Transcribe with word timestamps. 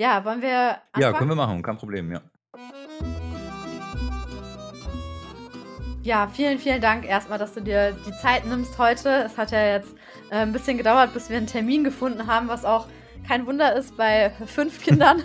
Ja, 0.00 0.24
wollen 0.24 0.40
wir 0.40 0.78
anfangen? 0.92 1.02
Ja, 1.02 1.12
können 1.12 1.30
wir 1.30 1.34
machen, 1.34 1.60
kein 1.60 1.76
Problem, 1.76 2.12
ja. 2.12 2.20
Ja, 6.04 6.28
vielen, 6.28 6.60
vielen 6.60 6.80
Dank 6.80 7.04
erstmal, 7.04 7.38
dass 7.38 7.52
du 7.52 7.60
dir 7.60 7.96
die 8.06 8.12
Zeit 8.12 8.46
nimmst 8.46 8.78
heute. 8.78 9.24
Es 9.26 9.36
hat 9.36 9.50
ja 9.50 9.60
jetzt 9.60 9.92
äh, 10.30 10.36
ein 10.36 10.52
bisschen 10.52 10.78
gedauert, 10.78 11.12
bis 11.14 11.28
wir 11.28 11.36
einen 11.36 11.48
Termin 11.48 11.82
gefunden 11.82 12.28
haben, 12.28 12.46
was 12.46 12.64
auch 12.64 12.86
kein 13.28 13.46
Wunder 13.46 13.76
ist 13.76 13.96
bei 13.96 14.32
fünf 14.46 14.82
Kindern. 14.82 15.22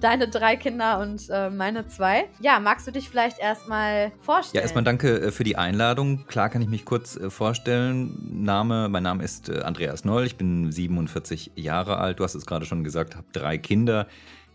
Deine 0.00 0.28
drei 0.28 0.56
Kinder 0.56 1.00
und 1.00 1.28
äh, 1.30 1.50
meine 1.50 1.86
zwei. 1.88 2.26
Ja, 2.40 2.60
magst 2.60 2.86
du 2.86 2.92
dich 2.92 3.08
vielleicht 3.08 3.40
erstmal 3.40 4.12
vorstellen? 4.20 4.56
Ja, 4.56 4.62
erstmal 4.62 4.84
danke 4.84 5.20
äh, 5.20 5.30
für 5.32 5.44
die 5.44 5.56
Einladung. 5.56 6.26
Klar 6.26 6.48
kann 6.48 6.62
ich 6.62 6.68
mich 6.68 6.84
kurz 6.84 7.16
äh, 7.16 7.30
vorstellen. 7.30 8.44
Name, 8.44 8.88
mein 8.88 9.02
Name 9.02 9.24
ist 9.24 9.48
äh, 9.48 9.62
Andreas 9.62 10.04
Noll. 10.04 10.24
Ich 10.26 10.36
bin 10.36 10.70
47 10.70 11.52
Jahre 11.56 11.98
alt. 11.98 12.20
Du 12.20 12.24
hast 12.24 12.34
es 12.34 12.46
gerade 12.46 12.66
schon 12.66 12.84
gesagt, 12.84 13.16
habe 13.16 13.26
drei 13.32 13.58
Kinder. 13.58 14.06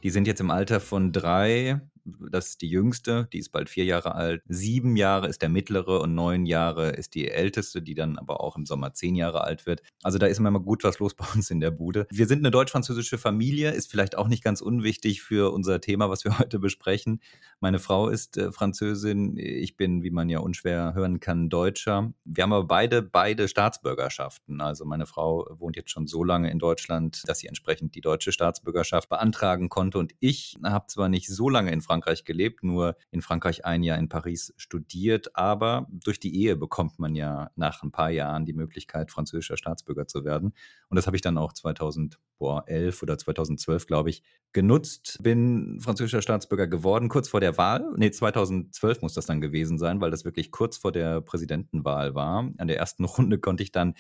Die 0.04 0.12
sind 0.12 0.28
jetzt 0.28 0.40
im 0.40 0.50
Alter 0.50 0.80
von 0.80 1.12
drei, 1.12 1.82
das 2.32 2.50
ist 2.50 2.62
die 2.62 2.70
jüngste, 2.70 3.28
die 3.34 3.40
ist 3.40 3.52
bald 3.52 3.70
vier 3.70 3.86
Jahre 3.86 4.16
alt. 4.16 4.42
Sieben 4.48 4.96
Jahre 4.96 5.28
ist 5.28 5.42
der 5.42 5.50
mittlere 5.50 6.02
und 6.02 6.16
neun 6.16 6.46
Jahre 6.46 6.90
ist 6.92 7.16
die 7.16 7.30
älteste, 7.30 7.82
die 7.82 7.96
dann 7.96 8.18
aber 8.18 8.42
auch 8.42 8.56
im 8.56 8.66
Sommer 8.66 8.94
zehn 8.94 9.16
Jahre 9.16 9.44
alt 9.44 9.66
wird. 9.66 9.82
Also 10.04 10.18
da 10.18 10.28
ist 10.28 10.40
immer 10.40 10.52
mal 10.52 10.60
gut 10.60 10.84
was 10.84 11.00
los 11.00 11.14
bei 11.16 11.26
uns 11.34 11.50
in 11.52 11.60
der 11.60 11.72
Bude. 11.72 12.08
Wir 12.12 12.28
sind 12.28 12.40
eine 12.40 12.52
deutsch-französische 12.52 13.18
Familie, 13.18 13.72
ist 13.72 13.90
vielleicht 13.90 14.18
auch 14.18 14.28
nicht 14.28 14.44
ganz 14.44 14.62
unwichtig 14.62 15.22
für 15.22 15.52
unser 15.52 15.82
Thema, 15.82 16.10
was 16.10 16.24
wir 16.24 16.30
heute 16.40 16.60
besprechen. 16.60 17.22
Meine 17.60 17.80
Frau 17.80 18.10
ist 18.10 18.38
äh, 18.38 18.52
Französin, 18.52 19.38
ich 19.38 19.78
bin, 19.78 20.04
wie 20.04 20.12
man 20.12 20.30
ja 20.30 20.40
unschwer 20.40 20.94
hören 20.94 21.20
kann, 21.20 21.50
Deutscher. 21.50 22.14
Wir 22.26 22.44
haben 22.44 22.54
aber 22.54 22.68
beide, 22.68 23.02
beide 23.02 23.48
Staatsbürgerschaften. 23.48 24.62
Also 24.62 24.86
meine 24.86 25.06
Frau 25.06 25.48
wohnt 25.58 25.76
jetzt 25.76 25.92
schon 25.92 26.08
so 26.08 26.24
lange 26.24 26.52
in 26.52 26.60
Deutschland, 26.60 27.24
dass 27.28 27.40
sie 27.40 27.48
entsprechend 27.48 27.96
die 27.96 28.02
deutsche 28.02 28.32
Staatsbürgerschaft 28.32 29.10
beantragen 29.10 29.70
konnte. 29.70 29.98
Und 29.98 30.14
ich 30.20 30.58
habe 30.64 30.88
zwar 30.88 31.10
nicht 31.10 31.28
so 31.28 31.50
lange 31.50 31.72
in 31.72 31.82
Frankreich 31.82 31.99
Frankreich 32.00 32.24
gelebt, 32.24 32.64
nur 32.64 32.96
in 33.12 33.22
Frankreich 33.22 33.66
ein 33.66 33.84
Jahr 33.84 33.98
in 33.98 34.08
Paris 34.08 34.54
studiert. 34.56 35.36
Aber 35.36 35.88
durch 35.92 36.20
die 36.20 36.34
Ehe 36.34 36.56
bekommt 36.56 36.98
man 36.98 37.14
ja 37.14 37.52
nach 37.56 37.84
ein 37.84 37.92
paar 37.92 38.10
Jahren 38.10 38.46
die 38.46 38.54
Möglichkeit, 38.54 39.12
französischer 39.12 39.58
Staatsbürger 39.58 40.08
zu 40.08 40.24
werden. 40.24 40.54
Und 40.88 40.96
das 40.96 41.08
habe 41.08 41.18
ich 41.18 41.22
dann 41.22 41.38
auch 41.38 41.52
2011 41.52 43.04
oder 43.04 43.18
2012, 43.18 43.86
glaube 43.86 44.10
ich, 44.10 44.24
genutzt. 44.54 45.18
Bin 45.22 45.80
französischer 45.82 46.22
Staatsbürger 46.22 46.68
geworden, 46.68 47.10
kurz 47.10 47.28
vor 47.28 47.42
der 47.42 47.58
Wahl. 47.58 47.86
Nee, 47.98 48.12
2012 48.12 49.02
muss 49.02 49.14
das 49.14 49.26
dann 49.26 49.42
gewesen 49.42 49.78
sein, 49.78 50.00
weil 50.00 50.12
das 50.12 50.24
wirklich 50.24 50.52
kurz 50.52 50.78
vor 50.78 50.94
der 50.94 51.20
Präsidentenwahl 51.20 52.16
war. 52.16 52.50
An 52.58 52.68
der 52.68 52.78
ersten 52.78 53.04
Runde 53.06 53.40
konnte 53.40 53.64
ich 53.64 53.74
dann 53.74 53.94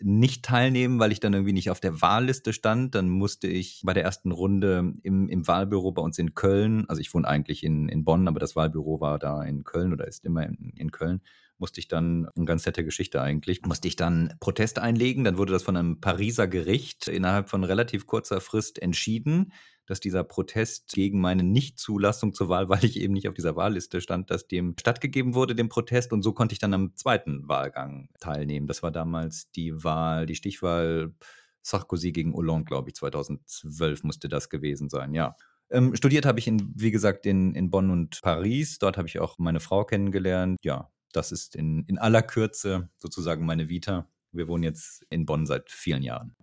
nicht 0.00 0.44
teilnehmen, 0.44 0.98
weil 0.98 1.12
ich 1.12 1.20
dann 1.20 1.32
irgendwie 1.32 1.52
nicht 1.52 1.70
auf 1.70 1.80
der 1.80 2.02
Wahlliste 2.02 2.52
stand. 2.52 2.94
Dann 2.94 3.08
musste 3.08 3.46
ich 3.46 3.82
bei 3.84 3.94
der 3.94 4.04
ersten 4.04 4.30
Runde 4.30 4.92
im, 5.02 5.28
im 5.28 5.46
Wahlbüro 5.48 5.92
bei 5.92 6.02
uns 6.02 6.18
in 6.18 6.34
Köln, 6.34 6.84
also 6.88 7.00
ich 7.00 7.12
wohne 7.14 7.26
eigentlich 7.26 7.64
in, 7.64 7.88
in 7.88 8.04
Bonn, 8.04 8.28
aber 8.28 8.38
das 8.38 8.56
Wahlbüro 8.56 9.00
war 9.00 9.18
da 9.18 9.42
in 9.42 9.64
Köln 9.64 9.92
oder 9.92 10.06
ist 10.06 10.24
immer 10.24 10.44
in, 10.44 10.72
in 10.76 10.90
Köln, 10.90 11.22
musste 11.58 11.80
ich 11.80 11.88
dann, 11.88 12.28
eine 12.36 12.44
ganz 12.44 12.66
nette 12.66 12.84
Geschichte 12.84 13.22
eigentlich, 13.22 13.62
musste 13.62 13.88
ich 13.88 13.96
dann 13.96 14.34
Protest 14.40 14.78
einlegen. 14.78 15.24
Dann 15.24 15.38
wurde 15.38 15.54
das 15.54 15.62
von 15.62 15.76
einem 15.76 16.00
Pariser 16.00 16.46
Gericht 16.46 17.08
innerhalb 17.08 17.48
von 17.48 17.64
relativ 17.64 18.06
kurzer 18.06 18.40
Frist 18.40 18.80
entschieden 18.80 19.52
dass 19.86 20.00
dieser 20.00 20.24
Protest 20.24 20.92
gegen 20.92 21.20
meine 21.20 21.42
Nichtzulassung 21.42 22.34
zur 22.34 22.48
Wahl, 22.48 22.68
weil 22.68 22.84
ich 22.84 23.00
eben 23.00 23.14
nicht 23.14 23.28
auf 23.28 23.34
dieser 23.34 23.56
Wahlliste 23.56 24.00
stand, 24.00 24.30
dass 24.30 24.48
dem 24.48 24.74
stattgegeben 24.78 25.34
wurde, 25.34 25.54
dem 25.54 25.68
Protest. 25.68 26.12
Und 26.12 26.22
so 26.22 26.32
konnte 26.32 26.52
ich 26.52 26.58
dann 26.58 26.74
am 26.74 26.94
zweiten 26.96 27.48
Wahlgang 27.48 28.08
teilnehmen. 28.20 28.66
Das 28.66 28.82
war 28.82 28.90
damals 28.90 29.50
die 29.52 29.82
Wahl, 29.84 30.26
die 30.26 30.34
Stichwahl 30.34 31.14
Sarkozy 31.62 32.12
gegen 32.12 32.34
Hollande, 32.34 32.64
glaube 32.64 32.90
ich, 32.90 32.94
2012 32.94 34.04
musste 34.04 34.28
das 34.28 34.48
gewesen 34.48 34.88
sein, 34.88 35.14
ja. 35.14 35.34
Ähm, 35.68 35.96
studiert 35.96 36.26
habe 36.26 36.38
ich, 36.38 36.46
in, 36.46 36.72
wie 36.76 36.92
gesagt, 36.92 37.26
in, 37.26 37.54
in 37.54 37.70
Bonn 37.70 37.90
und 37.90 38.20
Paris. 38.22 38.78
Dort 38.78 38.96
habe 38.96 39.08
ich 39.08 39.18
auch 39.18 39.38
meine 39.38 39.58
Frau 39.58 39.84
kennengelernt. 39.84 40.58
Ja, 40.62 40.92
das 41.12 41.32
ist 41.32 41.56
in, 41.56 41.84
in 41.86 41.98
aller 41.98 42.22
Kürze 42.22 42.88
sozusagen 42.98 43.44
meine 43.44 43.68
Vita. 43.68 44.08
Wir 44.30 44.46
wohnen 44.46 44.62
jetzt 44.62 45.04
in 45.10 45.26
Bonn 45.26 45.44
seit 45.44 45.70
vielen 45.70 46.02
Jahren. 46.02 46.35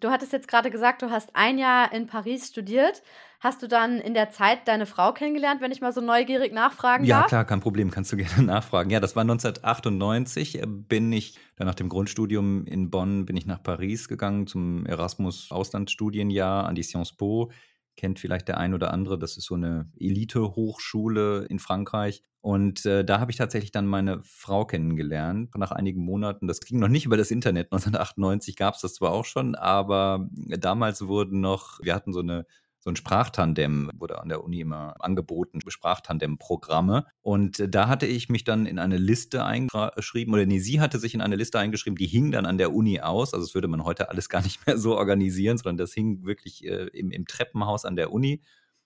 Du 0.00 0.10
hattest 0.10 0.32
jetzt 0.32 0.48
gerade 0.48 0.70
gesagt, 0.70 1.02
du 1.02 1.10
hast 1.10 1.34
ein 1.34 1.58
Jahr 1.58 1.92
in 1.92 2.06
Paris 2.06 2.48
studiert. 2.48 3.02
Hast 3.40 3.62
du 3.62 3.68
dann 3.68 3.98
in 3.98 4.14
der 4.14 4.30
Zeit 4.30 4.66
deine 4.66 4.86
Frau 4.86 5.12
kennengelernt, 5.12 5.60
wenn 5.60 5.70
ich 5.70 5.80
mal 5.80 5.92
so 5.92 6.00
neugierig 6.00 6.52
nachfragen 6.52 7.04
ja, 7.04 7.16
darf? 7.16 7.24
Ja, 7.24 7.28
klar, 7.28 7.44
kein 7.44 7.60
Problem, 7.60 7.90
kannst 7.90 8.12
du 8.12 8.16
gerne 8.16 8.42
nachfragen. 8.42 8.90
Ja, 8.90 9.00
das 9.00 9.14
war 9.14 9.22
1998, 9.22 10.62
äh, 10.62 10.66
bin 10.66 11.12
ich 11.12 11.38
dann 11.56 11.66
nach 11.66 11.74
dem 11.74 11.88
Grundstudium 11.88 12.66
in 12.66 12.90
Bonn 12.90 13.26
bin 13.26 13.36
ich 13.36 13.46
nach 13.46 13.62
Paris 13.62 14.08
gegangen 14.08 14.46
zum 14.46 14.86
Erasmus 14.86 15.50
Auslandsstudienjahr 15.50 16.66
an 16.66 16.74
die 16.74 16.82
Sciences 16.82 17.16
Po 17.16 17.50
kennt 17.96 18.20
vielleicht 18.20 18.48
der 18.48 18.58
ein 18.58 18.74
oder 18.74 18.92
andere. 18.92 19.18
Das 19.18 19.36
ist 19.36 19.46
so 19.46 19.54
eine 19.54 19.90
Elite-Hochschule 19.98 21.46
in 21.48 21.58
Frankreich. 21.58 22.22
Und 22.40 22.86
äh, 22.86 23.04
da 23.04 23.18
habe 23.18 23.32
ich 23.32 23.36
tatsächlich 23.36 23.72
dann 23.72 23.86
meine 23.86 24.20
Frau 24.22 24.64
kennengelernt. 24.66 25.54
Nach 25.56 25.72
einigen 25.72 26.00
Monaten, 26.02 26.46
das 26.46 26.60
ging 26.60 26.78
noch 26.78 26.88
nicht 26.88 27.04
über 27.04 27.16
das 27.16 27.30
Internet. 27.30 27.72
1998 27.72 28.54
gab 28.56 28.74
es 28.74 28.82
das 28.82 28.94
zwar 28.94 29.10
auch 29.10 29.24
schon, 29.24 29.56
aber 29.56 30.28
damals 30.32 31.06
wurden 31.08 31.40
noch, 31.40 31.80
wir 31.82 31.94
hatten 31.94 32.12
so 32.12 32.20
eine 32.20 32.46
so 32.86 32.92
ein 32.92 32.96
Sprachtandem, 32.96 33.90
wurde 33.98 34.20
an 34.22 34.28
der 34.28 34.44
Uni 34.44 34.60
immer 34.60 34.94
angeboten, 35.00 35.58
Sprachtandem-Programme. 35.66 37.04
Und 37.20 37.74
da 37.74 37.88
hatte 37.88 38.06
ich 38.06 38.28
mich 38.28 38.44
dann 38.44 38.64
in 38.64 38.78
eine 38.78 38.96
Liste 38.96 39.44
eingeschrieben, 39.44 40.32
oder 40.32 40.46
nee, 40.46 40.60
sie 40.60 40.80
hatte 40.80 41.00
sich 41.00 41.12
in 41.12 41.20
eine 41.20 41.34
Liste 41.34 41.58
eingeschrieben, 41.58 41.96
die 41.96 42.06
hing 42.06 42.30
dann 42.30 42.46
an 42.46 42.58
der 42.58 42.72
Uni 42.72 43.00
aus. 43.00 43.34
Also 43.34 43.44
das 43.44 43.54
würde 43.56 43.66
man 43.66 43.82
heute 43.82 44.08
alles 44.08 44.28
gar 44.28 44.40
nicht 44.40 44.64
mehr 44.68 44.78
so 44.78 44.96
organisieren, 44.96 45.58
sondern 45.58 45.78
das 45.78 45.94
hing 45.94 46.24
wirklich 46.24 46.64
äh, 46.64 46.86
im, 46.92 47.10
im 47.10 47.26
Treppenhaus 47.26 47.84
an 47.84 47.96
der 47.96 48.12
Uni. 48.12 48.40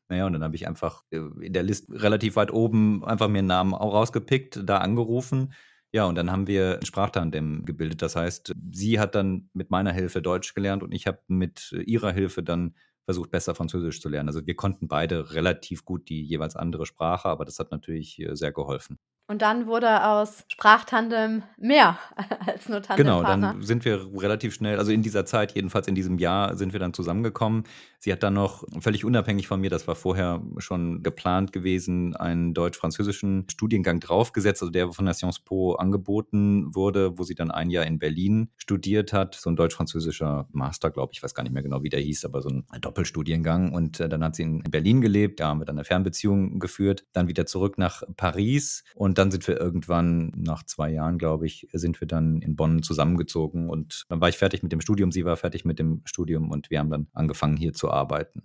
Naja, 0.09 0.27
und 0.27 0.33
dann 0.33 0.45
habe 0.45 0.57
ich 0.57 0.67
einfach 0.67 1.05
äh, 1.11 1.19
in 1.43 1.53
der 1.53 1.63
Liste 1.63 1.93
relativ 2.03 2.37
weit 2.37 2.55
oben 2.55 3.05
einfach 3.05 3.29
mir 3.29 3.41
einen 3.41 3.49
Namen 3.49 3.75
auch 3.75 3.93
rausgepickt, 3.93 4.63
da 4.65 4.79
angerufen. 4.79 5.53
Ja, 5.93 6.07
und 6.07 6.15
dann 6.15 6.31
haben 6.31 6.47
wir 6.47 6.79
ein 6.81 6.87
Sprachtandem 6.87 7.67
gebildet. 7.67 8.01
Das 8.01 8.17
heißt, 8.17 8.55
sie 8.73 8.99
hat 8.99 9.15
dann 9.15 9.51
mit 9.53 9.71
meiner 9.71 9.93
Hilfe 9.93 10.23
Deutsch 10.23 10.55
gelernt 10.55 10.83
und 10.83 10.93
ich 10.93 11.07
habe 11.07 11.21
mit 11.29 11.77
ihrer 11.85 12.13
Hilfe 12.13 12.43
dann 12.43 12.75
versucht, 13.05 13.31
besser 13.31 13.55
Französisch 13.55 14.01
zu 14.01 14.09
lernen. 14.09 14.29
Also 14.29 14.47
wir 14.47 14.57
konnten 14.57 14.89
beide 14.89 15.33
relativ 15.35 15.85
gut 15.85 16.09
die 16.09 16.23
jeweils 16.23 16.57
andere 16.57 16.87
Sprache, 16.87 17.29
aber 17.29 17.45
das 17.45 17.59
hat 17.59 17.71
natürlich 17.71 18.19
äh, 18.21 18.37
sehr 18.37 18.53
geholfen. 18.53 18.99
Und 19.27 19.43
dann 19.43 19.67
wurde 19.67 20.05
aus 20.09 20.45
Sprachtandem 20.49 21.45
mehr 21.57 21.99
als 22.47 22.69
nur 22.69 22.83
Tandem. 22.83 23.07
Genau, 23.07 23.23
dann 23.23 23.63
sind 23.63 23.85
wir 23.85 24.09
relativ 24.17 24.55
schnell, 24.55 24.79
also 24.79 24.91
in 24.91 25.03
dieser 25.03 25.25
Zeit, 25.25 25.55
jedenfalls 25.55 25.87
in 25.87 25.95
diesem 25.95 26.19
Jahr, 26.19 26.57
sind 26.57 26.73
wir 26.73 26.81
dann 26.81 26.93
zusammengekommen. 26.95 27.65
Sie 28.03 28.13
hat 28.13 28.23
dann 28.23 28.33
noch 28.33 28.65
völlig 28.81 29.05
unabhängig 29.05 29.47
von 29.47 29.61
mir, 29.61 29.69
das 29.69 29.87
war 29.87 29.95
vorher 29.95 30.43
schon 30.57 31.03
geplant 31.03 31.53
gewesen, 31.53 32.17
einen 32.17 32.55
deutsch-französischen 32.55 33.45
Studiengang 33.51 34.01
draufgesetzt, 34.01 34.63
also 34.63 34.73
der 34.73 34.91
von 34.91 35.05
der 35.05 35.15
Sciences 35.15 35.41
Po 35.41 35.75
angeboten 35.75 36.75
wurde, 36.75 37.19
wo 37.19 37.23
sie 37.23 37.35
dann 37.35 37.51
ein 37.51 37.71
Jahr 37.71 37.87
in 37.87 37.99
Berlin 37.99 38.51
studiert 38.57 39.13
hat. 39.13 39.35
So 39.35 39.51
ein 39.51 39.57
deutsch-französischer 39.57 40.49
Master, 40.51 40.91
glaube 40.91 41.13
ich, 41.13 41.23
weiß 41.23 41.35
gar 41.35 41.43
nicht 41.43 41.53
mehr 41.53 41.63
genau, 41.63 41.83
wie 41.83 41.91
der 41.91 42.01
hieß, 42.01 42.25
aber 42.25 42.41
so 42.41 42.49
ein 42.49 42.65
Doppelstudiengang. 42.81 43.73
Und 43.73 44.01
äh, 44.01 44.09
dann 44.09 44.25
hat 44.25 44.35
sie 44.35 44.45
in 44.45 44.63
Berlin 44.63 45.03
gelebt, 45.03 45.39
da 45.39 45.49
haben 45.49 45.61
wir 45.61 45.67
dann 45.67 45.77
eine 45.77 45.85
Fernbeziehung 45.85 46.59
geführt, 46.59 47.05
dann 47.13 47.29
wieder 47.29 47.45
zurück 47.45 47.77
nach 47.77 48.03
Paris 48.17 48.83
und 48.95 49.20
dann 49.21 49.31
sind 49.31 49.47
wir 49.47 49.61
irgendwann 49.61 50.33
nach 50.35 50.63
zwei 50.65 50.91
Jahren, 50.91 51.19
glaube 51.19 51.47
ich, 51.47 51.69
sind 51.73 52.01
wir 52.01 52.09
dann 52.09 52.41
in 52.41 52.57
Bonn 52.57 52.83
zusammengezogen 52.83 53.69
und 53.69 54.07
dann 54.09 54.21
war 54.21 54.31
ich 54.31 54.39
fertig 54.39 54.63
mit 54.63 54.73
dem 54.73 54.81
Studium, 54.81 55.13
sie 55.13 55.27
war 55.27 55.37
fertig 55.37 55.67
mit 55.67 55.79
dem 55.79 56.01
Studium 56.07 56.51
und 56.51 56.71
wir 56.71 56.79
haben 56.79 56.91
dann 56.91 57.09
angefangen 57.13 57.59
hier 57.59 57.75
zu 57.75 57.91
arbeiten. 57.91 58.43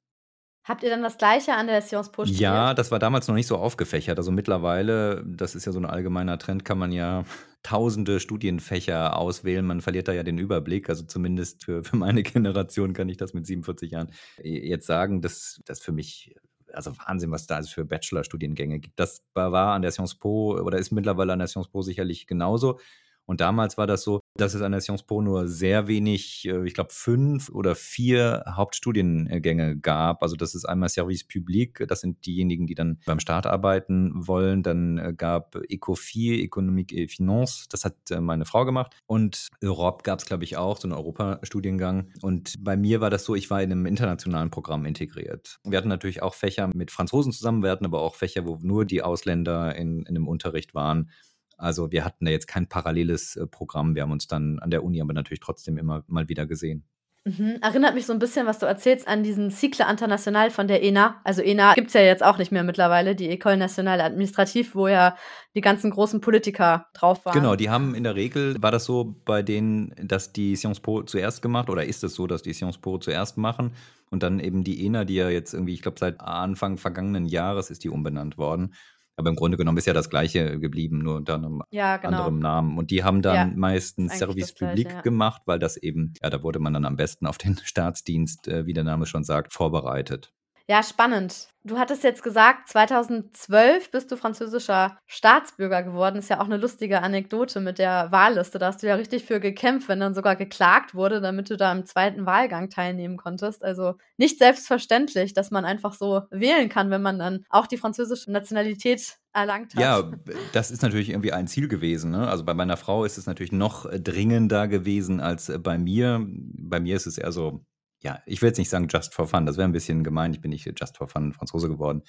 Habt 0.65 0.83
ihr 0.83 0.89
dann 0.89 1.03
das 1.03 1.17
Gleiche 1.17 1.53
an 1.53 1.67
der 1.67 1.81
Sciences 1.81 2.11
Po 2.11 2.23
studiert? 2.25 2.41
Ja, 2.41 2.73
das 2.73 2.91
war 2.91 2.99
damals 2.99 3.27
noch 3.27 3.35
nicht 3.35 3.45
so 3.47 3.55
aufgefächert. 3.55 4.17
Also 4.17 4.31
mittlerweile, 4.31 5.23
das 5.23 5.53
ist 5.53 5.65
ja 5.65 5.71
so 5.71 5.79
ein 5.79 5.85
allgemeiner 5.85 6.39
Trend, 6.39 6.65
kann 6.65 6.79
man 6.79 6.91
ja 6.91 7.23
tausende 7.61 8.19
Studienfächer 8.19 9.15
auswählen. 9.15 9.63
Man 9.63 9.81
verliert 9.81 10.07
da 10.07 10.11
ja 10.11 10.23
den 10.23 10.39
Überblick. 10.39 10.89
Also 10.89 11.03
zumindest 11.03 11.65
für, 11.65 11.83
für 11.83 11.97
meine 11.97 12.23
Generation 12.23 12.93
kann 12.93 13.09
ich 13.09 13.17
das 13.17 13.35
mit 13.35 13.45
47 13.45 13.91
Jahren 13.91 14.11
jetzt 14.41 14.87
sagen, 14.87 15.21
dass 15.21 15.61
das 15.65 15.79
für 15.79 15.91
mich 15.91 16.35
also 16.75 16.97
Wahnsinn, 16.97 17.31
was 17.31 17.47
da 17.47 17.61
für 17.63 17.85
Bachelorstudiengänge 17.85 18.79
gibt. 18.79 18.99
Das 18.99 19.23
war 19.33 19.73
an 19.73 19.81
der 19.81 19.91
Sciences 19.91 20.15
Po 20.17 20.57
oder 20.59 20.77
ist 20.77 20.91
mittlerweile 20.91 21.33
an 21.33 21.39
der 21.39 21.47
Sciences 21.47 21.71
Po 21.71 21.81
sicherlich 21.81 22.27
genauso. 22.27 22.79
Und 23.25 23.41
damals 23.41 23.77
war 23.77 23.87
das 23.87 24.03
so, 24.03 24.21
dass 24.37 24.53
es 24.53 24.61
an 24.61 24.71
der 24.71 24.81
Sciences 24.81 25.05
Po 25.05 25.21
nur 25.21 25.47
sehr 25.47 25.87
wenig, 25.87 26.47
äh, 26.47 26.65
ich 26.65 26.73
glaube 26.73 26.91
fünf 26.91 27.49
oder 27.49 27.75
vier 27.75 28.43
Hauptstudiengänge 28.49 29.77
gab. 29.77 30.21
Also 30.23 30.35
das 30.35 30.55
ist 30.55 30.65
einmal 30.65 30.89
Service 30.89 31.23
Public, 31.23 31.85
das 31.87 32.01
sind 32.01 32.25
diejenigen, 32.25 32.67
die 32.67 32.75
dann 32.75 32.99
beim 33.05 33.19
Staat 33.19 33.45
arbeiten 33.45 34.11
wollen. 34.27 34.63
Dann 34.63 34.97
äh, 34.97 35.13
gab 35.15 35.55
Ecofie, 35.69 36.43
Economique 36.43 36.93
et 36.93 37.11
Finance, 37.11 37.65
das 37.69 37.85
hat 37.85 37.95
äh, 38.09 38.19
meine 38.19 38.45
Frau 38.45 38.65
gemacht. 38.65 38.95
Und 39.05 39.47
Europe 39.63 40.03
gab 40.03 40.19
es, 40.19 40.25
glaube 40.25 40.43
ich, 40.43 40.57
auch, 40.57 40.77
so 40.77 40.87
einen 40.87 40.97
Europastudiengang. 40.97 42.11
Und 42.21 42.55
bei 42.59 42.75
mir 42.75 43.01
war 43.01 43.09
das 43.09 43.23
so, 43.23 43.35
ich 43.35 43.49
war 43.49 43.61
in 43.61 43.71
einem 43.71 43.85
internationalen 43.85 44.49
Programm 44.49 44.85
integriert. 44.85 45.59
Wir 45.63 45.77
hatten 45.77 45.89
natürlich 45.89 46.21
auch 46.21 46.33
Fächer 46.33 46.69
mit 46.73 46.91
Franzosen 46.91 47.31
zusammen, 47.31 47.63
wir 47.63 47.71
hatten 47.71 47.85
aber 47.85 48.01
auch 48.01 48.15
Fächer, 48.15 48.45
wo 48.45 48.59
nur 48.61 48.85
die 48.85 49.01
Ausländer 49.01 49.75
in, 49.75 50.03
in 50.03 50.13
dem 50.13 50.27
Unterricht 50.27 50.73
waren. 50.73 51.09
Also 51.57 51.91
wir 51.91 52.05
hatten 52.05 52.25
da 52.25 52.31
jetzt 52.31 52.47
kein 52.47 52.67
paralleles 52.67 53.35
äh, 53.35 53.47
Programm. 53.47 53.95
Wir 53.95 54.03
haben 54.03 54.11
uns 54.11 54.27
dann 54.27 54.59
an 54.59 54.71
der 54.71 54.83
Uni 54.83 55.01
aber 55.01 55.13
natürlich 55.13 55.39
trotzdem 55.39 55.77
immer 55.77 56.03
mal 56.07 56.29
wieder 56.29 56.45
gesehen. 56.45 56.85
Mhm. 57.27 57.57
Erinnert 57.59 57.95
mich 57.95 58.05
so 58.05 58.13
ein 58.13 58.19
bisschen, 58.19 58.45
was 58.45 58.59
du 58.59 58.67
erzählst, 58.67 59.07
an 59.07 59.23
diesen 59.23 59.49
Cycle 59.49 59.87
International 59.89 60.51
von 60.51 60.67
der 60.67 60.83
ENA. 60.83 61.21
Also 61.23 61.41
ENA 61.41 61.73
gibt 61.73 61.87
es 61.87 61.95
ja 61.95 62.01
jetzt 62.01 62.23
auch 62.23 62.37
nicht 62.37 62.51
mehr 62.51 62.63
mittlerweile, 62.63 63.15
die 63.15 63.31
École 63.31 63.57
Nationale 63.57 64.03
Administrative, 64.03 64.69
wo 64.75 64.87
ja 64.87 65.17
die 65.55 65.61
ganzen 65.61 65.89
großen 65.89 66.21
Politiker 66.21 66.85
drauf 66.93 67.25
waren. 67.25 67.33
Genau, 67.33 67.55
die 67.55 67.71
haben 67.71 67.95
in 67.95 68.03
der 68.03 68.15
Regel, 68.15 68.61
war 68.61 68.69
das 68.69 68.85
so 68.85 69.15
bei 69.25 69.41
denen, 69.41 69.91
dass 69.99 70.33
die 70.33 70.55
Sciences 70.55 70.81
Po 70.81 71.01
zuerst 71.01 71.41
gemacht 71.41 71.71
oder 71.71 71.83
ist 71.85 72.03
es 72.03 72.13
so, 72.13 72.27
dass 72.27 72.43
die 72.43 72.53
Sciences 72.53 72.79
Po 72.79 72.99
zuerst 72.99 73.37
machen 73.37 73.71
und 74.11 74.21
dann 74.21 74.39
eben 74.39 74.63
die 74.63 74.85
ENA, 74.85 75.03
die 75.03 75.15
ja 75.15 75.29
jetzt 75.29 75.55
irgendwie, 75.55 75.73
ich 75.73 75.81
glaube 75.81 75.97
seit 75.97 76.21
Anfang 76.21 76.77
vergangenen 76.77 77.25
Jahres 77.25 77.71
ist 77.71 77.83
die 77.83 77.89
umbenannt 77.89 78.37
worden. 78.37 78.75
Aber 79.17 79.29
im 79.29 79.35
Grunde 79.35 79.57
genommen 79.57 79.77
ist 79.77 79.87
ja 79.87 79.93
das 79.93 80.09
Gleiche 80.09 80.59
geblieben, 80.59 80.99
nur 80.99 81.15
unter 81.15 81.35
einem 81.35 81.61
ja, 81.69 81.97
genau. 81.97 82.17
anderen 82.17 82.39
Namen. 82.39 82.77
Und 82.77 82.91
die 82.91 83.03
haben 83.03 83.21
dann 83.21 83.35
ja, 83.35 83.55
meistens 83.55 84.17
Service 84.17 84.53
Public 84.53 84.91
ja. 84.91 85.01
gemacht, 85.01 85.43
weil 85.45 85.59
das 85.59 85.77
eben, 85.77 86.13
ja, 86.21 86.29
da 86.29 86.43
wurde 86.43 86.59
man 86.59 86.73
dann 86.73 86.85
am 86.85 86.97
besten 86.97 87.25
auf 87.25 87.37
den 87.37 87.57
Staatsdienst, 87.63 88.47
äh, 88.47 88.65
wie 88.65 88.73
der 88.73 88.83
Name 88.83 89.05
schon 89.05 89.23
sagt, 89.23 89.53
vorbereitet. 89.53 90.33
Ja, 90.67 90.81
spannend. 90.81 91.49
Du 91.63 91.77
hattest 91.77 92.03
jetzt 92.03 92.23
gesagt, 92.23 92.69
2012 92.69 93.91
bist 93.91 94.11
du 94.11 94.17
französischer 94.17 94.97
Staatsbürger 95.05 95.83
geworden. 95.83 96.17
Ist 96.17 96.29
ja 96.29 96.39
auch 96.39 96.45
eine 96.45 96.57
lustige 96.57 97.01
Anekdote 97.03 97.59
mit 97.59 97.77
der 97.77 98.11
Wahlliste. 98.11 98.57
Da 98.57 98.67
hast 98.67 98.81
du 98.81 98.87
ja 98.87 98.95
richtig 98.95 99.25
für 99.25 99.39
gekämpft, 99.39 99.89
wenn 99.89 99.99
dann 99.99 100.15
sogar 100.15 100.35
geklagt 100.35 100.95
wurde, 100.95 101.21
damit 101.21 101.49
du 101.51 101.57
da 101.57 101.71
im 101.71 101.85
zweiten 101.85 102.25
Wahlgang 102.25 102.69
teilnehmen 102.69 103.17
konntest. 103.17 103.63
Also 103.63 103.93
nicht 104.17 104.39
selbstverständlich, 104.39 105.33
dass 105.33 105.51
man 105.51 105.65
einfach 105.65 105.93
so 105.93 106.21
wählen 106.31 106.69
kann, 106.69 106.89
wenn 106.89 107.01
man 107.01 107.19
dann 107.19 107.45
auch 107.49 107.67
die 107.67 107.77
französische 107.77 108.31
Nationalität 108.31 109.17
erlangt 109.33 109.75
hat. 109.75 109.81
Ja, 109.81 110.11
das 110.53 110.71
ist 110.71 110.81
natürlich 110.81 111.09
irgendwie 111.09 111.33
ein 111.33 111.47
Ziel 111.47 111.67
gewesen. 111.67 112.09
Ne? 112.09 112.27
Also 112.27 112.43
bei 112.43 112.53
meiner 112.55 112.77
Frau 112.77 113.05
ist 113.05 113.17
es 113.17 113.27
natürlich 113.27 113.51
noch 113.51 113.87
dringender 113.91 114.67
gewesen 114.67 115.19
als 115.19 115.51
bei 115.59 115.77
mir. 115.77 116.25
Bei 116.27 116.79
mir 116.79 116.95
ist 116.95 117.05
es 117.05 117.17
eher 117.17 117.31
so, 117.31 117.65
ja, 118.05 118.21
ich 118.27 118.41
will 118.41 118.49
jetzt 118.49 118.59
nicht 118.59 118.69
sagen 118.69 118.87
just 118.87 119.15
for 119.15 119.27
fun, 119.27 119.47
das 119.47 119.57
wäre 119.57 119.67
ein 119.67 119.71
bisschen 119.71 120.03
gemein, 120.03 120.31
ich 120.31 120.39
bin 120.39 120.51
nicht 120.51 120.65
just 120.79 120.95
for 120.95 121.07
fun 121.07 121.33
Franzose 121.33 121.67
geworden. 121.67 122.03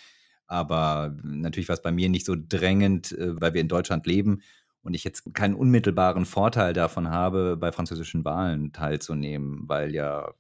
Aber 0.47 1.17
natürlich 1.23 1.69
war 1.69 1.75
es 1.75 1.83
bei 1.83 1.91
mir 1.91 2.11
nicht 2.11 2.27
so 2.27 2.37
drängend, 2.39 3.13
äh, 3.13 3.41
weil 3.41 3.55
wir 3.55 3.63
in 3.63 3.69
Deutschland 3.69 4.07
leben 4.07 4.43
und 4.83 4.95
ich 4.95 5.05
jetzt 5.05 5.35
keinen 5.35 5.55
unmittelbaren 5.55 6.27
Vorteil 6.27 6.75
davon 6.75 7.09
habe, 7.11 7.57
bei 7.57 7.73
französischen 7.73 8.25
Wahlen 8.25 8.73
teilzunehmen, 8.73 9.63
weil 9.67 9.95
ja 9.95 10.35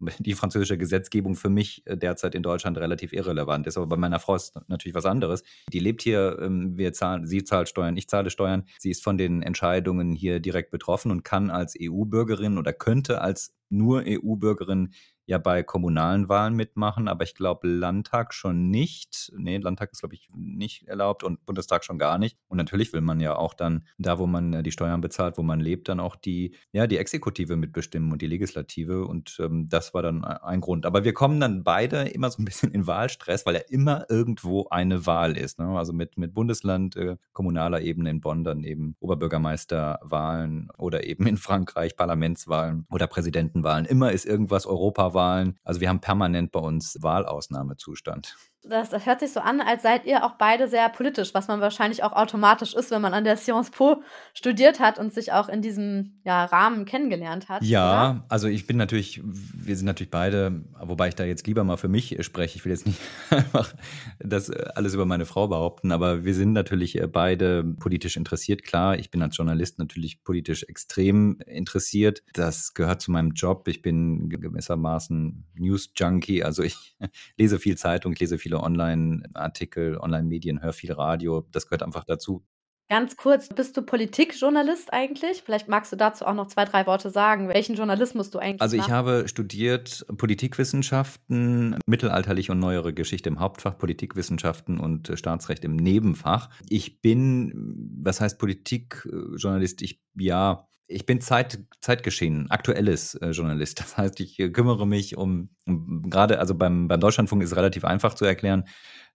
die 0.18 0.34
französische 0.34 0.78
Gesetzgebung 0.78 1.34
für 1.34 1.48
mich 1.48 1.86
äh, 1.86 1.96
derzeit 1.96 2.34
in 2.34 2.42
Deutschland 2.42 2.78
relativ 2.78 3.12
irrelevant 3.12 3.66
ist. 3.66 3.76
Aber 3.76 3.86
bei 3.86 3.96
meiner 3.96 4.20
Frau 4.20 4.34
ist 4.34 4.58
natürlich 4.68 4.94
was 4.94 5.06
anderes. 5.06 5.42
Die 5.72 5.78
lebt 5.78 6.02
hier, 6.02 6.38
ähm, 6.40 6.76
wir 6.76 6.92
zahlen, 6.92 7.26
sie 7.26 7.44
zahlt 7.44 7.68
Steuern, 7.68 7.96
ich 7.96 8.08
zahle 8.08 8.30
Steuern. 8.30 8.64
Sie 8.78 8.90
ist 8.90 9.02
von 9.02 9.18
den 9.18 9.42
Entscheidungen 9.42 10.14
hier 10.14 10.40
direkt 10.40 10.70
betroffen 10.70 11.10
und 11.10 11.24
kann 11.24 11.50
als 11.50 11.74
EU-Bürgerin 11.80 12.58
oder 12.58 12.72
könnte 12.72 13.20
als 13.20 13.54
nur 13.68 14.04
EU-Bürgerin 14.06 14.92
ja 15.26 15.38
bei 15.38 15.62
kommunalen 15.62 16.28
Wahlen 16.28 16.54
mitmachen, 16.54 17.08
aber 17.08 17.24
ich 17.24 17.34
glaube 17.34 17.66
Landtag 17.68 18.32
schon 18.32 18.70
nicht. 18.70 19.32
Nee, 19.36 19.58
Landtag 19.58 19.92
ist, 19.92 20.00
glaube 20.00 20.14
ich, 20.14 20.28
nicht 20.34 20.86
erlaubt 20.86 21.24
und 21.24 21.44
Bundestag 21.44 21.84
schon 21.84 21.98
gar 21.98 22.16
nicht. 22.18 22.38
Und 22.48 22.58
natürlich 22.58 22.92
will 22.92 23.00
man 23.00 23.18
ja 23.20 23.36
auch 23.36 23.52
dann 23.54 23.86
da, 23.98 24.18
wo 24.18 24.26
man 24.26 24.52
äh, 24.52 24.62
die 24.62 24.70
Steuern 24.70 25.00
bezahlt, 25.00 25.36
wo 25.36 25.42
man 25.42 25.58
lebt, 25.60 25.88
dann 25.88 26.00
auch 26.00 26.14
die, 26.16 26.54
ja, 26.72 26.86
die 26.86 26.98
Exekutive 26.98 27.56
mitbestimmen 27.56 28.12
und 28.12 28.22
die 28.22 28.28
Legislative. 28.28 29.04
Und 29.04 29.38
ähm, 29.40 29.68
das 29.68 29.94
war 29.94 30.02
dann 30.02 30.24
ein 30.24 30.60
Grund. 30.60 30.86
Aber 30.86 31.04
wir 31.04 31.12
kommen 31.12 31.40
dann 31.40 31.64
beide 31.64 32.02
immer 32.02 32.30
so 32.30 32.40
ein 32.40 32.44
bisschen 32.44 32.70
in 32.72 32.86
Wahlstress, 32.86 33.44
weil 33.46 33.56
ja 33.56 33.62
immer 33.68 34.06
irgendwo 34.08 34.68
eine 34.70 35.06
Wahl 35.06 35.36
ist. 35.36 35.58
Ne? 35.58 35.66
Also 35.76 35.92
mit, 35.92 36.16
mit 36.16 36.34
Bundesland, 36.34 36.94
äh, 36.96 37.16
kommunaler 37.32 37.80
Ebene 37.80 38.10
in 38.10 38.20
Bonn 38.20 38.44
dann 38.44 38.62
eben 38.62 38.94
Oberbürgermeisterwahlen 39.00 40.68
oder 40.78 41.04
eben 41.04 41.26
in 41.26 41.36
Frankreich 41.36 41.96
Parlamentswahlen 41.96 42.86
oder 42.90 43.08
Präsidentenwahlen. 43.08 43.86
Immer 43.86 44.12
ist 44.12 44.24
irgendwas 44.24 44.66
Europa 44.66 45.15
Wahlen. 45.16 45.58
Also 45.64 45.80
wir 45.80 45.88
haben 45.88 46.00
permanent 46.00 46.52
bei 46.52 46.60
uns 46.60 46.96
Wahlausnahmezustand. 47.02 48.36
Das, 48.68 48.90
das, 48.90 49.06
hört 49.06 49.20
sich 49.20 49.32
so 49.32 49.40
an, 49.40 49.60
als 49.60 49.82
seid 49.82 50.06
ihr 50.06 50.24
auch 50.24 50.32
beide 50.32 50.68
sehr 50.68 50.88
politisch, 50.88 51.34
was 51.34 51.48
man 51.48 51.60
wahrscheinlich 51.60 52.02
auch 52.02 52.12
automatisch 52.12 52.74
ist, 52.74 52.90
wenn 52.90 53.02
man 53.02 53.14
an 53.14 53.24
der 53.24 53.36
Sciences 53.36 53.70
Po 53.70 54.02
studiert 54.34 54.80
hat 54.80 54.98
und 54.98 55.12
sich 55.12 55.32
auch 55.32 55.48
in 55.48 55.62
diesem 55.62 56.20
ja, 56.24 56.44
Rahmen 56.44 56.84
kennengelernt 56.84 57.48
hat. 57.48 57.62
Ja, 57.62 58.10
oder? 58.10 58.24
also 58.28 58.48
ich 58.48 58.66
bin 58.66 58.76
natürlich, 58.76 59.20
wir 59.24 59.76
sind 59.76 59.86
natürlich 59.86 60.10
beide, 60.10 60.64
wobei 60.80 61.08
ich 61.08 61.14
da 61.14 61.24
jetzt 61.24 61.46
lieber 61.46 61.64
mal 61.64 61.76
für 61.76 61.88
mich 61.88 62.16
spreche. 62.20 62.56
Ich 62.56 62.64
will 62.64 62.72
jetzt 62.72 62.86
nicht 62.86 63.00
einfach 63.30 63.74
das 64.18 64.50
alles 64.50 64.94
über 64.94 65.06
meine 65.06 65.26
Frau 65.26 65.48
behaupten, 65.48 65.92
aber 65.92 66.24
wir 66.24 66.34
sind 66.34 66.52
natürlich 66.52 67.00
beide 67.12 67.64
politisch 67.64 68.16
interessiert. 68.16 68.62
Klar, 68.62 68.98
ich 68.98 69.10
bin 69.10 69.22
als 69.22 69.36
Journalist 69.36 69.78
natürlich 69.78 70.22
politisch 70.24 70.64
extrem 70.64 71.38
interessiert. 71.46 72.22
Das 72.32 72.74
gehört 72.74 73.00
zu 73.00 73.10
meinem 73.10 73.32
Job. 73.32 73.68
Ich 73.68 73.82
bin 73.82 74.28
gewissermaßen 74.28 75.44
News-Junkie, 75.54 76.42
also 76.42 76.62
ich 76.62 76.96
lese 77.38 77.58
viel 77.58 77.76
Zeitung, 77.76 78.12
ich 78.12 78.20
lese 78.20 78.38
viele 78.38 78.55
viele 78.56 78.62
Online-Artikel, 78.62 79.98
Online-Medien, 79.98 80.62
höre 80.62 80.72
viel 80.72 80.92
Radio. 80.92 81.46
Das 81.52 81.66
gehört 81.66 81.82
einfach 81.82 82.04
dazu. 82.04 82.44
Ganz 82.88 83.16
kurz, 83.16 83.48
bist 83.48 83.76
du 83.76 83.82
Politikjournalist 83.82 84.92
eigentlich? 84.92 85.42
Vielleicht 85.44 85.66
magst 85.66 85.90
du 85.90 85.96
dazu 85.96 86.24
auch 86.24 86.34
noch 86.34 86.46
zwei, 86.46 86.64
drei 86.64 86.86
Worte 86.86 87.10
sagen. 87.10 87.48
Welchen 87.48 87.74
Journalismus 87.74 88.30
du 88.30 88.38
eigentlich 88.38 88.62
Also 88.62 88.76
ich 88.76 88.82
machst? 88.82 88.92
habe 88.92 89.26
studiert 89.26 90.06
Politikwissenschaften, 90.16 91.80
mittelalterliche 91.86 92.52
und 92.52 92.60
neuere 92.60 92.94
Geschichte 92.94 93.28
im 93.28 93.40
Hauptfach, 93.40 93.76
Politikwissenschaften 93.76 94.78
und 94.78 95.10
Staatsrecht 95.16 95.64
im 95.64 95.74
Nebenfach. 95.74 96.48
Ich 96.68 97.00
bin, 97.00 97.98
was 98.04 98.20
heißt 98.20 98.38
Politikjournalist? 98.38 99.82
Ich, 99.82 100.00
ja, 100.16 100.68
ich 100.88 101.06
bin 101.06 101.20
Zeit, 101.20 101.58
Zeitgeschehen, 101.80 102.50
aktuelles 102.50 103.14
äh, 103.16 103.30
Journalist. 103.30 103.80
Das 103.86 103.96
heißt, 103.96 104.20
ich 104.20 104.38
äh, 104.38 104.50
kümmere 104.50 104.86
mich 104.86 105.16
um, 105.16 105.50
um 105.66 106.08
gerade, 106.10 106.38
also 106.38 106.54
beim, 106.54 106.88
beim 106.88 107.00
Deutschlandfunk 107.00 107.42
ist 107.42 107.52
es 107.52 107.56
relativ 107.56 107.84
einfach 107.84 108.14
zu 108.14 108.24
erklären. 108.24 108.64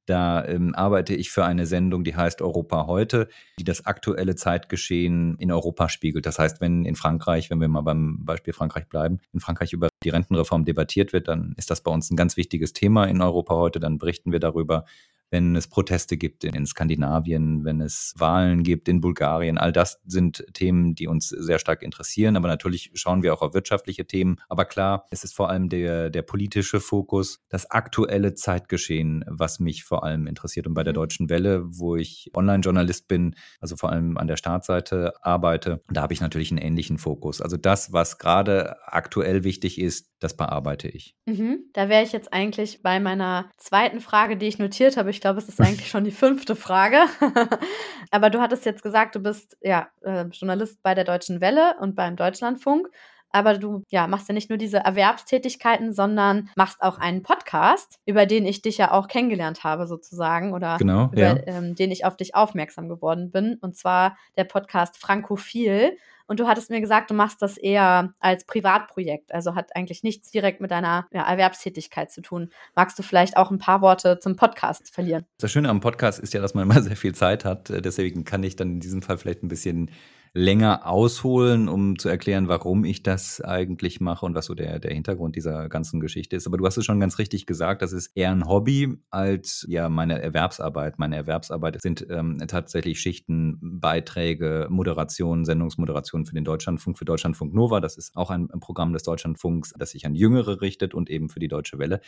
Da 0.07 0.43
ähm, 0.45 0.73
arbeite 0.73 1.13
ich 1.13 1.29
für 1.29 1.45
eine 1.45 1.67
Sendung, 1.67 2.03
die 2.03 2.15
heißt 2.15 2.41
Europa 2.41 2.87
heute, 2.87 3.27
die 3.59 3.63
das 3.63 3.85
aktuelle 3.85 4.35
Zeitgeschehen 4.35 5.37
in 5.37 5.51
Europa 5.51 5.89
spiegelt. 5.89 6.25
Das 6.25 6.39
heißt, 6.39 6.59
wenn 6.59 6.85
in 6.85 6.95
Frankreich, 6.95 7.51
wenn 7.51 7.61
wir 7.61 7.67
mal 7.67 7.81
beim 7.81 8.25
Beispiel 8.25 8.53
Frankreich 8.53 8.87
bleiben, 8.87 9.19
in 9.31 9.39
Frankreich 9.39 9.73
über 9.73 9.89
die 10.03 10.09
Rentenreform 10.09 10.65
debattiert 10.65 11.13
wird, 11.13 11.27
dann 11.27 11.53
ist 11.55 11.69
das 11.69 11.81
bei 11.83 11.91
uns 11.91 12.09
ein 12.09 12.15
ganz 12.15 12.35
wichtiges 12.35 12.73
Thema 12.73 13.05
in 13.05 13.21
Europa 13.21 13.53
heute. 13.53 13.79
Dann 13.79 13.99
berichten 13.99 14.31
wir 14.31 14.39
darüber 14.39 14.85
wenn 15.31 15.55
es 15.55 15.67
Proteste 15.67 16.17
gibt 16.17 16.43
in, 16.43 16.65
Skandinavien, 16.65 17.63
wenn 17.63 17.81
es 17.81 18.13
Wahlen 18.17 18.63
gibt 18.63 18.87
in 18.87 18.99
Bulgarien. 18.99 19.57
All 19.57 19.71
das 19.71 19.99
sind 20.05 20.45
Themen, 20.53 20.93
die 20.93 21.07
uns 21.07 21.29
sehr 21.29 21.57
stark 21.57 21.81
interessieren. 21.81 22.35
Aber 22.35 22.49
natürlich 22.49 22.91
schauen 22.93 23.23
wir 23.23 23.33
auch 23.33 23.41
auf 23.41 23.53
wirtschaftliche 23.53 24.05
Themen. 24.05 24.37
Aber 24.49 24.65
klar, 24.65 25.07
es 25.09 25.23
ist 25.23 25.33
vor 25.33 25.49
allem 25.49 25.69
der, 25.69 26.09
der 26.09 26.21
politische 26.21 26.81
Fokus, 26.81 27.39
das 27.49 27.71
aktuelle 27.71 28.33
Zeitgeschehen, 28.33 29.23
was 29.27 29.59
mich 29.59 29.85
vor 29.85 30.03
allem 30.03 30.27
interessiert. 30.27 30.67
Und 30.67 30.73
bei 30.73 30.83
der 30.83 30.93
mhm. 30.93 30.95
Deutschen 30.95 31.29
Welle, 31.29 31.63
wo 31.65 31.95
ich 31.95 32.29
Online-Journalist 32.35 33.07
bin, 33.07 33.35
also 33.61 33.77
vor 33.77 33.91
allem 33.91 34.17
an 34.17 34.27
der 34.27 34.35
Startseite 34.37 35.13
arbeite, 35.21 35.81
da 35.89 36.01
habe 36.01 36.13
ich 36.13 36.21
natürlich 36.21 36.51
einen 36.51 36.59
ähnlichen 36.59 36.97
Fokus. 36.97 37.41
Also 37.41 37.55
das, 37.55 37.93
was 37.93 38.17
gerade 38.17 38.75
aktuell 38.85 39.45
wichtig 39.45 39.79
ist, 39.79 40.11
das 40.19 40.35
bearbeite 40.35 40.87
ich. 40.87 41.15
Mhm. 41.25 41.65
Da 41.73 41.89
wäre 41.89 42.03
ich 42.03 42.11
jetzt 42.11 42.31
eigentlich 42.31 42.83
bei 42.83 42.99
meiner 42.99 43.49
zweiten 43.57 44.01
Frage, 44.01 44.37
die 44.37 44.47
ich 44.47 44.59
notiert 44.59 44.97
habe. 44.97 45.09
Ich 45.09 45.20
glaube, 45.21 45.39
es 45.39 45.47
ist 45.47 45.61
eigentlich 45.61 45.89
schon 45.89 46.03
die 46.03 46.11
fünfte 46.11 46.55
Frage. 46.55 46.97
Aber 48.11 48.29
du 48.29 48.41
hattest 48.41 48.65
jetzt 48.65 48.83
gesagt, 48.83 49.15
du 49.15 49.19
bist 49.19 49.57
ja 49.61 49.87
äh, 50.01 50.25
Journalist 50.25 50.83
bei 50.83 50.93
der 50.93 51.05
Deutschen 51.05 51.39
Welle 51.39 51.75
und 51.79 51.95
beim 51.95 52.15
Deutschlandfunk. 52.15 52.89
Aber 53.33 53.57
du 53.57 53.83
ja, 53.89 54.07
machst 54.07 54.27
ja 54.27 54.33
nicht 54.33 54.49
nur 54.49 54.57
diese 54.57 54.79
Erwerbstätigkeiten, 54.79 55.93
sondern 55.93 56.49
machst 56.55 56.81
auch 56.81 56.97
einen 56.97 57.23
Podcast, 57.23 57.99
über 58.05 58.25
den 58.25 58.45
ich 58.45 58.61
dich 58.61 58.77
ja 58.77 58.91
auch 58.91 59.07
kennengelernt 59.07 59.63
habe, 59.63 59.87
sozusagen, 59.87 60.53
oder 60.53 60.77
genau, 60.77 61.05
über 61.13 61.21
ja. 61.21 61.37
ähm, 61.45 61.75
den 61.75 61.91
ich 61.91 62.03
auf 62.03 62.17
dich 62.17 62.35
aufmerksam 62.35 62.89
geworden 62.89 63.31
bin. 63.31 63.57
Und 63.61 63.77
zwar 63.77 64.17
der 64.37 64.43
Podcast 64.43 64.97
Frankophil. 64.97 65.97
Und 66.31 66.39
du 66.39 66.47
hattest 66.47 66.69
mir 66.69 66.79
gesagt, 66.79 67.11
du 67.11 67.13
machst 67.13 67.41
das 67.41 67.57
eher 67.57 68.13
als 68.21 68.45
Privatprojekt, 68.45 69.33
also 69.33 69.53
hat 69.53 69.75
eigentlich 69.75 70.01
nichts 70.01 70.31
direkt 70.31 70.61
mit 70.61 70.71
deiner 70.71 71.05
ja, 71.11 71.23
Erwerbstätigkeit 71.23 72.09
zu 72.09 72.21
tun. 72.21 72.53
Magst 72.73 72.97
du 72.97 73.03
vielleicht 73.03 73.35
auch 73.35 73.51
ein 73.51 73.57
paar 73.57 73.81
Worte 73.81 74.17
zum 74.17 74.37
Podcast 74.37 74.93
verlieren? 74.93 75.25
Das 75.39 75.51
Schöne 75.51 75.67
am 75.67 75.81
Podcast 75.81 76.19
ist 76.19 76.33
ja, 76.33 76.39
dass 76.39 76.53
man 76.53 76.63
immer 76.71 76.81
sehr 76.81 76.95
viel 76.95 77.13
Zeit 77.13 77.43
hat. 77.43 77.67
Deswegen 77.67 78.23
kann 78.23 78.43
ich 78.43 78.55
dann 78.55 78.75
in 78.75 78.79
diesem 78.79 79.01
Fall 79.01 79.17
vielleicht 79.17 79.43
ein 79.43 79.49
bisschen 79.49 79.91
länger 80.33 80.87
ausholen, 80.87 81.67
um 81.67 81.99
zu 81.99 82.07
erklären, 82.07 82.47
warum 82.47 82.85
ich 82.85 83.03
das 83.03 83.41
eigentlich 83.41 83.99
mache 83.99 84.25
und 84.25 84.33
was 84.33 84.45
so 84.45 84.55
der, 84.55 84.79
der 84.79 84.93
Hintergrund 84.93 85.35
dieser 85.35 85.67
ganzen 85.67 85.99
Geschichte 85.99 86.37
ist. 86.37 86.47
Aber 86.47 86.57
du 86.57 86.65
hast 86.65 86.77
es 86.77 86.85
schon 86.85 87.01
ganz 87.01 87.19
richtig 87.19 87.45
gesagt, 87.45 87.81
das 87.81 87.91
ist 87.91 88.11
eher 88.15 88.31
ein 88.31 88.47
Hobby 88.47 88.97
als 89.09 89.65
ja 89.67 89.89
meine 89.89 90.21
Erwerbsarbeit. 90.21 90.99
Meine 90.99 91.17
Erwerbsarbeit 91.17 91.81
sind 91.81 92.07
ähm, 92.09 92.37
tatsächlich 92.47 93.01
Schichten, 93.01 93.59
Beiträge, 93.61 94.67
Moderationen, 94.69 95.43
Sendungsmoderationen 95.43 96.25
für 96.25 96.35
den 96.35 96.45
Deutschlandfunk, 96.45 96.97
für 96.97 97.05
Deutschlandfunk 97.05 97.53
Nova. 97.53 97.81
Das 97.81 97.97
ist 97.97 98.15
auch 98.15 98.29
ein 98.29 98.47
Programm 98.61 98.93
des 98.93 99.03
Deutschlandfunks, 99.03 99.73
das 99.77 99.91
sich 99.91 100.05
an 100.05 100.15
Jüngere 100.15 100.61
richtet 100.61 100.93
und 100.93 101.09
eben 101.09 101.27
für 101.27 101.39
die 101.39 101.49
Deutsche 101.49 101.77
Welle. 101.77 101.99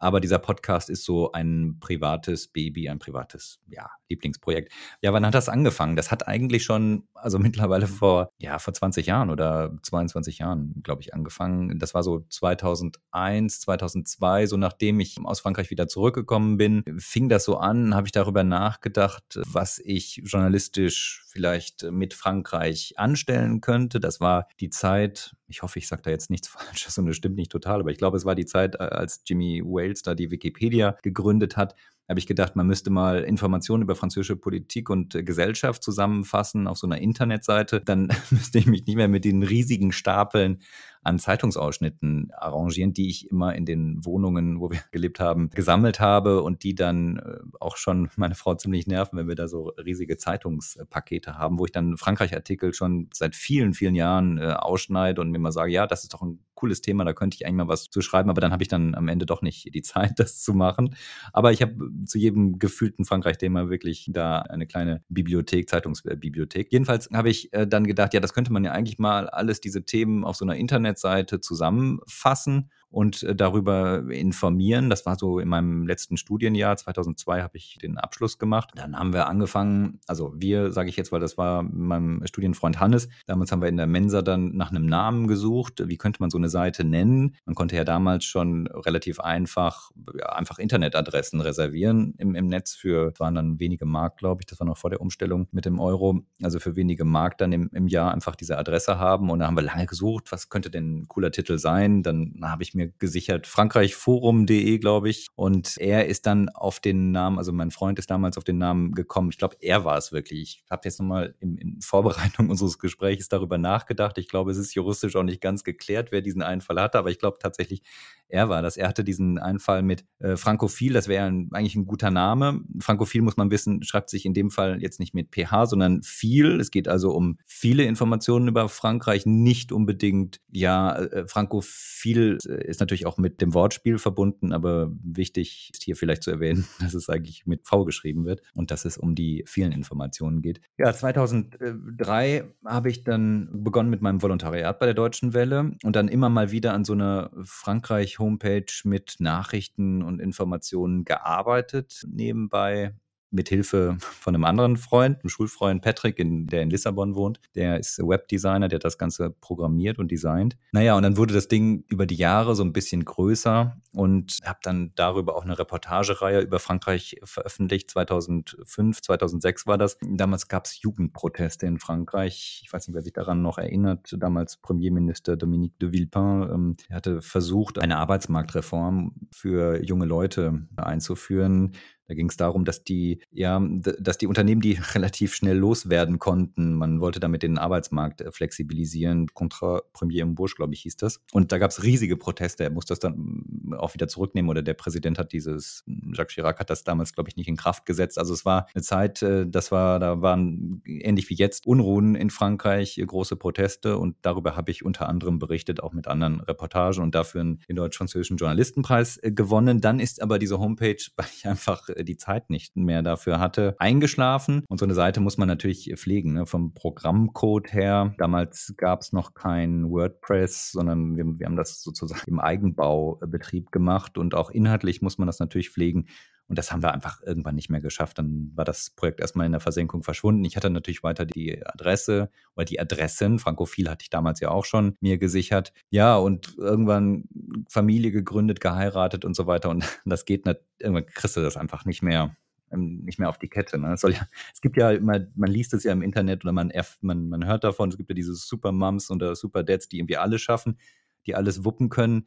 Aber 0.00 0.20
dieser 0.20 0.38
Podcast 0.38 0.88
ist 0.88 1.04
so 1.04 1.30
ein 1.32 1.76
privates 1.78 2.48
Baby, 2.48 2.88
ein 2.88 2.98
privates, 2.98 3.60
ja, 3.68 3.90
Lieblingsprojekt. 4.08 4.72
Ja, 5.02 5.12
wann 5.12 5.24
hat 5.24 5.34
das 5.34 5.48
angefangen? 5.48 5.94
Das 5.94 6.10
hat 6.10 6.26
eigentlich 6.26 6.64
schon, 6.64 7.04
also 7.14 7.38
mittlerweile 7.38 7.86
vor, 7.86 8.30
ja, 8.38 8.58
vor 8.58 8.72
20 8.72 9.06
Jahren 9.06 9.30
oder 9.30 9.76
22 9.82 10.38
Jahren, 10.38 10.80
glaube 10.82 11.02
ich, 11.02 11.14
angefangen. 11.14 11.78
Das 11.78 11.94
war 11.94 12.02
so 12.02 12.24
2001, 12.30 13.60
2002, 13.60 14.46
so 14.46 14.56
nachdem 14.56 15.00
ich 15.00 15.18
aus 15.22 15.40
Frankreich 15.40 15.70
wieder 15.70 15.86
zurückgekommen 15.86 16.56
bin, 16.56 16.82
fing 16.98 17.28
das 17.28 17.44
so 17.44 17.58
an, 17.58 17.94
habe 17.94 18.08
ich 18.08 18.12
darüber 18.12 18.42
nachgedacht, 18.42 19.38
was 19.46 19.78
ich 19.78 20.22
journalistisch 20.24 21.24
vielleicht 21.28 21.84
mit 21.90 22.14
Frankreich 22.14 22.94
anstellen 22.96 23.60
könnte. 23.60 24.00
Das 24.00 24.20
war 24.20 24.48
die 24.60 24.70
Zeit, 24.70 25.36
ich 25.50 25.62
hoffe, 25.62 25.78
ich 25.78 25.88
sage 25.88 26.02
da 26.02 26.10
jetzt 26.10 26.30
nichts 26.30 26.48
Falsches 26.48 26.96
und 26.98 27.08
es 27.08 27.16
stimmt 27.16 27.36
nicht 27.36 27.52
total, 27.52 27.80
aber 27.80 27.90
ich 27.90 27.98
glaube, 27.98 28.16
es 28.16 28.24
war 28.24 28.34
die 28.34 28.46
Zeit, 28.46 28.76
äh, 28.76 28.84
als 28.84 29.22
Jimmy 29.26 29.62
Wales 29.64 30.02
da 30.02 30.14
die 30.14 30.30
Wikipedia 30.30 30.96
gegründet 31.02 31.56
hat 31.56 31.74
habe 32.10 32.18
ich 32.18 32.26
gedacht, 32.26 32.56
man 32.56 32.66
müsste 32.66 32.90
mal 32.90 33.22
Informationen 33.22 33.84
über 33.84 33.94
französische 33.94 34.34
Politik 34.34 34.90
und 34.90 35.14
äh, 35.14 35.22
Gesellschaft 35.22 35.80
zusammenfassen 35.84 36.66
auf 36.66 36.76
so 36.76 36.88
einer 36.88 36.98
Internetseite. 36.98 37.80
Dann 37.80 38.08
müsste 38.30 38.58
ich 38.58 38.66
mich 38.66 38.84
nicht 38.84 38.96
mehr 38.96 39.06
mit 39.06 39.24
den 39.24 39.44
riesigen 39.44 39.92
Stapeln 39.92 40.58
an 41.02 41.18
Zeitungsausschnitten 41.18 42.30
arrangieren, 42.32 42.92
die 42.92 43.08
ich 43.08 43.30
immer 43.30 43.54
in 43.54 43.64
den 43.64 44.04
Wohnungen, 44.04 44.60
wo 44.60 44.70
wir 44.70 44.80
gelebt 44.92 45.20
haben, 45.20 45.50
gesammelt 45.50 46.00
habe 46.00 46.42
und 46.42 46.62
die 46.62 46.74
dann 46.74 47.16
äh, 47.16 47.38
auch 47.58 47.76
schon 47.76 48.10
meine 48.16 48.34
Frau 48.34 48.54
ziemlich 48.54 48.86
nerven, 48.86 49.18
wenn 49.18 49.28
wir 49.28 49.34
da 49.34 49.48
so 49.48 49.68
riesige 49.84 50.16
Zeitungspakete 50.16 51.38
haben, 51.38 51.58
wo 51.58 51.64
ich 51.64 51.72
dann 51.72 51.96
Frankreich-Artikel 51.96 52.74
schon 52.74 53.08
seit 53.12 53.34
vielen, 53.34 53.74
vielen 53.74 53.94
Jahren 53.94 54.38
äh, 54.38 54.52
ausschneide 54.52 55.20
und 55.20 55.30
mir 55.30 55.38
mal 55.38 55.52
sage, 55.52 55.72
ja, 55.72 55.86
das 55.86 56.02
ist 56.02 56.12
doch 56.14 56.22
ein 56.22 56.40
cooles 56.60 56.82
Thema, 56.82 57.04
da 57.04 57.14
könnte 57.14 57.36
ich 57.36 57.46
eigentlich 57.46 57.56
mal 57.56 57.68
was 57.68 57.88
zu 57.88 58.02
schreiben, 58.02 58.28
aber 58.28 58.42
dann 58.42 58.52
habe 58.52 58.62
ich 58.62 58.68
dann 58.68 58.94
am 58.94 59.08
Ende 59.08 59.24
doch 59.24 59.40
nicht 59.40 59.74
die 59.74 59.82
Zeit, 59.82 60.18
das 60.18 60.42
zu 60.42 60.52
machen. 60.52 60.94
Aber 61.32 61.52
ich 61.52 61.62
habe 61.62 61.74
zu 62.04 62.18
jedem 62.18 62.58
gefühlten 62.58 63.06
Frankreich-Thema 63.06 63.70
wirklich 63.70 64.10
da 64.12 64.40
eine 64.40 64.66
kleine 64.66 65.02
Bibliothek, 65.08 65.68
Zeitungsbibliothek. 65.68 66.70
Jedenfalls 66.70 67.08
habe 67.12 67.30
ich 67.30 67.52
äh, 67.54 67.66
dann 67.66 67.86
gedacht, 67.86 68.12
ja, 68.12 68.20
das 68.20 68.34
könnte 68.34 68.52
man 68.52 68.62
ja 68.62 68.72
eigentlich 68.72 68.98
mal 68.98 69.28
alles 69.28 69.60
diese 69.60 69.84
Themen 69.84 70.24
auf 70.24 70.36
so 70.36 70.44
einer 70.44 70.56
Internetseite 70.90 71.40
zusammenfassen 71.40 72.70
und 72.90 73.22
äh, 73.22 73.34
darüber 73.34 74.10
informieren. 74.10 74.90
Das 74.90 75.06
war 75.06 75.16
so 75.16 75.38
in 75.38 75.48
meinem 75.48 75.86
letzten 75.86 76.16
Studienjahr, 76.16 76.76
2002 76.76 77.42
habe 77.42 77.56
ich 77.56 77.78
den 77.80 77.98
Abschluss 77.98 78.38
gemacht. 78.38 78.70
Dann 78.74 78.96
haben 78.96 79.12
wir 79.12 79.28
angefangen, 79.28 80.00
also 80.06 80.34
wir, 80.36 80.72
sage 80.72 80.88
ich 80.88 80.96
jetzt, 80.96 81.12
weil 81.12 81.20
das 81.20 81.38
war 81.38 81.62
meinem 81.62 82.26
Studienfreund 82.26 82.80
Hannes. 82.80 83.08
Damals 83.26 83.52
haben 83.52 83.62
wir 83.62 83.68
in 83.68 83.76
der 83.76 83.86
Mensa 83.86 84.22
dann 84.22 84.56
nach 84.56 84.70
einem 84.70 84.86
Namen 84.86 85.28
gesucht. 85.28 85.82
Wie 85.86 85.96
könnte 85.96 86.20
man 86.20 86.30
so 86.30 86.38
eine 86.38 86.48
Seite 86.48 86.84
nennen? 86.84 87.36
Man 87.44 87.54
konnte 87.54 87.76
ja 87.76 87.84
damals 87.84 88.24
schon 88.24 88.66
relativ 88.66 89.20
einfach, 89.20 89.90
ja, 90.18 90.26
einfach 90.32 90.58
Internetadressen 90.58 91.40
reservieren 91.40 92.14
im, 92.18 92.34
im 92.34 92.48
Netz 92.48 92.74
für, 92.74 93.12
waren 93.18 93.34
dann 93.34 93.60
wenige 93.60 93.86
Mark, 93.86 94.16
glaube 94.18 94.42
ich, 94.42 94.46
das 94.46 94.58
war 94.60 94.66
noch 94.66 94.78
vor 94.78 94.90
der 94.90 95.00
Umstellung 95.00 95.46
mit 95.52 95.64
dem 95.64 95.78
Euro. 95.78 96.22
Also 96.42 96.58
für 96.58 96.76
wenige 96.76 97.04
Mark 97.04 97.38
dann 97.38 97.52
im, 97.52 97.70
im 97.72 97.86
Jahr 97.86 98.12
einfach 98.12 98.34
diese 98.34 98.58
Adresse 98.58 98.98
haben. 98.98 99.30
Und 99.30 99.38
da 99.38 99.46
haben 99.46 99.56
wir 99.56 99.62
lange 99.62 99.86
gesucht, 99.86 100.32
was 100.32 100.48
könnte 100.48 100.70
denn 100.70 101.00
ein 101.00 101.08
cooler 101.08 101.30
Titel 101.30 101.58
sein? 101.58 102.02
Dann 102.02 102.40
habe 102.42 102.62
ich 102.62 102.74
mir 102.74 102.79
mir 102.80 102.92
gesichert, 102.98 103.46
frankreichforum.de, 103.46 104.78
glaube 104.78 105.08
ich. 105.08 105.28
Und 105.34 105.76
er 105.78 106.06
ist 106.06 106.26
dann 106.26 106.48
auf 106.48 106.80
den 106.80 107.12
Namen, 107.12 107.38
also 107.38 107.52
mein 107.52 107.70
Freund 107.70 107.98
ist 107.98 108.10
damals 108.10 108.38
auf 108.38 108.44
den 108.44 108.58
Namen 108.58 108.92
gekommen. 108.92 109.30
Ich 109.30 109.38
glaube, 109.38 109.56
er 109.60 109.84
war 109.84 109.96
es 109.96 110.12
wirklich. 110.12 110.62
Ich 110.64 110.70
habe 110.70 110.82
jetzt 110.84 110.98
nochmal 111.00 111.34
in, 111.40 111.56
in 111.56 111.80
Vorbereitung 111.80 112.50
unseres 112.50 112.78
Gesprächs 112.78 113.28
darüber 113.28 113.58
nachgedacht. 113.58 114.18
Ich 114.18 114.28
glaube, 114.28 114.50
es 114.50 114.58
ist 114.58 114.74
juristisch 114.74 115.16
auch 115.16 115.22
nicht 115.22 115.40
ganz 115.40 115.64
geklärt, 115.64 116.12
wer 116.12 116.22
diesen 116.22 116.42
Einfall 116.42 116.80
hatte, 116.80 116.98
aber 116.98 117.10
ich 117.10 117.18
glaube 117.18 117.38
tatsächlich, 117.40 117.82
er 118.30 118.48
war 118.48 118.62
das. 118.62 118.76
Er 118.76 118.88
hatte 118.88 119.02
diesen 119.02 119.38
Einfall 119.38 119.82
mit 119.82 120.04
äh, 120.20 120.36
Frankophil, 120.36 120.92
das 120.92 121.08
wäre 121.08 121.26
eigentlich 121.26 121.74
ein 121.74 121.86
guter 121.86 122.10
Name. 122.10 122.60
Frankophil 122.78 123.22
muss 123.22 123.36
man 123.36 123.50
wissen, 123.50 123.82
schreibt 123.82 124.08
sich 124.08 124.24
in 124.24 124.34
dem 124.34 124.50
Fall 124.50 124.80
jetzt 124.80 125.00
nicht 125.00 125.14
mit 125.14 125.34
PH, 125.34 125.66
sondern 125.66 126.02
viel. 126.02 126.60
Es 126.60 126.70
geht 126.70 126.86
also 126.86 127.10
um 127.10 127.38
viele 127.44 127.84
Informationen 127.84 128.48
über 128.48 128.68
Frankreich, 128.68 129.26
nicht 129.26 129.72
unbedingt, 129.72 130.40
ja, 130.50 130.96
äh, 130.96 131.26
Frankophil 131.26 132.38
ist 132.70 132.80
natürlich 132.80 133.06
auch 133.06 133.18
mit 133.18 133.40
dem 133.40 133.54
Wortspiel 133.54 133.98
verbunden, 133.98 134.52
aber 134.52 134.90
wichtig 135.02 135.70
ist 135.72 135.82
hier 135.82 135.96
vielleicht 135.96 136.22
zu 136.22 136.30
erwähnen, 136.30 136.66
dass 136.80 136.94
es 136.94 137.08
eigentlich 137.08 137.46
mit 137.46 137.66
V 137.66 137.84
geschrieben 137.84 138.24
wird 138.24 138.42
und 138.54 138.70
dass 138.70 138.84
es 138.84 138.96
um 138.96 139.14
die 139.14 139.44
vielen 139.46 139.72
Informationen 139.72 140.42
geht. 140.42 140.60
Ja, 140.78 140.92
2003 140.92 142.44
habe 142.64 142.90
ich 142.90 143.04
dann 143.04 143.48
begonnen 143.52 143.90
mit 143.90 144.02
meinem 144.02 144.22
Volontariat 144.22 144.78
bei 144.78 144.86
der 144.86 144.94
Deutschen 144.94 145.34
Welle 145.34 145.72
und 145.82 145.96
dann 145.96 146.08
immer 146.08 146.28
mal 146.28 146.50
wieder 146.50 146.72
an 146.72 146.84
so 146.84 146.92
einer 146.92 147.30
Frankreich-Homepage 147.42 148.72
mit 148.84 149.16
Nachrichten 149.18 150.02
und 150.02 150.20
Informationen 150.20 151.04
gearbeitet 151.04 152.04
nebenbei 152.08 152.94
mit 153.30 153.48
Hilfe 153.48 153.96
von 154.00 154.34
einem 154.34 154.44
anderen 154.44 154.76
Freund, 154.76 155.20
einem 155.20 155.28
Schulfreund 155.28 155.82
Patrick, 155.82 156.18
in, 156.18 156.46
der 156.46 156.62
in 156.62 156.70
Lissabon 156.70 157.14
wohnt. 157.14 157.40
Der 157.54 157.78
ist 157.78 157.98
Webdesigner, 157.98 158.68
der 158.68 158.76
hat 158.76 158.84
das 158.84 158.98
Ganze 158.98 159.30
programmiert 159.30 159.98
und 159.98 160.10
designt. 160.10 160.56
Naja, 160.72 160.96
und 160.96 161.02
dann 161.02 161.16
wurde 161.16 161.34
das 161.34 161.48
Ding 161.48 161.84
über 161.88 162.06
die 162.06 162.16
Jahre 162.16 162.54
so 162.54 162.64
ein 162.64 162.72
bisschen 162.72 163.04
größer 163.04 163.76
und 163.92 164.38
habe 164.44 164.58
dann 164.62 164.92
darüber 164.94 165.36
auch 165.36 165.44
eine 165.44 165.58
Reportagereihe 165.58 166.40
über 166.40 166.58
Frankreich 166.58 167.20
veröffentlicht. 167.24 167.90
2005, 167.90 169.02
2006 169.02 169.66
war 169.66 169.78
das. 169.78 169.98
Damals 170.02 170.48
gab 170.48 170.66
es 170.66 170.80
Jugendproteste 170.80 171.66
in 171.66 171.78
Frankreich. 171.78 172.62
Ich 172.64 172.72
weiß 172.72 172.86
nicht, 172.86 172.94
wer 172.94 173.02
sich 173.02 173.12
daran 173.12 173.42
noch 173.42 173.58
erinnert. 173.58 174.14
Damals 174.18 174.56
Premierminister 174.56 175.36
Dominique 175.36 175.78
de 175.78 175.92
Villepin 175.92 176.48
ähm, 176.52 176.76
hatte 176.90 177.22
versucht, 177.22 177.78
eine 177.78 177.98
Arbeitsmarktreform 177.98 179.14
für 179.32 179.82
junge 179.82 180.06
Leute 180.06 180.66
einzuführen 180.76 181.72
da 182.10 182.14
ging 182.14 182.28
es 182.28 182.36
darum, 182.36 182.64
dass 182.64 182.82
die, 182.82 183.20
ja, 183.30 183.64
dass 184.00 184.18
die 184.18 184.26
Unternehmen 184.26 184.60
die 184.60 184.72
relativ 184.94 185.32
schnell 185.32 185.56
loswerden 185.56 186.18
konnten. 186.18 186.74
Man 186.74 187.00
wollte 187.00 187.20
damit 187.20 187.44
den 187.44 187.56
Arbeitsmarkt 187.56 188.20
äh, 188.20 188.32
flexibilisieren. 188.32 189.28
Contra 189.28 189.82
Premier 189.92 190.24
Embauche, 190.24 190.56
glaube 190.56 190.74
ich, 190.74 190.80
hieß 190.80 190.96
das. 190.96 191.20
Und 191.30 191.52
da 191.52 191.58
gab 191.58 191.70
es 191.70 191.84
riesige 191.84 192.16
Proteste. 192.16 192.64
Er 192.64 192.70
musste 192.70 192.90
das 192.90 192.98
dann 192.98 193.14
mm, 193.16 193.74
auch 193.74 193.94
wieder 193.94 194.08
zurücknehmen 194.08 194.50
oder 194.50 194.62
der 194.62 194.74
Präsident 194.74 195.20
hat 195.20 195.32
dieses, 195.32 195.84
mm, 195.86 196.14
Jacques 196.14 196.34
Chirac 196.34 196.58
hat 196.58 196.68
das 196.68 196.82
damals, 196.82 197.12
glaube 197.12 197.30
ich, 197.30 197.36
nicht 197.36 197.46
in 197.46 197.54
Kraft 197.54 197.86
gesetzt. 197.86 198.18
Also 198.18 198.34
es 198.34 198.44
war 198.44 198.66
eine 198.74 198.82
Zeit, 198.82 199.22
äh, 199.22 199.46
das 199.46 199.70
war, 199.70 200.00
da 200.00 200.20
waren 200.20 200.82
ähnlich 200.84 201.30
wie 201.30 201.34
jetzt 201.34 201.64
Unruhen 201.64 202.16
in 202.16 202.30
Frankreich, 202.30 202.98
äh, 202.98 203.06
große 203.06 203.36
Proteste 203.36 203.98
und 203.98 204.16
darüber 204.22 204.56
habe 204.56 204.72
ich 204.72 204.84
unter 204.84 205.08
anderem 205.08 205.38
berichtet, 205.38 205.80
auch 205.80 205.92
mit 205.92 206.08
anderen 206.08 206.40
Reportagen 206.40 207.04
und 207.04 207.14
dafür 207.14 207.44
den 207.44 207.76
deutsch-französischen 207.76 208.36
Journalistenpreis 208.36 209.20
gewonnen. 209.22 209.80
Dann 209.80 210.00
ist 210.00 210.20
aber 210.20 210.40
diese 210.40 210.58
Homepage, 210.58 210.96
weil 211.16 211.26
ich 211.36 211.46
einfach 211.46 211.88
die 212.04 212.16
Zeit 212.16 212.50
nicht 212.50 212.76
mehr 212.76 213.02
dafür 213.02 213.38
hatte, 213.38 213.76
eingeschlafen. 213.78 214.64
Und 214.68 214.78
so 214.78 214.84
eine 214.84 214.94
Seite 214.94 215.20
muss 215.20 215.38
man 215.38 215.48
natürlich 215.48 215.92
pflegen, 215.96 216.34
ne? 216.34 216.46
vom 216.46 216.74
Programmcode 216.74 217.72
her. 217.72 218.14
Damals 218.18 218.74
gab 218.76 219.00
es 219.00 219.12
noch 219.12 219.34
kein 219.34 219.90
WordPress, 219.90 220.72
sondern 220.72 221.16
wir, 221.16 221.24
wir 221.38 221.46
haben 221.46 221.56
das 221.56 221.82
sozusagen 221.82 222.22
im 222.26 222.40
Eigenbaubetrieb 222.40 223.72
gemacht 223.72 224.18
und 224.18 224.34
auch 224.34 224.50
inhaltlich 224.50 225.02
muss 225.02 225.18
man 225.18 225.26
das 225.26 225.40
natürlich 225.40 225.70
pflegen. 225.70 226.06
Und 226.50 226.58
das 226.58 226.72
haben 226.72 226.82
wir 226.82 226.92
einfach 226.92 227.22
irgendwann 227.22 227.54
nicht 227.54 227.70
mehr 227.70 227.80
geschafft. 227.80 228.18
Dann 228.18 228.50
war 228.56 228.64
das 228.64 228.90
Projekt 228.90 229.20
erstmal 229.20 229.46
in 229.46 229.52
der 229.52 229.60
Versenkung 229.60 230.02
verschwunden. 230.02 230.44
Ich 230.44 230.56
hatte 230.56 230.68
natürlich 230.68 231.04
weiter 231.04 231.24
die 231.24 231.64
Adresse 231.64 232.28
oder 232.56 232.64
die 232.64 232.80
Adressen. 232.80 233.38
Frankophil 233.38 233.88
hatte 233.88 234.02
ich 234.02 234.10
damals 234.10 234.40
ja 234.40 234.50
auch 234.50 234.64
schon 234.64 234.96
mir 235.00 235.16
gesichert. 235.16 235.72
Ja, 235.90 236.16
und 236.16 236.58
irgendwann 236.58 237.28
Familie 237.68 238.10
gegründet, 238.10 238.60
geheiratet 238.60 239.24
und 239.24 239.36
so 239.36 239.46
weiter. 239.46 239.70
Und 239.70 239.84
das 240.04 240.24
geht 240.24 240.44
nicht, 240.44 240.58
irgendwann 240.80 241.06
kriegst 241.06 241.36
du 241.36 241.40
das 241.40 241.56
einfach 241.56 241.84
nicht 241.84 242.02
mehr 242.02 242.36
ähm, 242.72 243.02
nicht 243.04 243.20
mehr 243.20 243.28
auf 243.28 243.38
die 243.38 243.48
Kette. 243.48 243.78
Ne? 243.78 243.92
Es, 243.92 244.02
ja, 244.02 244.26
es, 244.52 244.60
gibt 244.60 244.76
ja 244.76 244.90
immer, 244.90 245.20
man 245.36 245.50
liest 245.50 245.72
es 245.72 245.84
ja 245.84 245.92
im 245.92 246.02
Internet 246.02 246.44
oder 246.44 246.52
man, 246.52 246.72
man, 247.00 247.28
man 247.28 247.46
hört 247.46 247.62
davon, 247.62 247.90
es 247.90 247.96
gibt 247.96 248.10
ja 248.10 248.14
diese 248.14 248.34
Supermoms 248.34 249.08
oder 249.12 249.36
Superdads, 249.36 249.88
die 249.88 249.98
irgendwie 249.98 250.16
alles 250.16 250.40
schaffen, 250.40 250.80
die 251.26 251.36
alles 251.36 251.64
wuppen 251.64 251.90
können. 251.90 252.26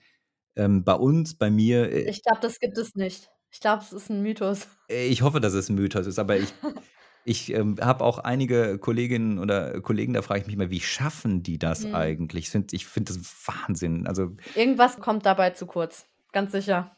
Ähm, 0.56 0.86
bei 0.86 0.94
uns, 0.94 1.38
bei 1.38 1.50
mir. 1.50 1.92
Äh 1.92 2.10
ich 2.10 2.24
glaube, 2.24 2.40
das 2.42 2.60
gibt 2.60 2.78
es 2.78 2.96
nicht. 2.96 3.30
Ich 3.54 3.60
glaube, 3.60 3.84
es 3.84 3.94
ist 3.94 4.10
ein 4.10 4.24
Mythos. 4.24 4.68
Äh, 4.90 5.06
ich 5.06 5.22
hoffe, 5.22 5.40
dass 5.40 5.54
es 5.54 5.70
ein 5.70 5.76
Mythos 5.76 6.08
ist, 6.08 6.18
aber 6.18 6.38
ich, 6.38 6.52
ich 7.24 7.54
ähm, 7.54 7.78
habe 7.80 8.04
auch 8.04 8.18
einige 8.18 8.80
Kolleginnen 8.80 9.38
oder 9.38 9.80
Kollegen, 9.80 10.14
da 10.14 10.24
frage 10.24 10.42
ich 10.42 10.48
mich 10.48 10.58
mal, 10.58 10.72
wie 10.72 10.82
schaffen 10.82 11.44
die 11.44 11.60
das 11.60 11.86
mhm. 11.86 11.94
eigentlich? 11.94 12.46
Ich 12.46 12.50
finde 12.50 12.80
find 12.80 13.10
das 13.10 13.20
Wahnsinn. 13.46 14.08
Also, 14.08 14.36
Irgendwas 14.56 15.00
kommt 15.00 15.28
dabei 15.28 15.52
zu 15.52 15.68
kurz, 15.68 16.08
ganz 16.32 16.52
sicher. 16.52 16.98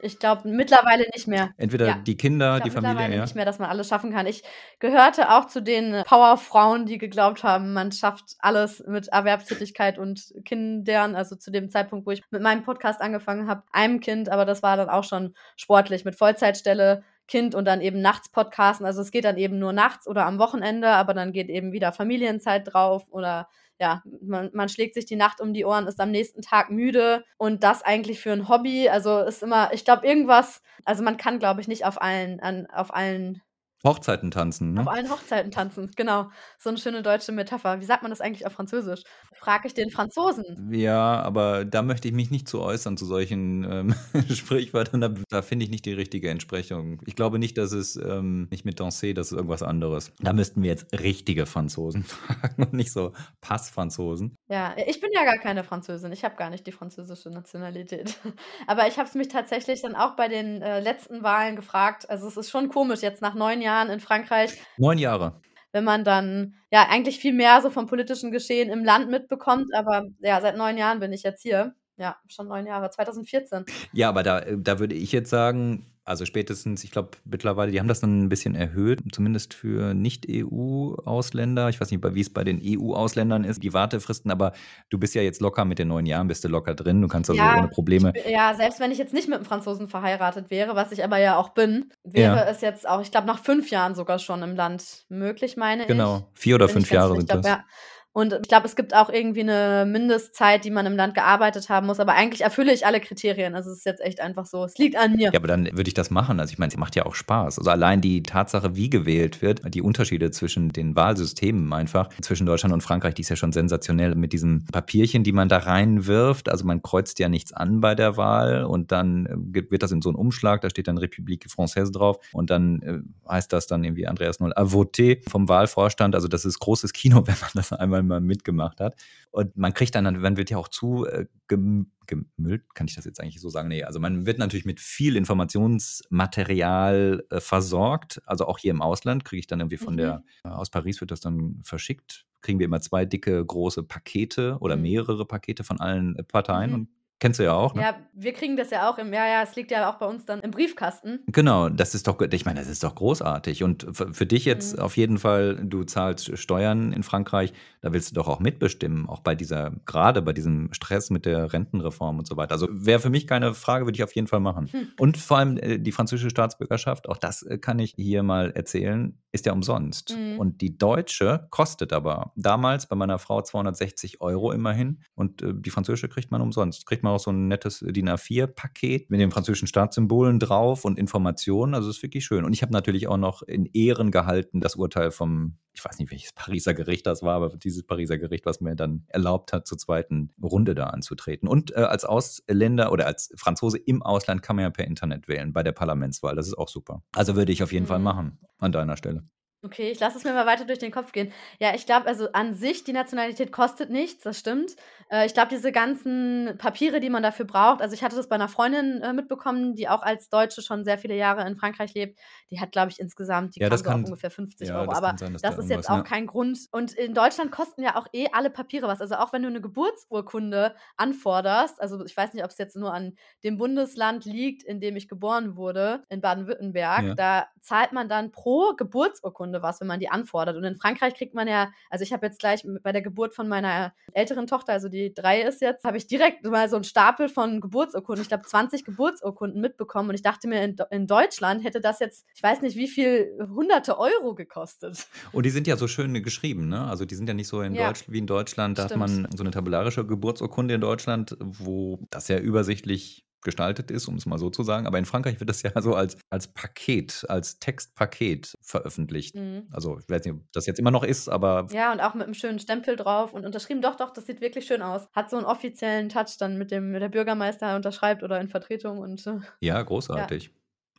Ich 0.00 0.18
glaube 0.18 0.48
mittlerweile 0.48 1.06
nicht 1.14 1.26
mehr. 1.26 1.50
Entweder 1.56 1.86
ja. 1.86 1.94
die 1.94 2.16
Kinder, 2.16 2.60
die 2.60 2.70
Familie. 2.70 2.90
Mittlerweile 2.94 3.16
ja. 3.16 3.22
nicht 3.22 3.34
mehr, 3.34 3.46
dass 3.46 3.58
man 3.58 3.70
alles 3.70 3.88
schaffen 3.88 4.12
kann. 4.12 4.26
Ich 4.26 4.42
gehörte 4.78 5.30
auch 5.30 5.46
zu 5.46 5.62
den 5.62 6.02
Powerfrauen, 6.04 6.84
die 6.84 6.98
geglaubt 6.98 7.42
haben, 7.42 7.72
man 7.72 7.90
schafft 7.90 8.36
alles 8.38 8.84
mit 8.86 9.08
Erwerbstätigkeit 9.08 9.98
und 9.98 10.34
Kindern. 10.44 11.14
Also 11.14 11.36
zu 11.36 11.50
dem 11.50 11.70
Zeitpunkt, 11.70 12.06
wo 12.06 12.10
ich 12.10 12.22
mit 12.30 12.42
meinem 12.42 12.64
Podcast 12.64 13.00
angefangen 13.00 13.48
habe, 13.48 13.62
einem 13.72 14.00
Kind, 14.00 14.28
aber 14.28 14.44
das 14.44 14.62
war 14.62 14.76
dann 14.76 14.90
auch 14.90 15.04
schon 15.04 15.34
sportlich 15.56 16.04
mit 16.04 16.16
Vollzeitstelle 16.16 17.02
Kind 17.26 17.54
und 17.54 17.64
dann 17.64 17.80
eben 17.80 18.02
nachts 18.02 18.28
podcasten. 18.28 18.84
Also 18.84 19.00
es 19.00 19.10
geht 19.10 19.24
dann 19.24 19.38
eben 19.38 19.58
nur 19.58 19.72
nachts 19.72 20.06
oder 20.06 20.26
am 20.26 20.38
Wochenende, 20.38 20.88
aber 20.88 21.14
dann 21.14 21.32
geht 21.32 21.48
eben 21.48 21.72
wieder 21.72 21.92
Familienzeit 21.92 22.70
drauf 22.70 23.06
oder 23.10 23.48
ja, 23.84 24.02
man, 24.22 24.48
man 24.54 24.70
schlägt 24.70 24.94
sich 24.94 25.04
die 25.04 25.14
Nacht 25.14 25.42
um 25.42 25.52
die 25.52 25.66
Ohren, 25.66 25.86
ist 25.86 26.00
am 26.00 26.10
nächsten 26.10 26.40
Tag 26.40 26.70
müde 26.70 27.22
und 27.36 27.62
das 27.62 27.82
eigentlich 27.82 28.18
für 28.18 28.32
ein 28.32 28.48
Hobby. 28.48 28.88
Also 28.88 29.18
ist 29.20 29.42
immer, 29.42 29.74
ich 29.74 29.84
glaube, 29.84 30.06
irgendwas, 30.06 30.62
also 30.86 31.04
man 31.04 31.18
kann, 31.18 31.38
glaube 31.38 31.60
ich, 31.60 31.68
nicht 31.68 31.84
auf 31.84 32.00
allen, 32.00 32.40
an, 32.40 32.66
auf 32.72 32.94
allen 32.94 33.42
Hochzeiten 33.84 34.30
tanzen, 34.30 34.72
ne? 34.72 34.80
Auf 34.80 34.88
allen 34.88 35.10
Hochzeiten 35.10 35.50
tanzen, 35.50 35.90
genau. 35.94 36.30
So 36.58 36.70
eine 36.70 36.78
schöne 36.78 37.02
deutsche 37.02 37.32
Metapher. 37.32 37.80
Wie 37.80 37.84
sagt 37.84 38.02
man 38.02 38.10
das 38.10 38.22
eigentlich 38.22 38.46
auf 38.46 38.52
Französisch? 38.52 39.02
Frage 39.34 39.68
ich 39.68 39.74
den 39.74 39.90
Franzosen. 39.90 40.70
Ja, 40.72 41.20
aber 41.20 41.66
da 41.66 41.82
möchte 41.82 42.08
ich 42.08 42.14
mich 42.14 42.30
nicht 42.30 42.48
zu 42.48 42.62
äußern 42.62 42.96
zu 42.96 43.04
solchen 43.04 43.64
ähm, 43.70 43.94
Sprichwörtern. 44.34 45.02
Da, 45.02 45.10
da 45.28 45.42
finde 45.42 45.66
ich 45.66 45.70
nicht 45.70 45.84
die 45.84 45.92
richtige 45.92 46.30
Entsprechung. 46.30 47.02
Ich 47.04 47.14
glaube 47.14 47.38
nicht, 47.38 47.58
dass 47.58 47.72
es 47.72 47.96
ähm, 47.96 48.48
nicht 48.50 48.64
mit 48.64 48.80
Danser, 48.80 49.12
das 49.12 49.32
ist 49.32 49.36
irgendwas 49.36 49.62
anderes. 49.62 50.12
Da 50.20 50.32
müssten 50.32 50.62
wir 50.62 50.70
jetzt 50.70 50.98
richtige 50.98 51.44
Franzosen 51.44 52.04
fragen 52.04 52.62
und 52.62 52.72
nicht 52.72 52.90
so 52.90 53.12
Passfranzosen. 53.42 54.36
Ja, 54.48 54.74
ich 54.86 55.00
bin 55.00 55.10
ja 55.12 55.24
gar 55.24 55.38
keine 55.38 55.62
Französin. 55.62 56.10
Ich 56.12 56.24
habe 56.24 56.36
gar 56.36 56.48
nicht 56.48 56.66
die 56.66 56.72
französische 56.72 57.28
Nationalität. 57.28 58.18
Aber 58.66 58.88
ich 58.88 58.98
habe 58.98 59.08
es 59.08 59.14
mich 59.14 59.28
tatsächlich 59.28 59.82
dann 59.82 59.94
auch 59.94 60.16
bei 60.16 60.28
den 60.28 60.62
äh, 60.62 60.80
letzten 60.80 61.22
Wahlen 61.22 61.54
gefragt. 61.56 62.08
Also 62.08 62.26
es 62.26 62.38
ist 62.38 62.50
schon 62.50 62.70
komisch, 62.70 63.02
jetzt 63.02 63.20
nach 63.20 63.34
neun 63.34 63.60
Jahren 63.60 63.73
Jahren 63.74 63.90
in 63.90 64.00
Frankreich. 64.00 64.52
Neun 64.76 64.98
Jahre. 64.98 65.40
Wenn 65.72 65.84
man 65.84 66.04
dann 66.04 66.54
ja 66.70 66.86
eigentlich 66.88 67.18
viel 67.18 67.32
mehr 67.32 67.60
so 67.60 67.70
vom 67.70 67.86
politischen 67.86 68.30
Geschehen 68.30 68.70
im 68.70 68.84
Land 68.84 69.10
mitbekommt, 69.10 69.74
aber 69.74 70.04
ja, 70.20 70.40
seit 70.40 70.56
neun 70.56 70.78
Jahren 70.78 71.00
bin 71.00 71.12
ich 71.12 71.24
jetzt 71.24 71.42
hier. 71.42 71.74
Ja, 71.96 72.16
schon 72.28 72.48
neun 72.48 72.66
Jahre, 72.66 72.90
2014. 72.90 73.64
Ja, 73.92 74.08
aber 74.08 74.22
da, 74.22 74.40
da 74.40 74.78
würde 74.78 74.94
ich 74.94 75.12
jetzt 75.12 75.30
sagen, 75.30 75.86
also 76.06 76.26
spätestens, 76.26 76.84
ich 76.84 76.90
glaube 76.90 77.10
mittlerweile, 77.24 77.72
die 77.72 77.80
haben 77.80 77.88
das 77.88 78.00
dann 78.00 78.22
ein 78.22 78.28
bisschen 78.28 78.54
erhöht, 78.54 79.00
zumindest 79.12 79.54
für 79.54 79.94
Nicht-EU-Ausländer. 79.94 81.70
Ich 81.70 81.80
weiß 81.80 81.90
nicht, 81.90 82.04
wie 82.14 82.20
es 82.20 82.30
bei 82.30 82.44
den 82.44 82.60
EU-Ausländern 82.62 83.44
ist, 83.44 83.62
die 83.62 83.72
Wartefristen, 83.72 84.30
aber 84.30 84.52
du 84.90 84.98
bist 84.98 85.14
ja 85.14 85.22
jetzt 85.22 85.40
locker 85.40 85.64
mit 85.64 85.78
den 85.78 85.88
neun 85.88 86.04
Jahren, 86.04 86.28
bist 86.28 86.44
du 86.44 86.48
locker 86.48 86.74
drin. 86.74 87.00
Du 87.00 87.08
kannst 87.08 87.30
also 87.30 87.40
ja, 87.40 87.56
ohne 87.58 87.68
Probleme. 87.68 88.12
Ich, 88.14 88.30
ja, 88.30 88.54
selbst 88.54 88.80
wenn 88.80 88.92
ich 88.92 88.98
jetzt 88.98 89.14
nicht 89.14 89.28
mit 89.28 89.36
einem 89.36 89.46
Franzosen 89.46 89.88
verheiratet 89.88 90.50
wäre, 90.50 90.76
was 90.76 90.92
ich 90.92 91.02
aber 91.02 91.16
ja 91.16 91.38
auch 91.38 91.50
bin, 91.50 91.90
wäre 92.02 92.36
ja. 92.36 92.44
es 92.44 92.60
jetzt 92.60 92.86
auch, 92.86 93.00
ich 93.00 93.10
glaube, 93.10 93.26
nach 93.26 93.38
fünf 93.38 93.70
Jahren 93.70 93.94
sogar 93.94 94.18
schon 94.18 94.42
im 94.42 94.54
Land 94.54 95.06
möglich, 95.08 95.56
meine 95.56 95.86
genau. 95.86 96.16
ich. 96.16 96.20
Genau, 96.20 96.30
vier 96.34 96.54
oder 96.56 96.68
fünf 96.68 96.90
Jahre 96.90 97.16
sind 97.16 97.30
das. 97.30 97.46
Ja. 97.46 97.64
Und 98.14 98.32
ich 98.32 98.48
glaube, 98.48 98.66
es 98.66 98.76
gibt 98.76 98.94
auch 98.94 99.10
irgendwie 99.10 99.40
eine 99.40 99.86
Mindestzeit, 99.90 100.64
die 100.64 100.70
man 100.70 100.86
im 100.86 100.94
Land 100.94 101.14
gearbeitet 101.16 101.68
haben 101.68 101.88
muss. 101.88 101.98
Aber 101.98 102.12
eigentlich 102.12 102.42
erfülle 102.42 102.72
ich 102.72 102.86
alle 102.86 103.00
Kriterien. 103.00 103.56
Also 103.56 103.70
es 103.72 103.78
ist 103.78 103.86
jetzt 103.86 104.00
echt 104.00 104.20
einfach 104.20 104.46
so. 104.46 104.62
Es 104.62 104.78
liegt 104.78 104.96
an 104.96 105.16
mir. 105.16 105.32
Ja, 105.32 105.40
aber 105.40 105.48
dann 105.48 105.64
würde 105.64 105.88
ich 105.88 105.94
das 105.94 106.12
machen. 106.12 106.38
Also 106.38 106.52
ich 106.52 106.58
meine, 106.58 106.70
es 106.70 106.76
macht 106.76 106.94
ja 106.94 107.06
auch 107.06 107.16
Spaß. 107.16 107.58
Also 107.58 107.68
allein 107.68 108.00
die 108.00 108.22
Tatsache, 108.22 108.76
wie 108.76 108.88
gewählt 108.88 109.42
wird, 109.42 109.62
die 109.74 109.82
Unterschiede 109.82 110.30
zwischen 110.30 110.68
den 110.68 110.94
Wahlsystemen 110.94 111.72
einfach, 111.72 112.08
zwischen 112.22 112.46
Deutschland 112.46 112.72
und 112.72 112.82
Frankreich, 112.82 113.14
die 113.14 113.22
ist 113.22 113.30
ja 113.30 113.36
schon 113.36 113.50
sensationell 113.50 114.14
mit 114.14 114.32
diesen 114.32 114.64
Papierchen, 114.66 115.24
die 115.24 115.32
man 115.32 115.48
da 115.48 115.58
reinwirft. 115.58 116.48
Also 116.48 116.64
man 116.64 116.82
kreuzt 116.82 117.18
ja 117.18 117.28
nichts 117.28 117.52
an 117.52 117.80
bei 117.80 117.96
der 117.96 118.16
Wahl 118.16 118.62
und 118.62 118.92
dann 118.92 119.26
äh, 119.26 119.64
wird 119.68 119.82
das 119.82 119.90
in 119.90 120.02
so 120.02 120.10
einen 120.10 120.16
Umschlag, 120.16 120.60
da 120.60 120.70
steht 120.70 120.86
dann 120.86 120.98
République 120.98 121.48
Française 121.48 121.90
drauf 121.90 122.18
und 122.32 122.50
dann 122.50 122.80
äh, 122.82 122.98
heißt 123.28 123.52
das 123.52 123.66
dann 123.66 123.82
irgendwie 123.82 124.06
Andreas 124.06 124.38
Noll, 124.38 124.52
à 124.52 124.70
voter 124.70 125.16
vom 125.28 125.48
Wahlvorstand. 125.48 126.14
Also 126.14 126.28
das 126.28 126.44
ist 126.44 126.60
großes 126.60 126.92
Kino, 126.92 127.16
wenn 127.26 127.36
man 127.40 127.50
das 127.54 127.72
einmal 127.72 128.03
mal 128.06 128.20
mitgemacht 128.20 128.80
hat. 128.80 128.96
Und 129.30 129.56
man 129.56 129.74
kriegt 129.74 129.94
dann, 129.94 130.20
man 130.20 130.36
wird 130.36 130.50
ja 130.50 130.58
auch 130.58 130.68
zu 130.68 131.06
äh, 131.06 131.26
gemüllt, 131.48 132.74
kann 132.74 132.86
ich 132.86 132.94
das 132.94 133.04
jetzt 133.04 133.20
eigentlich 133.20 133.40
so 133.40 133.48
sagen? 133.48 133.68
Nee, 133.68 133.84
also 133.84 134.00
man 134.00 134.26
wird 134.26 134.38
natürlich 134.38 134.64
mit 134.64 134.80
viel 134.80 135.16
Informationsmaterial 135.16 137.24
äh, 137.30 137.40
versorgt. 137.40 138.22
Also 138.26 138.46
auch 138.46 138.58
hier 138.58 138.70
im 138.70 138.82
Ausland 138.82 139.24
kriege 139.24 139.40
ich 139.40 139.46
dann 139.46 139.60
irgendwie 139.60 139.78
von 139.78 139.94
mhm. 139.94 139.98
der, 139.98 140.22
äh, 140.44 140.48
aus 140.48 140.70
Paris 140.70 141.00
wird 141.00 141.10
das 141.10 141.20
dann 141.20 141.60
verschickt. 141.62 142.26
Kriegen 142.40 142.58
wir 142.58 142.66
immer 142.66 142.80
zwei 142.80 143.06
dicke, 143.06 143.44
große 143.44 143.82
Pakete 143.84 144.56
oder 144.60 144.76
mhm. 144.76 144.82
mehrere 144.82 145.26
Pakete 145.26 145.64
von 145.64 145.80
allen 145.80 146.16
äh, 146.16 146.22
Parteien 146.22 146.70
mhm. 146.70 146.76
und 146.76 146.88
Kennst 147.20 147.38
du 147.38 147.44
ja 147.44 147.54
auch, 147.54 147.74
ne? 147.74 147.82
Ja, 147.82 147.96
wir 148.12 148.32
kriegen 148.32 148.56
das 148.56 148.70
ja 148.70 148.90
auch 148.90 148.98
im, 148.98 149.12
ja, 149.12 149.26
ja, 149.26 149.42
es 149.42 149.54
liegt 149.56 149.70
ja 149.70 149.88
auch 149.88 149.94
bei 149.94 150.06
uns 150.06 150.24
dann 150.24 150.40
im 150.40 150.50
Briefkasten. 150.50 151.20
Genau, 151.28 151.68
das 151.68 151.94
ist 151.94 152.06
doch, 152.08 152.20
ich 152.20 152.44
meine, 152.44 152.60
das 152.60 152.68
ist 152.68 152.82
doch 152.82 152.94
großartig. 152.94 153.62
Und 153.62 153.86
für 153.92 154.26
dich 154.26 154.44
jetzt 154.44 154.76
mhm. 154.76 154.82
auf 154.82 154.96
jeden 154.96 155.18
Fall, 155.18 155.56
du 155.64 155.84
zahlst 155.84 156.36
Steuern 156.36 156.92
in 156.92 157.02
Frankreich, 157.02 157.52
da 157.82 157.92
willst 157.92 158.10
du 158.10 158.14
doch 158.16 158.28
auch 158.28 158.40
mitbestimmen, 158.40 159.08
auch 159.08 159.20
bei 159.20 159.34
dieser, 159.34 159.72
gerade 159.86 160.22
bei 160.22 160.32
diesem 160.32 160.72
Stress 160.72 161.10
mit 161.10 161.24
der 161.24 161.52
Rentenreform 161.52 162.18
und 162.18 162.26
so 162.26 162.36
weiter. 162.36 162.52
Also 162.52 162.68
wäre 162.70 163.00
für 163.00 163.10
mich 163.10 163.26
keine 163.26 163.54
Frage, 163.54 163.86
würde 163.86 163.96
ich 163.96 164.04
auf 164.04 164.14
jeden 164.14 164.26
Fall 164.26 164.40
machen. 164.40 164.68
Hm. 164.70 164.88
Und 164.98 165.16
vor 165.16 165.38
allem 165.38 165.56
äh, 165.58 165.78
die 165.78 165.92
französische 165.92 166.30
Staatsbürgerschaft, 166.30 167.08
auch 167.08 167.16
das 167.16 167.42
äh, 167.42 167.58
kann 167.58 167.78
ich 167.78 167.94
hier 167.96 168.22
mal 168.22 168.50
erzählen, 168.50 169.16
ist 169.34 169.46
ja 169.46 169.52
umsonst. 169.52 170.16
Mhm. 170.16 170.38
Und 170.38 170.60
die 170.60 170.78
deutsche 170.78 171.48
kostet 171.50 171.92
aber 171.92 172.32
damals 172.36 172.86
bei 172.86 172.94
meiner 172.94 173.18
Frau 173.18 173.42
260 173.42 174.20
Euro 174.20 174.52
immerhin 174.52 175.00
und 175.16 175.42
äh, 175.42 175.52
die 175.52 175.70
französische 175.70 176.08
kriegt 176.08 176.30
man 176.30 176.40
umsonst. 176.40 176.86
Kriegt 176.86 177.02
man 177.02 177.12
auch 177.12 177.18
so 177.18 177.32
ein 177.32 177.48
nettes 177.48 177.80
DIN 177.80 178.08
A4-Paket 178.08 179.10
mit 179.10 179.20
den 179.20 179.32
französischen 179.32 179.66
Staatssymbolen 179.66 180.38
drauf 180.38 180.84
und 180.84 180.98
Informationen. 180.98 181.74
Also 181.74 181.90
ist 181.90 182.02
wirklich 182.02 182.24
schön. 182.24 182.44
Und 182.44 182.52
ich 182.52 182.62
habe 182.62 182.72
natürlich 182.72 183.08
auch 183.08 183.16
noch 183.16 183.42
in 183.42 183.66
Ehren 183.66 184.12
gehalten 184.12 184.60
das 184.60 184.76
Urteil 184.76 185.10
vom, 185.10 185.56
ich 185.74 185.84
weiß 185.84 185.98
nicht, 185.98 186.10
welches 186.10 186.32
Pariser 186.32 186.72
Gericht 186.72 187.06
das 187.06 187.22
war, 187.22 187.34
aber 187.34 187.56
dieses 187.56 187.82
Pariser 187.82 188.16
Gericht, 188.16 188.46
was 188.46 188.60
mir 188.60 188.76
dann 188.76 189.04
erlaubt 189.08 189.52
hat, 189.52 189.66
zur 189.66 189.76
zweiten 189.76 190.32
Runde 190.42 190.74
da 190.74 190.84
anzutreten. 190.86 191.48
Und 191.48 191.72
äh, 191.72 191.80
als 191.80 192.04
Ausländer 192.04 192.92
oder 192.92 193.06
als 193.06 193.32
Franzose 193.36 193.78
im 193.78 194.02
Ausland 194.02 194.42
kann 194.42 194.56
man 194.56 194.64
ja 194.64 194.70
per 194.70 194.86
Internet 194.86 195.28
wählen 195.28 195.52
bei 195.52 195.62
der 195.62 195.72
Parlamentswahl. 195.72 196.36
Das 196.36 196.46
ist 196.46 196.56
auch 196.56 196.68
super. 196.68 197.02
Also 197.14 197.36
würde 197.36 197.52
ich 197.52 197.62
auf 197.62 197.72
jeden 197.72 197.84
mhm. 197.84 197.88
Fall 197.88 197.98
machen 197.98 198.38
an 198.58 198.72
deiner 198.72 198.96
Stelle. 198.96 199.24
Okay, 199.64 199.90
ich 199.90 199.98
lasse 199.98 200.18
es 200.18 200.24
mir 200.24 200.34
mal 200.34 200.44
weiter 200.44 200.66
durch 200.66 200.78
den 200.78 200.90
Kopf 200.90 201.12
gehen. 201.12 201.32
Ja, 201.58 201.74
ich 201.74 201.86
glaube, 201.86 202.06
also 202.06 202.30
an 202.32 202.54
sich, 202.54 202.84
die 202.84 202.92
Nationalität 202.92 203.50
kostet 203.50 203.88
nichts, 203.88 204.22
das 204.22 204.38
stimmt. 204.38 204.76
Äh, 205.10 205.26
ich 205.26 205.34
glaube, 205.34 205.48
diese 205.50 205.72
ganzen 205.72 206.54
Papiere, 206.58 207.00
die 207.00 207.10
man 207.10 207.22
dafür 207.22 207.44
braucht, 207.44 207.82
also 207.82 207.94
ich 207.94 208.02
hatte 208.02 208.16
das 208.16 208.28
bei 208.28 208.34
einer 208.34 208.48
Freundin 208.48 209.02
äh, 209.02 209.12
mitbekommen, 209.12 209.74
die 209.74 209.88
auch 209.88 210.02
als 210.02 210.28
Deutsche 210.28 210.62
schon 210.62 210.84
sehr 210.84 210.98
viele 210.98 211.16
Jahre 211.16 211.46
in 211.46 211.56
Frankreich 211.56 211.94
lebt. 211.94 212.18
Die 212.50 212.60
hat, 212.60 212.72
glaube 212.72 212.90
ich, 212.90 213.00
insgesamt, 213.00 213.56
die 213.56 213.60
ja, 213.60 213.68
kam 213.68 213.78
so 213.78 213.84
kann, 213.84 214.02
auf 214.02 214.06
ungefähr 214.06 214.30
50 214.30 214.68
ja, 214.68 214.80
Euro. 214.80 214.92
Aber 214.92 215.14
sein, 215.18 215.32
das 215.32 215.42
da 215.42 215.50
ist 215.50 215.70
jetzt 215.70 215.90
auch 215.90 215.98
ne? 215.98 216.02
kein 216.04 216.26
Grund. 216.26 216.58
Und 216.72 216.92
in 216.92 217.14
Deutschland 217.14 217.50
kosten 217.50 217.82
ja 217.82 217.96
auch 217.96 218.06
eh 218.12 218.26
alle 218.32 218.50
Papiere 218.50 218.86
was. 218.86 219.00
Also 219.00 219.16
auch 219.16 219.32
wenn 219.32 219.42
du 219.42 219.48
eine 219.48 219.60
Geburtsurkunde 219.60 220.74
anforderst, 220.96 221.80
also 221.80 222.04
ich 222.04 222.16
weiß 222.16 222.32
nicht, 222.32 222.44
ob 222.44 222.50
es 222.50 222.58
jetzt 222.58 222.76
nur 222.76 222.92
an 222.92 223.16
dem 223.42 223.58
Bundesland 223.58 224.24
liegt, 224.24 224.62
in 224.62 224.80
dem 224.80 224.96
ich 224.96 225.08
geboren 225.08 225.56
wurde, 225.56 226.04
in 226.08 226.20
Baden-Württemberg, 226.20 227.04
ja. 227.04 227.14
da 227.14 227.46
zahlt 227.60 227.92
man 227.92 228.08
dann 228.08 228.30
pro 228.30 228.74
Geburtsurkunde 228.76 229.62
was, 229.62 229.80
wenn 229.80 229.88
man 229.88 230.00
die 230.00 230.08
anfordert. 230.08 230.56
Und 230.56 230.64
in 230.64 230.76
Frankreich 230.76 231.14
kriegt 231.14 231.34
man 231.34 231.48
ja, 231.48 231.70
also 231.90 232.02
ich 232.02 232.12
habe 232.12 232.26
jetzt 232.26 232.38
gleich 232.38 232.66
bei 232.82 232.92
der 232.92 233.02
Geburt 233.02 233.34
von 233.34 233.48
meiner 233.48 233.94
älteren 234.12 234.46
Tochter, 234.46 234.72
also 234.72 234.88
die 234.94 235.14
drei 235.14 235.42
ist 235.42 235.60
jetzt, 235.60 235.84
habe 235.84 235.96
ich 235.96 236.06
direkt 236.06 236.44
mal 236.44 236.68
so 236.68 236.76
einen 236.76 236.84
Stapel 236.84 237.28
von 237.28 237.60
Geburtsurkunden, 237.60 238.22
ich 238.22 238.28
glaube 238.28 238.44
20 238.44 238.84
Geburtsurkunden 238.84 239.60
mitbekommen. 239.60 240.08
Und 240.08 240.14
ich 240.14 240.22
dachte 240.22 240.48
mir, 240.48 240.62
in, 240.62 240.76
in 240.90 241.06
Deutschland 241.06 241.64
hätte 241.64 241.80
das 241.80 242.00
jetzt, 242.00 242.24
ich 242.34 242.42
weiß 242.42 242.62
nicht, 242.62 242.76
wie 242.76 242.88
viel 242.88 243.36
hunderte 243.54 243.98
Euro 243.98 244.34
gekostet. 244.34 245.06
Und 245.32 245.44
die 245.44 245.50
sind 245.50 245.66
ja 245.66 245.76
so 245.76 245.88
schön 245.88 246.22
geschrieben, 246.22 246.68
ne? 246.68 246.84
Also 246.84 247.04
die 247.04 247.14
sind 247.14 247.28
ja 247.28 247.34
nicht 247.34 247.48
so 247.48 247.60
in 247.60 247.74
ja. 247.74 247.88
Deutsch, 247.88 248.04
wie 248.08 248.18
in 248.18 248.26
Deutschland. 248.26 248.78
Da 248.78 248.86
Stimmt. 248.86 249.02
hat 249.02 249.10
man 249.10 249.28
so 249.36 249.42
eine 249.42 249.50
tabellarische 249.50 250.06
Geburtsurkunde 250.06 250.74
in 250.74 250.80
Deutschland, 250.80 251.36
wo 251.40 251.98
das 252.10 252.28
ja 252.28 252.38
übersichtlich 252.38 253.24
gestaltet 253.44 253.90
ist, 253.90 254.08
um 254.08 254.16
es 254.16 254.26
mal 254.26 254.38
so 254.38 254.50
zu 254.50 254.62
sagen. 254.62 254.86
Aber 254.86 254.98
in 254.98 255.04
Frankreich 255.04 255.38
wird 255.38 255.50
das 255.50 255.62
ja 255.62 255.70
so 255.80 255.94
als, 255.94 256.16
als 256.30 256.48
Paket, 256.48 257.24
als 257.28 257.58
Textpaket 257.58 258.54
veröffentlicht. 258.60 259.36
Mhm. 259.36 259.68
Also 259.70 259.98
ich 259.98 260.08
weiß 260.08 260.24
nicht, 260.24 260.34
ob 260.34 260.40
das 260.52 260.66
jetzt 260.66 260.78
immer 260.78 260.90
noch 260.90 261.04
ist, 261.04 261.28
aber. 261.28 261.68
Ja, 261.70 261.92
und 261.92 262.00
auch 262.00 262.14
mit 262.14 262.24
einem 262.24 262.34
schönen 262.34 262.58
Stempel 262.58 262.96
drauf 262.96 263.32
und 263.32 263.44
unterschrieben. 263.44 263.82
Doch, 263.82 263.96
doch, 263.96 264.10
das 264.10 264.26
sieht 264.26 264.40
wirklich 264.40 264.66
schön 264.66 264.82
aus. 264.82 265.06
Hat 265.12 265.30
so 265.30 265.36
einen 265.36 265.46
offiziellen 265.46 266.08
Touch 266.08 266.36
dann 266.38 266.58
mit 266.58 266.70
dem 266.70 266.90
mit 266.90 267.02
der 267.02 267.08
Bürgermeister 267.08 267.76
unterschreibt 267.76 268.22
oder 268.22 268.40
in 268.40 268.48
Vertretung 268.48 268.98
und. 268.98 269.24
Ja, 269.60 269.80
großartig. 269.80 270.44
Ja. 270.44 270.50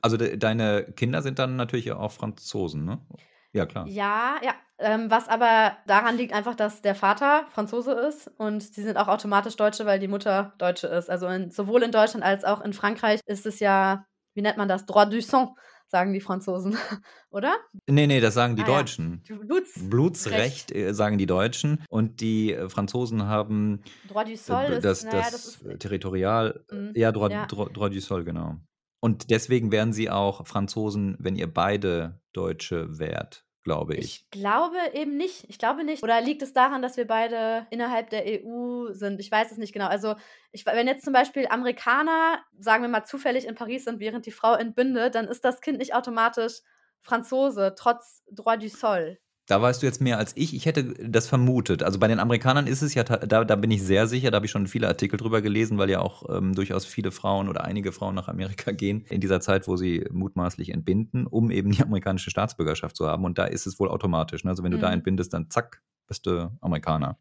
Also 0.02 0.18
de 0.18 0.38
deine 0.38 0.84
Kinder 0.96 1.22
sind 1.22 1.40
dann 1.40 1.56
natürlich 1.56 1.92
auch 1.92 2.12
Franzosen, 2.12 2.86
ne? 2.86 3.00
Ja, 3.56 3.66
klar. 3.66 3.88
Ja, 3.88 4.36
ja. 4.44 4.54
Ähm, 4.78 5.10
was 5.10 5.30
aber 5.30 5.78
daran 5.88 6.18
liegt 6.18 6.34
einfach, 6.34 6.56
dass 6.56 6.82
der 6.82 6.96
Vater 6.96 7.46
Franzose 7.52 7.94
ist 7.94 8.30
und 8.38 8.62
sie 8.62 8.84
sind 8.84 8.98
auch 8.98 9.08
automatisch 9.08 9.56
Deutsche, 9.56 9.86
weil 9.86 10.00
die 10.00 10.10
Mutter 10.10 10.54
Deutsche 10.58 10.88
ist. 10.88 11.10
Also 11.10 11.28
in, 11.28 11.50
sowohl 11.50 11.82
in 11.84 11.94
Deutschland 11.94 12.26
als 12.26 12.44
auch 12.44 12.60
in 12.60 12.74
Frankreich 12.74 13.22
ist 13.26 13.46
es 13.46 13.62
ja, 13.62 14.06
wie 14.34 14.42
nennt 14.42 14.58
man 14.58 14.68
das? 14.68 14.86
Droit 14.86 15.14
du 15.14 15.22
sang, 15.22 15.56
sagen 15.88 16.12
die 16.12 16.20
Franzosen, 16.20 16.76
oder? 17.30 17.56
Nee, 17.88 18.08
nee, 18.08 18.20
das 18.20 18.34
sagen 18.34 18.58
die 18.58 18.64
ah, 18.64 18.66
Deutschen. 18.66 19.24
Ja. 19.30 19.38
Bluts 19.38 19.90
Blutsrecht 19.90 20.72
Recht. 20.72 20.76
Äh, 20.76 20.94
sagen 20.94 21.18
die 21.18 21.28
Deutschen 21.28 21.82
und 21.88 22.20
die 22.20 22.54
äh, 22.54 22.68
Franzosen 22.68 23.24
haben 23.28 23.82
Droit 24.10 24.28
du 24.28 24.36
sol 24.36 24.64
äh, 24.64 24.82
das, 24.82 25.00
ist, 25.00 25.06
naja, 25.06 25.28
das, 25.32 25.46
ist, 25.46 25.80
Territorial, 25.80 26.66
mhm. 26.70 26.92
ja, 26.96 27.14
Droit, 27.14 27.32
ja. 27.32 27.46
Droit 27.46 27.94
du 27.94 28.02
sol, 28.02 28.26
genau. 28.26 28.58
Und 29.00 29.30
deswegen 29.30 29.72
wären 29.72 29.94
sie 29.94 30.10
auch 30.10 30.48
Franzosen, 30.48 31.16
wenn 31.20 31.36
ihr 31.36 31.52
beide 31.52 32.22
Deutsche 32.34 32.98
wärt 32.98 33.46
glaube 33.66 33.96
ich. 33.96 34.06
Ich 34.06 34.30
glaube 34.30 34.78
eben 34.94 35.18
nicht. 35.18 35.44
Ich 35.50 35.58
glaube 35.58 35.84
nicht. 35.84 36.02
Oder 36.04 36.22
liegt 36.22 36.42
es 36.42 36.54
daran, 36.54 36.82
dass 36.82 36.96
wir 36.96 37.08
beide 37.08 37.68
innerhalb 37.72 38.12
der 38.12 38.24
EU 38.26 38.92
sind? 38.92 39.20
Ich 39.20 39.30
weiß 39.30 39.52
es 39.52 39.58
nicht 39.58 39.74
genau. 39.74 39.88
Also, 39.88 40.16
ich, 40.52 40.66
wenn 40.66 40.88
jetzt 40.88 41.04
zum 41.04 41.12
Beispiel 41.12 41.48
Amerikaner, 41.48 42.40
sagen 42.58 42.84
wir 42.84 42.90
mal, 42.90 43.04
zufällig 43.04 43.46
in 43.46 43.56
Paris 43.56 43.84
sind, 43.84 44.00
während 44.00 44.28
die 44.28 44.32
Frau 44.32 44.54
entbindet, 44.54 45.16
dann 45.16 45.28
ist 45.28 45.44
das 45.44 45.60
Kind 45.62 45.80
nicht 45.80 45.96
automatisch 45.96 46.62
Franzose, 47.02 47.74
trotz 47.76 48.24
Droit 48.32 48.62
du 48.62 48.70
Sol. 48.70 49.18
Da 49.48 49.62
weißt 49.62 49.82
du 49.82 49.86
jetzt 49.86 50.02
mehr 50.02 50.18
als 50.18 50.36
ich. 50.36 50.56
Ich 50.56 50.66
hätte 50.66 50.96
das 51.08 51.28
vermutet. 51.28 51.84
Also 51.84 52.00
bei 52.00 52.08
den 52.08 52.20
Amerikanern 52.20 52.66
ist 52.66 52.82
es 52.82 52.96
ja, 52.96 53.04
da, 53.04 53.44
da 53.44 53.56
bin 53.56 53.70
ich 53.70 53.84
sehr 53.84 54.08
sicher, 54.08 54.32
da 54.32 54.38
habe 54.38 54.48
ich 54.48 54.52
schon 54.52 54.66
viele 54.66 54.88
Artikel 54.88 55.18
drüber 55.18 55.42
gelesen, 55.42 55.78
weil 55.78 55.90
ja 55.90 56.00
auch 56.00 56.24
ähm, 56.36 56.56
durchaus 56.56 56.86
viele 56.86 57.12
Frauen 57.12 57.48
oder 57.48 57.64
einige 57.64 57.92
Frauen 57.92 58.16
nach 58.16 58.28
Amerika 58.28 58.72
gehen 58.72 59.06
in 59.10 59.22
dieser 59.22 59.42
Zeit, 59.42 59.68
wo 59.68 59.78
sie 59.78 60.06
mutmaßlich 60.12 60.70
entbinden, 60.70 61.28
um 61.28 61.52
eben 61.52 61.72
die 61.72 61.84
amerikanische 61.84 62.32
Staatsbürgerschaft 62.32 62.96
zu 62.96 63.08
haben. 63.08 63.24
Und 63.24 63.38
da 63.38 63.46
ist 63.46 63.68
es 63.68 63.80
wohl 63.80 63.90
automatisch. 63.90 64.44
Ne? 64.44 64.50
Also 64.50 64.64
wenn 64.64 64.72
du 64.72 64.78
mhm. 64.78 64.82
da 64.82 64.92
entbindest, 64.92 65.34
dann 65.34 65.50
zack, 65.52 65.82
bist 66.08 66.26
du 66.26 66.52
Amerikaner. 66.62 67.20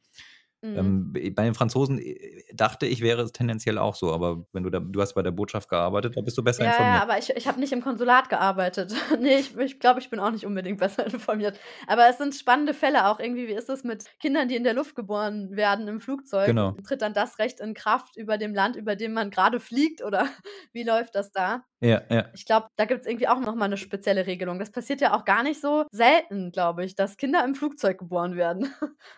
Mhm. 0.64 0.78
Ähm, 0.78 1.12
bei 1.12 1.44
den 1.44 1.52
Franzosen 1.52 1.98
äh, 1.98 2.42
dachte 2.54 2.86
ich, 2.86 3.02
wäre 3.02 3.20
es 3.20 3.32
tendenziell 3.32 3.76
auch 3.76 3.94
so, 3.94 4.14
aber 4.14 4.46
wenn 4.52 4.62
du 4.62 4.70
da, 4.70 4.80
du 4.80 4.98
hast 4.98 5.12
bei 5.12 5.22
der 5.22 5.30
Botschaft 5.30 5.68
gearbeitet, 5.68 6.16
da 6.16 6.22
bist 6.22 6.38
du 6.38 6.42
besser 6.42 6.64
ja, 6.64 6.70
informiert. 6.70 6.96
Ja, 6.96 7.02
aber 7.02 7.18
ich, 7.18 7.28
ich 7.36 7.46
habe 7.46 7.60
nicht 7.60 7.72
im 7.74 7.82
Konsulat 7.82 8.30
gearbeitet. 8.30 8.94
nee, 9.20 9.36
ich, 9.36 9.58
ich 9.58 9.78
glaube, 9.78 10.00
ich 10.00 10.08
bin 10.08 10.20
auch 10.20 10.30
nicht 10.30 10.46
unbedingt 10.46 10.78
besser 10.78 11.04
informiert. 11.12 11.60
Aber 11.86 12.08
es 12.08 12.16
sind 12.16 12.34
spannende 12.34 12.72
Fälle 12.72 13.08
auch 13.08 13.20
irgendwie. 13.20 13.46
Wie 13.46 13.52
ist 13.52 13.68
es 13.68 13.84
mit 13.84 14.06
Kindern, 14.20 14.48
die 14.48 14.56
in 14.56 14.64
der 14.64 14.72
Luft 14.72 14.94
geboren 14.94 15.54
werden 15.54 15.86
im 15.86 16.00
Flugzeug? 16.00 16.46
Genau. 16.46 16.72
Tritt 16.86 17.02
dann 17.02 17.12
das 17.12 17.38
Recht 17.38 17.60
in 17.60 17.74
Kraft 17.74 18.16
über 18.16 18.38
dem 18.38 18.54
Land, 18.54 18.76
über 18.76 18.96
dem 18.96 19.12
man 19.12 19.30
gerade 19.30 19.60
fliegt? 19.60 20.02
Oder 20.02 20.28
wie 20.72 20.82
läuft 20.82 21.14
das 21.14 21.30
da? 21.30 21.64
Ja, 21.80 22.00
ja. 22.08 22.24
Ich 22.32 22.46
glaube, 22.46 22.68
da 22.76 22.86
gibt 22.86 23.02
es 23.02 23.06
irgendwie 23.06 23.28
auch 23.28 23.40
nochmal 23.40 23.66
eine 23.66 23.76
spezielle 23.76 24.26
Regelung. 24.26 24.58
Das 24.58 24.70
passiert 24.70 25.02
ja 25.02 25.14
auch 25.14 25.26
gar 25.26 25.42
nicht 25.42 25.60
so 25.60 25.84
selten, 25.90 26.50
glaube 26.50 26.82
ich, 26.82 26.94
dass 26.94 27.18
Kinder 27.18 27.44
im 27.44 27.54
Flugzeug 27.54 27.98
geboren 27.98 28.36
werden. 28.36 28.72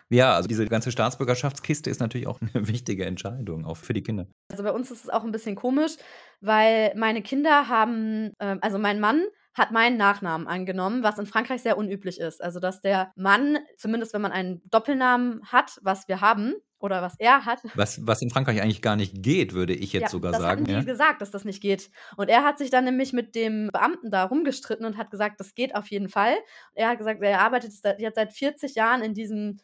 Ja, 0.09 0.35
also 0.35 0.49
diese 0.49 0.65
ganze 0.65 0.91
Staatsbürgerschaftskiste 1.37 1.89
ist 1.89 1.99
natürlich 1.99 2.27
auch 2.27 2.39
eine 2.53 2.67
wichtige 2.67 3.05
Entscheidung, 3.05 3.65
auch 3.65 3.77
für 3.77 3.93
die 3.93 4.03
Kinder. 4.03 4.27
Also 4.51 4.63
bei 4.63 4.71
uns 4.71 4.91
ist 4.91 5.05
es 5.05 5.09
auch 5.09 5.23
ein 5.23 5.31
bisschen 5.31 5.55
komisch, 5.55 5.93
weil 6.41 6.93
meine 6.95 7.21
Kinder 7.21 7.67
haben, 7.67 8.33
äh, 8.39 8.57
also 8.61 8.77
mein 8.77 8.99
Mann 8.99 9.23
hat 9.53 9.71
meinen 9.71 9.97
Nachnamen 9.97 10.47
angenommen, 10.47 11.01
was 11.01 11.17
in 11.17 11.25
Frankreich 11.25 11.63
sehr 11.63 11.77
unüblich 11.77 12.19
ist. 12.19 12.43
Also, 12.43 12.59
dass 12.59 12.79
der 12.81 13.11
Mann, 13.15 13.57
zumindest 13.75 14.13
wenn 14.13 14.21
man 14.21 14.31
einen 14.31 14.61
Doppelnamen 14.69 15.41
hat, 15.45 15.79
was 15.81 16.07
wir 16.07 16.21
haben, 16.21 16.53
oder 16.79 17.01
was 17.01 17.15
er 17.19 17.45
hat. 17.45 17.61
Was, 17.75 18.05
was 18.05 18.21
in 18.21 18.29
Frankreich 18.29 18.61
eigentlich 18.61 18.81
gar 18.81 18.95
nicht 18.95 19.23
geht, 19.23 19.53
würde 19.53 19.73
ich 19.73 19.93
jetzt 19.93 20.03
ja, 20.03 20.09
sogar 20.09 20.31
das 20.31 20.41
sagen. 20.41 20.65
Das 20.65 20.75
haben 20.75 20.81
die 20.81 20.87
ja? 20.87 20.93
gesagt, 20.93 21.21
dass 21.21 21.31
das 21.31 21.43
nicht 21.43 21.61
geht. 21.61 21.89
Und 22.17 22.29
er 22.29 22.43
hat 22.43 22.57
sich 22.57 22.69
dann 22.69 22.85
nämlich 22.85 23.13
mit 23.13 23.35
dem 23.35 23.69
Beamten 23.71 24.11
da 24.11 24.25
rumgestritten 24.25 24.85
und 24.85 24.97
hat 24.97 25.11
gesagt, 25.11 25.39
das 25.39 25.55
geht 25.55 25.75
auf 25.75 25.89
jeden 25.89 26.09
Fall. 26.09 26.35
Er 26.73 26.89
hat 26.89 26.97
gesagt, 26.99 27.21
er 27.21 27.41
arbeitet 27.41 27.73
jetzt 27.97 28.15
seit 28.15 28.33
40 28.33 28.75
Jahren 28.75 29.01
in 29.01 29.13
diesem 29.13 29.59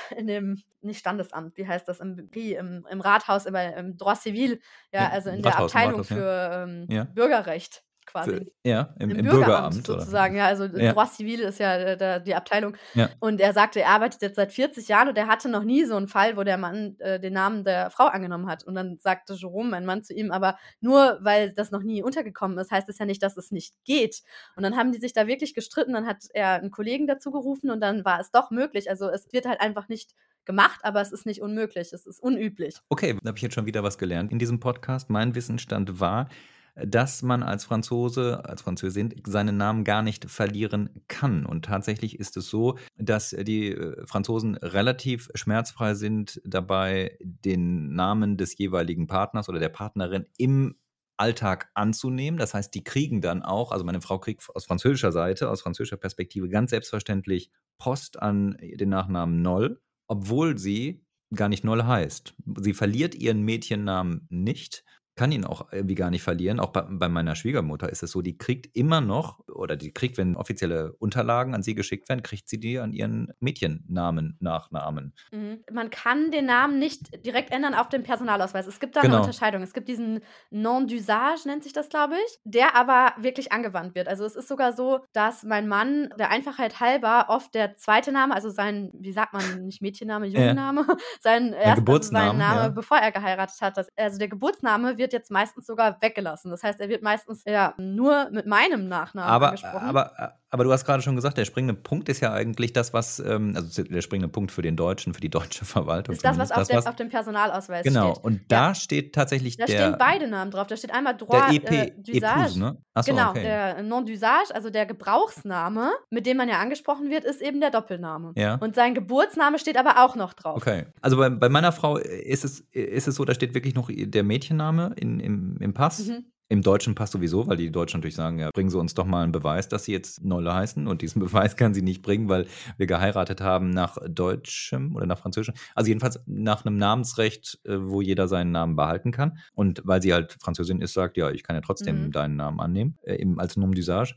in 0.16 0.26
dem, 0.26 0.62
nicht 0.80 1.00
Standesamt, 1.00 1.56
wie 1.56 1.66
heißt 1.66 1.88
das, 1.88 2.00
im, 2.00 2.28
im, 2.32 2.86
im 2.88 3.00
Rathaus, 3.00 3.46
im, 3.46 3.54
im 3.54 3.96
Droit 3.96 4.18
Civil, 4.18 4.60
ja, 4.92 5.08
also 5.08 5.30
in 5.30 5.44
Rathaus, 5.44 5.72
der 5.72 5.80
Abteilung 5.80 6.00
Rathaus, 6.00 6.08
für 6.08 6.50
ähm, 6.52 6.86
ja. 6.88 7.04
Bürgerrecht 7.04 7.84
quasi. 8.06 8.52
Ja, 8.64 8.94
im, 8.98 9.10
im, 9.10 9.16
im 9.16 9.24
Bürgeramt, 9.24 9.74
Bürgeramt 9.74 9.86
sozusagen. 9.86 10.34
Oder? 10.34 10.44
Ja, 10.44 10.48
also 10.48 10.64
ja. 10.64 10.92
Droit 10.92 11.08
Civil 11.08 11.40
ist 11.40 11.58
ja 11.58 11.76
äh, 11.76 11.96
der, 11.96 12.20
die 12.20 12.34
Abteilung. 12.34 12.76
Ja. 12.94 13.10
Und 13.20 13.40
er 13.40 13.52
sagte, 13.52 13.80
er 13.80 13.90
arbeitet 13.90 14.22
jetzt 14.22 14.36
seit 14.36 14.52
40 14.52 14.88
Jahren 14.88 15.08
und 15.08 15.18
er 15.18 15.26
hatte 15.26 15.48
noch 15.48 15.64
nie 15.64 15.84
so 15.84 15.96
einen 15.96 16.08
Fall, 16.08 16.36
wo 16.36 16.42
der 16.44 16.58
Mann 16.58 16.96
äh, 16.98 17.20
den 17.20 17.32
Namen 17.32 17.64
der 17.64 17.90
Frau 17.90 18.06
angenommen 18.06 18.46
hat. 18.46 18.64
Und 18.64 18.74
dann 18.74 18.98
sagte 19.00 19.34
Jerome, 19.34 19.70
mein 19.70 19.86
Mann, 19.86 20.02
zu 20.02 20.14
ihm, 20.14 20.30
aber 20.30 20.58
nur 20.80 21.18
weil 21.20 21.52
das 21.52 21.70
noch 21.70 21.82
nie 21.82 22.02
untergekommen 22.02 22.58
ist, 22.58 22.70
heißt 22.70 22.88
es 22.88 22.98
ja 22.98 23.06
nicht, 23.06 23.22
dass 23.22 23.36
es 23.36 23.50
nicht 23.50 23.74
geht. 23.84 24.22
Und 24.56 24.62
dann 24.62 24.76
haben 24.76 24.92
die 24.92 24.98
sich 24.98 25.12
da 25.12 25.26
wirklich 25.26 25.54
gestritten. 25.54 25.92
Dann 25.92 26.06
hat 26.06 26.24
er 26.34 26.54
einen 26.54 26.70
Kollegen 26.70 27.06
dazu 27.06 27.30
gerufen 27.30 27.70
und 27.70 27.80
dann 27.80 28.04
war 28.04 28.20
es 28.20 28.30
doch 28.30 28.50
möglich. 28.50 28.90
Also 28.90 29.08
es 29.08 29.32
wird 29.32 29.46
halt 29.46 29.60
einfach 29.60 29.88
nicht 29.88 30.14
gemacht, 30.44 30.80
aber 30.82 31.00
es 31.00 31.12
ist 31.12 31.26
nicht 31.26 31.40
unmöglich. 31.40 31.92
Es 31.92 32.06
ist 32.06 32.20
unüblich. 32.20 32.76
Okay, 32.88 33.16
da 33.22 33.28
habe 33.28 33.38
ich 33.38 33.42
jetzt 33.42 33.54
schon 33.54 33.66
wieder 33.66 33.82
was 33.82 33.98
gelernt 33.98 34.32
in 34.32 34.38
diesem 34.38 34.60
Podcast. 34.60 35.10
Mein 35.10 35.34
Wissensstand 35.34 36.00
war, 36.00 36.28
dass 36.74 37.22
man 37.22 37.42
als 37.42 37.64
Franzose, 37.64 38.44
als 38.44 38.62
Französin 38.62 39.14
seinen 39.26 39.56
Namen 39.56 39.84
gar 39.84 40.02
nicht 40.02 40.30
verlieren 40.30 41.02
kann. 41.08 41.44
Und 41.44 41.66
tatsächlich 41.66 42.18
ist 42.18 42.36
es 42.36 42.48
so, 42.48 42.78
dass 42.96 43.30
die 43.30 43.72
äh, 43.72 44.06
Franzosen 44.06 44.56
relativ 44.56 45.28
schmerzfrei 45.34 45.94
sind 45.94 46.40
dabei, 46.44 47.18
den 47.20 47.94
Namen 47.94 48.36
des 48.36 48.56
jeweiligen 48.56 49.06
Partners 49.06 49.48
oder 49.48 49.58
der 49.58 49.68
Partnerin 49.68 50.26
im 50.38 50.76
Alltag 51.18 51.70
anzunehmen. 51.74 52.38
Das 52.38 52.54
heißt, 52.54 52.74
die 52.74 52.84
kriegen 52.84 53.20
dann 53.20 53.42
auch, 53.42 53.70
also 53.70 53.84
meine 53.84 54.00
Frau 54.00 54.18
kriegt 54.18 54.48
aus 54.54 54.64
französischer 54.64 55.12
Seite, 55.12 55.50
aus 55.50 55.60
französischer 55.62 55.98
Perspektive 55.98 56.48
ganz 56.48 56.70
selbstverständlich 56.70 57.50
Post 57.78 58.20
an 58.20 58.56
den 58.60 58.88
Nachnamen 58.88 59.42
Noll, 59.42 59.80
obwohl 60.06 60.58
sie 60.58 61.04
gar 61.34 61.48
nicht 61.48 61.64
Noll 61.64 61.84
heißt. 61.84 62.34
Sie 62.60 62.74
verliert 62.74 63.14
ihren 63.14 63.42
Mädchennamen 63.42 64.26
nicht, 64.30 64.84
kann 65.14 65.30
ihn 65.30 65.44
auch 65.44 65.72
irgendwie 65.72 65.94
gar 65.94 66.10
nicht 66.10 66.22
verlieren. 66.22 66.58
Auch 66.58 66.70
bei, 66.70 66.82
bei, 66.88 67.08
meiner 67.08 67.36
Schwiegermutter 67.36 67.90
ist 67.90 68.02
es 68.02 68.12
so, 68.12 68.22
die 68.22 68.38
kriegt 68.38 68.74
immer 68.74 69.00
noch, 69.00 69.40
oder 69.48 69.76
die 69.76 69.92
kriegt, 69.92 70.16
wenn 70.16 70.36
offizielle 70.36 70.94
Unterlagen 70.94 71.54
an 71.54 71.62
sie 71.62 71.74
geschickt 71.74 72.08
werden, 72.08 72.22
kriegt 72.22 72.48
sie 72.48 72.58
die 72.58 72.78
an 72.78 72.92
ihren 72.92 73.32
Mädchennamen, 73.40 74.36
Nachnamen. 74.40 75.12
Mhm. 75.30 75.60
Man 75.70 75.90
kann 75.90 76.30
den 76.30 76.46
Namen 76.46 76.78
nicht 76.78 77.24
direkt 77.26 77.52
ändern 77.52 77.74
auf 77.74 77.90
dem 77.90 78.02
Personalausweis. 78.02 78.66
Es 78.66 78.80
gibt 78.80 78.96
da 78.96 79.02
genau. 79.02 79.16
eine 79.16 79.22
Unterscheidung. 79.22 79.62
Es 79.62 79.74
gibt 79.74 79.88
diesen 79.88 80.20
Nom 80.50 80.86
d'usage, 80.86 81.46
nennt 81.46 81.62
sich 81.62 81.74
das, 81.74 81.90
glaube 81.90 82.14
ich, 82.14 82.38
der 82.44 82.74
aber 82.74 83.12
wirklich 83.18 83.52
angewandt 83.52 83.94
wird. 83.94 84.08
Also 84.08 84.24
es 84.24 84.34
ist 84.34 84.48
sogar 84.48 84.72
so, 84.72 85.00
dass 85.12 85.42
mein 85.42 85.68
Mann 85.68 86.08
der 86.18 86.30
Einfachheit 86.30 86.80
halber 86.80 87.26
oft 87.28 87.54
der 87.54 87.76
zweite 87.76 88.12
Name, 88.12 88.34
also 88.34 88.48
sein, 88.48 88.90
wie 88.94 89.12
sagt 89.12 89.34
man, 89.34 89.66
nicht 89.66 89.82
Mädchenname, 89.82 90.26
Jungenname, 90.26 90.86
ja. 90.88 90.96
sein, 91.20 91.52
erst, 91.52 91.86
also 91.86 92.02
sein 92.02 92.38
Name, 92.38 92.60
ja. 92.60 92.68
bevor 92.70 92.96
er 92.96 93.12
geheiratet 93.12 93.60
hat. 93.60 93.76
Das, 93.76 93.88
also 93.96 94.18
der 94.18 94.28
Geburtsname 94.28 94.96
wird 94.96 95.01
wird 95.02 95.12
jetzt 95.12 95.30
meistens 95.30 95.66
sogar 95.66 96.00
weggelassen. 96.00 96.50
Das 96.50 96.62
heißt, 96.62 96.80
er 96.80 96.88
wird 96.88 97.02
meistens 97.02 97.44
ja 97.44 97.74
nur 97.76 98.30
mit 98.30 98.46
meinem 98.46 98.88
Nachnamen 98.88 99.30
aber, 99.30 99.46
angesprochen. 99.48 99.88
Aber, 99.88 100.38
aber 100.52 100.64
du 100.64 100.72
hast 100.72 100.84
gerade 100.84 101.02
schon 101.02 101.16
gesagt, 101.16 101.38
der 101.38 101.46
springende 101.46 101.72
Punkt 101.72 102.10
ist 102.10 102.20
ja 102.20 102.30
eigentlich 102.30 102.74
das, 102.74 102.92
was, 102.92 103.18
ähm, 103.20 103.54
also 103.56 103.82
der 103.82 104.02
springende 104.02 104.28
Punkt 104.28 104.52
für 104.52 104.60
den 104.60 104.76
Deutschen, 104.76 105.14
für 105.14 105.20
die 105.22 105.30
deutsche 105.30 105.64
Verwaltung. 105.64 106.14
Ist 106.14 106.22
das, 106.22 106.36
was, 106.36 106.50
auf, 106.50 106.58
das, 106.58 106.68
der, 106.68 106.76
was 106.76 106.86
auf, 106.86 106.96
dem 106.96 107.08
Personalausweis 107.08 107.84
genau. 107.84 108.12
steht. 108.12 108.22
Genau, 108.22 108.26
und 108.26 108.42
da 108.48 108.68
ja. 108.68 108.74
steht 108.74 109.14
tatsächlich 109.14 109.56
da 109.56 109.64
der... 109.64 109.78
Da 109.78 109.86
stehen 109.86 109.96
beide 109.98 110.28
Namen 110.28 110.50
drauf. 110.50 110.66
Da 110.66 110.76
steht 110.76 110.92
einmal 110.92 111.16
Droit 111.16 111.40
der 111.40 111.54
EP, 111.54 111.70
äh, 111.70 111.92
d'usage. 112.02 112.58
ne? 112.58 112.76
Achso, 112.92 113.10
genau, 113.10 113.30
okay. 113.30 113.42
der 113.42 113.82
Nom 113.82 114.04
d'usage, 114.04 114.52
also 114.52 114.68
der 114.68 114.84
Gebrauchsname, 114.84 115.90
mit 116.10 116.26
dem 116.26 116.36
man 116.36 116.50
ja 116.50 116.58
angesprochen 116.58 117.08
wird, 117.08 117.24
ist 117.24 117.40
eben 117.40 117.58
der 117.60 117.70
Doppelname. 117.70 118.32
Ja. 118.36 118.56
Und 118.56 118.74
sein 118.74 118.94
Geburtsname 118.94 119.58
steht 119.58 119.78
aber 119.78 120.04
auch 120.04 120.16
noch 120.16 120.34
drauf. 120.34 120.58
Okay, 120.58 120.84
also 121.00 121.16
bei, 121.16 121.30
bei 121.30 121.48
meiner 121.48 121.72
Frau 121.72 121.96
ist 121.96 122.44
es, 122.44 122.60
ist 122.72 123.08
es 123.08 123.14
so, 123.14 123.24
da 123.24 123.32
steht 123.32 123.54
wirklich 123.54 123.74
noch 123.74 123.88
der 123.90 124.22
Mädchenname 124.22 124.92
in, 124.96 125.18
im, 125.18 125.56
im 125.60 125.72
Pass. 125.72 126.08
Mhm. 126.08 126.26
Im 126.52 126.60
deutschen 126.60 126.94
Pass 126.94 127.10
sowieso, 127.10 127.46
weil 127.46 127.56
die 127.56 127.72
Deutschen 127.72 128.00
natürlich 128.00 128.14
sagen, 128.14 128.38
ja, 128.38 128.50
bringen 128.52 128.68
Sie 128.68 128.78
uns 128.78 128.92
doch 128.92 129.06
mal 129.06 129.22
einen 129.22 129.32
Beweis, 129.32 129.70
dass 129.70 129.84
Sie 129.86 129.92
jetzt 129.92 130.22
Nolle 130.22 130.52
heißen. 130.52 130.86
Und 130.86 131.00
diesen 131.00 131.18
Beweis 131.24 131.56
kann 131.56 131.72
sie 131.72 131.80
nicht 131.80 132.02
bringen, 132.02 132.28
weil 132.28 132.46
wir 132.76 132.86
geheiratet 132.86 133.40
haben 133.40 133.70
nach 133.70 133.96
deutschem 134.06 134.94
oder 134.94 135.06
nach 135.06 135.18
französischem. 135.18 135.54
Also 135.74 135.88
jedenfalls 135.88 136.20
nach 136.26 136.66
einem 136.66 136.76
Namensrecht, 136.76 137.58
äh, 137.64 137.78
wo 137.80 138.02
jeder 138.02 138.28
seinen 138.28 138.52
Namen 138.52 138.76
behalten 138.76 139.12
kann. 139.12 139.38
Und 139.54 139.80
weil 139.86 140.02
sie 140.02 140.12
halt 140.12 140.36
Französin 140.42 140.82
ist, 140.82 140.92
sagt, 140.92 141.16
ja, 141.16 141.30
ich 141.30 141.42
kann 141.42 141.56
ja 141.56 141.62
trotzdem 141.62 142.04
mhm. 142.08 142.12
deinen 142.12 142.36
Namen 142.36 142.60
annehmen, 142.60 142.98
äh, 143.04 143.14
eben 143.14 143.40
als 143.40 143.56
Nom 143.56 143.70
d'usage. 143.70 144.16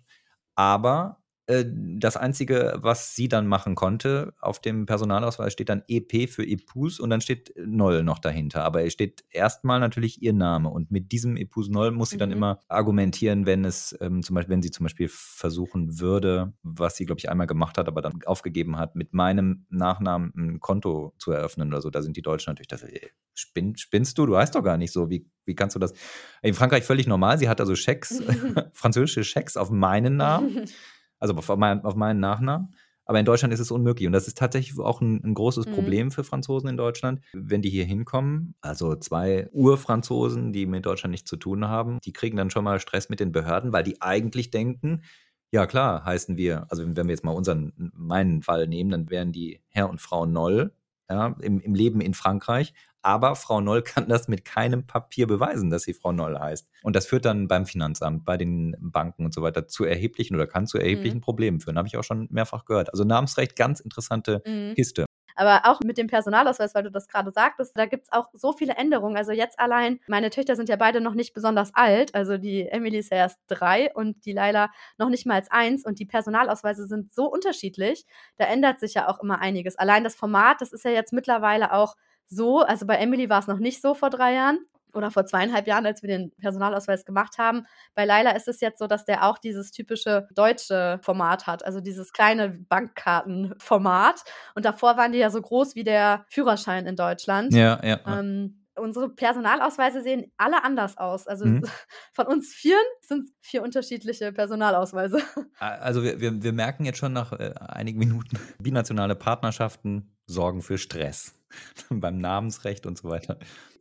Aber 0.55 1.19
äh, 1.19 1.24
das 1.47 2.17
Einzige, 2.17 2.79
was 2.81 3.13
sie 3.13 3.27
dann 3.27 3.45
machen 3.45 3.75
konnte, 3.75 4.33
auf 4.39 4.59
dem 4.59 4.87
Personalausweis 4.87 5.53
steht 5.53 5.69
dann 5.69 5.83
EP 5.87 6.27
für 6.27 6.43
Epus 6.43 6.99
und 6.99 7.11
dann 7.11 7.21
steht 7.21 7.53
Noll 7.63 8.03
noch 8.03 8.17
dahinter. 8.17 8.63
Aber 8.63 8.83
es 8.83 8.93
steht 8.93 9.23
erstmal 9.29 9.79
natürlich 9.79 10.23
ihr 10.23 10.33
Name. 10.33 10.69
Und 10.69 10.89
mit 10.89 11.11
diesem 11.11 11.37
Epus 11.37 11.69
Noll 11.69 11.91
muss 11.91 12.09
sie 12.09 12.15
mhm. 12.15 12.19
dann 12.19 12.31
immer 12.31 12.59
argumentieren, 12.67 13.45
wenn 13.45 13.63
es 13.63 13.95
ähm, 14.01 14.23
zum 14.23 14.33
Beispiel, 14.33 14.53
wenn 14.53 14.63
sie 14.63 14.71
zum 14.71 14.85
Beispiel 14.85 15.07
versuchen 15.07 15.99
würde, 15.99 16.53
was 16.63 16.95
sie, 16.95 17.05
glaube 17.05 17.19
ich, 17.19 17.29
einmal 17.29 17.47
gemacht 17.47 17.77
hat, 17.77 17.87
aber 17.87 18.01
dann 18.01 18.21
aufgegeben 18.25 18.77
hat, 18.77 18.95
mit 18.95 19.13
meinem 19.13 19.67
Nachnamen 19.69 20.33
ein 20.35 20.59
Konto 20.59 21.13
zu 21.19 21.31
eröffnen 21.31 21.67
oder 21.67 21.81
so. 21.81 21.91
Da 21.91 22.01
sind 22.01 22.17
die 22.17 22.23
Deutschen 22.23 22.49
natürlich, 22.49 22.69
das, 22.69 22.81
ey, 22.81 23.11
spinn, 23.35 23.75
spinnst 23.77 24.17
du? 24.17 24.25
Du 24.25 24.35
heißt 24.35 24.55
doch 24.55 24.63
gar 24.63 24.77
nicht 24.77 24.91
so. 24.91 25.11
Wie, 25.11 25.29
wie 25.45 25.53
kannst 25.53 25.75
du 25.75 25.79
das? 25.79 25.93
In 26.41 26.55
Frankreich 26.55 26.83
völlig 26.85 27.05
normal. 27.05 27.37
Sie 27.37 27.49
hat 27.49 27.61
also 27.61 27.75
Schecks, 27.75 28.23
französische 28.73 29.23
Schecks 29.23 29.57
auf 29.57 29.69
meinen 29.69 30.17
Namen. 30.17 30.65
Also 31.19 31.33
auf, 31.35 31.55
mein, 31.57 31.83
auf 31.83 31.95
meinen 31.95 32.19
Nachnamen. 32.19 32.73
Aber 33.05 33.19
in 33.19 33.25
Deutschland 33.25 33.53
ist 33.53 33.59
es 33.59 33.71
unmöglich. 33.71 34.07
Und 34.07 34.13
das 34.13 34.27
ist 34.27 34.37
tatsächlich 34.37 34.79
auch 34.79 34.99
ein, 34.99 35.23
ein 35.23 35.35
großes 35.35 35.67
mhm. 35.67 35.73
Problem 35.73 36.11
für 36.11 36.23
Franzosen 36.23 36.69
in 36.69 36.77
Deutschland. 36.77 37.21
Wenn 37.33 37.61
die 37.61 37.69
hier 37.69 37.85
hinkommen, 37.85 38.55
also 38.61 38.95
zwei 38.95 39.47
Urfranzosen, 39.51 40.53
die 40.53 40.65
mit 40.65 40.85
Deutschland 40.85 41.11
nichts 41.11 41.29
zu 41.29 41.37
tun 41.37 41.67
haben, 41.67 41.99
die 42.03 42.13
kriegen 42.13 42.35
dann 42.35 42.49
schon 42.49 42.63
mal 42.63 42.79
Stress 42.79 43.09
mit 43.09 43.19
den 43.19 43.31
Behörden, 43.31 43.73
weil 43.73 43.83
die 43.83 44.01
eigentlich 44.01 44.49
denken, 44.49 45.03
ja 45.51 45.67
klar, 45.67 46.03
heißen 46.03 46.35
wir, 46.35 46.65
also 46.69 46.83
wenn 46.83 46.95
wir 46.95 47.13
jetzt 47.13 47.23
mal 47.23 47.31
unseren, 47.31 47.91
meinen 47.93 48.41
Fall 48.41 48.67
nehmen, 48.67 48.89
dann 48.89 49.09
wären 49.09 49.31
die 49.31 49.61
Herr 49.69 49.89
und 49.89 50.01
Frau 50.01 50.25
Noll 50.25 50.73
ja, 51.09 51.35
im, 51.39 51.59
im 51.59 51.75
Leben 51.75 52.01
in 52.01 52.15
Frankreich. 52.15 52.73
Aber 53.05 53.35
Frau 53.35 53.61
Noll 53.61 53.83
kann 53.83 54.09
das 54.09 54.27
mit 54.27 54.45
keinem 54.45 54.87
Papier 54.87 55.27
beweisen, 55.27 55.69
dass 55.69 55.83
sie 55.83 55.93
Frau 55.93 56.11
Noll 56.11 56.39
heißt. 56.39 56.67
Und 56.81 56.95
das 56.95 57.05
führt 57.05 57.25
dann 57.25 57.47
beim 57.47 57.67
Finanzamt, 57.67 58.25
bei 58.25 58.35
den 58.35 58.75
Banken 58.79 59.25
und 59.25 59.33
so 59.33 59.43
weiter 59.43 59.67
zu 59.67 59.85
erheblichen 59.85 60.35
oder 60.35 60.47
kann 60.47 60.65
zu 60.65 60.79
erheblichen 60.79 61.17
mhm. 61.17 61.21
Problemen 61.21 61.59
führen. 61.59 61.77
Habe 61.77 61.87
ich 61.87 61.97
auch 61.97 62.03
schon 62.03 62.27
mehrfach 62.31 62.65
gehört. 62.65 62.91
Also 62.91 63.03
Namensrecht, 63.03 63.55
ganz 63.55 63.79
interessante 63.79 64.41
mhm. 64.45 64.73
Kiste. 64.73 65.05
Aber 65.35 65.61
auch 65.65 65.81
mit 65.83 65.97
dem 65.97 66.07
Personalausweis, 66.07 66.73
weil 66.73 66.83
du 66.83 66.91
das 66.91 67.07
gerade 67.07 67.29
sagtest, 67.29 67.77
da 67.77 67.85
gibt 67.85 68.05
es 68.05 68.11
auch 68.11 68.29
so 68.33 68.53
viele 68.53 68.73
Änderungen. 68.73 69.17
Also 69.17 69.33
jetzt 69.33 69.59
allein, 69.59 69.99
meine 70.07 70.29
Töchter 70.29 70.55
sind 70.55 70.69
ja 70.69 70.77
beide 70.77 71.01
noch 71.01 71.13
nicht 71.13 71.33
besonders 71.33 71.75
alt. 71.75 72.15
Also 72.15 72.37
die 72.37 72.67
Emily 72.67 72.97
ist 72.97 73.11
ja 73.11 73.17
erst 73.17 73.39
drei 73.47 73.93
und 73.93 74.25
die 74.25 74.33
Laila 74.33 74.71
noch 74.97 75.09
nicht 75.09 75.25
mal 75.25 75.35
als 75.35 75.51
eins. 75.51 75.85
Und 75.85 75.99
die 75.99 76.05
Personalausweise 76.05 76.87
sind 76.87 77.13
so 77.13 77.25
unterschiedlich. 77.25 78.05
Da 78.37 78.45
ändert 78.45 78.79
sich 78.79 78.95
ja 78.95 79.09
auch 79.09 79.21
immer 79.21 79.39
einiges. 79.39 79.77
Allein 79.77 80.03
das 80.03 80.15
Format, 80.15 80.61
das 80.61 80.71
ist 80.71 80.85
ja 80.85 80.91
jetzt 80.91 81.13
mittlerweile 81.13 81.73
auch 81.73 81.95
so. 82.27 82.59
Also 82.59 82.85
bei 82.85 82.95
Emily 82.95 83.29
war 83.29 83.39
es 83.39 83.47
noch 83.47 83.59
nicht 83.59 83.81
so 83.81 83.93
vor 83.93 84.09
drei 84.09 84.33
Jahren 84.33 84.59
oder 84.95 85.11
vor 85.11 85.25
zweieinhalb 85.25 85.67
Jahren, 85.67 85.85
als 85.85 86.01
wir 86.01 86.09
den 86.09 86.31
Personalausweis 86.37 87.05
gemacht 87.05 87.37
haben. 87.37 87.65
Bei 87.93 88.05
Laila 88.05 88.31
ist 88.31 88.47
es 88.47 88.61
jetzt 88.61 88.79
so, 88.79 88.87
dass 88.87 89.05
der 89.05 89.27
auch 89.27 89.37
dieses 89.37 89.71
typische 89.71 90.27
deutsche 90.33 90.99
Format 91.01 91.47
hat, 91.47 91.65
also 91.65 91.81
dieses 91.81 92.13
kleine 92.13 92.49
Bankkartenformat. 92.49 94.23
Und 94.55 94.65
davor 94.65 94.97
waren 94.97 95.11
die 95.11 95.19
ja 95.19 95.29
so 95.29 95.41
groß 95.41 95.75
wie 95.75 95.83
der 95.83 96.25
Führerschein 96.29 96.87
in 96.87 96.95
Deutschland. 96.95 97.53
Ja, 97.53 97.79
ja. 97.83 97.99
Ähm, 98.07 98.61
unsere 98.77 99.09
Personalausweise 99.09 100.01
sehen 100.01 100.31
alle 100.37 100.63
anders 100.63 100.97
aus. 100.97 101.27
Also 101.27 101.45
mhm. 101.45 101.63
von 102.13 102.27
uns 102.27 102.53
vieren 102.53 102.83
sind 103.01 103.29
vier 103.41 103.63
unterschiedliche 103.63 104.31
Personalausweise. 104.31 105.21
Also 105.59 106.03
wir, 106.03 106.19
wir, 106.19 106.43
wir 106.43 106.53
merken 106.53 106.85
jetzt 106.85 106.97
schon 106.97 107.13
nach 107.13 107.31
äh, 107.31 107.53
einigen 107.57 107.97
Minuten, 107.97 108.37
binationale 108.59 109.15
Partnerschaften 109.15 110.15
sorgen 110.27 110.61
für 110.61 110.77
Stress 110.77 111.33
beim 111.89 112.17
Namensrecht 112.17 112.85
und 112.85 112.97
so 112.97 113.09
weiter. 113.09 113.37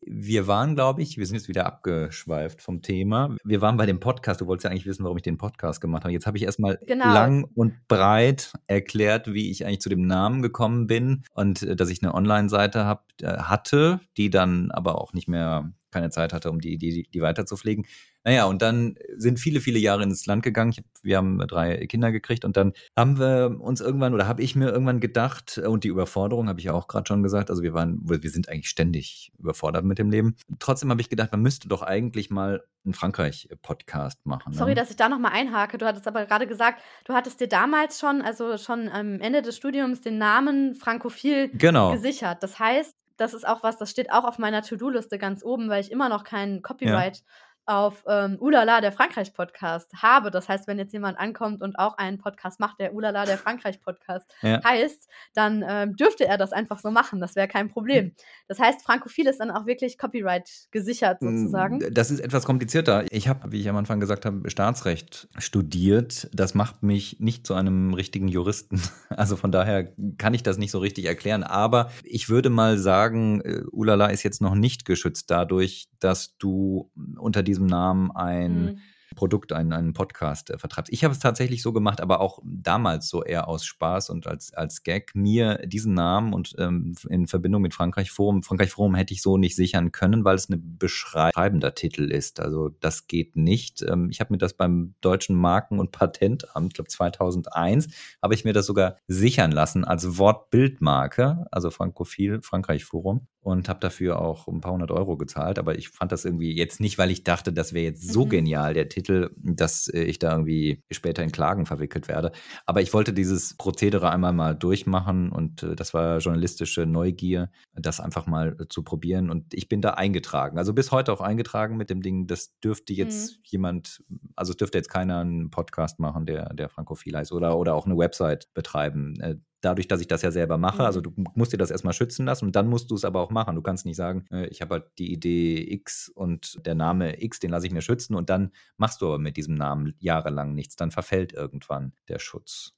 Wir 0.06 0.46
waren, 0.46 0.74
glaube 0.74 1.02
ich, 1.02 1.16
wir 1.16 1.26
sind 1.26 1.36
jetzt 1.36 1.48
wieder 1.48 1.64
abgeschweift 1.64 2.60
vom 2.60 2.82
Thema. 2.82 3.36
Wir 3.42 3.62
waren 3.62 3.76
bei 3.76 3.86
dem 3.86 4.00
Podcast. 4.00 4.40
Du 4.40 4.46
wolltest 4.46 4.64
ja 4.64 4.70
eigentlich 4.70 4.86
wissen, 4.86 5.04
warum 5.04 5.16
ich 5.16 5.22
den 5.22 5.38
Podcast 5.38 5.80
gemacht 5.80 6.04
habe. 6.04 6.12
Jetzt 6.12 6.26
habe 6.26 6.36
ich 6.36 6.42
erstmal 6.42 6.78
genau. 6.86 7.12
lang 7.12 7.44
und 7.54 7.88
breit 7.88 8.52
erklärt, 8.66 9.32
wie 9.32 9.50
ich 9.50 9.64
eigentlich 9.64 9.80
zu 9.80 9.88
dem 9.88 10.06
Namen 10.06 10.42
gekommen 10.42 10.86
bin 10.86 11.24
und 11.34 11.62
äh, 11.62 11.76
dass 11.76 11.88
ich 11.88 12.02
eine 12.02 12.14
Online-Seite 12.14 12.98
äh, 13.22 13.26
hatte, 13.38 14.00
die 14.16 14.28
dann 14.28 14.70
aber 14.70 15.00
auch 15.00 15.14
nicht 15.14 15.28
mehr 15.28 15.72
keine 15.94 16.10
Zeit 16.10 16.32
hatte, 16.32 16.50
um 16.50 16.60
die, 16.60 16.76
die, 16.76 17.04
die 17.04 17.22
weiter 17.22 17.46
zu 17.46 17.56
pflegen. 17.56 17.86
Naja, 18.24 18.46
und 18.46 18.62
dann 18.62 18.96
sind 19.16 19.38
viele, 19.38 19.60
viele 19.60 19.78
Jahre 19.78 20.02
ins 20.02 20.26
Land 20.26 20.42
gegangen. 20.42 20.72
Ich, 20.72 20.82
wir 21.02 21.16
haben 21.18 21.38
drei 21.38 21.86
Kinder 21.86 22.10
gekriegt 22.10 22.44
und 22.44 22.56
dann 22.56 22.72
haben 22.96 23.18
wir 23.18 23.58
uns 23.60 23.80
irgendwann 23.80 24.14
oder 24.14 24.26
habe 24.26 24.42
ich 24.42 24.56
mir 24.56 24.70
irgendwann 24.70 25.00
gedacht, 25.00 25.58
und 25.58 25.84
die 25.84 25.88
Überforderung 25.88 26.48
habe 26.48 26.58
ich 26.58 26.66
ja 26.66 26.72
auch 26.72 26.88
gerade 26.88 27.06
schon 27.06 27.22
gesagt, 27.22 27.50
also 27.50 27.62
wir 27.62 27.74
waren, 27.74 28.00
wir 28.02 28.30
sind 28.30 28.48
eigentlich 28.48 28.68
ständig 28.68 29.32
überfordert 29.38 29.84
mit 29.84 29.98
dem 29.98 30.10
Leben. 30.10 30.36
Trotzdem 30.58 30.90
habe 30.90 31.00
ich 31.00 31.08
gedacht, 31.08 31.32
man 31.32 31.42
müsste 31.42 31.68
doch 31.68 31.82
eigentlich 31.82 32.30
mal 32.30 32.64
einen 32.84 32.94
Frankreich-Podcast 32.94 34.26
machen. 34.26 34.52
Ne? 34.52 34.58
Sorry, 34.58 34.74
dass 34.74 34.90
ich 34.90 34.96
da 34.96 35.08
nochmal 35.08 35.32
einhake. 35.32 35.78
Du 35.78 35.86
hattest 35.86 36.06
aber 36.06 36.26
gerade 36.26 36.46
gesagt, 36.46 36.82
du 37.04 37.14
hattest 37.14 37.40
dir 37.40 37.48
damals 37.48 38.00
schon, 38.00 38.22
also 38.22 38.58
schon 38.58 38.88
am 38.88 39.20
Ende 39.20 39.42
des 39.42 39.56
Studiums, 39.56 40.00
den 40.00 40.18
Namen 40.18 40.74
Frankophil 40.74 41.50
genau. 41.54 41.92
gesichert. 41.92 42.42
Das 42.42 42.58
heißt, 42.58 42.94
das 43.16 43.34
ist 43.34 43.46
auch 43.46 43.62
was, 43.62 43.78
das 43.78 43.90
steht 43.90 44.12
auch 44.12 44.24
auf 44.24 44.38
meiner 44.38 44.62
To-Do-Liste 44.62 45.18
ganz 45.18 45.44
oben, 45.44 45.68
weil 45.68 45.80
ich 45.80 45.92
immer 45.92 46.08
noch 46.08 46.24
keinen 46.24 46.62
Copyright 46.62 47.18
ja 47.18 47.24
auf 47.66 48.04
ähm, 48.06 48.36
Ulala, 48.40 48.80
der 48.80 48.92
Frankreich-Podcast 48.92 50.02
habe. 50.02 50.30
Das 50.30 50.48
heißt, 50.48 50.66
wenn 50.66 50.78
jetzt 50.78 50.92
jemand 50.92 51.18
ankommt 51.18 51.62
und 51.62 51.78
auch 51.78 51.96
einen 51.96 52.18
Podcast 52.18 52.60
macht, 52.60 52.78
der 52.78 52.94
Ulala, 52.94 53.24
der 53.24 53.38
Frankreich-Podcast 53.38 54.26
ja. 54.42 54.62
heißt, 54.62 55.08
dann 55.34 55.64
ähm, 55.66 55.96
dürfte 55.96 56.26
er 56.26 56.36
das 56.36 56.52
einfach 56.52 56.78
so 56.78 56.90
machen. 56.90 57.20
Das 57.20 57.36
wäre 57.36 57.48
kein 57.48 57.68
Problem. 57.68 58.12
Das 58.48 58.58
heißt, 58.58 58.82
Frankophil 58.82 59.26
ist 59.26 59.40
dann 59.40 59.50
auch 59.50 59.66
wirklich 59.66 59.96
Copyright 59.98 60.68
gesichert 60.70 61.20
sozusagen. 61.20 61.80
Das 61.92 62.10
ist 62.10 62.20
etwas 62.20 62.44
komplizierter. 62.44 63.04
Ich 63.10 63.28
habe, 63.28 63.52
wie 63.52 63.60
ich 63.60 63.68
am 63.68 63.76
Anfang 63.76 64.00
gesagt 64.00 64.26
habe, 64.26 64.50
Staatsrecht 64.50 65.28
studiert. 65.38 66.28
Das 66.32 66.54
macht 66.54 66.82
mich 66.82 67.18
nicht 67.20 67.46
zu 67.46 67.54
einem 67.54 67.94
richtigen 67.94 68.28
Juristen. 68.28 68.80
Also 69.14 69.36
von 69.36 69.52
daher 69.52 69.92
kann 70.18 70.34
ich 70.34 70.42
das 70.42 70.58
nicht 70.58 70.72
so 70.72 70.80
richtig 70.80 71.04
erklären. 71.04 71.44
Aber 71.44 71.90
ich 72.02 72.28
würde 72.28 72.50
mal 72.50 72.78
sagen, 72.78 73.40
äh, 73.42 73.62
Ulala 73.70 74.06
ist 74.06 74.24
jetzt 74.24 74.42
noch 74.42 74.56
nicht 74.56 74.84
geschützt 74.84 75.30
dadurch, 75.30 75.88
dass 76.00 76.36
du 76.38 76.90
unter 77.16 77.44
die 77.44 77.53
diesem 77.54 77.66
Namen 77.66 78.10
ein 78.10 78.64
mhm. 78.64 78.78
Produkt, 79.14 79.52
einen, 79.52 79.72
einen 79.72 79.92
Podcast 79.92 80.50
äh, 80.50 80.58
vertreibst. 80.58 80.92
Ich 80.92 81.04
habe 81.04 81.12
es 81.12 81.20
tatsächlich 81.20 81.62
so 81.62 81.72
gemacht, 81.72 82.00
aber 82.00 82.20
auch 82.20 82.40
damals 82.44 83.08
so 83.08 83.22
eher 83.22 83.48
aus 83.48 83.64
Spaß 83.64 84.10
und 84.10 84.26
als, 84.26 84.52
als 84.52 84.82
Gag, 84.82 85.12
mir 85.14 85.58
diesen 85.66 85.94
Namen 85.94 86.32
und 86.32 86.54
ähm, 86.58 86.94
in 87.08 87.26
Verbindung 87.26 87.62
mit 87.62 87.74
Frankreich 87.74 88.10
Forum, 88.10 88.42
Frankreich 88.42 88.70
Forum 88.70 88.94
hätte 88.94 89.14
ich 89.14 89.22
so 89.22 89.38
nicht 89.38 89.56
sichern 89.56 89.92
können, 89.92 90.24
weil 90.24 90.36
es 90.36 90.48
ein 90.48 90.78
beschreibender 90.78 91.74
Titel 91.74 92.10
ist. 92.10 92.40
Also 92.40 92.70
das 92.80 93.06
geht 93.06 93.36
nicht. 93.36 93.82
Ähm, 93.82 94.10
ich 94.10 94.20
habe 94.20 94.32
mir 94.32 94.38
das 94.38 94.54
beim 94.54 94.94
deutschen 95.00 95.36
Marken- 95.36 95.78
und 95.78 95.92
Patentamt, 95.92 96.72
ich 96.72 96.74
glaube 96.74 96.90
2001, 96.90 97.88
habe 98.22 98.34
ich 98.34 98.44
mir 98.44 98.52
das 98.52 98.66
sogar 98.66 98.96
sichern 99.06 99.52
lassen 99.52 99.84
als 99.84 100.18
Wortbildmarke, 100.18 101.46
also 101.50 101.70
Frankophil, 101.70 102.42
Frankreich 102.42 102.84
Forum 102.84 103.28
und 103.44 103.68
habe 103.68 103.78
dafür 103.78 104.22
auch 104.22 104.48
ein 104.48 104.62
paar 104.62 104.72
hundert 104.72 104.90
Euro 104.90 105.18
gezahlt. 105.18 105.58
Aber 105.58 105.76
ich 105.76 105.90
fand 105.90 106.10
das 106.12 106.24
irgendwie 106.24 106.56
jetzt 106.56 106.80
nicht, 106.80 106.96
weil 106.96 107.10
ich 107.10 107.24
dachte, 107.24 107.52
das 107.52 107.74
wäre 107.74 107.84
jetzt 107.84 108.10
so 108.10 108.24
mhm. 108.24 108.30
genial, 108.30 108.72
der 108.72 108.88
Titel, 108.88 109.30
dass 109.36 109.86
äh, 109.88 110.02
ich 110.04 110.18
da 110.18 110.32
irgendwie 110.32 110.82
später 110.90 111.22
in 111.22 111.30
Klagen 111.30 111.66
verwickelt 111.66 112.08
werde. 112.08 112.32
Aber 112.64 112.80
ich 112.80 112.94
wollte 112.94 113.12
dieses 113.12 113.54
Prozedere 113.58 114.10
einmal 114.10 114.32
mal 114.32 114.54
durchmachen 114.54 115.30
und 115.30 115.62
äh, 115.62 115.76
das 115.76 115.92
war 115.92 116.18
journalistische 116.18 116.86
Neugier, 116.86 117.50
das 117.74 118.00
einfach 118.00 118.26
mal 118.26 118.56
äh, 118.58 118.64
zu 118.68 118.82
probieren. 118.82 119.28
Und 119.28 119.52
ich 119.52 119.68
bin 119.68 119.82
da 119.82 119.90
eingetragen. 119.90 120.56
Also 120.56 120.72
bis 120.72 120.90
heute 120.90 121.12
auch 121.12 121.20
eingetragen 121.20 121.76
mit 121.76 121.90
dem 121.90 122.00
Ding, 122.00 122.26
das 122.26 122.58
dürfte 122.60 122.94
jetzt 122.94 123.32
mhm. 123.32 123.42
jemand, 123.44 124.02
also 124.36 124.52
es 124.52 124.56
dürfte 124.56 124.78
jetzt 124.78 124.88
keiner 124.88 125.18
einen 125.18 125.50
Podcast 125.50 126.00
machen, 126.00 126.24
der, 126.24 126.54
der 126.54 126.70
frankophil 126.70 127.14
heißt 127.14 127.32
oder, 127.32 127.58
oder 127.58 127.74
auch 127.74 127.84
eine 127.84 127.98
Website 127.98 128.48
betreiben 128.54 129.18
dadurch, 129.64 129.88
dass 129.88 130.00
ich 130.00 130.08
das 130.08 130.22
ja 130.22 130.30
selber 130.30 130.58
mache. 130.58 130.84
Also 130.84 131.00
mhm. 131.00 131.02
du 131.02 131.24
musst 131.34 131.52
dir 131.52 131.56
das 131.56 131.70
erstmal 131.70 131.94
schützen 131.94 132.26
lassen 132.26 132.46
und 132.46 132.56
dann 132.56 132.68
musst 132.68 132.90
du 132.90 132.94
es 132.94 133.04
aber 133.04 133.20
auch 133.20 133.30
machen. 133.30 133.54
Du 133.56 133.62
kannst 133.62 133.86
nicht 133.86 133.96
sagen, 133.96 134.26
äh, 134.30 134.46
ich 134.46 134.60
habe 134.60 134.74
halt 134.74 134.84
die 134.98 135.12
Idee 135.12 135.72
X 135.72 136.08
und 136.08 136.64
der 136.66 136.74
Name 136.74 137.22
X, 137.22 137.40
den 137.40 137.50
lasse 137.50 137.66
ich 137.66 137.72
mir 137.72 137.82
schützen 137.82 138.14
und 138.14 138.30
dann 138.30 138.52
machst 138.76 139.00
du 139.00 139.06
aber 139.06 139.18
mit 139.18 139.36
diesem 139.36 139.54
Namen 139.54 139.94
jahrelang 139.98 140.54
nichts. 140.54 140.76
Dann 140.76 140.90
verfällt 140.90 141.32
irgendwann 141.32 141.92
der 142.08 142.18
Schutz. 142.18 142.72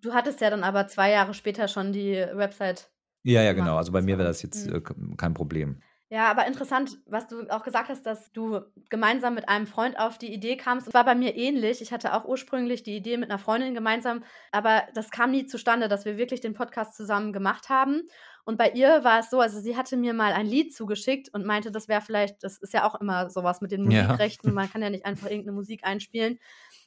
Du 0.00 0.12
hattest 0.12 0.40
ja 0.40 0.50
dann 0.50 0.64
aber 0.64 0.86
zwei 0.88 1.10
Jahre 1.10 1.34
später 1.34 1.68
schon 1.68 1.92
die 1.92 2.12
Website. 2.34 2.90
Ja, 3.22 3.42
ja, 3.42 3.52
genau. 3.52 3.76
Also 3.76 3.92
bei 3.92 4.00
mir 4.00 4.18
wäre 4.18 4.28
das 4.28 4.42
jetzt 4.42 4.66
mhm. 4.66 4.76
Äh, 4.76 5.16
kein 5.16 5.34
Problem. 5.34 5.80
Ja, 6.12 6.28
aber 6.28 6.48
interessant, 6.48 6.98
was 7.06 7.28
du 7.28 7.48
auch 7.50 7.62
gesagt 7.62 7.88
hast, 7.88 8.04
dass 8.04 8.32
du 8.32 8.62
gemeinsam 8.88 9.36
mit 9.36 9.48
einem 9.48 9.68
Freund 9.68 9.96
auf 9.96 10.18
die 10.18 10.34
Idee 10.34 10.56
kamst. 10.56 10.88
Das 10.88 10.94
war 10.94 11.04
bei 11.04 11.14
mir 11.14 11.36
ähnlich. 11.36 11.80
Ich 11.80 11.92
hatte 11.92 12.12
auch 12.14 12.24
ursprünglich 12.24 12.82
die 12.82 12.96
Idee 12.96 13.16
mit 13.16 13.30
einer 13.30 13.38
Freundin 13.38 13.74
gemeinsam, 13.74 14.24
aber 14.50 14.82
das 14.92 15.12
kam 15.12 15.30
nie 15.30 15.46
zustande, 15.46 15.86
dass 15.86 16.04
wir 16.04 16.16
wirklich 16.16 16.40
den 16.40 16.52
Podcast 16.52 16.96
zusammen 16.96 17.32
gemacht 17.32 17.68
haben. 17.68 18.02
Und 18.44 18.58
bei 18.58 18.70
ihr 18.70 19.04
war 19.04 19.20
es 19.20 19.30
so, 19.30 19.38
also 19.38 19.60
sie 19.60 19.76
hatte 19.76 19.96
mir 19.96 20.12
mal 20.12 20.32
ein 20.32 20.46
Lied 20.46 20.74
zugeschickt 20.74 21.32
und 21.32 21.46
meinte, 21.46 21.70
das 21.70 21.86
wäre 21.86 22.00
vielleicht, 22.00 22.42
das 22.42 22.58
ist 22.58 22.74
ja 22.74 22.88
auch 22.88 23.00
immer 23.00 23.30
sowas 23.30 23.60
mit 23.60 23.70
den 23.70 23.84
Musikrechten, 23.84 24.48
ja. 24.48 24.54
man 24.54 24.68
kann 24.68 24.82
ja 24.82 24.90
nicht 24.90 25.06
einfach 25.06 25.28
irgendeine 25.28 25.54
Musik 25.54 25.84
einspielen. 25.84 26.40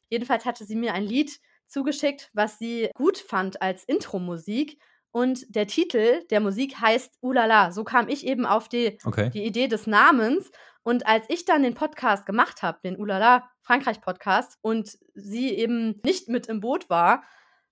Jedenfalls 0.09 0.43
hatte 0.43 0.65
sie 0.65 0.75
mir 0.75 0.93
ein 0.93 1.05
Lied 1.05 1.39
zugeschickt, 1.67 2.29
was 2.33 2.59
sie 2.59 2.89
gut 2.93 3.17
fand 3.17 3.61
als 3.61 3.85
Intro-Musik 3.85 4.79
und 5.13 5.45
der 5.55 5.67
Titel 5.67 6.25
der 6.31 6.39
Musik 6.39 6.81
heißt 6.81 7.19
Ulala. 7.21 7.71
So 7.71 7.83
kam 7.83 8.09
ich 8.09 8.25
eben 8.25 8.45
auf 8.47 8.67
die, 8.67 8.97
okay. 9.05 9.29
die 9.29 9.45
Idee 9.45 9.67
des 9.67 9.85
Namens. 9.85 10.51
Und 10.81 11.05
als 11.05 11.25
ich 11.29 11.45
dann 11.45 11.61
den 11.61 11.75
Podcast 11.75 12.25
gemacht 12.25 12.63
habe, 12.63 12.79
den 12.83 12.97
Ulala 12.97 13.47
Frankreich 13.61 14.01
Podcast, 14.01 14.57
und 14.61 14.97
sie 15.13 15.51
eben 15.51 16.01
nicht 16.03 16.29
mit 16.29 16.47
im 16.47 16.59
Boot 16.59 16.89
war, 16.89 17.23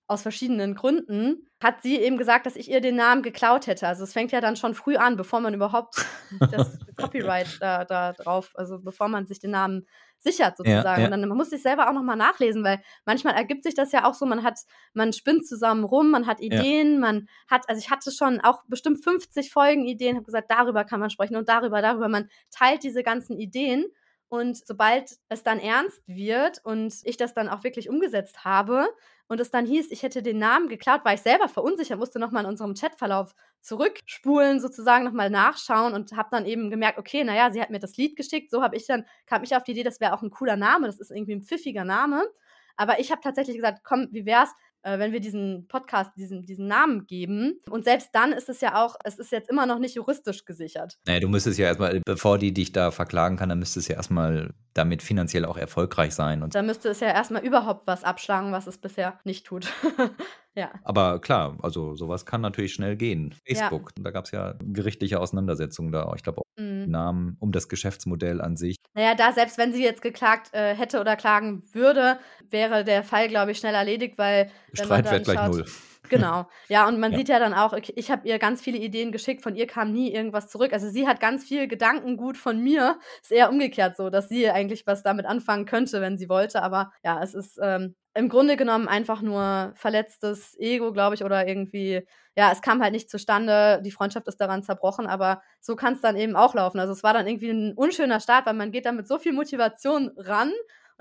aus 0.06 0.22
verschiedenen 0.22 0.74
Gründen, 0.74 1.46
hat 1.62 1.82
sie 1.82 1.96
eben 1.96 2.18
gesagt, 2.18 2.46
dass 2.46 2.56
ich 2.56 2.68
ihr 2.70 2.80
den 2.80 2.96
Namen 2.96 3.22
geklaut 3.22 3.66
hätte. 3.66 3.86
Also 3.86 4.04
es 4.04 4.12
fängt 4.12 4.32
ja 4.32 4.40
dann 4.40 4.56
schon 4.56 4.74
früh 4.74 4.96
an, 4.96 5.16
bevor 5.16 5.40
man 5.40 5.54
überhaupt 5.54 6.04
das 6.50 6.78
Copyright 6.96 7.58
da, 7.60 7.84
da 7.84 8.12
drauf, 8.12 8.50
also 8.54 8.78
bevor 8.80 9.08
man 9.08 9.26
sich 9.26 9.38
den 9.38 9.52
Namen 9.52 9.86
sichert 10.18 10.56
sozusagen. 10.56 10.84
Ja, 10.84 10.98
ja. 10.98 11.04
Und 11.04 11.10
dann 11.10 11.28
man 11.28 11.36
muss 11.36 11.50
sich 11.50 11.62
selber 11.62 11.88
auch 11.88 11.92
nochmal 11.92 12.16
nachlesen, 12.16 12.62
weil 12.62 12.80
manchmal 13.04 13.34
ergibt 13.34 13.64
sich 13.64 13.74
das 13.74 13.92
ja 13.92 14.08
auch 14.08 14.14
so, 14.14 14.26
man 14.26 14.42
hat, 14.42 14.58
man 14.92 15.12
spinnt 15.12 15.46
zusammen 15.46 15.84
rum, 15.84 16.10
man 16.10 16.26
hat 16.26 16.40
Ideen, 16.40 16.94
ja. 16.94 16.98
man 16.98 17.28
hat, 17.48 17.68
also 17.68 17.78
ich 17.78 17.90
hatte 17.90 18.10
schon 18.12 18.40
auch 18.40 18.62
bestimmt 18.68 19.02
50 19.02 19.50
Folgen 19.50 19.86
Ideen, 19.86 20.16
habe 20.16 20.26
gesagt, 20.26 20.50
darüber 20.50 20.84
kann 20.84 21.00
man 21.00 21.10
sprechen 21.10 21.36
und 21.36 21.48
darüber, 21.48 21.82
darüber. 21.82 22.08
Man 22.08 22.28
teilt 22.50 22.82
diese 22.82 23.02
ganzen 23.02 23.36
Ideen 23.36 23.86
und 24.28 24.56
sobald 24.66 25.10
es 25.28 25.42
dann 25.42 25.58
ernst 25.58 26.02
wird 26.06 26.60
und 26.64 26.94
ich 27.04 27.16
das 27.16 27.34
dann 27.34 27.48
auch 27.48 27.64
wirklich 27.64 27.90
umgesetzt 27.90 28.44
habe 28.44 28.88
und 29.32 29.40
es 29.40 29.50
dann 29.50 29.64
hieß, 29.64 29.90
ich 29.90 30.02
hätte 30.02 30.22
den 30.22 30.38
Namen 30.38 30.68
geklaut, 30.68 31.06
war 31.06 31.14
ich 31.14 31.22
selber 31.22 31.48
verunsichert, 31.48 31.98
musste 31.98 32.18
nochmal 32.18 32.44
in 32.44 32.50
unserem 32.50 32.74
Chatverlauf 32.74 33.34
zurückspulen, 33.62 34.60
sozusagen 34.60 35.04
nochmal 35.04 35.30
nachschauen 35.30 35.94
und 35.94 36.12
habe 36.14 36.28
dann 36.30 36.44
eben 36.44 36.68
gemerkt, 36.68 36.98
okay, 36.98 37.24
naja, 37.24 37.50
sie 37.50 37.62
hat 37.62 37.70
mir 37.70 37.78
das 37.78 37.96
Lied 37.96 38.14
geschickt, 38.14 38.50
so 38.50 38.62
habe 38.62 38.76
ich 38.76 38.86
dann, 38.86 39.06
kam 39.24 39.42
ich 39.42 39.56
auf 39.56 39.64
die 39.64 39.70
Idee, 39.72 39.84
das 39.84 40.00
wäre 40.00 40.12
auch 40.12 40.20
ein 40.20 40.30
cooler 40.30 40.56
Name, 40.56 40.86
das 40.86 41.00
ist 41.00 41.10
irgendwie 41.10 41.32
ein 41.32 41.42
pfiffiger 41.42 41.84
Name. 41.84 42.28
Aber 42.76 43.00
ich 43.00 43.10
habe 43.10 43.22
tatsächlich 43.22 43.56
gesagt, 43.56 43.80
komm, 43.84 44.08
wie 44.10 44.26
wär's, 44.26 44.50
äh, 44.82 44.98
wenn 44.98 45.12
wir 45.12 45.20
diesen 45.20 45.66
Podcast, 45.68 46.12
diesen, 46.16 46.44
diesen 46.44 46.66
Namen 46.66 47.06
geben. 47.06 47.60
Und 47.70 47.84
selbst 47.84 48.10
dann 48.12 48.32
ist 48.32 48.48
es 48.48 48.60
ja 48.60 48.84
auch, 48.84 48.96
es 49.04 49.18
ist 49.18 49.32
jetzt 49.32 49.50
immer 49.50 49.66
noch 49.66 49.78
nicht 49.78 49.94
juristisch 49.94 50.44
gesichert. 50.44 50.98
Naja, 51.06 51.20
du 51.20 51.28
müsstest 51.28 51.58
ja 51.58 51.66
erstmal, 51.66 52.00
bevor 52.04 52.38
die 52.38 52.52
dich 52.52 52.72
da 52.72 52.90
verklagen 52.90 53.36
kann, 53.36 53.48
dann 53.48 53.58
müsstest 53.58 53.88
du 53.88 53.92
ja 53.92 53.96
erstmal 53.98 54.54
damit 54.74 55.02
finanziell 55.02 55.44
auch 55.44 55.56
erfolgreich 55.56 56.14
sein. 56.14 56.42
Und 56.42 56.54
da 56.54 56.62
müsste 56.62 56.88
es 56.88 57.00
ja 57.00 57.08
erstmal 57.08 57.44
überhaupt 57.44 57.86
was 57.86 58.04
abschlagen, 58.04 58.52
was 58.52 58.66
es 58.66 58.78
bisher 58.78 59.18
nicht 59.24 59.46
tut. 59.46 59.66
Ja. 60.54 60.70
Aber 60.84 61.20
klar, 61.20 61.56
also 61.62 61.94
sowas 61.96 62.26
kann 62.26 62.40
natürlich 62.40 62.74
schnell 62.74 62.96
gehen. 62.96 63.34
Facebook, 63.46 63.92
ja. 63.96 64.04
da 64.04 64.10
gab 64.10 64.26
es 64.26 64.32
ja 64.32 64.54
gerichtliche 64.60 65.18
Auseinandersetzungen 65.18 65.92
da. 65.92 66.12
Ich 66.14 66.22
glaube 66.22 66.40
auch 66.40 66.62
mhm. 66.62 66.90
Namen 66.90 67.36
um 67.40 67.52
das 67.52 67.68
Geschäftsmodell 67.68 68.40
an 68.40 68.56
sich. 68.56 68.76
Naja, 68.94 69.14
da 69.14 69.32
selbst 69.32 69.56
wenn 69.56 69.72
sie 69.72 69.82
jetzt 69.82 70.02
geklagt 70.02 70.52
äh, 70.52 70.74
hätte 70.74 71.00
oder 71.00 71.16
klagen 71.16 71.62
würde, 71.72 72.18
wäre 72.50 72.84
der 72.84 73.02
Fall, 73.02 73.28
glaube 73.28 73.52
ich, 73.52 73.58
schnell 73.58 73.74
erledigt, 73.74 74.18
weil. 74.18 74.50
Streitwert 74.74 75.24
gleich 75.24 75.48
null. 75.48 75.64
Genau. 76.08 76.46
Ja, 76.68 76.88
und 76.88 76.98
man 76.98 77.12
ja. 77.12 77.18
sieht 77.18 77.28
ja 77.28 77.38
dann 77.38 77.54
auch, 77.54 77.72
ich 77.74 78.10
habe 78.10 78.26
ihr 78.28 78.38
ganz 78.38 78.60
viele 78.60 78.78
Ideen 78.78 79.12
geschickt, 79.12 79.42
von 79.42 79.56
ihr 79.56 79.66
kam 79.66 79.92
nie 79.92 80.12
irgendwas 80.12 80.48
zurück. 80.48 80.72
Also 80.72 80.88
sie 80.90 81.06
hat 81.06 81.20
ganz 81.20 81.44
viel 81.44 81.68
Gedankengut 81.68 82.36
von 82.36 82.58
mir. 82.58 82.98
Ist 83.22 83.32
eher 83.32 83.50
umgekehrt 83.50 83.96
so, 83.96 84.10
dass 84.10 84.28
sie 84.28 84.50
eigentlich 84.50 84.86
was 84.86 85.02
damit 85.02 85.26
anfangen 85.26 85.64
könnte, 85.64 86.00
wenn 86.00 86.18
sie 86.18 86.28
wollte. 86.28 86.62
Aber 86.62 86.92
ja, 87.04 87.22
es 87.22 87.34
ist 87.34 87.58
ähm, 87.62 87.94
im 88.14 88.28
Grunde 88.28 88.56
genommen 88.56 88.88
einfach 88.88 89.22
nur 89.22 89.72
verletztes 89.76 90.58
Ego, 90.58 90.92
glaube 90.92 91.14
ich, 91.14 91.24
oder 91.24 91.46
irgendwie, 91.46 92.06
ja, 92.36 92.52
es 92.52 92.60
kam 92.60 92.82
halt 92.82 92.92
nicht 92.92 93.08
zustande, 93.08 93.80
die 93.82 93.90
Freundschaft 93.90 94.28
ist 94.28 94.40
daran 94.40 94.62
zerbrochen, 94.62 95.06
aber 95.06 95.40
so 95.60 95.76
kann 95.76 95.94
es 95.94 96.00
dann 96.02 96.16
eben 96.16 96.36
auch 96.36 96.54
laufen. 96.54 96.78
Also 96.78 96.92
es 96.92 97.02
war 97.02 97.14
dann 97.14 97.26
irgendwie 97.26 97.50
ein 97.50 97.72
unschöner 97.74 98.20
Start, 98.20 98.44
weil 98.46 98.54
man 98.54 98.70
geht 98.72 98.84
da 98.86 98.92
mit 98.92 99.08
so 99.08 99.18
viel 99.18 99.32
Motivation 99.32 100.10
ran 100.16 100.52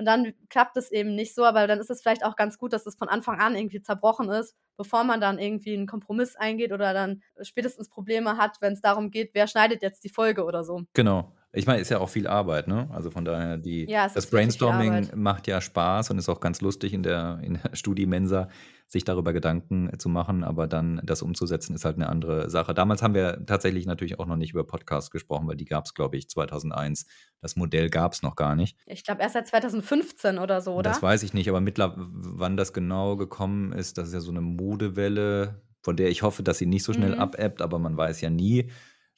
und 0.02 0.06
dann 0.06 0.34
klappt 0.50 0.78
es 0.78 0.92
eben 0.92 1.14
nicht 1.14 1.36
so, 1.36 1.46
aber 1.46 1.68
dann 1.68 1.78
ist 1.78 1.92
es 1.92 2.02
vielleicht 2.02 2.26
auch 2.26 2.36
ganz 2.36 2.58
gut, 2.58 2.74
dass 2.74 2.88
es 2.88 2.96
von 2.96 3.08
Anfang 3.08 3.40
an 3.40 3.56
irgendwie 3.56 3.84
zerbrochen 3.84 4.32
ist, 4.32 4.56
bevor 4.76 5.04
man 5.04 5.22
dann 5.22 5.38
irgendwie 5.38 5.76
einen 5.76 5.86
Kompromiss 5.86 6.36
eingeht 6.36 6.72
oder 6.72 6.92
dann 6.92 7.22
spätestens 7.44 7.88
Probleme 7.88 8.36
hat, 8.38 8.58
wenn 8.62 8.74
es 8.74 8.82
darum 8.82 9.12
geht, 9.12 9.30
wer 9.36 9.46
schneidet 9.46 9.84
jetzt 9.84 10.04
die 10.04 10.10
Folge 10.10 10.44
oder 10.44 10.64
so. 10.64 10.82
Genau. 10.94 11.32
Ich 11.54 11.68
meine, 11.68 11.82
ist 11.82 11.90
ja 11.90 12.00
auch 12.00 12.10
viel 12.10 12.28
Arbeit, 12.28 12.68
ne? 12.68 12.90
Also 12.94 13.12
von 13.12 13.26
daher, 13.26 13.58
die, 13.58 13.86
ja, 13.90 14.08
das 14.08 14.28
Brainstorming 14.28 15.10
macht 15.16 15.48
ja 15.48 15.60
Spaß 15.60 16.10
und 16.10 16.18
ist 16.18 16.30
auch 16.30 16.40
ganz 16.40 16.62
lustig 16.62 16.94
in 16.94 17.04
der, 17.04 17.40
in 17.44 17.60
der 17.62 17.76
Studiemensa, 17.76 18.48
sich 18.88 19.04
darüber 19.04 19.32
Gedanken 19.34 19.90
zu 20.00 20.10
machen, 20.10 20.44
aber 20.44 20.68
dann 20.68 21.02
das 21.04 21.22
umzusetzen, 21.22 21.76
ist 21.76 21.86
halt 21.86 21.96
eine 21.96 22.10
andere 22.10 22.50
Sache. 22.50 22.74
Damals 22.74 23.02
haben 23.02 23.14
wir 23.14 23.46
tatsächlich 23.46 23.86
natürlich 23.86 24.20
auch 24.20 24.26
noch 24.26 24.36
nicht 24.36 24.52
über 24.52 24.66
Podcasts 24.66 25.12
gesprochen, 25.12 25.48
weil 25.48 25.56
die 25.56 25.66
gab 25.66 25.86
es, 25.86 25.94
glaube 25.94 26.18
ich, 26.18 26.30
2001. 26.30 27.06
Das 27.42 27.56
Modell 27.56 27.90
gab 27.90 28.14
es 28.14 28.22
noch 28.22 28.36
gar 28.36 28.56
nicht. 28.56 28.78
Ich 28.86 29.04
glaube 29.04 29.22
erst 29.22 29.34
seit 29.34 29.48
2015 29.48 30.40
oder 30.40 30.62
so, 30.62 30.74
oder? 30.74 30.90
Das 30.90 31.02
weiß 31.02 31.24
ich 31.24 31.34
nicht, 31.34 31.50
aber 31.50 31.62
mittlerweile, 31.62 32.06
wann 32.12 32.58
das 32.58 32.74
genau 32.74 33.16
gekommen 33.16 33.72
ist, 33.72 33.98
das 33.98 34.10
ist 34.10 34.14
ja 34.14 34.20
so 34.20 34.32
eine 34.32 34.42
Modewelle, 34.42 35.62
von 35.82 35.96
der 35.96 36.10
ich 36.10 36.22
hoffe, 36.22 36.44
dass 36.44 36.58
sie 36.58 36.66
nicht 36.66 36.84
so 36.84 36.94
schnell 36.94 37.16
mhm. 37.16 37.22
abebbt, 37.22 37.62
aber 37.62 37.80
man 37.80 37.96
weiß 37.98 38.22
ja 38.22 38.30
nie. 38.30 38.70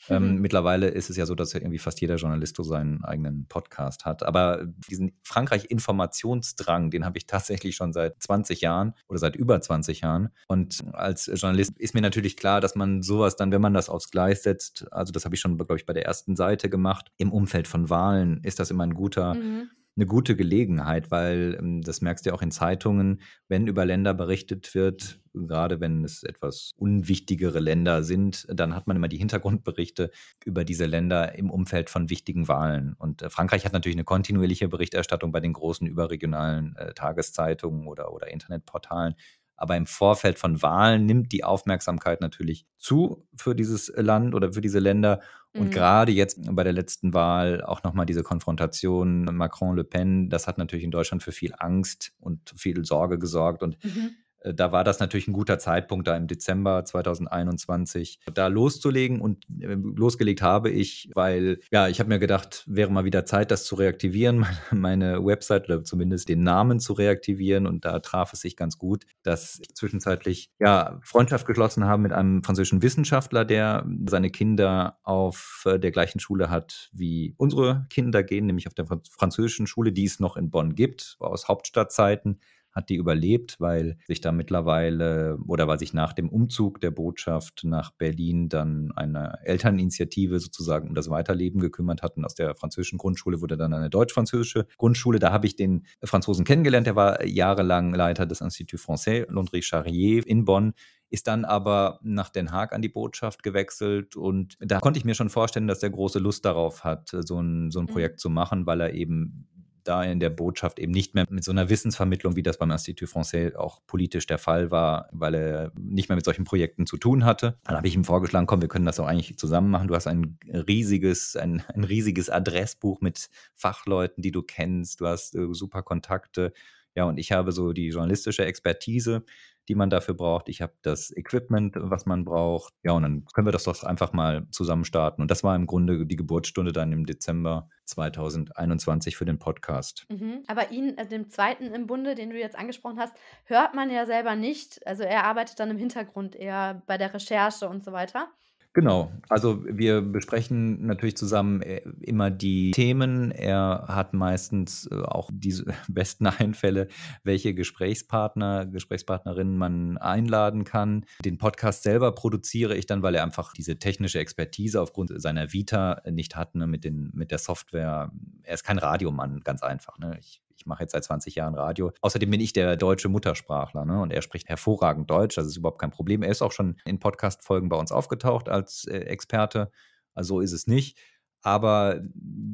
Ähm, 0.10 0.36
mhm. 0.36 0.42
mittlerweile 0.42 0.88
ist 0.88 1.10
es 1.10 1.18
ja 1.18 1.26
so, 1.26 1.36
dass 1.36 1.54
ja 1.54 1.60
irgendwie 1.60 1.80
fast 1.80 2.02
jeder 2.02 2.16
Journalist 2.16 2.56
so 2.56 2.64
seinen 2.64 3.04
eigenen 3.04 3.48
Podcast 3.48 4.06
hat. 4.06 4.24
Aber 4.24 4.66
diesen 4.90 5.14
Frankreich-Informationsdrang, 5.24 6.92
den 6.92 7.06
habe 7.06 7.18
ich 7.18 7.26
tatsächlich 7.26 7.76
schon 7.76 7.94
seit 7.94 8.22
20 8.22 8.62
Jahren 8.62 8.94
oder 9.08 9.20
seit 9.20 9.36
über 9.36 9.60
20 9.60 10.02
Jahren. 10.02 10.30
Und 10.48 10.84
als 10.94 11.28
Journalist 11.34 11.78
ist 11.78 11.94
mir 11.94 12.02
natürlich 12.02 12.38
klar, 12.38 12.62
dass 12.62 12.76
man 12.76 13.02
sowas 13.02 13.36
dann, 13.36 13.52
wenn 13.52 13.62
man 13.62 13.74
das 13.74 13.90
aufs 13.90 14.12
Gleis 14.12 14.44
setzt, 14.44 14.92
also 14.92 15.12
das 15.12 15.26
habe 15.26 15.36
ich 15.36 15.42
schon, 15.42 15.58
glaube 15.58 15.76
ich, 15.78 15.86
bei 15.86 15.94
der 15.94 16.06
ersten 16.06 16.36
Seite 16.36 16.70
gemacht, 16.70 17.12
im 17.18 17.32
Umfeld 17.32 17.68
von 17.68 17.90
Wahlen 17.90 18.42
ist 18.44 18.60
das 18.60 18.72
immer 18.72 18.84
ein 18.84 18.94
guter. 18.94 19.36
Mhm 19.36 19.70
eine 19.96 20.06
gute 20.06 20.36
Gelegenheit, 20.36 21.12
weil 21.12 21.58
ähm, 21.60 21.82
das 21.82 22.02
merkst 22.02 22.26
du 22.26 22.30
ja 22.30 22.36
auch 22.36 22.42
in 22.42 22.52
Zeitungen, 22.52 23.22
wenn 23.48 23.68
über 23.68 23.86
Länder 23.86 24.14
berichtet 24.14 24.74
wird, 24.74 25.20
gerade 25.34 25.80
wenn 25.80 26.04
es 26.04 26.24
etwas 26.24 26.72
unwichtigere 26.76 27.60
Länder 27.60 28.04
sind, 28.04 28.46
dann 28.50 28.76
hat 28.76 28.88
man 28.88 28.98
immer 28.98 29.08
die 29.08 29.18
Hintergrundberichte 29.18 30.12
über 30.46 30.64
diese 30.64 30.86
Länder 30.86 31.36
im 31.36 31.50
Umfeld 31.50 31.90
von 31.90 32.10
wichtigen 32.10 32.48
Wahlen. 32.48 32.96
Und 32.98 33.22
äh, 33.22 33.30
Frankreich 33.30 33.66
hat 33.66 33.74
natürlich 33.74 33.96
eine 33.96 34.04
kontinuierliche 34.04 34.68
Berichterstattung 34.68 35.32
bei 35.32 35.40
den 35.40 35.54
großen 35.54 35.88
überregionalen 35.88 36.76
äh, 36.76 36.94
Tageszeitungen 36.94 37.88
oder, 37.88 38.14
oder 38.14 38.28
Internetportalen. 38.32 39.16
Aber 39.56 39.78
im 39.78 39.86
Vorfeld 39.86 40.40
von 40.40 40.62
Wahlen 40.62 41.06
nimmt 41.06 41.32
die 41.32 41.44
Aufmerksamkeit 41.44 42.22
natürlich 42.22 42.66
zu 42.78 43.28
für 43.36 43.56
dieses 43.56 43.92
Land 43.96 44.36
oder 44.36 44.54
für 44.54 44.62
diese 44.62 44.80
Länder. 44.80 45.22
Und 45.54 45.68
mhm. 45.68 45.72
gerade 45.72 46.12
jetzt 46.12 46.40
bei 46.52 46.64
der 46.64 46.74
letzten 46.74 47.14
Wahl 47.14 47.64
auch 47.64 47.84
nochmal 47.84 48.06
diese 48.06 48.24
Konfrontation 48.24 49.26
Macron-Le 49.26 49.84
Pen, 49.84 50.30
das 50.30 50.48
hat 50.48 50.58
natürlich 50.58 50.84
in 50.84 50.92
Deutschland 50.92 51.22
für 51.22 51.32
viel 51.32 51.54
Angst 51.58 52.14
und 52.20 52.54
viel 52.56 52.84
Sorge 52.84 53.20
gesorgt. 53.20 53.62
Und 53.62 53.84
mhm. 53.84 54.16
Äh, 54.44 54.54
da 54.54 54.72
war 54.72 54.84
das 54.84 55.00
natürlich 55.00 55.28
ein 55.28 55.34
guter 55.34 55.60
Zeitpunkt, 55.60 56.08
da 56.08 56.16
im 56.16 56.28
Dezember 56.28 56.84
2021 56.86 58.20
da 58.34 58.48
loszulegen. 58.48 59.22
Und 59.22 59.46
äh, 59.60 59.76
losgelegt 59.76 60.42
habe 60.42 60.70
ich, 60.70 61.10
weil, 61.16 61.60
ja, 61.72 61.88
ich 61.88 62.00
habe 62.00 62.10
mir 62.10 62.20
gedacht, 62.20 62.64
wäre 62.68 62.92
mal 62.92 63.06
wieder 63.06 63.26
Zeit, 63.26 63.52
das 63.52 63.66
zu 63.66 63.76
reaktivieren, 63.76 64.46
meine 64.72 65.24
Website 65.26 65.66
oder 65.66 65.84
zumindest 65.84 66.30
den 66.30 66.44
Namen 66.44 66.80
zu 66.80 66.94
reaktivieren. 66.94 67.68
Und 67.68 67.86
da 67.86 68.00
traf 68.00 68.34
es 68.34 68.42
sich 68.42 68.56
ganz 68.56 68.78
gut, 68.78 69.06
dass 69.24 69.60
ich 69.62 69.76
zwischenzeitlich, 69.76 70.52
ja, 70.60 71.00
Freundschaft 71.04 71.46
geschlossen 71.46 71.86
habe 71.86 72.02
mit 72.02 72.14
einem 72.14 72.44
französischen 72.44 72.82
Wissenschaftler, 72.82 73.46
der 73.46 73.86
seine 74.10 74.30
Kinder 74.30 75.00
auf 75.04 75.64
äh, 75.66 75.80
der 75.80 75.92
gleichen 75.92 76.20
Schule 76.20 76.50
hat, 76.50 76.90
wie 76.94 77.34
unsere 77.38 77.86
Kinder 77.90 78.24
gehen, 78.24 78.46
nämlich 78.46 78.68
auf 78.68 78.74
der 78.74 78.86
französischen 79.10 79.68
Schule, 79.68 79.92
die 79.92 80.06
es 80.06 80.20
noch 80.20 80.38
in 80.38 80.50
Bonn 80.50 80.76
gibt, 80.76 81.16
aus 81.20 81.48
Hauptstadtzeiten 81.48 82.40
hat 82.74 82.90
die 82.90 82.96
überlebt, 82.96 83.56
weil 83.60 83.98
sich 84.06 84.22
da 84.22 84.32
mittlerweile 84.32 85.38
oder 85.48 85.68
weil 85.68 85.80
sich 85.80 85.94
nach 85.94 86.14
dem 86.14 86.30
Umzug 86.30 86.82
der 86.82 86.92
Botschaft 86.92 87.64
nach 87.64 87.92
Berlin 87.92 88.50
dann 88.50 88.92
eine 88.96 89.40
Elterninitiative 89.44 90.40
sozusagen 90.40 90.90
um 90.90 90.96
das 90.96 91.10
Weiterleben 91.10 91.60
gekümmert 91.60 92.02
hat. 92.02 92.18
Und 92.18 92.26
aus 92.26 92.36
der 92.36 92.56
französischen 92.56 92.98
Grundschule 92.98 93.42
wurde 93.42 93.58
dann 93.58 93.74
eine 93.74 93.90
deutsch-französische 93.90 94.68
Grundschule. 94.78 95.20
Da 95.20 95.32
habe 95.32 95.48
ich 95.48 95.56
den 95.56 95.86
Franzosen 96.04 96.46
kennengelernt. 96.46 96.88
Der 96.88 96.96
war 96.96 97.26
jahrelang 97.26 97.94
Leiter 97.94 98.26
des 98.26 98.42
Institut 98.42 98.80
Français, 98.80 99.28
Londré 99.30 99.64
Charrier 99.64 100.26
in 100.26 100.46
Bonn 100.46 100.74
ist 101.14 101.28
dann 101.28 101.46
aber 101.46 102.00
nach 102.02 102.30
Den 102.30 102.52
Haag 102.52 102.74
an 102.74 102.82
die 102.82 102.90
Botschaft 102.90 103.44
gewechselt 103.44 104.16
und 104.16 104.58
da 104.60 104.80
konnte 104.80 104.98
ich 104.98 105.06
mir 105.06 105.14
schon 105.14 105.30
vorstellen, 105.30 105.68
dass 105.68 105.84
er 105.84 105.92
große 105.92 106.18
Lust 106.18 106.44
darauf 106.44 106.84
hat, 106.84 107.10
so 107.10 107.40
ein, 107.40 107.70
so 107.70 107.80
ein 107.82 107.86
mhm. 107.86 107.90
Projekt 107.90 108.20
zu 108.20 108.32
machen, 108.32 108.66
weil 108.66 108.82
er 108.82 108.94
eben 108.96 109.48
da 109.84 110.04
in 110.04 110.20
der 110.20 110.30
Botschaft 110.30 110.80
eben 110.80 110.92
nicht 110.92 111.16
mehr 111.16 111.26
mit 111.30 111.44
so 111.44 111.52
einer 111.52 111.70
Wissensvermittlung, 111.70 112.36
wie 112.36 112.44
das 112.44 112.58
beim 112.58 112.72
Institut 112.72 113.10
Français 113.10 113.56
auch 113.56 113.82
politisch 113.86 114.26
der 114.26 114.38
Fall 114.38 114.72
war, 114.72 115.10
weil 115.12 115.36
er 115.36 115.72
nicht 115.78 116.10
mehr 116.10 116.16
mit 116.16 116.26
solchen 116.26 116.46
Projekten 116.46 116.86
zu 116.86 116.98
tun 116.98 117.26
hatte. 117.26 117.58
Dann 117.64 117.78
habe 117.78 117.88
ich 117.88 117.96
ihm 117.96 118.04
vorgeschlagen, 118.04 118.48
komm, 118.48 118.62
wir 118.62 118.70
können 118.70 118.86
das 118.86 119.00
auch 119.00 119.08
eigentlich 119.08 119.38
zusammen 119.38 119.70
machen. 119.70 119.88
Du 119.88 119.96
hast 119.96 120.08
ein 120.08 120.38
riesiges, 120.48 121.36
ein, 121.36 121.64
ein 121.74 121.84
riesiges 121.84 122.30
Adressbuch 122.30 123.02
mit 123.02 123.30
Fachleuten, 123.56 124.22
die 124.22 124.32
du 124.32 124.42
kennst. 124.42 125.02
Du 125.02 125.08
hast 125.08 125.36
äh, 125.36 125.48
super 125.52 125.84
Kontakte. 125.84 126.54
Ja, 126.96 127.06
und 127.06 127.18
ich 127.18 127.32
habe 127.32 127.52
so 127.52 127.74
die 127.74 127.90
journalistische 127.90 128.46
Expertise 128.46 129.24
die 129.68 129.76
man 129.76 129.90
dafür 129.90 130.14
braucht. 130.14 130.50
Ich 130.50 130.62
habe 130.62 130.74
das 130.82 131.16
Equipment, 131.16 131.76
was 131.78 132.06
man 132.06 132.26
braucht. 132.26 132.74
Ja, 132.84 132.94
und 132.94 133.04
dann 133.04 133.26
können 133.34 133.48
wir 133.48 133.52
das 133.52 133.64
doch 133.64 133.84
einfach 133.84 134.14
mal 134.14 134.48
zusammen 134.52 134.86
starten. 134.86 135.22
Und 135.22 135.32
das 135.32 135.44
war 135.44 135.56
im 135.56 135.68
Grunde 135.68 136.06
die 136.06 136.16
Geburtsstunde 136.16 136.72
dann 136.72 136.92
im 136.92 137.06
Dezember 137.06 137.70
2021 137.86 139.16
für 139.16 139.26
den 139.26 139.40
Podcast. 139.40 140.06
Mhm. 140.10 140.44
Aber 140.48 140.72
ihn, 140.72 140.98
äh, 140.98 141.08
dem 141.08 141.30
zweiten 141.30 141.74
im 141.74 141.88
Bunde, 141.88 142.16
den 142.16 142.30
du 142.30 142.40
jetzt 142.40 142.58
angesprochen 142.58 143.00
hast, 143.00 143.16
hört 143.46 143.74
man 143.74 143.90
ja 143.90 144.06
selber 144.06 144.36
nicht. 144.36 144.86
Also 144.86 145.04
er 145.04 145.26
arbeitet 145.26 145.60
dann 145.60 145.72
im 145.72 145.78
Hintergrund 145.78 146.36
eher 146.36 146.82
bei 146.86 146.98
der 146.98 147.14
Recherche 147.14 147.68
und 147.70 147.84
so 147.84 147.92
weiter. 147.92 148.30
Genau. 148.74 149.12
Also 149.30 149.64
wir 149.66 150.02
besprechen 150.02 150.88
natürlich 150.88 151.16
zusammen 151.16 151.62
äh, 151.62 151.82
immer 152.02 152.32
die 152.32 152.72
Themen. 152.72 153.30
Er 153.30 153.86
hat 153.88 154.14
meistens 154.14 154.88
äh, 154.92 154.96
auch 154.96 155.30
diese 155.32 155.66
besten 155.88 156.26
Einfälle, 156.26 156.88
welche 157.24 157.54
Gesprächspartner, 157.54 158.66
Gesprächspartnerinnen 158.66 159.58
man 159.58 160.00
einladen 160.00 160.64
kann. 160.64 161.06
Den 161.24 161.38
Podcast 161.38 161.84
selber 161.84 162.14
produziere 162.16 162.76
ich 162.76 162.88
dann, 162.88 163.04
weil 163.04 163.14
er 163.14 163.24
einfach 163.24 163.54
diese 163.54 163.78
technische 163.78 164.20
Expertise 164.20 164.82
aufgrund 164.82 165.22
seiner 165.22 165.54
Vita 165.54 166.02
nicht 166.10 166.36
hat 166.36 166.56
ne, 166.56 166.66
mit, 166.66 166.84
den, 166.84 167.12
mit 167.14 167.30
der 167.30 167.38
Software. 167.38 168.12
Er 168.42 168.54
ist 168.56 168.64
kein 168.64 168.80
Radiomann, 168.80 169.42
ganz 169.42 169.62
einfach. 169.62 170.00
Ne? 170.00 170.18
Ich 170.20 170.42
ich 170.64 170.68
mache 170.68 170.84
jetzt 170.84 170.94
seit 170.94 171.04
20 171.04 171.36
Jahren 171.36 171.56
Radio. 171.56 171.92
Außerdem 172.00 172.32
bin 172.32 172.40
ich 172.40 172.54
der 172.54 172.78
deutsche 172.78 173.10
Muttersprachler 173.10 173.84
ne? 173.84 174.02
und 174.02 174.12
er 174.12 174.22
spricht 174.22 174.48
hervorragend 174.48 175.10
Deutsch. 175.10 175.36
Das 175.36 175.46
ist 175.46 175.58
überhaupt 175.58 175.80
kein 175.80 175.92
Problem. 175.92 176.24
Er 176.24 176.30
ist 176.30 176.42
auch 176.42 176.54
schon 176.54 176.78
in 176.86 177.00
Podcast-Folgen 177.00 177.68
bei 177.68 177.76
uns 177.76 177.92
aufgetaucht 177.92 178.48
als 178.48 178.86
äh, 178.86 179.00
Experte. 179.00 179.72
Also 180.14 180.36
so 180.36 180.40
ist 180.40 180.54
es 180.54 180.68
nicht. 180.68 180.98
Aber 181.44 182.02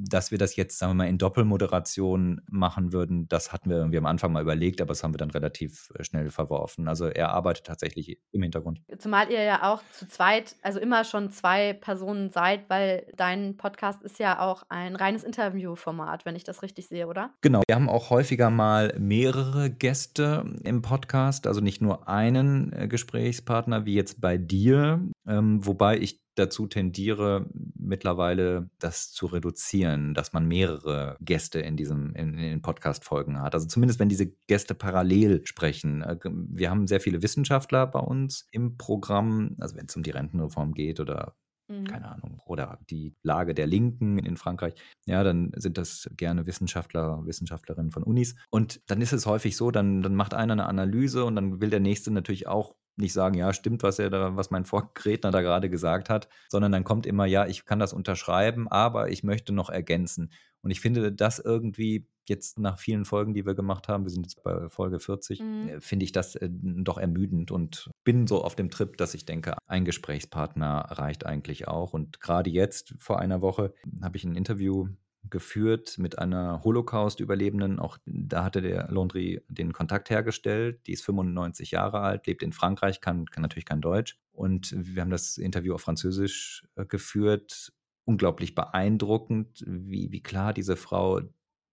dass 0.10 0.32
wir 0.32 0.38
das 0.38 0.56
jetzt, 0.56 0.80
sagen 0.80 0.91
wir 0.91 0.95
mal, 0.95 1.08
in 1.08 1.19
Doppelmoderation 1.19 2.41
machen 2.49 2.91
würden, 2.91 3.28
das 3.28 3.54
hatten 3.54 3.69
wir 3.69 3.78
irgendwie 3.78 3.99
am 3.99 4.08
Anfang 4.08 4.34
mal 4.34 4.41
überlegt, 4.41 4.82
aber 4.82 4.89
das 4.89 5.04
haben 5.04 5.13
wir 5.13 5.19
dann 5.19 5.30
relativ 5.30 5.91
äh, 5.97 6.04
schnell 6.04 6.30
verworfen. 6.30 6.88
Also 6.88 7.06
er 7.06 7.30
arbeitet 7.30 7.65
tatsächlich 7.65 8.19
im 8.32 8.41
Hintergrund. 8.41 8.82
Zumal 8.97 9.32
ihr 9.32 9.43
ja 9.43 9.71
auch 9.71 9.84
zu 9.91 10.08
zweit, 10.08 10.56
also 10.63 10.80
immer 10.80 11.04
schon 11.04 11.30
zwei 11.30 11.73
Personen 11.73 12.32
seid, 12.32 12.69
weil 12.69 13.06
dein 13.15 13.58
Podcast 13.58 14.02
ist 14.04 14.19
ja 14.19 14.39
auch 14.39 14.63
ein 14.69 14.95
reines 14.95 15.23
Interviewformat, 15.23 16.25
wenn 16.25 16.36
ich 16.36 16.43
das 16.43 16.63
richtig 16.63 16.88
sehe, 16.88 17.08
oder? 17.08 17.32
Genau. 17.41 17.62
Wir 17.67 17.75
haben 17.75 17.89
auch 17.89 18.10
häufiger 18.10 18.49
mal 18.49 18.95
mehrere 18.97 19.69
Gäste 19.69 20.45
im 20.63 20.82
Podcast, 20.82 21.45
also 21.45 21.62
nicht 21.62 21.82
nur 21.82 22.08
einen 22.10 22.73
äh, 22.73 22.88
Gesprächspartner 22.88 23.86
wie 23.86 23.93
jetzt 23.93 24.19
bei 24.19 24.38
dir, 24.38 25.02
ähm, 25.28 25.65
wobei 25.65 25.97
ich 25.97 26.19
dazu 26.39 26.67
tendiere, 26.67 27.45
mittlerweile 27.75 28.69
das 28.79 29.12
zu 29.12 29.25
reduzieren, 29.27 30.13
dass 30.13 30.33
man 30.33 30.48
mehrere 30.48 31.17
Gäste 31.21 31.60
in 31.60 31.77
diesem 31.77 32.15
in, 32.15 32.33
in 32.33 32.50
den 32.50 32.62
Podcast-Folgen 32.62 33.42
hat. 33.42 33.54
Also 33.54 33.67
zumindest 33.67 34.00
wenn 34.00 34.10
diese 34.10 34.27
Gäste 34.48 34.73
parallel 34.73 35.46
sprechen. 35.46 36.02
Äh, 36.02 36.17
wir 36.23 36.69
haben 36.69 36.87
sehr 36.87 37.02
viele 37.02 37.21
Wissenschaftler 37.21 37.87
bei 37.87 38.00
uns 38.00 38.48
im 38.52 38.77
Programm, 38.77 39.56
also 39.60 39.75
wenn 39.75 39.85
es 39.85 39.96
um 39.96 40.04
die 40.04 40.12
Rentenreform 40.12 40.73
geht 40.73 41.00
oder 41.00 41.35
mhm. 41.69 41.85
keine 41.85 42.12
Ahnung, 42.12 42.42
oder 42.46 42.79
die 42.90 43.15
Lage 43.23 43.54
der 43.54 43.67
Linken 43.67 44.17
in 44.19 44.37
Frankreich, 44.37 44.73
ja, 45.06 45.23
dann 45.23 45.52
sind 45.56 45.77
das 45.77 46.10
gerne 46.17 46.46
Wissenschaftler, 46.46 47.25
Wissenschaftlerinnen 47.25 47.92
von 47.92 48.04
Unis. 48.04 48.35
Und 48.50 48.81
dann 48.87 49.02
ist 49.02 49.13
es 49.13 49.25
häufig 49.25 49.56
so, 49.56 49.71
dann, 49.71 50.02
dann 50.02 50.15
macht 50.15 50.33
einer 50.33 50.54
eine 50.54 50.65
Analyse 50.65 51.25
und 51.25 51.35
dann 51.35 51.62
will 51.62 51.69
der 51.69 51.79
nächste 51.79 52.12
natürlich 52.12 52.48
auch 52.48 52.75
nicht 53.00 53.13
sagen, 53.13 53.35
ja, 53.35 53.54
stimmt, 53.54 53.83
was 53.83 54.00
er 54.00 54.10
da, 54.10 54.35
was 54.35 54.52
mein 54.52 54.65
Vorredner 54.65 55.31
da 55.31 55.41
gerade 55.41 55.69
gesagt 55.69 56.10
hat, 56.10 56.29
sondern 56.50 56.71
dann 56.71 56.83
kommt 56.83 57.06
immer, 57.06 57.25
ja, 57.25 57.45
ich 57.47 57.65
kann 57.65 57.79
das 57.79 57.93
unterschreiben, 57.93 58.67
aber 58.67 59.10
ich 59.10 59.23
möchte 59.23 59.54
noch 59.54 59.69
ergänzen. 59.69 60.31
Und 60.62 60.71
ich 60.71 60.81
finde 60.81 61.12
das 61.12 61.39
irgendwie 61.39 62.08
jetzt 62.29 62.60
nach 62.60 62.77
vielen 62.77 63.06
Folgen, 63.06 63.33
die 63.33 63.45
wir 63.45 63.56
gemacht 63.56 63.87
haben, 63.87 64.04
wir 64.06 64.12
sind 64.12 64.25
jetzt 64.25 64.43
bei 64.43 64.69
Folge 64.69 65.00
40, 65.00 65.41
mhm. 65.41 65.69
Äh, 65.69 65.81
finde 65.81 66.06
ich 66.06 66.12
das 66.12 66.35
äh, 66.35 66.50
doch 66.50 66.97
ermüdend 66.97 67.52
und 67.52 67.89
bin 68.04 68.27
so 68.27 68.43
auf 68.43 68.56
dem 68.56 68.69
Trip, 68.69 68.95
dass 68.97 69.13
ich 69.13 69.25
denke, 69.25 69.56
ein 69.67 69.83
Gesprächspartner 69.83 70.85
reicht 70.91 71.25
eigentlich 71.25 71.67
auch. 71.67 71.93
Und 71.93 72.21
gerade 72.21 72.50
jetzt, 72.50 72.93
vor 73.00 73.19
einer 73.19 73.41
Woche, 73.41 73.73
habe 74.02 74.17
ich 74.17 74.23
ein 74.23 74.35
Interview 74.35 74.87
geführt 75.30 75.98
mit 75.98 76.17
einer 76.20 76.63
Holocaust-Überlebenden. 76.63 77.80
Auch 77.80 77.98
da 78.06 78.44
hatte 78.44 78.62
der 78.62 78.88
Laundry 78.90 79.42
den 79.48 79.74
Kontakt 79.74 80.10
hergestellt. 80.10 80.82
Die 80.88 80.94
ist 80.94 81.04
95 81.04 81.72
Jahre 81.72 82.00
alt, 82.02 82.28
lebt 82.28 82.44
in 82.44 82.54
Frankreich, 82.54 83.02
kann, 83.02 83.26
kann 83.26 83.42
natürlich 83.42 83.65
kein 83.65 83.82
Deutsch. 83.82 84.17
Und 84.32 84.74
wir 84.76 85.02
haben 85.02 85.10
das 85.10 85.38
Interview 85.38 85.74
auf 85.74 85.82
Französisch 85.82 86.63
äh, 86.76 86.86
geführt. 86.86 87.74
Unglaublich 88.06 88.56
beeindruckend, 88.56 89.63
wie, 89.67 90.12
wie 90.12 90.24
klar 90.24 90.54
diese 90.54 90.76
Frau 90.76 91.22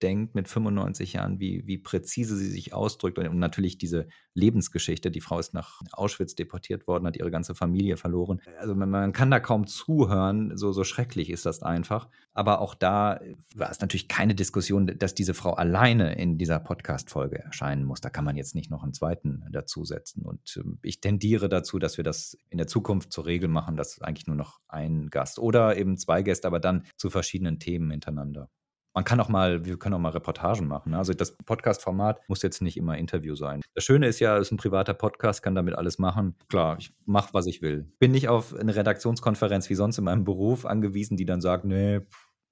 denkt 0.02 0.34
mit 0.34 0.48
95 0.48 1.14
Jahren, 1.14 1.40
wie, 1.40 1.66
wie 1.66 1.78
präzise 1.78 2.36
sie 2.36 2.48
sich 2.48 2.74
ausdrückt 2.74 3.18
und 3.18 3.38
natürlich 3.38 3.78
diese 3.78 4.08
Lebensgeschichte. 4.34 5.10
Die 5.10 5.20
Frau 5.20 5.38
ist 5.38 5.54
nach 5.54 5.80
Auschwitz 5.92 6.34
deportiert 6.34 6.86
worden, 6.86 7.06
hat 7.06 7.16
ihre 7.16 7.30
ganze 7.30 7.54
Familie 7.54 7.96
verloren. 7.96 8.40
Also 8.58 8.74
man, 8.74 8.90
man 8.90 9.12
kann 9.12 9.30
da 9.30 9.40
kaum 9.40 9.66
zuhören, 9.66 10.56
so, 10.56 10.72
so 10.72 10.84
schrecklich 10.84 11.30
ist 11.30 11.46
das 11.46 11.62
einfach. 11.62 12.08
Aber 12.34 12.60
auch 12.60 12.74
da 12.74 13.20
war 13.54 13.70
es 13.70 13.80
natürlich 13.80 14.08
keine 14.08 14.34
Diskussion, 14.34 14.86
dass 14.98 15.14
diese 15.14 15.32
Frau 15.32 15.54
alleine 15.54 16.14
in 16.16 16.36
dieser 16.36 16.58
Podcast-Folge 16.58 17.38
erscheinen 17.38 17.84
muss. 17.84 18.00
Da 18.00 18.10
kann 18.10 18.24
man 18.24 18.36
jetzt 18.36 18.54
nicht 18.54 18.70
noch 18.70 18.82
einen 18.82 18.92
zweiten 18.92 19.44
dazusetzen. 19.50 20.22
Und 20.22 20.56
ähm, 20.58 20.78
ich 20.82 21.00
tendiere 21.00 21.48
dazu, 21.48 21.78
dass 21.78 21.96
wir 21.96 22.04
das 22.04 22.36
in 22.50 22.58
der 22.58 22.66
Zukunft 22.66 23.12
zur 23.12 23.26
Regel 23.26 23.48
machen, 23.48 23.76
dass 23.76 24.02
eigentlich 24.02 24.26
nur 24.26 24.36
noch 24.36 24.60
ein 24.68 25.08
Gast 25.08 25.38
oder 25.38 25.76
eben 25.76 25.96
zwei 25.96 26.22
Gäste, 26.22 26.46
aber 26.46 26.60
dann 26.60 26.84
zu 26.96 27.08
verschiedenen 27.08 27.58
Themen 27.58 27.90
hintereinander 27.90 28.50
man 28.96 29.04
kann 29.04 29.20
auch 29.20 29.28
mal, 29.28 29.66
wir 29.66 29.78
können 29.78 29.94
auch 29.94 29.98
mal 29.98 30.08
Reportagen 30.08 30.66
machen. 30.66 30.92
Ne? 30.92 30.98
Also 30.98 31.12
das 31.12 31.36
Podcast-Format 31.36 32.26
muss 32.30 32.40
jetzt 32.40 32.62
nicht 32.62 32.78
immer 32.78 32.96
Interview 32.96 33.34
sein. 33.34 33.60
Das 33.74 33.84
Schöne 33.84 34.06
ist 34.06 34.20
ja, 34.20 34.38
es 34.38 34.48
ist 34.48 34.52
ein 34.52 34.56
privater 34.56 34.94
Podcast, 34.94 35.42
kann 35.42 35.54
damit 35.54 35.74
alles 35.74 35.98
machen. 35.98 36.34
Klar, 36.48 36.78
ich 36.78 36.94
mache, 37.04 37.34
was 37.34 37.44
ich 37.44 37.60
will. 37.60 37.92
Bin 37.98 38.12
nicht 38.12 38.30
auf 38.30 38.54
eine 38.54 38.74
Redaktionskonferenz 38.74 39.68
wie 39.68 39.74
sonst 39.74 39.98
in 39.98 40.04
meinem 40.04 40.24
Beruf 40.24 40.64
angewiesen, 40.64 41.18
die 41.18 41.26
dann 41.26 41.42
sagt, 41.42 41.66
nee, 41.66 42.00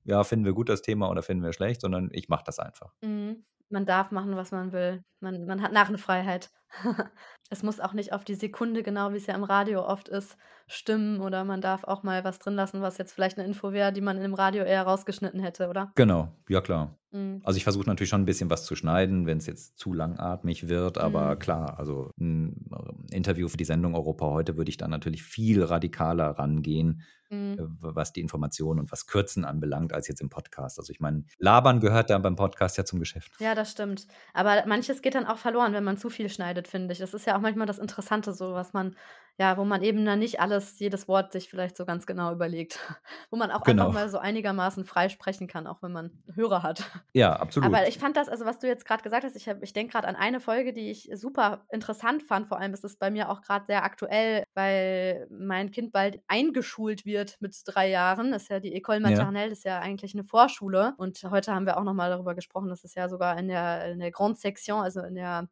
ja, 0.04 0.22
finden 0.22 0.44
wir 0.44 0.52
gut 0.52 0.68
das 0.68 0.82
Thema 0.82 1.08
oder 1.08 1.22
finden 1.22 1.42
wir 1.42 1.54
schlecht, 1.54 1.80
sondern 1.80 2.10
ich 2.12 2.28
mache 2.28 2.44
das 2.44 2.58
einfach. 2.58 2.92
Mhm. 3.00 3.46
Man 3.70 3.86
darf 3.86 4.10
machen, 4.10 4.36
was 4.36 4.52
man 4.52 4.72
will. 4.72 5.02
Man, 5.20 5.46
man 5.46 5.62
hat 5.62 5.72
Narrenfreiheit. 5.72 6.50
es 7.50 7.62
muss 7.62 7.80
auch 7.80 7.92
nicht 7.92 8.12
auf 8.12 8.24
die 8.24 8.34
Sekunde, 8.34 8.82
genau 8.82 9.12
wie 9.12 9.16
es 9.16 9.26
ja 9.26 9.34
im 9.34 9.44
Radio 9.44 9.86
oft 9.86 10.08
ist, 10.08 10.36
stimmen 10.66 11.20
oder 11.20 11.44
man 11.44 11.60
darf 11.60 11.84
auch 11.84 12.02
mal 12.02 12.24
was 12.24 12.38
drin 12.38 12.54
lassen, 12.54 12.80
was 12.80 12.98
jetzt 12.98 13.12
vielleicht 13.12 13.38
eine 13.38 13.46
Info 13.46 13.72
wäre, 13.72 13.92
die 13.92 14.00
man 14.00 14.20
im 14.20 14.34
Radio 14.34 14.64
eher 14.64 14.82
rausgeschnitten 14.82 15.40
hätte, 15.40 15.68
oder? 15.68 15.92
Genau, 15.94 16.28
ja 16.48 16.60
klar. 16.60 16.96
Mhm. 17.10 17.40
Also 17.44 17.56
ich 17.56 17.64
versuche 17.64 17.86
natürlich 17.86 18.10
schon 18.10 18.22
ein 18.22 18.26
bisschen 18.26 18.50
was 18.50 18.64
zu 18.64 18.74
schneiden, 18.74 19.26
wenn 19.26 19.38
es 19.38 19.46
jetzt 19.46 19.78
zu 19.78 19.92
langatmig 19.92 20.68
wird, 20.68 20.98
aber 20.98 21.34
mhm. 21.34 21.38
klar, 21.38 21.78
also 21.78 22.10
ein 22.18 22.66
Interview 23.10 23.48
für 23.48 23.56
die 23.56 23.64
Sendung 23.64 23.94
Europa 23.94 24.26
heute 24.26 24.56
würde 24.56 24.70
ich 24.70 24.76
dann 24.76 24.90
natürlich 24.90 25.22
viel 25.22 25.62
radikaler 25.62 26.30
rangehen 26.38 27.02
Mhm. 27.34 27.58
Äh, 27.58 27.64
was 27.80 28.12
die 28.12 28.20
Informationen 28.20 28.80
und 28.80 28.92
was 28.92 29.06
Kürzen 29.06 29.44
anbelangt, 29.44 29.92
als 29.92 30.08
jetzt 30.08 30.20
im 30.20 30.28
Podcast. 30.28 30.78
Also 30.78 30.90
ich 30.92 31.00
meine, 31.00 31.24
Labern 31.38 31.80
gehört 31.80 32.10
da 32.10 32.18
beim 32.18 32.36
Podcast 32.36 32.76
ja 32.76 32.84
zum 32.84 33.00
Geschäft. 33.00 33.32
Ja, 33.38 33.54
das 33.54 33.70
stimmt. 33.70 34.06
Aber 34.32 34.64
manches 34.66 35.02
geht 35.02 35.14
dann 35.14 35.26
auch 35.26 35.38
verloren, 35.38 35.72
wenn 35.72 35.84
man 35.84 35.96
zu 35.96 36.10
viel 36.10 36.28
schneidet, 36.28 36.63
finde 36.68 36.92
ich. 36.92 36.98
Das 36.98 37.14
ist 37.14 37.26
ja 37.26 37.36
auch 37.36 37.40
manchmal 37.40 37.66
das 37.66 37.78
Interessante, 37.78 38.32
so 38.32 38.52
was 38.52 38.72
man, 38.72 38.94
ja, 39.38 39.56
wo 39.56 39.64
man 39.64 39.82
eben 39.82 40.04
dann 40.04 40.18
nicht 40.18 40.40
alles, 40.40 40.78
jedes 40.78 41.08
Wort 41.08 41.32
sich 41.32 41.48
vielleicht 41.48 41.76
so 41.76 41.86
ganz 41.86 42.06
genau 42.06 42.32
überlegt. 42.32 42.78
wo 43.30 43.36
man 43.36 43.50
auch 43.50 43.62
genau. 43.62 43.86
einfach 43.86 43.94
mal 43.94 44.08
so 44.08 44.18
einigermaßen 44.18 44.84
frei 44.84 45.08
sprechen 45.08 45.46
kann, 45.46 45.66
auch 45.66 45.82
wenn 45.82 45.92
man 45.92 46.10
Hörer 46.34 46.62
hat. 46.62 46.82
Ja, 47.16 47.34
absolut. 47.36 47.68
Aber 47.68 47.86
ich 47.86 47.98
fand 47.98 48.16
das, 48.16 48.28
also 48.28 48.44
was 48.44 48.58
du 48.58 48.66
jetzt 48.66 48.84
gerade 48.84 49.02
gesagt 49.02 49.22
hast, 49.22 49.36
ich, 49.36 49.46
ich 49.46 49.72
denke 49.72 49.92
gerade 49.92 50.08
an 50.08 50.16
eine 50.16 50.40
Folge, 50.40 50.72
die 50.72 50.90
ich 50.90 51.08
super 51.14 51.64
interessant 51.70 52.24
fand. 52.24 52.48
Vor 52.48 52.58
allem 52.58 52.74
ist 52.74 52.84
es 52.84 52.96
bei 52.96 53.08
mir 53.08 53.30
auch 53.30 53.40
gerade 53.40 53.66
sehr 53.66 53.84
aktuell, 53.84 54.42
weil 54.54 55.28
mein 55.30 55.70
Kind 55.70 55.92
bald 55.92 56.20
eingeschult 56.26 57.06
wird 57.06 57.14
wird 57.14 57.40
mit 57.40 57.56
drei 57.64 57.88
Jahren. 57.90 58.32
Das 58.32 58.42
ist 58.42 58.48
ja 58.50 58.60
die 58.60 58.74
École 58.74 59.00
Maternelle, 59.00 59.46
ja. 59.46 59.52
ist 59.52 59.64
ja 59.64 59.78
eigentlich 59.80 60.14
eine 60.14 60.24
Vorschule. 60.24 60.94
Und 60.98 61.22
heute 61.24 61.54
haben 61.54 61.66
wir 61.66 61.78
auch 61.78 61.84
nochmal 61.84 62.10
darüber 62.10 62.34
gesprochen, 62.34 62.68
dass 62.68 62.84
es 62.84 62.94
ja 62.94 63.08
sogar 63.08 63.38
in 63.38 63.48
der, 63.48 63.92
in 63.92 64.00
der 64.00 64.10
Grande 64.10 64.38
Section, 64.38 64.80
also 64.80 65.00
in 65.00 65.14
der 65.14 65.48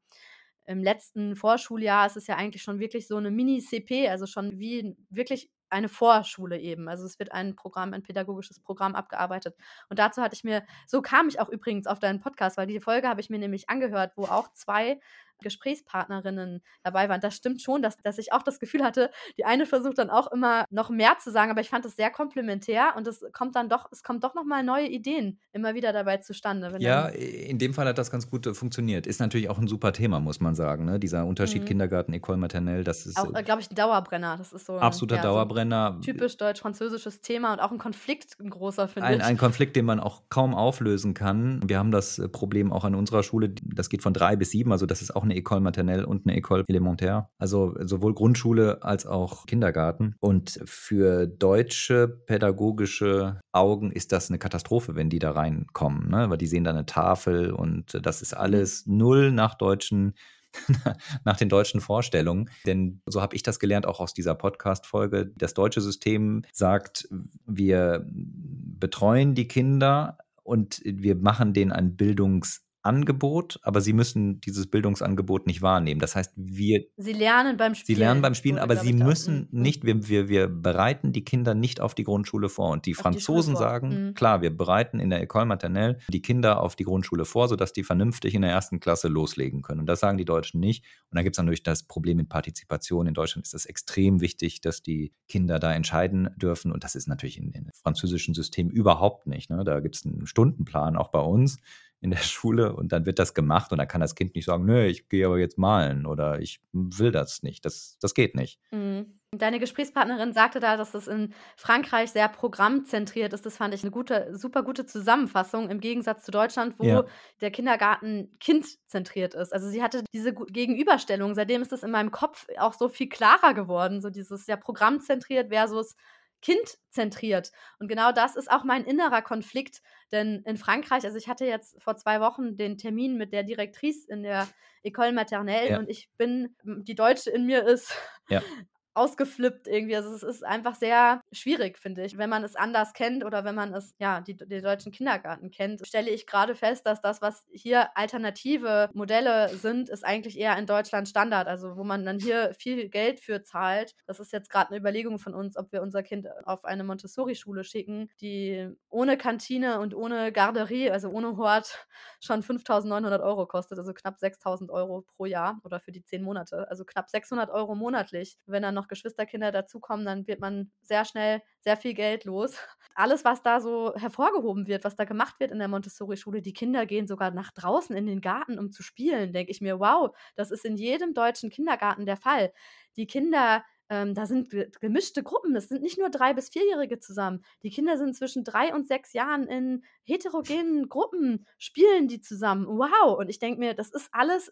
im 0.67 0.83
letzten 0.83 1.37
Vorschuljahr 1.37 2.07
ist 2.07 2.17
es 2.17 2.27
ja 2.27 2.37
eigentlich 2.37 2.63
schon 2.63 2.79
wirklich 2.79 3.09
so 3.09 3.17
eine 3.17 3.31
Mini-CP, 3.31 4.09
also 4.09 4.27
schon 4.27 4.59
wie 4.59 4.97
wirklich 5.11 5.51
eine 5.71 5.89
Vorschule 5.89 6.59
eben. 6.59 6.89
Also 6.89 7.05
es 7.05 7.19
wird 7.19 7.33
ein 7.33 7.57
Programm, 7.57 7.95
ein 7.95 8.03
pädagogisches 8.03 8.61
Programm 8.61 8.95
abgearbeitet. 8.95 9.57
Und 9.89 9.99
dazu 9.99 10.21
hatte 10.23 10.35
ich 10.35 10.45
mir, 10.45 10.65
so 10.87 11.03
kam 11.03 11.29
ich 11.29 11.41
auch 11.41 11.49
übrigens 11.49 11.87
auf 11.87 11.99
deinen 11.99 12.21
Podcast, 12.21 12.57
weil 12.59 12.67
die 12.67 12.81
Folge 12.81 13.09
habe 13.09 13.21
ich 13.21 13.31
mir 13.31 13.39
nämlich 13.39 13.71
angehört, 13.71 14.13
wo 14.17 14.25
auch 14.25 14.53
zwei 14.53 15.01
Gesprächspartnerinnen 15.43 16.63
dabei 16.83 17.09
waren. 17.09 17.21
Das 17.21 17.35
stimmt 17.35 17.61
schon, 17.63 17.83
dass, 17.83 17.97
dass 17.99 18.19
ich 18.19 18.33
auch 18.33 18.43
das 18.43 18.59
Gefühl 18.59 18.83
hatte, 18.83 19.11
die 19.37 19.45
eine 19.45 19.67
versucht 19.67 19.99
dann 19.99 20.11
auch 20.11 20.31
immer 20.33 20.65
noch 20.71 20.91
mehr 20.91 21.19
zu 21.19 21.31
sagen, 21.31 21.51
aber 21.51 21.61
ich 21.61 21.71
fand 21.71 21.85
es 21.85 21.97
sehr 21.97 22.11
komplementär 22.11 22.95
und 22.97 23.07
es 23.07 23.25
kommt 23.33 23.57
dann 23.57 23.69
doch, 23.69 23.87
es 23.91 24.03
kommt 24.03 24.25
doch 24.25 24.35
nochmal 24.35 24.63
neue 24.63 24.89
Ideen 24.89 25.39
immer 25.53 25.75
wieder 25.75 25.93
dabei 25.93 26.19
zustande. 26.19 26.75
ja, 26.79 27.09
in 27.09 27.59
dem 27.59 27.75
Fall 27.75 27.87
hat 27.87 27.99
das 27.99 28.11
ganz 28.11 28.29
gut 28.31 28.47
äh, 28.47 28.55
funktioniert. 28.55 29.07
Ist 29.07 29.21
natürlich 29.21 29.49
auch 29.49 29.59
ein 29.59 29.69
super 29.69 29.93
Thema, 29.93 30.21
muss 30.21 30.41
man 30.41 30.55
sagen. 30.55 30.85
Ne? 30.85 30.99
Dieser 30.99 31.27
Unterschied 31.27 31.63
mhm. 31.63 31.67
Kindergarten, 31.67 32.13
École 32.15 32.37
Maternelle, 32.37 32.85
das 32.85 33.07
ist. 33.07 33.19
Auch, 33.19 33.35
äh, 33.35 33.43
glaube 33.43 33.61
ich, 33.61 33.71
ein 33.71 33.75
Dauerbrenner. 33.75 34.37
Das 34.37 34.53
ist 34.53 34.67
so. 34.67 34.79
Absoluter 34.79 35.17
ja, 35.17 35.23
Dauerbrenner. 35.23 35.97
So 35.97 36.01
typisch 36.01 36.37
deutsch-französisches 36.37 37.21
Thema 37.21 37.53
und 37.53 37.61
auch 37.61 37.71
ein 37.71 37.79
Konflikt, 37.79 38.37
ein 38.41 38.51
großer, 38.51 38.89
finde 38.89 39.15
ich. 39.15 39.23
Ein 39.23 39.37
Konflikt, 39.37 39.77
den 39.77 39.85
man 39.85 40.01
auch 40.01 40.23
kaum 40.29 40.55
auflösen 40.55 41.15
kann. 41.15 41.61
Wir 41.67 41.79
haben 41.79 41.91
das 41.91 42.19
äh, 42.19 42.29
Problem 42.29 42.73
auch 42.73 42.85
an 42.85 42.95
unserer 42.95 43.23
Schule, 43.23 43.55
das 43.63 43.89
geht 43.89 44.03
von 44.03 44.15
drei 44.15 44.37
bis 44.37 44.51
sieben, 44.51 44.73
also 44.73 44.87
das 44.87 45.03
ist 45.03 45.15
auch 45.15 45.25
eine 45.25 45.32
École 45.35 45.61
Maternelle 45.61 46.07
und 46.07 46.27
eine 46.27 46.37
École 46.37 46.65
Élémentaire. 46.69 47.27
Also 47.39 47.75
sowohl 47.81 48.15
Grundschule 48.15 48.83
als 48.83 49.07
auch 49.07 49.47
Kindergarten. 49.47 50.15
Und 50.21 50.61
für 50.65 51.27
deutsche 51.27 52.09
pädagogische 52.09 53.41
Augen 53.53 53.93
ist 53.93 54.13
das 54.13 54.31
eine 54.31 54.39
Katastrophe, 54.39 54.95
wenn 54.95 55.11
die 55.11 55.19
da 55.19 55.33
reinkommen, 55.33 56.09
ne? 56.11 56.31
weil 56.31 56.39
die 56.39 56.47
sehen 56.47 56.65
da 56.65 56.71
eine 56.71 56.87
Tafel 56.87 57.53
und 57.53 57.99
das 58.03 58.23
ist 58.23 58.35
alles 58.35 58.87
null 58.87 59.33
nach 59.33 59.55
deutschen 59.55 60.15
nach 61.25 61.37
den 61.37 61.49
deutschen 61.49 61.81
Vorstellungen. 61.81 62.51
Denn 62.67 63.01
so 63.07 63.23
habe 63.23 63.37
ich 63.37 63.43
das 63.43 63.59
gelernt, 63.59 63.87
auch 63.87 64.01
aus 64.01 64.15
dieser 64.15 64.35
Podcast-Folge. 64.35 65.33
Das 65.37 65.55
deutsche 65.55 65.81
System 65.81 66.43
sagt, 66.53 67.09
wir 67.47 68.07
betreuen 68.07 69.35
die 69.35 69.49
Kinder 69.49 70.19
und 70.43 70.81
wir 70.85 71.17
machen 71.17 71.55
denen 71.55 71.73
ein 71.73 71.97
Bildungs- 71.97 72.61
Bildungsangebot, 72.83 73.61
aber 73.63 73.81
sie 73.81 73.93
müssen 73.93 74.41
dieses 74.41 74.67
Bildungsangebot 74.67 75.47
nicht 75.47 75.63
wahrnehmen. 75.63 76.01
Das 76.01 76.17
heißt, 76.17 76.33
wir. 76.37 76.85
Sie 76.97 77.13
lernen 77.13 77.57
beim 77.57 77.75
Spielen. 77.75 77.97
Sie 77.97 78.01
lernen 78.01 78.23
beim 78.23 78.35
Spielen, 78.35 78.59
aber 78.59 78.77
sie 78.77 78.93
müssen 78.93 79.49
auch, 79.49 79.53
nicht, 79.53 79.85
wir, 79.85 80.09
wir, 80.09 80.29
wir 80.29 80.49
bereiten 80.49 81.13
die 81.13 81.25
Kinder 81.25 81.55
nicht 81.55 81.81
auf 81.81 81.95
die 81.95 82.05
Grundschule 82.05 82.49
vor. 82.49 82.71
Und 82.71 82.87
die 82.87 82.97
auf 82.97 83.03
Franzosen 83.03 83.55
die 83.55 83.59
sagen, 83.59 84.07
mhm. 84.09 84.15
klar, 84.15 84.43
wir 84.43 84.57
bereiten 84.57 84.99
in 84.99 85.11
der 85.11 85.27
École 85.27 85.45
Maternelle 85.45 85.99
die 86.09 86.23
Kinder 86.23 86.61
auf 86.61 86.77
die 86.77 86.85
Grundschule 86.85 87.25
vor, 87.25 87.49
sodass 87.49 87.73
die 87.73 87.85
vernünftig 87.85 88.35
in 88.35 88.43
der 88.43 88.51
ersten 88.51 88.81
Klasse 88.81 89.09
loslegen 89.09 89.63
können. 89.63 89.81
Und 89.81 89.87
das 89.87 90.01
sagen 90.01 90.19
die 90.19 90.25
Deutschen 90.25 90.61
nicht. 90.61 90.85
Und 91.11 91.17
dann 91.17 91.25
gibt 91.25 91.37
es 91.37 91.39
natürlich 91.39 91.63
das 91.63 91.85
Problem 91.85 92.17
mit 92.17 92.29
Partizipation. 92.29 93.07
In 93.07 93.15
Deutschland 93.15 93.47
ist 93.47 93.55
es 93.55 93.67
extrem 93.67 94.21
wichtig, 94.21 94.61
dass 94.61 94.83
die 94.83 95.13
Kinder 95.29 95.59
da 95.59 95.73
entscheiden 95.73 96.31
dürfen. 96.37 96.73
Und 96.73 96.85
das 96.85 96.95
ist 96.95 97.07
natürlich 97.07 97.39
in 97.39 97.71
französischen 97.75 98.35
System 98.35 98.71
überhaupt 98.71 99.27
nicht. 99.27 99.51
Ne? 99.51 99.63
Da 99.65 99.81
gibt 99.81 99.97
es 99.97 100.05
einen 100.05 100.27
Stundenplan, 100.27 100.97
auch 100.97 101.09
bei 101.09 101.21
uns 101.21 101.59
in 102.03 102.11
der 102.11 102.19
Schule 102.23 102.75
und 102.75 102.93
dann 102.93 103.07
wird 103.07 103.19
das 103.19 103.33
gemacht 103.33 103.73
und 103.73 103.79
dann 103.79 103.89
kann 103.89 104.01
das 104.01 104.15
Kind 104.15 104.35
nicht 104.35 104.45
sagen, 104.45 104.65
nö, 104.67 104.85
ich 104.85 105.09
gehe 105.09 105.25
aber 105.25 105.39
jetzt 105.39 105.57
malen 105.57 106.05
oder 106.05 106.41
ich 106.41 106.61
will 106.73 107.13
das 107.13 107.43
nicht. 107.43 107.65
Das, 107.65 107.97
das 108.01 108.13
geht 108.13 108.35
nicht. 108.35 108.61
Mhm. 108.71 109.15
Deine 109.35 109.59
Gesprächspartnerin 109.59 110.35
sagte 110.35 110.61
da, 110.61 110.77
dass 110.77 110.93
es 110.93 111.09
in 111.09 111.33
Frankreich 111.57 112.11
sehr 112.11 112.29
programmzentriert 112.29 113.33
ist. 113.33 113.47
Das 113.47 113.57
fand 113.57 113.73
ich 113.73 113.83
eine 113.83 113.91
gute, 113.91 114.37
super 114.37 114.63
gute 114.63 114.85
Zusammenfassung 114.85 115.71
im 115.71 115.81
Gegensatz 115.81 116.25
zu 116.25 116.31
Deutschland, 116.31 116.75
wo 116.79 116.85
ja. 116.85 117.05
der 117.41 117.51
Kindergarten 117.51 118.37
kindzentriert 118.41 119.33
ist. 119.35 119.55
Also 119.55 119.69
sie 119.69 119.83
hatte 119.83 120.05
diese 120.13 120.35
Gegenüberstellung. 120.35 121.35
Seitdem 121.35 121.63
ist 121.63 121.73
es 121.73 121.83
in 121.83 121.93
meinem 121.93 122.11
Kopf 122.11 122.47
auch 122.59 122.75
so 122.75 122.91
viel 122.91 123.09
klarer 123.09 123.55
geworden. 123.55 124.03
So 124.03 124.11
dieses 124.11 124.47
ja 124.47 124.57
programmzentriert 124.57 125.49
versus 125.49 125.97
kindzentriert. 126.43 127.53
Und 127.79 127.89
genau 127.89 128.13
das 128.13 128.37
ist 128.37 128.51
auch 128.51 128.65
mein 128.65 128.85
innerer 128.85 129.23
Konflikt. 129.23 129.81
Denn 130.11 130.43
in 130.45 130.59
Frankreich, 130.59 131.05
also 131.05 131.17
ich 131.17 131.29
hatte 131.29 131.47
jetzt 131.47 131.81
vor 131.83 131.97
zwei 131.97 132.21
Wochen 132.21 132.57
den 132.57 132.77
Termin 132.77 133.17
mit 133.17 133.33
der 133.33 133.45
Direktrice 133.45 134.07
in 134.09 134.23
der 134.23 134.49
École 134.85 135.13
Maternelle 135.13 135.71
ja. 135.71 135.79
und 135.79 135.89
ich 135.89 136.11
bin, 136.19 136.57
die 136.65 136.95
Deutsche 136.95 137.31
in 137.31 137.47
mir 137.47 137.65
ist 137.65 137.95
ja 138.29 138.43
ausgeflippt 138.95 139.67
irgendwie. 139.67 139.97
Also 139.97 140.15
es 140.15 140.23
ist 140.23 140.45
einfach 140.45 140.75
sehr 140.75 141.21
schwierig, 141.33 141.79
finde 141.79 142.05
ich. 142.05 142.19
Wenn 142.19 142.31
man 142.31 142.45
es 142.45 142.57
anders 142.57 142.93
kennt 142.93 143.25
oder 143.25 143.45
wenn 143.45 143.55
man 143.55 143.75
es, 143.75 143.95
ja, 143.99 144.21
die, 144.21 144.37
den 144.37 144.63
deutschen 144.63 144.93
Kindergarten 144.93 145.51
kennt, 145.51 145.87
stelle 145.87 146.11
ich 146.11 146.27
gerade 146.27 146.55
fest, 146.55 146.87
dass 146.87 147.01
das, 147.01 147.23
was 147.23 147.47
hier 147.53 147.97
alternative 147.97 148.91
Modelle 148.95 149.49
sind, 149.51 149.89
ist 149.89 150.05
eigentlich 150.05 150.39
eher 150.39 150.57
in 150.59 150.67
Deutschland 150.67 151.09
Standard. 151.09 151.49
Also 151.49 151.77
wo 151.77 151.85
man 151.85 152.05
dann 152.05 152.19
hier 152.19 152.55
viel 152.59 152.89
Geld 152.89 153.21
für 153.21 153.43
zahlt. 153.43 153.95
Das 154.07 154.21
ist 154.21 154.33
jetzt 154.33 154.51
gerade 154.51 154.71
eine 154.71 154.79
Überlegung 154.79 155.19
von 155.19 155.35
uns, 155.35 155.57
ob 155.57 155.73
wir 155.73 155.83
unser 155.83 156.03
Kind 156.03 156.27
auf 156.45 156.65
eine 156.65 156.85
Montessori-Schule 156.85 157.65
schicken, 157.65 158.11
die 158.21 158.69
ohne 158.91 159.17
Kantine 159.17 159.81
und 159.81 159.95
ohne 159.95 160.33
Garderie, 160.33 160.91
also 160.91 161.09
ohne 161.11 161.37
Hort, 161.37 161.87
schon 162.21 162.43
5.900 162.43 163.23
Euro 163.23 163.47
kostet, 163.47 163.79
also 163.79 163.93
knapp 163.95 164.17
6.000 164.19 164.71
Euro 164.71 165.05
pro 165.17 165.27
Jahr 165.27 165.61
oder 165.65 165.81
für 165.81 165.93
die 165.93 166.05
zehn 166.05 166.23
Monate. 166.23 166.69
Also 166.69 166.85
knapp 166.85 167.11
600 167.11 167.51
Euro 167.51 167.75
monatlich, 167.75 168.39
wenn 168.47 168.63
dann 168.63 168.75
noch 168.75 168.82
noch 168.83 168.89
Geschwisterkinder 168.89 169.53
dazukommen, 169.53 170.05
dann 170.05 170.27
wird 170.27 170.41
man 170.41 170.71
sehr 170.83 171.05
schnell 171.05 171.43
sehr 171.61 171.77
viel 171.77 171.95
Geld 171.95 172.25
los. 172.25 172.57
Alles, 172.95 173.25
was 173.25 173.43
da 173.43 173.61
so 173.61 173.95
hervorgehoben 173.97 174.67
wird, 174.67 174.85
was 174.85 174.97
da 174.97 175.05
gemacht 175.05 175.41
wird 175.41 175.51
in 175.53 175.59
der 175.59 175.69
Montessori-Schule, 175.69 176.43
die 176.43 176.53
Kinder 176.53 176.87
gehen 176.87 177.07
sogar 177.07 177.31
nach 177.31 177.53
draußen 177.53 177.97
in 177.97 178.07
den 178.07 178.21
Garten, 178.21 178.59
um 178.59 178.71
zu 178.71 178.83
spielen, 178.83 179.33
denke 179.33 179.51
ich 179.53 179.61
mir, 179.61 179.81
wow, 179.81 180.15
das 180.37 180.51
ist 180.51 180.65
in 180.65 180.77
jedem 180.77 181.15
deutschen 181.15 181.51
Kindergarten 181.51 182.05
der 182.07 182.17
Fall. 182.17 182.53
Die 182.97 183.07
Kinder 183.07 183.65
ähm, 183.93 184.15
da 184.15 184.25
sind 184.25 184.49
gemischte 184.81 185.23
Gruppen. 185.23 185.55
Es 185.55 185.69
sind 185.69 185.83
nicht 185.83 185.99
nur 185.99 186.09
drei- 186.09 186.33
bis 186.33 186.49
vierjährige 186.49 186.99
zusammen. 186.99 187.45
Die 187.63 187.69
Kinder 187.69 187.99
sind 187.99 188.17
zwischen 188.17 188.43
drei 188.43 188.73
und 188.75 188.89
sechs 188.89 189.13
Jahren 189.13 189.47
in 189.47 189.85
heterogenen 190.05 190.89
Gruppen, 190.89 191.47
spielen 191.59 192.09
die 192.09 192.23
zusammen. 192.23 192.67
Wow! 192.67 193.19
Und 193.19 193.29
ich 193.29 193.39
denke 193.39 193.61
mir, 193.61 193.75
das 193.75 193.91
ist 193.91 194.09
alles, 194.13 194.51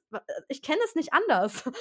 ich 0.49 0.61
kenne 0.61 0.81
es 0.85 0.95
nicht 0.95 1.15
anders. 1.15 1.65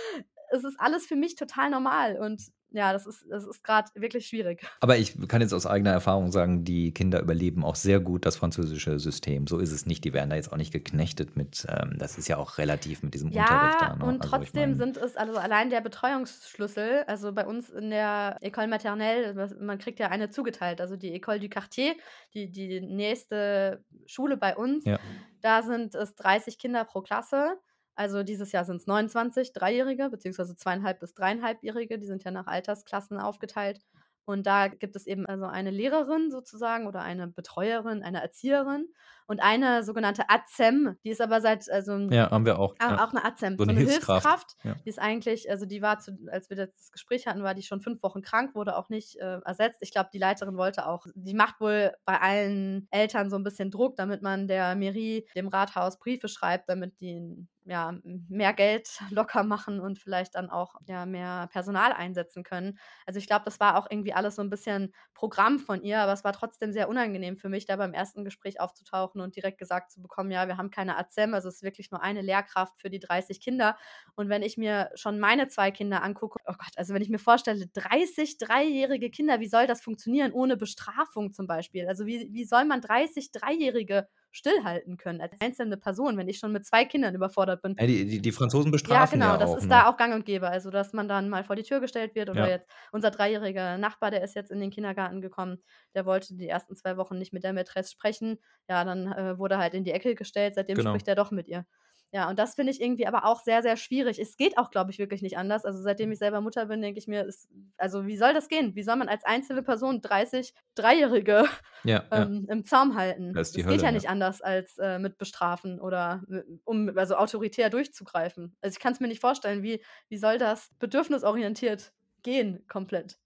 Es 0.52 0.64
ist 0.64 0.80
alles 0.80 1.06
für 1.06 1.16
mich 1.16 1.36
total 1.36 1.70
normal. 1.70 2.18
Und 2.18 2.42
ja, 2.72 2.94
das 2.94 3.06
ist, 3.06 3.26
das 3.30 3.46
ist 3.46 3.64
gerade 3.64 3.90
wirklich 3.96 4.28
schwierig. 4.28 4.62
Aber 4.80 4.98
ich 4.98 5.16
kann 5.28 5.42
jetzt 5.42 5.54
aus 5.54 5.66
eigener 5.66 5.92
Erfahrung 5.92 6.32
sagen, 6.32 6.64
die 6.64 6.94
Kinder 6.94 7.20
überleben 7.20 7.66
auch 7.66 7.76
sehr 7.76 8.00
gut 8.00 8.26
das 8.26 8.36
französische 8.36 9.00
System. 9.00 9.48
So 9.48 9.58
ist 9.58 9.72
es 9.72 9.86
nicht. 9.86 10.04
Die 10.04 10.14
werden 10.14 10.30
da 10.30 10.36
jetzt 10.36 10.52
auch 10.52 10.58
nicht 10.58 10.72
geknechtet 10.72 11.36
mit, 11.36 11.66
ähm, 11.70 11.96
das 11.98 12.18
ist 12.18 12.28
ja 12.28 12.38
auch 12.38 12.58
relativ 12.58 13.02
mit 13.02 13.14
diesem 13.14 13.32
ja, 13.32 13.44
Unterricht 13.44 13.82
da. 13.82 13.96
Ne? 13.96 14.06
Und 14.06 14.22
also 14.22 14.38
trotzdem 14.38 14.76
sind 14.76 14.98
es, 14.98 15.16
also 15.16 15.38
allein 15.38 15.70
der 15.70 15.82
Betreuungsschlüssel, 15.82 17.04
also 17.08 17.34
bei 17.34 17.46
uns 17.46 17.70
in 17.70 17.90
der 17.90 18.38
École 18.42 18.68
Maternelle, 18.68 19.34
man 19.60 19.78
kriegt 19.80 20.00
ja 20.00 20.10
eine 20.10 20.30
zugeteilt, 20.30 20.82
also 20.82 20.96
die 20.96 21.20
École 21.20 21.40
du 21.40 21.50
Quartier, 21.50 21.96
die, 22.34 22.52
die 22.52 22.82
nächste 22.82 23.84
Schule 24.06 24.38
bei 24.38 24.56
uns, 24.56 24.86
ja. 24.86 25.00
da 25.42 25.64
sind 25.64 25.96
es 25.96 26.16
30 26.16 26.58
Kinder 26.58 26.84
pro 26.86 27.02
Klasse. 27.02 27.58
Also 28.00 28.24
dieses 28.24 28.54
Jahr 28.54 28.64
sind 28.64 28.78
es 28.78 28.88
29 28.88 29.52
Dreijährige, 29.52 30.10
beziehungsweise 30.10 30.56
zweieinhalb 30.56 31.02
bis 31.02 31.14
dreieinhalbjährige, 31.16 32.00
die 32.00 32.06
sind 32.06 32.24
ja 32.24 32.32
nach 32.32 32.48
Altersklassen 32.48 33.20
aufgeteilt. 33.20 33.82
Und 34.24 34.48
da 34.48 34.70
gibt 34.70 34.96
es 34.96 35.06
eben 35.06 35.26
also 35.26 35.46
eine 35.46 35.70
Lehrerin 35.70 36.32
sozusagen 36.32 36.88
oder 36.88 37.02
eine 37.02 37.28
Betreuerin, 37.28 38.02
eine 38.02 38.22
Erzieherin 38.22 38.86
und 39.26 39.42
eine 39.42 39.84
sogenannte 39.84 40.30
AZEM, 40.30 40.98
die 41.04 41.10
ist 41.10 41.20
aber 41.20 41.42
seit, 41.42 41.70
also 41.70 41.98
ja, 41.98 42.32
haben 42.32 42.46
wir 42.46 42.58
auch. 42.58 42.74
Auch, 42.80 42.90
ja. 42.90 43.04
auch 43.04 43.12
eine 43.12 43.26
AZEM, 43.26 43.58
so 43.58 43.64
eine, 43.64 43.74
so 43.74 43.80
eine 43.80 43.90
Hilfskraft. 43.90 44.24
Hilfskraft 44.24 44.58
ja. 44.64 44.76
Die 44.86 44.90
ist 44.90 45.00
eigentlich, 45.00 45.50
also 45.50 45.66
die 45.66 45.82
war, 45.82 46.00
zu, 46.00 46.18
als 46.32 46.50
wir 46.50 46.58
das 46.58 46.92
Gespräch 46.92 47.28
hatten, 47.28 47.44
war 47.44 47.54
die 47.54 47.64
schon 47.64 47.82
fünf 47.82 48.02
Wochen 48.02 48.22
krank, 48.22 48.56
wurde 48.56 48.78
auch 48.78 48.90
nicht 48.90 49.18
äh, 49.18 49.40
ersetzt. 49.46 49.80
Ich 49.82 49.92
glaube, 49.92 50.10
die 50.14 50.20
Leiterin 50.20 50.58
wollte 50.58 50.88
auch, 50.88 51.06
die 51.16 51.34
macht 51.34 51.60
wohl 51.60 51.92
bei 52.06 52.22
allen 52.22 52.88
Eltern 52.92 53.30
so 53.30 53.36
ein 53.36 53.44
bisschen 53.44 53.72
Druck, 53.72 53.98
damit 53.98 54.22
man 54.22 54.48
der 54.48 54.76
Mairie, 54.76 55.28
dem 55.36 55.48
Rathaus 55.48 56.00
Briefe 56.00 56.28
schreibt, 56.28 56.70
damit 56.70 57.02
die 57.02 57.48
ja, 57.70 57.94
mehr 58.04 58.54
Geld 58.54 59.00
locker 59.12 59.44
machen 59.44 59.80
und 59.80 60.00
vielleicht 60.00 60.36
dann 60.36 60.50
auch 60.50 60.76
ja, 60.88 61.06
mehr 61.06 61.48
Personal 61.52 61.94
einsetzen 61.94 62.44
können. 62.44 62.80
Also 63.06 63.20
ich 63.20 63.28
glaube, 63.28 63.46
das 63.46 63.60
war 63.60 63.78
auch 63.78 63.88
irgendwie 63.90 64.14
alles 64.14 64.36
so 64.36 64.42
ein 64.42 64.50
bisschen 64.50 64.94
Programm 65.14 65.60
von 65.60 65.84
ihr, 65.84 66.00
aber 66.00 66.14
es 66.14 66.24
war 66.24 66.34
trotzdem 66.34 66.72
sehr 66.72 66.90
unangenehm 66.90 67.38
für 67.38 67.50
mich, 67.50 67.66
da 67.66 67.76
beim 67.76 67.94
ersten 67.94 68.26
Gespräch 68.26 68.60
aufzutauchen 68.60 69.22
und 69.22 69.36
direkt 69.36 69.60
gesagt 69.60 69.92
zu 69.92 70.02
bekommen, 70.02 70.32
ja, 70.32 70.48
wir 70.48 70.58
haben 70.58 70.72
keine 70.72 70.98
AZEM, 70.98 71.34
also 71.34 71.48
es 71.48 71.56
ist 71.58 71.64
wirklich 71.64 71.92
nur 71.92 72.02
eine 72.02 72.22
Lehrkraft 72.22 72.80
für 72.80 72.90
die 72.90 73.00
30 73.00 73.40
Kinder. 73.40 73.78
Und 74.16 74.30
wenn 74.30 74.42
ich 74.42 74.58
mir 74.58 74.90
schon 74.96 75.20
meine 75.20 75.48
zwei 75.48 75.72
Kinder 75.72 76.04
angucke, 76.04 76.40
oh 76.46 76.54
Gott, 76.58 76.74
also 76.78 76.94
wenn 76.94 77.02
ich 77.02 77.10
mir 77.10 77.20
vorstelle, 77.20 77.68
30 77.68 78.38
dreijährige 78.38 79.10
Kinder, 79.12 79.40
wie 79.40 79.48
soll 79.48 79.68
das 79.68 79.82
funktionieren 79.82 80.32
ohne 80.32 80.58
Bestrafung 80.58 81.34
zum 81.34 81.48
Beispiel? 81.48 81.88
Also 81.88 82.06
wie, 82.06 82.30
wie 82.32 82.46
soll 82.46 82.66
man 82.66 82.82
30 82.82 83.32
Dreijährige 83.32 84.08
stillhalten 84.32 84.98
können 84.98 85.22
als 85.22 85.34
einzelne 85.40 85.78
Person, 85.78 86.18
wenn 86.18 86.28
ich 86.28 86.38
schon 86.38 86.52
mit 86.52 86.66
zwei 86.66 86.86
Kindern 86.86 87.16
überfordert 87.16 87.62
bin. 87.62 87.76
Ja, 87.80 87.88
die, 87.88 88.06
die, 88.06 88.22
die, 88.22 88.32
Franzosen 88.32 88.72
bestrafen 88.72 89.20
ja, 89.20 89.26
genau, 89.28 89.40
ja 89.40 89.46
das 89.46 89.58
ist 89.58 89.64
ne? 89.64 89.70
da 89.70 89.90
auch 89.90 89.98
gang 89.98 90.14
und 90.14 90.26
gäbe. 90.26 90.50
Also, 90.50 90.70
dass 90.70 90.94
man 90.94 91.08
dann 91.08 91.30
mal 91.30 91.44
vor 91.44 91.56
die 91.56 91.64
Tür 91.64 91.80
gestellt 91.80 92.16
wird 92.16 92.30
oder 92.30 92.46
ja. 92.46 92.50
jetzt 92.50 92.70
unser 92.92 93.12
dreijähriger 93.12 93.78
Nachbar, 93.78 94.12
der 94.12 94.24
ist 94.24 94.36
jetzt 94.36 94.52
in 94.52 94.60
den 94.60 94.72
Kindergarten 94.72 95.22
gekommen, 95.22 95.62
der 95.96 96.06
wollte 96.06 96.36
die 96.36 96.48
ersten 96.48 96.76
zwei 96.76 96.98
Wochen 96.98 97.18
nicht 97.18 97.34
mit 97.34 97.44
der 97.44 97.54
Mätresse 97.54 97.92
sprechen. 97.92 98.40
Ja, 98.68 98.84
dann 98.84 99.12
äh, 99.12 99.38
wurde 99.38 99.58
halt 99.58 99.74
in 99.74 99.84
die 99.84 99.92
Ecke 99.92 100.16
gestellt, 100.16 100.56
seitdem 100.56 100.76
genau. 100.76 100.92
spricht 100.92 101.08
er 101.08 101.16
doch 101.16 101.32
mit 101.32 101.48
ihr. 101.48 101.66
Ja, 102.12 102.28
und 102.28 102.40
das 102.40 102.56
finde 102.56 102.72
ich 102.72 102.82
irgendwie 102.82 103.06
aber 103.06 103.26
auch 103.26 103.40
sehr, 103.42 103.62
sehr 103.62 103.78
schwierig. 103.78 104.18
Es 104.18 104.36
geht 104.36 104.58
auch, 104.58 104.72
glaube 104.72 104.90
ich, 104.90 104.98
wirklich 104.98 105.22
nicht 105.22 105.38
anders. 105.38 105.64
Also 105.64 105.80
seitdem 105.82 106.12
ich 106.12 106.18
selber 106.18 106.42
Mutter 106.42 106.66
bin, 106.66 106.82
denke 106.82 106.98
ich 106.98 107.08
mir, 107.08 107.24
ist, 107.24 107.48
also 107.78 108.08
wie 108.08 108.18
soll 108.18 108.34
das 108.34 108.48
gehen? 108.48 108.74
Wie 108.76 108.82
soll 108.82 108.96
man 108.96 109.10
als 109.10 109.24
einzelne 109.26 109.62
Person 109.62 110.02
30 110.02 110.56
Dreijährige 110.74 111.46
ja, 111.84 112.04
ähm, 112.12 112.46
ja. 112.48 112.54
im 112.54 112.66
Zaum 112.66 112.96
halten? 112.96 113.34
Das, 113.34 113.52
das 113.52 113.64
Hölle, 113.64 113.74
geht 113.74 113.82
ja, 113.84 113.90
ja, 113.90 113.92
nicht 113.92 114.10
anders 114.10 114.42
als 114.42 114.80
äh, 114.80 114.98
mit 114.98 115.20
bestrafen 115.20 115.80
oder 115.80 116.24
um 116.64 116.98
also 116.98 117.16
autoritär 117.16 117.70
durchzugreifen. 117.70 118.56
Also 118.62 118.74
ich 118.76 118.80
kann 118.80 118.94
es 118.94 119.00
mir 119.00 119.08
nicht 119.08 119.22
vorstellen, 119.22 119.62
wie, 119.62 119.84
wie 120.08 120.18
soll 120.18 120.40
das 120.40 120.72
bedürfnisorientiert 120.80 121.94
gehen 122.24 122.66
komplett? 122.68 123.20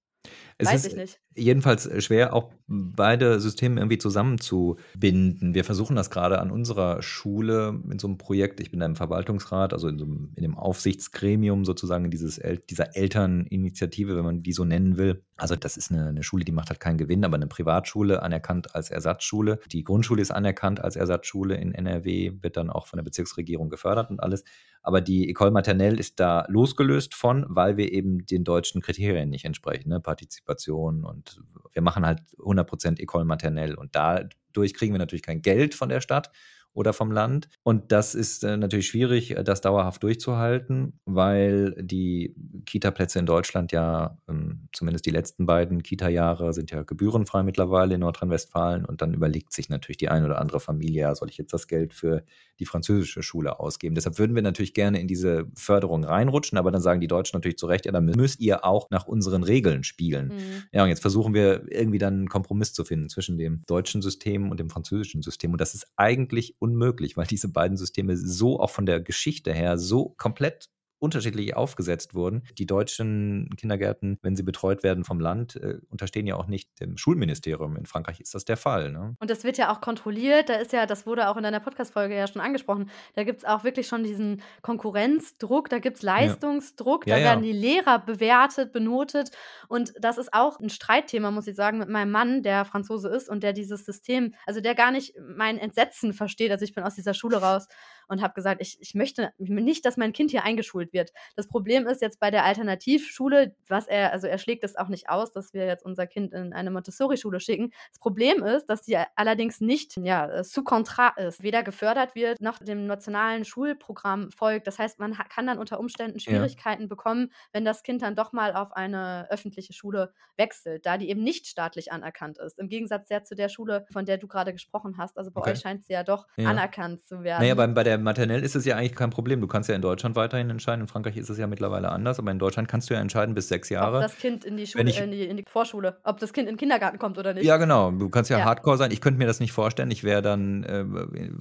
Es 0.57 0.67
Weiß 0.67 0.85
ich 0.85 0.95
nicht. 0.95 1.19
Jedenfalls 1.35 1.87
äh, 1.87 1.99
schwer, 1.99 2.33
auch 2.33 2.51
beide 2.67 3.39
Systeme 3.39 3.81
irgendwie 3.81 3.97
zusammenzubinden. 3.97 5.55
Wir 5.55 5.63
versuchen 5.63 5.95
das 5.95 6.11
gerade 6.11 6.39
an 6.39 6.51
unserer 6.51 7.01
Schule 7.01 7.81
in 7.89 7.97
so 7.97 8.07
einem 8.07 8.17
Projekt. 8.17 8.59
Ich 8.59 8.69
bin 8.71 8.79
da 8.79 8.85
im 8.85 8.95
Verwaltungsrat, 8.95 9.73
also 9.73 9.87
in, 9.87 9.97
so 9.97 10.05
einem, 10.05 10.31
in 10.35 10.43
dem 10.43 10.55
Aufsichtsgremium 10.55 11.65
sozusagen 11.65 12.11
dieses, 12.11 12.39
dieser 12.69 12.95
Elterninitiative, 12.95 14.15
wenn 14.15 14.23
man 14.23 14.43
die 14.43 14.53
so 14.53 14.63
nennen 14.63 14.97
will. 14.97 15.23
Also 15.37 15.55
das 15.55 15.75
ist 15.75 15.91
eine, 15.91 16.07
eine 16.07 16.23
Schule, 16.23 16.45
die 16.45 16.51
macht 16.51 16.69
halt 16.69 16.79
keinen 16.79 16.97
Gewinn, 16.97 17.25
aber 17.25 17.35
eine 17.35 17.47
Privatschule 17.47 18.21
anerkannt 18.21 18.75
als 18.75 18.91
Ersatzschule. 18.91 19.59
Die 19.71 19.83
Grundschule 19.83 20.21
ist 20.21 20.31
anerkannt 20.31 20.79
als 20.81 20.95
Ersatzschule 20.95 21.55
in 21.55 21.73
NRW, 21.73 22.33
wird 22.41 22.57
dann 22.57 22.69
auch 22.69 22.85
von 22.85 22.97
der 22.97 23.03
Bezirksregierung 23.03 23.69
gefördert 23.69 24.11
und 24.11 24.21
alles. 24.21 24.43
Aber 24.83 25.01
die 25.01 25.33
École 25.33 25.51
Maternelle 25.51 25.97
ist 25.97 26.19
da 26.19 26.45
losgelöst 26.49 27.15
von, 27.15 27.45
weil 27.47 27.77
wir 27.77 27.91
eben 27.91 28.25
den 28.25 28.43
deutschen 28.43 28.81
Kriterien 28.81 29.29
nicht 29.29 29.45
entsprechen, 29.45 29.89
ne? 29.89 30.01
Partizipation 30.13 31.03
und 31.03 31.41
wir 31.71 31.81
machen 31.81 32.05
halt 32.05 32.21
100% 32.37 32.99
École 32.99 33.25
Maternelle 33.25 33.75
und 33.75 33.95
dadurch 33.95 34.75
kriegen 34.75 34.93
wir 34.93 34.99
natürlich 34.99 35.23
kein 35.23 35.41
Geld 35.41 35.73
von 35.73 35.89
der 35.89 36.01
Stadt 36.01 36.31
oder 36.73 36.93
vom 36.93 37.11
Land. 37.11 37.49
Und 37.63 37.91
das 37.91 38.15
ist 38.15 38.43
äh, 38.43 38.57
natürlich 38.57 38.87
schwierig, 38.87 39.37
äh, 39.37 39.43
das 39.43 39.61
dauerhaft 39.61 40.01
durchzuhalten, 40.03 40.99
weil 41.05 41.75
die 41.79 42.35
Kita-Plätze 42.65 43.19
in 43.19 43.25
Deutschland 43.25 43.71
ja, 43.71 44.17
ähm, 44.27 44.67
zumindest 44.73 45.05
die 45.05 45.11
letzten 45.11 45.45
beiden 45.45 45.83
Kita-Jahre, 45.83 46.53
sind 46.53 46.71
ja 46.71 46.83
gebührenfrei 46.83 47.43
mittlerweile 47.43 47.95
in 47.95 47.99
Nordrhein-Westfalen. 48.01 48.85
Und 48.85 49.01
dann 49.01 49.13
überlegt 49.13 49.53
sich 49.53 49.69
natürlich 49.69 49.97
die 49.97 50.09
eine 50.09 50.25
oder 50.25 50.39
andere 50.39 50.59
Familie, 50.59 51.01
ja, 51.01 51.15
soll 51.15 51.29
ich 51.29 51.37
jetzt 51.37 51.53
das 51.53 51.67
Geld 51.67 51.93
für 51.93 52.23
die 52.59 52.65
französische 52.65 53.23
Schule 53.23 53.59
ausgeben? 53.59 53.95
Deshalb 53.95 54.17
würden 54.17 54.35
wir 54.35 54.41
natürlich 54.41 54.73
gerne 54.73 54.99
in 54.99 55.07
diese 55.07 55.45
Förderung 55.55 56.03
reinrutschen, 56.03 56.57
aber 56.57 56.71
dann 56.71 56.81
sagen 56.81 57.01
die 57.01 57.07
Deutschen 57.07 57.37
natürlich 57.37 57.57
zu 57.57 57.67
Recht, 57.67 57.85
ja, 57.85 57.91
dann 57.91 58.05
müsst 58.05 58.39
ihr 58.39 58.65
auch 58.65 58.89
nach 58.89 59.05
unseren 59.05 59.43
Regeln 59.43 59.83
spielen. 59.83 60.27
Mhm. 60.29 60.63
Ja, 60.71 60.83
und 60.83 60.89
jetzt 60.89 61.01
versuchen 61.01 61.33
wir 61.33 61.71
irgendwie 61.71 61.99
dann 61.99 62.13
einen 62.13 62.29
Kompromiss 62.29 62.73
zu 62.73 62.83
finden 62.83 63.09
zwischen 63.09 63.37
dem 63.37 63.63
deutschen 63.67 64.01
System 64.01 64.49
und 64.49 64.59
dem 64.59 64.69
französischen 64.69 65.21
System. 65.21 65.51
Und 65.51 65.61
das 65.61 65.73
ist 65.75 65.87
eigentlich 65.95 66.55
unmöglich, 66.63 67.17
weil 67.17 67.27
diese 67.27 67.49
beiden 67.49 67.75
Systeme 67.77 68.15
so 68.15 68.59
auch 68.59 68.69
von 68.69 68.85
der 68.85 69.01
Geschichte 69.01 69.53
her 69.53 69.77
so 69.77 70.15
komplett 70.17 70.69
unterschiedlich 71.03 71.53
aufgesetzt 71.55 72.15
wurden. 72.15 72.43
Die 72.57 72.65
deutschen 72.65 73.49
Kindergärten, 73.57 74.17
wenn 74.21 74.37
sie 74.37 74.43
betreut 74.43 74.83
werden 74.83 75.03
vom 75.03 75.19
Land, 75.19 75.57
äh, 75.57 75.79
unterstehen 75.89 76.25
ja 76.25 76.37
auch 76.37 76.47
nicht 76.47 76.79
dem 76.79 76.95
Schulministerium. 76.97 77.75
In 77.75 77.85
Frankreich 77.85 78.21
ist 78.21 78.33
das 78.33 78.45
der 78.45 78.55
Fall. 78.55 78.89
Ne? 78.89 79.17
Und 79.19 79.29
das 79.29 79.43
wird 79.43 79.57
ja 79.57 79.69
auch 79.73 79.81
kontrolliert. 79.81 80.47
Da 80.47 80.55
ist 80.55 80.71
ja, 80.71 80.85
das 80.85 81.05
wurde 81.05 81.27
auch 81.27 81.35
in 81.35 81.43
deiner 81.43 81.59
Podcast-Folge 81.59 82.15
ja 82.15 82.25
schon 82.25 82.41
angesprochen, 82.41 82.89
da 83.15 83.25
gibt 83.25 83.39
es 83.39 83.45
auch 83.45 83.65
wirklich 83.65 83.87
schon 83.87 84.05
diesen 84.05 84.41
Konkurrenzdruck, 84.61 85.67
da 85.67 85.79
gibt 85.79 85.97
es 85.97 86.03
Leistungsdruck, 86.03 87.05
ja. 87.05 87.15
da 87.15 87.19
ja, 87.19 87.27
werden 87.27 87.43
die 87.43 87.51
Lehrer 87.51 87.99
bewertet, 87.99 88.71
benotet. 88.71 89.31
Und 89.67 89.93
das 89.99 90.17
ist 90.17 90.33
auch 90.33 90.61
ein 90.61 90.69
Streitthema, 90.69 91.31
muss 91.31 91.47
ich 91.47 91.55
sagen, 91.57 91.79
mit 91.79 91.89
meinem 91.89 92.11
Mann, 92.11 92.43
der 92.43 92.63
Franzose 92.63 93.09
ist 93.09 93.29
und 93.29 93.43
der 93.43 93.51
dieses 93.51 93.83
System, 93.85 94.35
also 94.45 94.61
der 94.61 94.73
gar 94.73 94.91
nicht 94.91 95.15
mein 95.35 95.57
Entsetzen 95.57 96.13
versteht. 96.13 96.51
Also 96.51 96.63
ich 96.63 96.73
bin 96.73 96.85
aus 96.85 96.95
dieser 96.95 97.13
Schule 97.13 97.37
raus 97.37 97.67
und 98.07 98.21
habe 98.21 98.33
gesagt, 98.33 98.61
ich, 98.61 98.77
ich 98.79 98.95
möchte 98.95 99.33
nicht, 99.37 99.85
dass 99.85 99.97
mein 99.97 100.13
Kind 100.13 100.31
hier 100.31 100.43
eingeschult 100.43 100.92
wird. 100.93 101.11
Das 101.35 101.47
Problem 101.47 101.87
ist 101.87 102.01
jetzt 102.01 102.19
bei 102.19 102.31
der 102.31 102.45
Alternativschule, 102.45 103.55
was 103.67 103.87
er, 103.87 104.11
also 104.13 104.27
er 104.27 104.37
schlägt 104.37 104.63
es 104.63 104.75
auch 104.75 104.87
nicht 104.87 105.09
aus, 105.09 105.31
dass 105.31 105.53
wir 105.53 105.65
jetzt 105.65 105.85
unser 105.85 106.07
Kind 106.07 106.33
in 106.33 106.53
eine 106.53 106.71
Montessori-Schule 106.71 107.39
schicken. 107.39 107.71
Das 107.91 107.99
Problem 107.99 108.43
ist, 108.43 108.67
dass 108.67 108.85
sie 108.85 108.97
allerdings 109.15 109.61
nicht 109.61 109.97
ja, 109.97 110.43
sous 110.43 110.63
contrat 110.63 111.17
ist, 111.17 111.43
weder 111.43 111.63
gefördert 111.63 112.15
wird, 112.15 112.41
noch 112.41 112.59
dem 112.59 112.85
nationalen 112.85 113.45
Schulprogramm 113.45 114.31
folgt. 114.31 114.67
Das 114.67 114.79
heißt, 114.79 114.99
man 114.99 115.17
kann 115.29 115.47
dann 115.47 115.59
unter 115.59 115.79
Umständen 115.79 116.19
Schwierigkeiten 116.19 116.83
ja. 116.83 116.87
bekommen, 116.87 117.31
wenn 117.51 117.65
das 117.65 117.83
Kind 117.83 118.01
dann 118.01 118.15
doch 118.15 118.33
mal 118.33 118.53
auf 118.55 118.73
eine 118.73 119.27
öffentliche 119.29 119.73
Schule 119.73 120.13
wechselt, 120.37 120.85
da 120.85 120.97
die 120.97 121.09
eben 121.09 121.23
nicht 121.23 121.47
staatlich 121.47 121.91
anerkannt 121.91 122.37
ist. 122.37 122.59
Im 122.59 122.69
Gegensatz 122.69 123.07
sehr 123.07 123.23
zu 123.23 123.35
der 123.35 123.49
Schule, 123.49 123.85
von 123.91 124.05
der 124.05 124.17
du 124.17 124.27
gerade 124.27 124.53
gesprochen 124.53 124.97
hast. 124.97 125.17
Also 125.17 125.31
bei 125.31 125.41
okay. 125.41 125.51
euch 125.51 125.59
scheint 125.59 125.85
sie 125.85 125.93
ja 125.93 126.03
doch 126.03 126.27
ja. 126.37 126.49
anerkannt 126.49 127.03
zu 127.03 127.23
werden. 127.23 127.41
Naja, 127.41 127.55
bei, 127.55 127.67
bei 127.67 127.83
der 127.83 127.97
Maternell 127.97 128.43
ist 128.43 128.55
es 128.55 128.65
ja 128.65 128.75
eigentlich 128.75 128.95
kein 128.95 129.09
Problem. 129.09 129.41
Du 129.41 129.47
kannst 129.47 129.69
ja 129.69 129.75
in 129.75 129.81
Deutschland 129.81 130.15
weiterhin 130.15 130.49
entscheiden. 130.49 130.82
In 130.83 130.87
Frankreich 130.87 131.15
ist 131.15 131.29
es 131.29 131.37
ja 131.37 131.47
mittlerweile 131.47 131.89
anders, 131.89 132.19
aber 132.19 132.29
in 132.29 132.39
Deutschland 132.39 132.67
kannst 132.67 132.89
du 132.89 132.93
ja 132.93 132.99
entscheiden 132.99 133.33
bis 133.33 133.47
sechs 133.47 133.69
Jahre. 133.69 133.97
Ob 133.97 134.03
das 134.03 134.17
Kind 134.17 134.43
in 134.43 134.57
die 134.57 134.67
Schule, 134.67 134.89
ich, 134.89 134.99
in, 134.99 135.11
die, 135.11 135.23
in, 135.23 135.37
die, 135.37 135.45
Vorschule, 135.47 135.97
ob 136.03 136.19
das 136.19 136.33
Kind 136.33 136.49
in 136.49 136.55
den 136.55 136.59
Kindergarten 136.59 136.99
kommt 136.99 137.17
oder 137.17 137.33
nicht. 137.33 137.45
Ja, 137.45 137.55
genau. 137.55 137.91
Du 137.91 138.09
kannst 138.09 138.29
ja, 138.29 138.39
ja. 138.39 138.45
Hardcore 138.45 138.77
sein. 138.77 138.91
Ich 138.91 138.99
könnte 138.99 139.17
mir 139.17 139.25
das 139.27 139.39
nicht 139.39 139.53
vorstellen. 139.53 139.89
Ich 139.91 140.03
wäre 140.03 140.21
dann, 140.21 140.63
äh, 140.63 140.85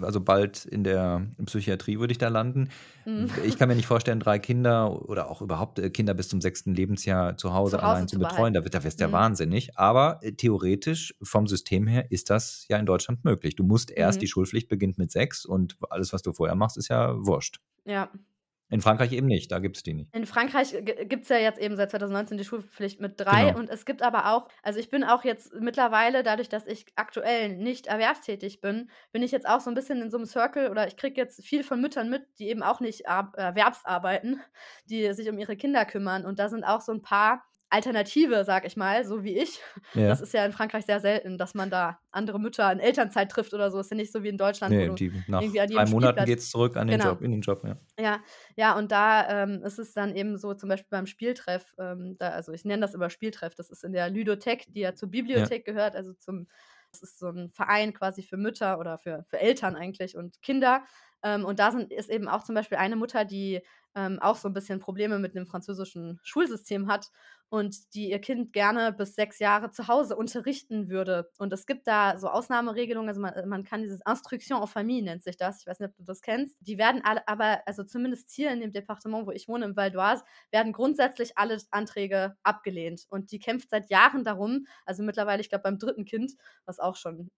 also 0.01 0.20
bald 0.20 0.64
in 0.64 0.84
der 0.84 1.26
Psychiatrie 1.45 1.99
würde 1.99 2.12
ich 2.12 2.18
da 2.18 2.28
landen. 2.28 2.68
Mhm. 3.05 3.30
Ich 3.45 3.59
kann 3.59 3.68
mir 3.68 3.74
nicht 3.74 3.86
vorstellen, 3.86 4.20
drei 4.20 4.38
Kinder 4.38 5.09
oder 5.09 5.28
auch 5.28 5.43
überhaupt 5.43 5.80
äh, 5.80 5.90
Kinder 5.90 6.14
bis 6.14 6.28
zum 6.28 6.40
sechsten 6.40 6.72
Lebensjahr 6.72 7.36
zu 7.36 7.53
Hause, 7.53 7.78
zu 7.78 7.82
Hause 7.82 7.82
allein 7.82 8.09
zu, 8.09 8.16
zu 8.16 8.20
betreuen. 8.20 8.55
Da, 8.55 8.61
da 8.61 8.84
wärst 8.84 9.01
du 9.01 9.05
ja 9.05 9.09
mhm. 9.09 9.12
wahnsinnig. 9.12 9.76
Aber 9.76 10.20
äh, 10.22 10.32
theoretisch 10.32 11.14
vom 11.20 11.49
System 11.49 11.88
her 11.88 12.07
ist 12.11 12.30
das 12.30 12.64
ja 12.68 12.78
in 12.78 12.86
Deutschland 12.86 13.24
möglich. 13.24 13.57
Du 13.57 13.64
musst 13.64 13.90
erst, 13.90 14.18
mhm. 14.18 14.20
die 14.20 14.28
Schulpflicht 14.28 14.68
beginnt 14.68 14.99
mit 14.99 15.11
sechs 15.11 15.45
und 15.45 15.76
alles, 15.90 16.12
was 16.12 16.22
du 16.22 16.32
vorher 16.32 16.55
machst, 16.55 16.76
ist 16.76 16.88
ja 16.88 17.16
wurscht. 17.16 17.59
Ja. 17.84 18.09
In 18.72 18.80
Frankreich 18.80 19.12
eben 19.12 19.26
nicht, 19.26 19.52
da 19.52 19.58
gibt 19.58 19.76
es 19.76 19.82
die 19.82 19.92
nicht. 19.92 20.14
In 20.14 20.24
Frankreich 20.24 20.74
gibt 20.82 21.24
es 21.24 21.28
ja 21.28 21.36
jetzt 21.36 21.60
eben 21.60 21.76
seit 21.76 21.90
2019 21.90 22.38
die 22.38 22.44
Schulpflicht 22.44 23.02
mit 23.02 23.20
drei 23.20 23.48
genau. 23.48 23.58
und 23.58 23.68
es 23.68 23.84
gibt 23.84 24.00
aber 24.00 24.32
auch, 24.32 24.48
also 24.62 24.80
ich 24.80 24.88
bin 24.88 25.04
auch 25.04 25.24
jetzt 25.24 25.52
mittlerweile, 25.60 26.22
dadurch, 26.22 26.48
dass 26.48 26.66
ich 26.66 26.86
aktuell 26.96 27.54
nicht 27.58 27.86
erwerbstätig 27.86 28.62
bin, 28.62 28.88
bin 29.12 29.22
ich 29.22 29.30
jetzt 29.30 29.46
auch 29.46 29.60
so 29.60 29.70
ein 29.70 29.74
bisschen 29.74 30.00
in 30.00 30.10
so 30.10 30.16
einem 30.16 30.24
Circle 30.24 30.70
oder 30.70 30.88
ich 30.88 30.96
kriege 30.96 31.20
jetzt 31.20 31.44
viel 31.44 31.64
von 31.64 31.82
Müttern 31.82 32.08
mit, 32.08 32.22
die 32.38 32.48
eben 32.48 32.62
auch 32.62 32.80
nicht 32.80 33.02
erwerbsarbeiten, 33.02 34.40
die 34.86 35.12
sich 35.12 35.28
um 35.28 35.38
ihre 35.38 35.56
Kinder 35.56 35.84
kümmern 35.84 36.24
und 36.24 36.38
da 36.38 36.48
sind 36.48 36.64
auch 36.64 36.80
so 36.80 36.92
ein 36.92 37.02
paar 37.02 37.44
Alternative, 37.72 38.44
sag 38.44 38.66
ich 38.66 38.76
mal, 38.76 39.04
so 39.04 39.24
wie 39.24 39.38
ich. 39.38 39.60
Ja. 39.94 40.08
Das 40.08 40.20
ist 40.20 40.34
ja 40.34 40.44
in 40.44 40.52
Frankreich 40.52 40.84
sehr 40.84 41.00
selten, 41.00 41.38
dass 41.38 41.54
man 41.54 41.70
da 41.70 41.98
andere 42.10 42.38
Mütter 42.38 42.70
in 42.70 42.80
Elternzeit 42.80 43.30
trifft 43.30 43.54
oder 43.54 43.70
so. 43.70 43.80
Ist 43.80 43.90
ja 43.90 43.96
nicht 43.96 44.12
so 44.12 44.22
wie 44.22 44.28
in 44.28 44.36
Deutschland. 44.36 44.74
Nee, 44.74 44.90
die, 44.90 45.12
nach 45.26 45.40
drei 45.40 45.86
Monaten 45.86 46.24
geht 46.26 46.38
es 46.38 46.50
zurück 46.50 46.76
an 46.76 46.86
den 46.86 46.98
genau. 46.98 47.12
Job, 47.12 47.22
in 47.22 47.30
den 47.30 47.40
Job, 47.40 47.62
ja. 47.64 47.76
Ja, 47.98 48.20
ja 48.56 48.76
und 48.76 48.92
da 48.92 49.42
ähm, 49.42 49.62
ist 49.64 49.78
es 49.78 49.94
dann 49.94 50.14
eben 50.14 50.36
so, 50.36 50.52
zum 50.52 50.68
Beispiel 50.68 50.90
beim 50.90 51.06
Spieltreff, 51.06 51.74
ähm, 51.78 52.16
da, 52.18 52.30
also 52.30 52.52
ich 52.52 52.64
nenne 52.64 52.82
das 52.82 52.94
immer 52.94 53.08
Spieltreff, 53.08 53.54
das 53.54 53.70
ist 53.70 53.84
in 53.84 53.92
der 53.92 54.10
Ludothek, 54.10 54.66
die 54.68 54.80
ja 54.80 54.94
zur 54.94 55.10
Bibliothek 55.10 55.66
ja. 55.66 55.72
gehört, 55.72 55.96
also 55.96 56.12
zum, 56.14 56.48
das 56.90 57.02
ist 57.02 57.18
so 57.18 57.28
ein 57.28 57.50
Verein 57.52 57.94
quasi 57.94 58.22
für 58.22 58.36
Mütter 58.36 58.78
oder 58.78 58.98
für, 58.98 59.24
für 59.28 59.40
Eltern 59.40 59.76
eigentlich 59.76 60.16
und 60.16 60.42
Kinder. 60.42 60.84
Ähm, 61.22 61.44
und 61.44 61.58
da 61.58 61.70
sind, 61.70 61.92
ist 61.92 62.10
eben 62.10 62.28
auch 62.28 62.42
zum 62.42 62.54
Beispiel 62.54 62.78
eine 62.78 62.96
Mutter, 62.96 63.24
die 63.24 63.62
ähm, 63.94 64.18
auch 64.20 64.36
so 64.36 64.48
ein 64.48 64.54
bisschen 64.54 64.80
Probleme 64.80 65.18
mit 65.18 65.34
dem 65.34 65.46
französischen 65.46 66.18
Schulsystem 66.22 66.88
hat 66.88 67.10
und 67.53 67.92
die 67.92 68.09
ihr 68.09 68.18
Kind 68.18 68.55
gerne 68.55 68.94
bis 68.94 69.14
sechs 69.14 69.38
Jahre 69.38 69.70
zu 69.70 69.86
Hause 69.86 70.16
unterrichten 70.16 70.88
würde. 70.88 71.30
Und 71.36 71.53
es 71.53 71.66
gibt 71.66 71.86
da 71.86 72.16
so 72.16 72.28
Ausnahmeregelungen, 72.28 73.11
also 73.11 73.20
man, 73.20 73.46
man 73.46 73.62
kann 73.62 73.82
dieses 73.82 74.00
Instruction 74.09 74.62
en 74.62 74.66
Famille 74.66 75.03
nennt 75.03 75.22
sich 75.22 75.36
das, 75.36 75.61
ich 75.61 75.66
weiß 75.66 75.78
nicht, 75.78 75.90
ob 75.90 75.96
du 75.96 76.03
das 76.03 76.22
kennst. 76.22 76.57
Die 76.61 76.78
werden 76.78 77.03
alle, 77.05 77.28
aber, 77.28 77.61
also 77.66 77.84
zumindest 77.84 78.30
hier 78.30 78.50
in 78.53 78.61
dem 78.61 78.72
Departement, 78.72 79.26
wo 79.26 79.32
ich 79.32 79.48
wohne, 79.48 79.66
im 79.66 79.76
Val 79.76 79.90
d'Oise, 79.90 80.22
werden 80.50 80.72
grundsätzlich 80.72 81.36
alle 81.36 81.59
Anträge 81.70 82.36
abgelehnt. 82.42 83.05
Und 83.11 83.32
die 83.32 83.38
kämpft 83.38 83.68
seit 83.68 83.90
Jahren 83.90 84.24
darum, 84.24 84.66
also 84.86 85.03
mittlerweile, 85.03 85.42
ich 85.42 85.50
glaube, 85.50 85.64
beim 85.64 85.78
dritten 85.78 86.07
Kind, 86.07 86.32
was 86.64 86.80
auch 86.80 86.96
schon 86.96 87.30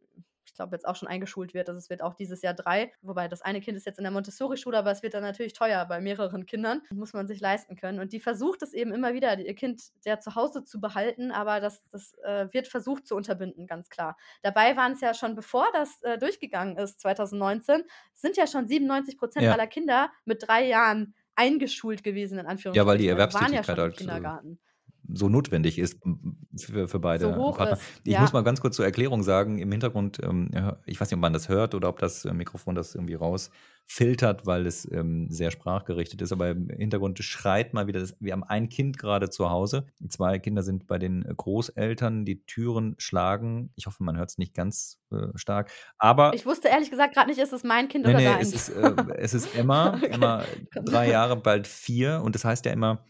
ich 0.47 0.55
glaube, 0.55 0.77
jetzt 0.77 0.87
auch 0.87 0.97
schon 0.97 1.09
eingeschult 1.09 1.55
wird. 1.55 1.69
Also 1.69 1.79
es 1.79 1.91
wird 1.91 2.03
auch 2.03 2.15
dieses 2.15 2.43
Jahr 2.43 2.55
drei. 2.55 2.93
Wobei 3.03 3.29
das 3.29 3.43
eine 3.43 3.61
Kind 3.61 3.77
ist 3.77 3.87
jetzt 3.87 3.99
in 3.99 4.05
der 4.05 4.13
Montessori-Schule, 4.13 4.79
aber 4.79 4.91
es 4.91 5.03
wird 5.03 5.15
dann 5.15 5.23
natürlich 5.23 5.53
teuer 5.53 5.85
bei 5.87 6.01
mehreren 6.01 6.47
Kindern. 6.47 6.83
Muss 6.91 7.13
man 7.13 7.27
sich 7.27 7.41
leisten 7.41 7.77
können. 7.77 8.01
Und 8.01 8.13
die 8.13 8.21
versucht 8.21 8.63
es 8.63 8.73
eben 8.73 8.93
immer 8.93 9.15
wieder, 9.15 9.39
ihr 9.39 9.55
Kind 9.55 9.83
sehr 10.01 10.21
zu 10.21 10.35
Hause 10.35 10.65
zu 10.65 10.81
behalten, 10.81 11.31
aber 11.31 11.61
das, 11.61 11.83
das 11.91 12.15
äh, 12.25 12.49
wird 12.53 12.69
versucht 12.69 13.07
zu 13.07 13.17
unterbinden, 13.17 13.67
ganz 13.67 13.89
klar. 13.89 14.17
Dabei 14.43 14.77
waren 14.77 14.93
es 14.93 15.01
ja 15.01 15.15
schon, 15.15 15.35
bevor 15.35 15.67
das 15.73 16.03
äh, 16.03 16.19
durchgegangen 16.19 16.77
ist, 16.77 17.01
2019, 17.01 17.83
sind 18.15 18.37
ja 18.37 18.47
schon 18.47 18.69
97 18.69 19.19
Prozent 19.19 19.47
ja. 19.47 19.53
aller 19.53 19.67
Kinder 19.67 20.11
mit 20.25 20.47
drei 20.47 20.67
Jahren 20.67 21.15
eingeschult 21.35 22.05
gewesen, 22.05 22.39
in 22.39 22.47
Anführungszeichen. 22.47 22.87
Ja, 22.87 22.87
weil 22.87 22.99
die 22.99 23.09
Erwerbstätigkeit 23.09 23.67
waren 23.67 23.77
ja 23.77 23.83
schon 23.83 23.91
im 23.91 23.97
Kindergarten 23.97 24.61
so 25.13 25.29
notwendig 25.29 25.79
ist 25.79 26.01
für, 26.57 26.89
für 26.89 26.99
beide 26.99 27.35
so 27.35 27.53
Partner. 27.53 27.73
Ist, 27.73 27.83
ich 28.05 28.13
ja. 28.13 28.21
muss 28.21 28.33
mal 28.33 28.43
ganz 28.43 28.61
kurz 28.61 28.77
zur 28.77 28.85
Erklärung 28.85 29.23
sagen, 29.23 29.59
im 29.59 29.71
Hintergrund, 29.71 30.19
ähm, 30.23 30.51
ich 30.87 31.01
weiß 31.01 31.11
nicht, 31.11 31.17
ob 31.17 31.21
man 31.21 31.33
das 31.33 31.49
hört 31.49 31.75
oder 31.75 31.89
ob 31.89 31.99
das 31.99 32.25
äh, 32.25 32.33
Mikrofon 32.33 32.75
das 32.75 32.95
irgendwie 32.95 33.15
rausfiltert, 33.15 34.47
weil 34.47 34.67
es 34.67 34.91
ähm, 34.91 35.29
sehr 35.31 35.51
sprachgerichtet 35.51 36.23
ist, 36.23 36.33
aber 36.33 36.51
im 36.51 36.69
Hintergrund 36.71 37.19
schreit 37.19 37.75
mal 37.75 37.87
wieder, 37.87 38.01
das, 38.01 38.17
wir 38.21 38.33
haben 38.33 38.45
ein 38.45 38.69
Kind 38.69 38.99
gerade 38.99 39.31
zu 39.31 39.51
Hause, 39.51 39.87
zwei 40.09 40.39
Kinder 40.39 40.63
sind 40.63 40.87
bei 40.87 40.99
den 40.99 41.23
Großeltern, 41.23 42.25
die 42.25 42.45
Türen 42.47 42.95
schlagen, 42.99 43.71
ich 43.75 43.87
hoffe, 43.87 44.03
man 44.03 44.17
hört 44.17 44.31
es 44.31 44.39
nicht 44.39 44.55
ganz 44.55 44.99
äh, 45.13 45.27
stark, 45.35 45.71
aber... 45.99 46.33
Ich 46.35 46.47
wusste 46.47 46.69
ehrlich 46.69 46.91
gesagt 46.91 47.15
gerade 47.15 47.29
nicht, 47.29 47.41
ist 47.41 47.53
es 47.53 47.65
mein 47.65 47.89
Kind 47.89 48.07
nee, 48.07 48.11
oder 48.11 48.19
nee, 48.19 48.25
dein? 48.25 48.41
Es 48.41 48.55
ist, 48.55 48.69
äh, 48.71 48.95
es 49.17 49.35
ist 49.35 49.55
Emma, 49.57 49.95
okay. 49.95 50.07
Emma 50.13 50.45
drei 50.85 51.11
Jahre, 51.11 51.37
bald 51.37 51.67
vier 51.67 52.23
und 52.25 52.35
das 52.35 52.45
heißt 52.45 52.65
ja 52.65 52.73
immer, 52.73 53.05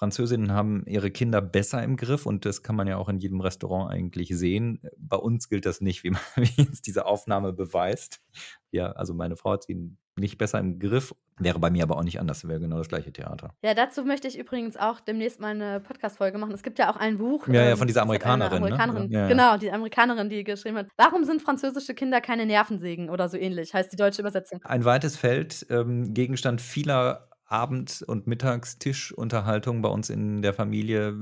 Französinnen 0.00 0.52
haben 0.52 0.82
ihre 0.86 1.10
Kinder 1.10 1.42
besser 1.42 1.82
im 1.82 1.98
Griff 1.98 2.24
und 2.24 2.46
das 2.46 2.62
kann 2.62 2.74
man 2.74 2.88
ja 2.88 2.96
auch 2.96 3.10
in 3.10 3.18
jedem 3.18 3.42
Restaurant 3.42 3.92
eigentlich 3.92 4.30
sehen. 4.36 4.80
Bei 4.96 5.18
uns 5.18 5.50
gilt 5.50 5.66
das 5.66 5.82
nicht, 5.82 6.04
wie, 6.04 6.10
man, 6.10 6.22
wie 6.36 6.62
jetzt 6.62 6.86
diese 6.86 7.04
Aufnahme 7.04 7.52
beweist. 7.52 8.22
Ja, 8.70 8.92
also 8.92 9.12
meine 9.12 9.36
Frau 9.36 9.52
hat 9.52 9.64
sie 9.64 9.94
nicht 10.16 10.38
besser 10.38 10.58
im 10.58 10.78
Griff, 10.78 11.14
wäre 11.38 11.58
bei 11.58 11.68
mir 11.68 11.82
aber 11.82 11.98
auch 11.98 12.02
nicht 12.02 12.18
anders, 12.18 12.48
wäre 12.48 12.60
genau 12.60 12.78
das 12.78 12.88
gleiche 12.88 13.12
Theater. 13.12 13.54
Ja, 13.62 13.74
dazu 13.74 14.04
möchte 14.04 14.26
ich 14.26 14.38
übrigens 14.38 14.78
auch 14.78 15.00
demnächst 15.00 15.38
mal 15.38 15.50
eine 15.50 15.80
Podcast-Folge 15.80 16.38
machen. 16.38 16.52
Es 16.52 16.62
gibt 16.62 16.78
ja 16.78 16.90
auch 16.90 16.96
ein 16.96 17.18
Buch. 17.18 17.46
Ja, 17.48 17.54
ja, 17.62 17.70
ähm, 17.72 17.76
von 17.76 17.86
dieser 17.86 18.02
Amerikanerin. 18.02 18.56
Amerikanerin 18.56 19.10
ne? 19.10 19.18
ja, 19.18 19.28
genau, 19.28 19.58
die 19.58 19.70
Amerikanerin, 19.70 20.30
die 20.30 20.44
geschrieben 20.44 20.78
hat, 20.78 20.88
warum 20.96 21.24
sind 21.24 21.42
französische 21.42 21.92
Kinder 21.92 22.22
keine 22.22 22.46
Nervensägen 22.46 23.10
oder 23.10 23.28
so 23.28 23.36
ähnlich, 23.36 23.74
heißt 23.74 23.92
die 23.92 23.96
deutsche 23.96 24.22
Übersetzung. 24.22 24.60
Ein 24.64 24.86
weites 24.86 25.18
Feld, 25.18 25.66
ähm, 25.68 26.14
Gegenstand 26.14 26.62
vieler 26.62 27.29
Abend- 27.50 28.04
und 28.06 28.28
Mittagstischunterhaltung 28.28 29.82
bei 29.82 29.88
uns 29.88 30.08
in 30.08 30.40
der 30.40 30.54
Familie 30.54 31.16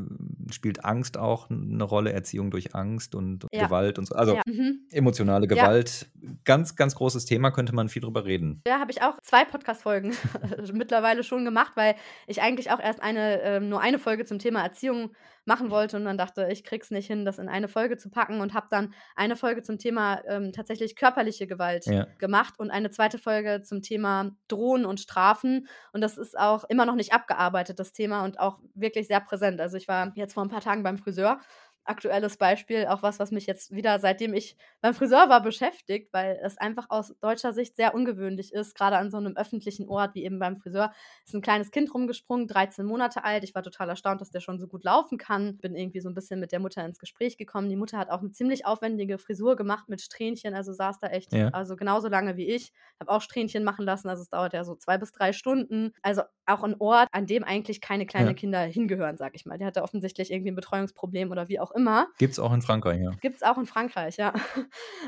spielt 0.50 0.84
Angst 0.84 1.16
auch 1.16 1.48
eine 1.48 1.82
Rolle, 1.82 2.12
Erziehung 2.12 2.50
durch 2.50 2.74
Angst 2.74 3.14
und 3.14 3.46
ja. 3.50 3.64
Gewalt 3.64 3.98
und 3.98 4.06
so. 4.06 4.14
Also 4.14 4.34
ja. 4.34 4.42
mhm. 4.46 4.80
emotionale 4.90 5.48
Gewalt, 5.48 6.10
ja. 6.20 6.30
ganz, 6.44 6.76
ganz 6.76 6.94
großes 6.94 7.24
Thema, 7.24 7.50
könnte 7.50 7.74
man 7.74 7.88
viel 7.88 8.02
drüber 8.02 8.26
reden. 8.26 8.62
Ja, 8.66 8.78
habe 8.78 8.90
ich 8.90 9.00
auch 9.00 9.18
zwei 9.22 9.46
Podcast-Folgen 9.46 10.14
mittlerweile 10.74 11.24
schon 11.24 11.46
gemacht, 11.46 11.72
weil 11.76 11.94
ich 12.26 12.42
eigentlich 12.42 12.70
auch 12.70 12.80
erst 12.80 13.02
eine, 13.02 13.40
äh, 13.40 13.60
nur 13.60 13.80
eine 13.80 13.98
Folge 13.98 14.26
zum 14.26 14.38
Thema 14.38 14.62
Erziehung 14.62 15.12
machen 15.48 15.70
wollte 15.70 15.96
und 15.96 16.04
dann 16.04 16.18
dachte, 16.18 16.46
ich 16.52 16.62
krieg's 16.62 16.90
nicht 16.90 17.06
hin, 17.06 17.24
das 17.24 17.38
in 17.38 17.48
eine 17.48 17.68
Folge 17.68 17.96
zu 17.96 18.10
packen 18.10 18.40
und 18.40 18.54
habe 18.54 18.68
dann 18.70 18.94
eine 19.16 19.34
Folge 19.34 19.62
zum 19.62 19.78
Thema 19.78 20.20
ähm, 20.28 20.52
tatsächlich 20.52 20.94
körperliche 20.94 21.46
Gewalt 21.46 21.86
ja. 21.86 22.06
gemacht 22.18 22.54
und 22.58 22.70
eine 22.70 22.90
zweite 22.90 23.18
Folge 23.18 23.62
zum 23.62 23.82
Thema 23.82 24.30
Drohen 24.46 24.84
und 24.84 25.00
Strafen. 25.00 25.66
Und 25.92 26.02
das 26.02 26.18
ist 26.18 26.38
auch 26.38 26.64
immer 26.64 26.84
noch 26.84 26.94
nicht 26.94 27.14
abgearbeitet, 27.14 27.80
das 27.80 27.92
Thema, 27.92 28.24
und 28.24 28.38
auch 28.38 28.58
wirklich 28.74 29.08
sehr 29.08 29.20
präsent. 29.20 29.60
Also 29.60 29.78
ich 29.78 29.88
war 29.88 30.12
jetzt 30.14 30.34
vor 30.34 30.44
ein 30.44 30.50
paar 30.50 30.60
Tagen 30.60 30.82
beim 30.82 30.98
Friseur 30.98 31.40
aktuelles 31.88 32.36
Beispiel, 32.36 32.86
auch 32.86 33.02
was, 33.02 33.18
was 33.18 33.30
mich 33.30 33.46
jetzt 33.46 33.72
wieder, 33.72 33.98
seitdem 33.98 34.34
ich 34.34 34.56
beim 34.80 34.94
Friseur 34.94 35.28
war, 35.28 35.42
beschäftigt, 35.42 36.12
weil 36.12 36.38
es 36.42 36.58
einfach 36.58 36.86
aus 36.90 37.14
deutscher 37.20 37.52
Sicht 37.52 37.76
sehr 37.76 37.94
ungewöhnlich 37.94 38.52
ist, 38.52 38.74
gerade 38.74 38.96
an 38.98 39.10
so 39.10 39.16
einem 39.16 39.36
öffentlichen 39.36 39.88
Ort 39.88 40.14
wie 40.14 40.24
eben 40.24 40.38
beim 40.38 40.58
Friseur. 40.58 40.92
Ist 41.24 41.34
ein 41.34 41.42
kleines 41.42 41.70
Kind 41.70 41.92
rumgesprungen, 41.92 42.46
13 42.46 42.84
Monate 42.84 43.24
alt. 43.24 43.44
Ich 43.44 43.54
war 43.54 43.62
total 43.62 43.88
erstaunt, 43.88 44.20
dass 44.20 44.30
der 44.30 44.40
schon 44.40 44.58
so 44.58 44.68
gut 44.68 44.84
laufen 44.84 45.18
kann. 45.18 45.58
Bin 45.58 45.74
irgendwie 45.74 46.00
so 46.00 46.08
ein 46.08 46.14
bisschen 46.14 46.40
mit 46.40 46.52
der 46.52 46.60
Mutter 46.60 46.84
ins 46.84 46.98
Gespräch 46.98 47.36
gekommen. 47.36 47.68
Die 47.68 47.76
Mutter 47.76 47.98
hat 47.98 48.10
auch 48.10 48.20
eine 48.20 48.32
ziemlich 48.32 48.66
aufwendige 48.66 49.18
Frisur 49.18 49.56
gemacht 49.56 49.88
mit 49.88 50.00
Strähnchen, 50.00 50.54
also 50.54 50.72
saß 50.72 51.00
da 51.00 51.08
echt, 51.08 51.32
ja. 51.32 51.48
also 51.48 51.76
genauso 51.76 52.08
lange 52.08 52.36
wie 52.36 52.46
ich. 52.46 52.72
Habe 53.00 53.10
auch 53.10 53.22
Strähnchen 53.22 53.64
machen 53.64 53.84
lassen, 53.84 54.08
also 54.08 54.22
es 54.22 54.28
dauert 54.28 54.52
ja 54.52 54.64
so 54.64 54.74
zwei 54.74 54.98
bis 54.98 55.12
drei 55.12 55.32
Stunden. 55.32 55.92
Also 56.02 56.22
auch 56.46 56.64
ein 56.64 56.76
Ort, 56.78 57.08
an 57.12 57.26
dem 57.26 57.44
eigentlich 57.44 57.80
keine 57.80 58.06
kleinen 58.06 58.28
ja. 58.28 58.34
Kinder 58.34 58.60
hingehören, 58.60 59.16
sag 59.18 59.34
ich 59.34 59.46
mal. 59.46 59.58
Der 59.58 59.66
hatte 59.66 59.82
offensichtlich 59.82 60.30
irgendwie 60.30 60.50
ein 60.50 60.56
Betreuungsproblem 60.56 61.30
oder 61.30 61.48
wie 61.48 61.60
auch 61.60 61.70
immer. 61.72 61.77
Gibt 62.18 62.32
es 62.32 62.38
auch 62.38 62.52
in 62.52 62.62
Frankreich, 62.62 63.00
ja. 63.00 63.10
Gibt 63.20 63.36
es 63.36 63.42
auch 63.42 63.58
in 63.58 63.66
Frankreich, 63.66 64.16
ja. 64.16 64.32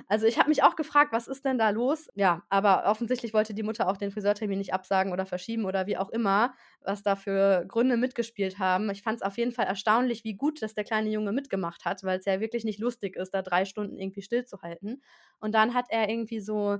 Also 0.08 0.26
ich 0.26 0.38
habe 0.38 0.48
mich 0.48 0.62
auch 0.62 0.76
gefragt, 0.76 1.12
was 1.12 1.28
ist 1.28 1.44
denn 1.44 1.58
da 1.58 1.70
los? 1.70 2.08
Ja, 2.14 2.42
aber 2.48 2.84
offensichtlich 2.86 3.34
wollte 3.34 3.54
die 3.54 3.62
Mutter 3.62 3.88
auch 3.88 3.96
den 3.96 4.10
Friseurtermin 4.10 4.58
nicht 4.58 4.74
absagen 4.74 5.12
oder 5.12 5.26
verschieben 5.26 5.64
oder 5.64 5.86
wie 5.86 5.96
auch 5.96 6.10
immer, 6.10 6.54
was 6.82 7.02
da 7.02 7.16
für 7.16 7.64
Gründe 7.66 7.96
mitgespielt 7.96 8.58
haben. 8.58 8.90
Ich 8.90 9.02
fand 9.02 9.16
es 9.16 9.22
auf 9.22 9.38
jeden 9.38 9.52
Fall 9.52 9.66
erstaunlich, 9.66 10.24
wie 10.24 10.34
gut 10.34 10.62
dass 10.62 10.74
der 10.74 10.84
kleine 10.84 11.10
Junge 11.10 11.32
mitgemacht 11.32 11.84
hat, 11.84 12.02
weil 12.04 12.18
es 12.18 12.24
ja 12.24 12.40
wirklich 12.40 12.64
nicht 12.64 12.78
lustig 12.78 13.16
ist, 13.16 13.32
da 13.34 13.42
drei 13.42 13.64
Stunden 13.64 13.98
irgendwie 13.98 14.22
stillzuhalten. 14.22 15.02
Und 15.40 15.54
dann 15.54 15.74
hat 15.74 15.86
er 15.88 16.08
irgendwie 16.08 16.40
so 16.40 16.78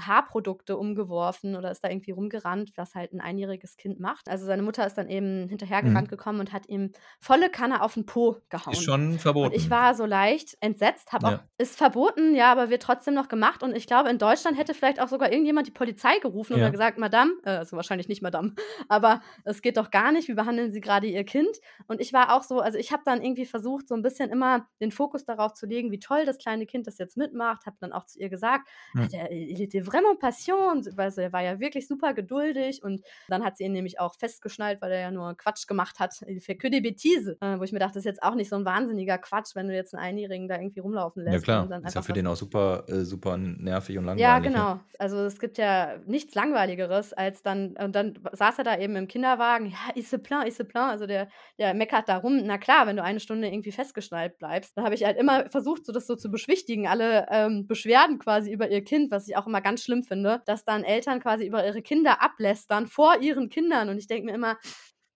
Haarprodukte 0.00 0.76
umgeworfen 0.76 1.56
oder 1.56 1.70
ist 1.70 1.82
da 1.82 1.88
irgendwie 1.88 2.10
rumgerannt, 2.10 2.72
was 2.76 2.94
halt 2.94 3.12
ein 3.12 3.20
einjähriges 3.20 3.76
Kind 3.76 4.00
macht. 4.00 4.28
Also 4.28 4.46
seine 4.46 4.62
Mutter 4.62 4.86
ist 4.86 4.94
dann 4.94 5.08
eben 5.08 5.48
hinterhergerannt 5.48 6.08
mhm. 6.08 6.10
gekommen 6.10 6.40
und 6.40 6.52
hat 6.52 6.68
ihm 6.68 6.92
volle 7.20 7.50
Kanne 7.50 7.82
auf 7.82 7.94
den 7.94 8.06
Po 8.06 8.36
gehauen. 8.48 8.72
Ist 8.72 8.82
schon 8.82 9.18
verboten. 9.18 9.52
Und 9.52 9.54
ich 9.54 9.70
war 9.70 9.94
so 9.94 10.04
leicht 10.04 10.56
entsetzt, 10.60 11.12
habe 11.12 11.26
ja. 11.26 11.34
auch, 11.36 11.40
ist 11.58 11.76
verboten, 11.76 12.34
ja, 12.34 12.52
aber 12.52 12.70
wird 12.70 12.82
trotzdem 12.82 13.14
noch 13.14 13.28
gemacht. 13.28 13.62
Und 13.62 13.76
ich 13.76 13.86
glaube, 13.86 14.10
in 14.10 14.18
Deutschland 14.18 14.58
hätte 14.58 14.74
vielleicht 14.74 15.00
auch 15.00 15.08
sogar 15.08 15.30
irgendjemand 15.30 15.66
die 15.66 15.72
Polizei 15.72 16.18
gerufen 16.18 16.54
ja. 16.54 16.58
oder 16.58 16.70
gesagt, 16.70 16.98
Madame, 16.98 17.32
äh, 17.44 17.50
also 17.50 17.76
wahrscheinlich 17.76 18.08
nicht 18.08 18.22
Madame, 18.22 18.54
aber 18.88 19.20
es 19.44 19.62
geht 19.62 19.76
doch 19.76 19.90
gar 19.90 20.12
nicht, 20.12 20.28
wie 20.28 20.34
behandeln 20.34 20.70
Sie 20.70 20.80
gerade 20.80 21.06
Ihr 21.06 21.24
Kind? 21.24 21.56
Und 21.86 22.00
ich 22.00 22.12
war 22.12 22.34
auch 22.34 22.42
so, 22.42 22.60
also 22.60 22.78
ich 22.78 22.92
habe 22.92 23.02
dann 23.04 23.22
irgendwie 23.22 23.46
versucht, 23.46 23.88
so 23.88 23.94
ein 23.94 24.02
bisschen 24.02 24.30
immer 24.30 24.66
den 24.80 24.90
Fokus 24.90 25.24
darauf 25.24 25.54
zu 25.54 25.66
legen, 25.66 25.90
wie 25.90 25.98
toll 25.98 26.24
das 26.24 26.38
kleine 26.38 26.66
Kind 26.66 26.86
das 26.86 26.98
jetzt 26.98 27.16
mitmacht, 27.16 27.66
habe 27.66 27.76
dann 27.80 27.92
auch 27.92 28.04
zu 28.06 28.18
ihr 28.18 28.28
gesagt, 28.28 28.68
mhm. 28.94 29.08
der, 29.08 29.30
était 29.76 29.86
vraiment 29.86 30.18
patient, 30.18 30.96
weil 30.96 31.12
er 31.16 31.32
war 31.32 31.42
ja 31.42 31.60
wirklich 31.60 31.86
super 31.86 32.14
geduldig 32.14 32.82
und 32.82 33.02
dann 33.28 33.44
hat 33.44 33.56
sie 33.56 33.64
ihn 33.64 33.72
nämlich 33.72 34.00
auch 34.00 34.14
festgeschnallt, 34.14 34.80
weil 34.80 34.92
er 34.92 35.00
ja 35.00 35.10
nur 35.10 35.36
Quatsch 35.36 35.66
gemacht 35.66 35.98
hat, 35.98 36.14
für 36.14 36.54
que 36.54 36.70
des 36.70 36.80
Bêtises, 36.80 37.36
äh, 37.40 37.58
wo 37.58 37.64
ich 37.64 37.72
mir 37.72 37.78
dachte, 37.78 37.94
das 37.94 38.02
ist 38.02 38.06
jetzt 38.06 38.22
auch 38.22 38.34
nicht 38.34 38.48
so 38.48 38.56
ein 38.56 38.64
wahnsinniger 38.64 39.18
Quatsch, 39.18 39.54
wenn 39.54 39.68
du 39.68 39.74
jetzt 39.74 39.94
einen 39.94 40.04
Einjährigen 40.04 40.48
da 40.48 40.56
irgendwie 40.56 40.80
rumlaufen 40.80 41.24
lässt. 41.24 41.46
Ja 41.46 41.64
klar, 41.64 41.82
ist 41.84 41.94
ja 41.94 42.02
für 42.02 42.12
den 42.12 42.26
auch 42.26 42.36
super, 42.36 42.84
äh, 42.88 43.04
super 43.04 43.36
nervig 43.36 43.98
und 43.98 44.04
langweilig. 44.04 44.22
Ja, 44.22 44.38
genau. 44.38 44.80
Also 44.98 45.18
es 45.18 45.38
gibt 45.38 45.58
ja 45.58 45.96
nichts 46.06 46.34
Langweiligeres 46.34 47.12
als 47.12 47.42
dann, 47.42 47.76
und 47.76 47.94
dann 47.94 48.18
saß 48.32 48.58
er 48.58 48.64
da 48.64 48.78
eben 48.78 48.96
im 48.96 49.08
Kinderwagen, 49.08 49.66
ja, 49.66 49.94
ist 49.94 50.10
se 50.10 50.18
plaint, 50.18 50.48
ist 50.48 50.56
se 50.56 50.64
plaint, 50.64 50.90
also 50.90 51.06
der, 51.06 51.28
der 51.58 51.74
meckert 51.74 52.08
da 52.08 52.16
rum. 52.16 52.40
Na 52.44 52.58
klar, 52.58 52.86
wenn 52.86 52.96
du 52.96 53.02
eine 53.02 53.20
Stunde 53.20 53.48
irgendwie 53.48 53.72
festgeschnallt 53.72 54.38
bleibst, 54.38 54.76
dann 54.76 54.84
habe 54.84 54.94
ich 54.94 55.04
halt 55.04 55.18
immer 55.18 55.48
versucht, 55.50 55.84
so 55.86 55.92
das 55.92 56.06
so 56.06 56.16
zu 56.16 56.30
beschwichtigen, 56.30 56.86
alle 56.86 57.26
ähm, 57.30 57.66
Beschwerden 57.66 58.18
quasi 58.18 58.50
über 58.52 58.70
ihr 58.70 58.82
Kind, 58.82 59.10
was 59.10 59.28
ich 59.28 59.36
auch 59.36 59.46
immer 59.46 59.60
ganz 59.66 59.82
schlimm 59.82 60.04
finde, 60.04 60.42
dass 60.46 60.64
dann 60.64 60.84
Eltern 60.84 61.18
quasi 61.18 61.44
über 61.44 61.66
ihre 61.66 61.82
Kinder 61.82 62.22
ablästern 62.22 62.86
vor 62.86 63.20
ihren 63.20 63.48
Kindern. 63.48 63.88
Und 63.88 63.98
ich 63.98 64.06
denke 64.06 64.26
mir 64.26 64.34
immer, 64.34 64.58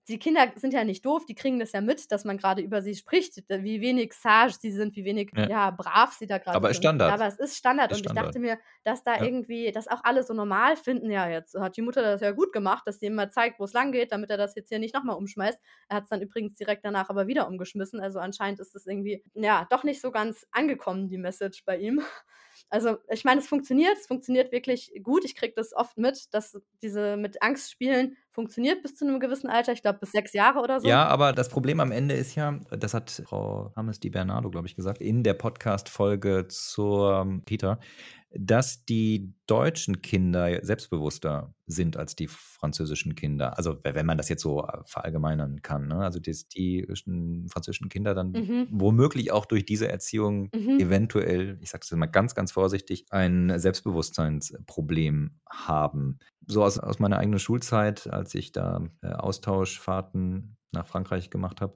die 0.09 0.19
Kinder 0.19 0.51
sind 0.57 0.75
ja 0.75 0.83
nicht 0.83 1.07
doof, 1.07 1.25
die 1.25 1.37
kriegen 1.37 1.61
das 1.61 1.71
ja 1.71 1.81
mit, 1.81 2.11
dass 2.11 2.25
man 2.25 2.37
gerade 2.37 2.63
über 2.63 2.83
sie 2.83 2.97
spricht, 2.97 3.45
wie 3.49 3.81
wenig 3.81 4.13
sage 4.13 4.55
sie 4.61 4.73
sind, 4.73 4.97
wie 4.97 5.05
wenig 5.05 5.31
ja. 5.37 5.49
ja 5.49 5.71
brav 5.71 6.15
sie 6.15 6.27
da 6.27 6.39
gerade 6.39 6.57
sind. 6.57 6.65
Aber 6.65 6.75
Standard. 6.75 7.13
Aber 7.13 7.27
es 7.27 7.39
ist 7.39 7.57
Standard. 7.57 7.93
Ist 7.93 7.99
und 7.99 8.05
Standard. 8.07 8.25
ich 8.25 8.29
dachte 8.33 8.41
mir, 8.41 8.59
dass 8.83 9.05
da 9.05 9.19
ja. 9.19 9.25
irgendwie, 9.25 9.71
dass 9.71 9.87
auch 9.87 10.03
alle 10.03 10.25
so 10.25 10.35
normal 10.35 10.77
finden, 10.77 11.13
ja, 11.13 11.29
jetzt 11.29 11.55
hat 11.55 11.77
die 11.77 11.83
Mutter 11.83 12.03
das 12.03 12.23
ja 12.23 12.33
gut 12.33 12.53
gemacht, 12.53 12.83
dass 12.87 12.99
sie 12.99 13.07
ihm 13.07 13.15
mal 13.15 13.31
zeigt, 13.31 13.61
wo 13.61 13.65
es 13.65 13.73
lang 13.73 13.93
geht, 13.93 14.11
damit 14.11 14.31
er 14.31 14.37
das 14.37 14.57
jetzt 14.57 14.71
hier 14.71 14.81
nicht 14.81 14.95
nochmal 14.95 15.17
umschmeißt. 15.17 15.61
Er 15.89 15.97
hat 15.99 16.05
es 16.05 16.11
dann 16.11 16.23
übrigens 16.23 16.55
direkt 16.55 16.85
danach 16.85 17.09
aber 17.09 17.29
wieder 17.29 17.47
umgeschmissen. 17.47 18.01
Also 18.01 18.19
anscheinend 18.19 18.59
ist 18.59 18.75
es 18.75 18.87
irgendwie, 18.87 19.23
ja, 19.35 19.69
doch 19.71 19.85
nicht 19.85 20.01
so 20.01 20.11
ganz 20.11 20.45
angekommen, 20.51 21.09
die 21.09 21.19
Message 21.19 21.65
bei 21.65 21.79
ihm. 21.79 22.03
Also 22.71 22.99
ich 23.09 23.25
meine, 23.25 23.41
es 23.41 23.49
funktioniert, 23.49 23.99
es 23.99 24.07
funktioniert 24.07 24.53
wirklich 24.53 24.93
gut. 25.03 25.25
Ich 25.25 25.35
kriege 25.35 25.55
das 25.57 25.75
oft 25.75 25.99
mit, 25.99 26.33
dass 26.33 26.59
diese 26.83 27.17
mit 27.17 27.43
Angst 27.43 27.71
spielen 27.71 28.17
funktioniert 28.33 28.83
bis 28.83 28.95
zu 28.95 29.07
einem 29.07 29.21
gewissen 29.21 29.49
Alter. 29.49 29.73
Ich 29.73 29.83
glaube 29.83 29.99
bis 29.99 30.13
sechs 30.13 30.33
Jahre 30.33 30.61
oder 30.61 30.81
so. 30.81 30.89
Ja, 30.89 31.07
aber 31.07 31.33
das 31.33 31.49
Problem 31.49 31.81
am 31.81 31.93
Ende 31.93 32.15
ist 32.15 32.35
ja, 32.35 32.59
das 32.71 32.95
hat 32.95 33.23
Frau 33.27 33.73
Hammes 33.77 34.01
Di 34.01 34.11
Bernardo, 34.11 34.51
glaube 34.51 34.67
ich, 34.67 34.77
gesagt, 34.77 35.01
in 35.01 35.23
der 35.23 35.35
Podcast-Folge 35.35 36.47
zur 36.49 37.41
Kita, 37.47 37.79
dass 38.33 38.85
die 38.85 39.35
deutschen 39.47 40.03
Kinder 40.03 40.65
selbstbewusster 40.65 41.53
sind 41.67 41.97
als 41.97 42.15
die 42.15 42.29
französischen 42.29 43.17
Kinder. 43.17 43.59
Also 43.59 43.79
wenn 43.83 44.07
man 44.07 44.19
das 44.19 44.29
jetzt 44.29 44.43
so 44.43 44.65
äh, 44.65 44.79
verallgemeinern 44.85 45.63
kann. 45.63 45.89
Ne? 45.89 45.97
Also 45.97 46.21
dass 46.21 46.47
die 46.47 46.87
französischen 47.49 47.89
Kinder 47.89 48.15
dann 48.15 48.31
mhm. 48.31 48.69
womöglich 48.71 49.33
auch 49.33 49.47
durch 49.47 49.65
diese 49.65 49.89
Erziehung 49.89 50.49
mhm. 50.55 50.79
eventuell, 50.79 51.59
ich 51.61 51.71
sage 51.71 51.83
es 51.83 51.91
mal 51.91 52.07
ganz, 52.07 52.37
ganz 52.37 52.53
vorsichtig, 52.53 53.07
ein 53.11 53.59
Selbstbewusstseinsproblem 53.59 55.33
haben. 55.49 56.21
So 56.47 56.65
aus, 56.65 56.79
aus 56.79 56.99
meiner 56.99 57.19
eigenen 57.19 57.39
Schulzeit, 57.39 58.09
als 58.09 58.35
ich 58.35 58.53
da 58.53 58.83
äh, 59.03 59.09
Austauschfahrten 59.09 60.57
nach 60.73 60.87
Frankreich 60.87 61.31
gemacht 61.31 61.61
habe, 61.61 61.75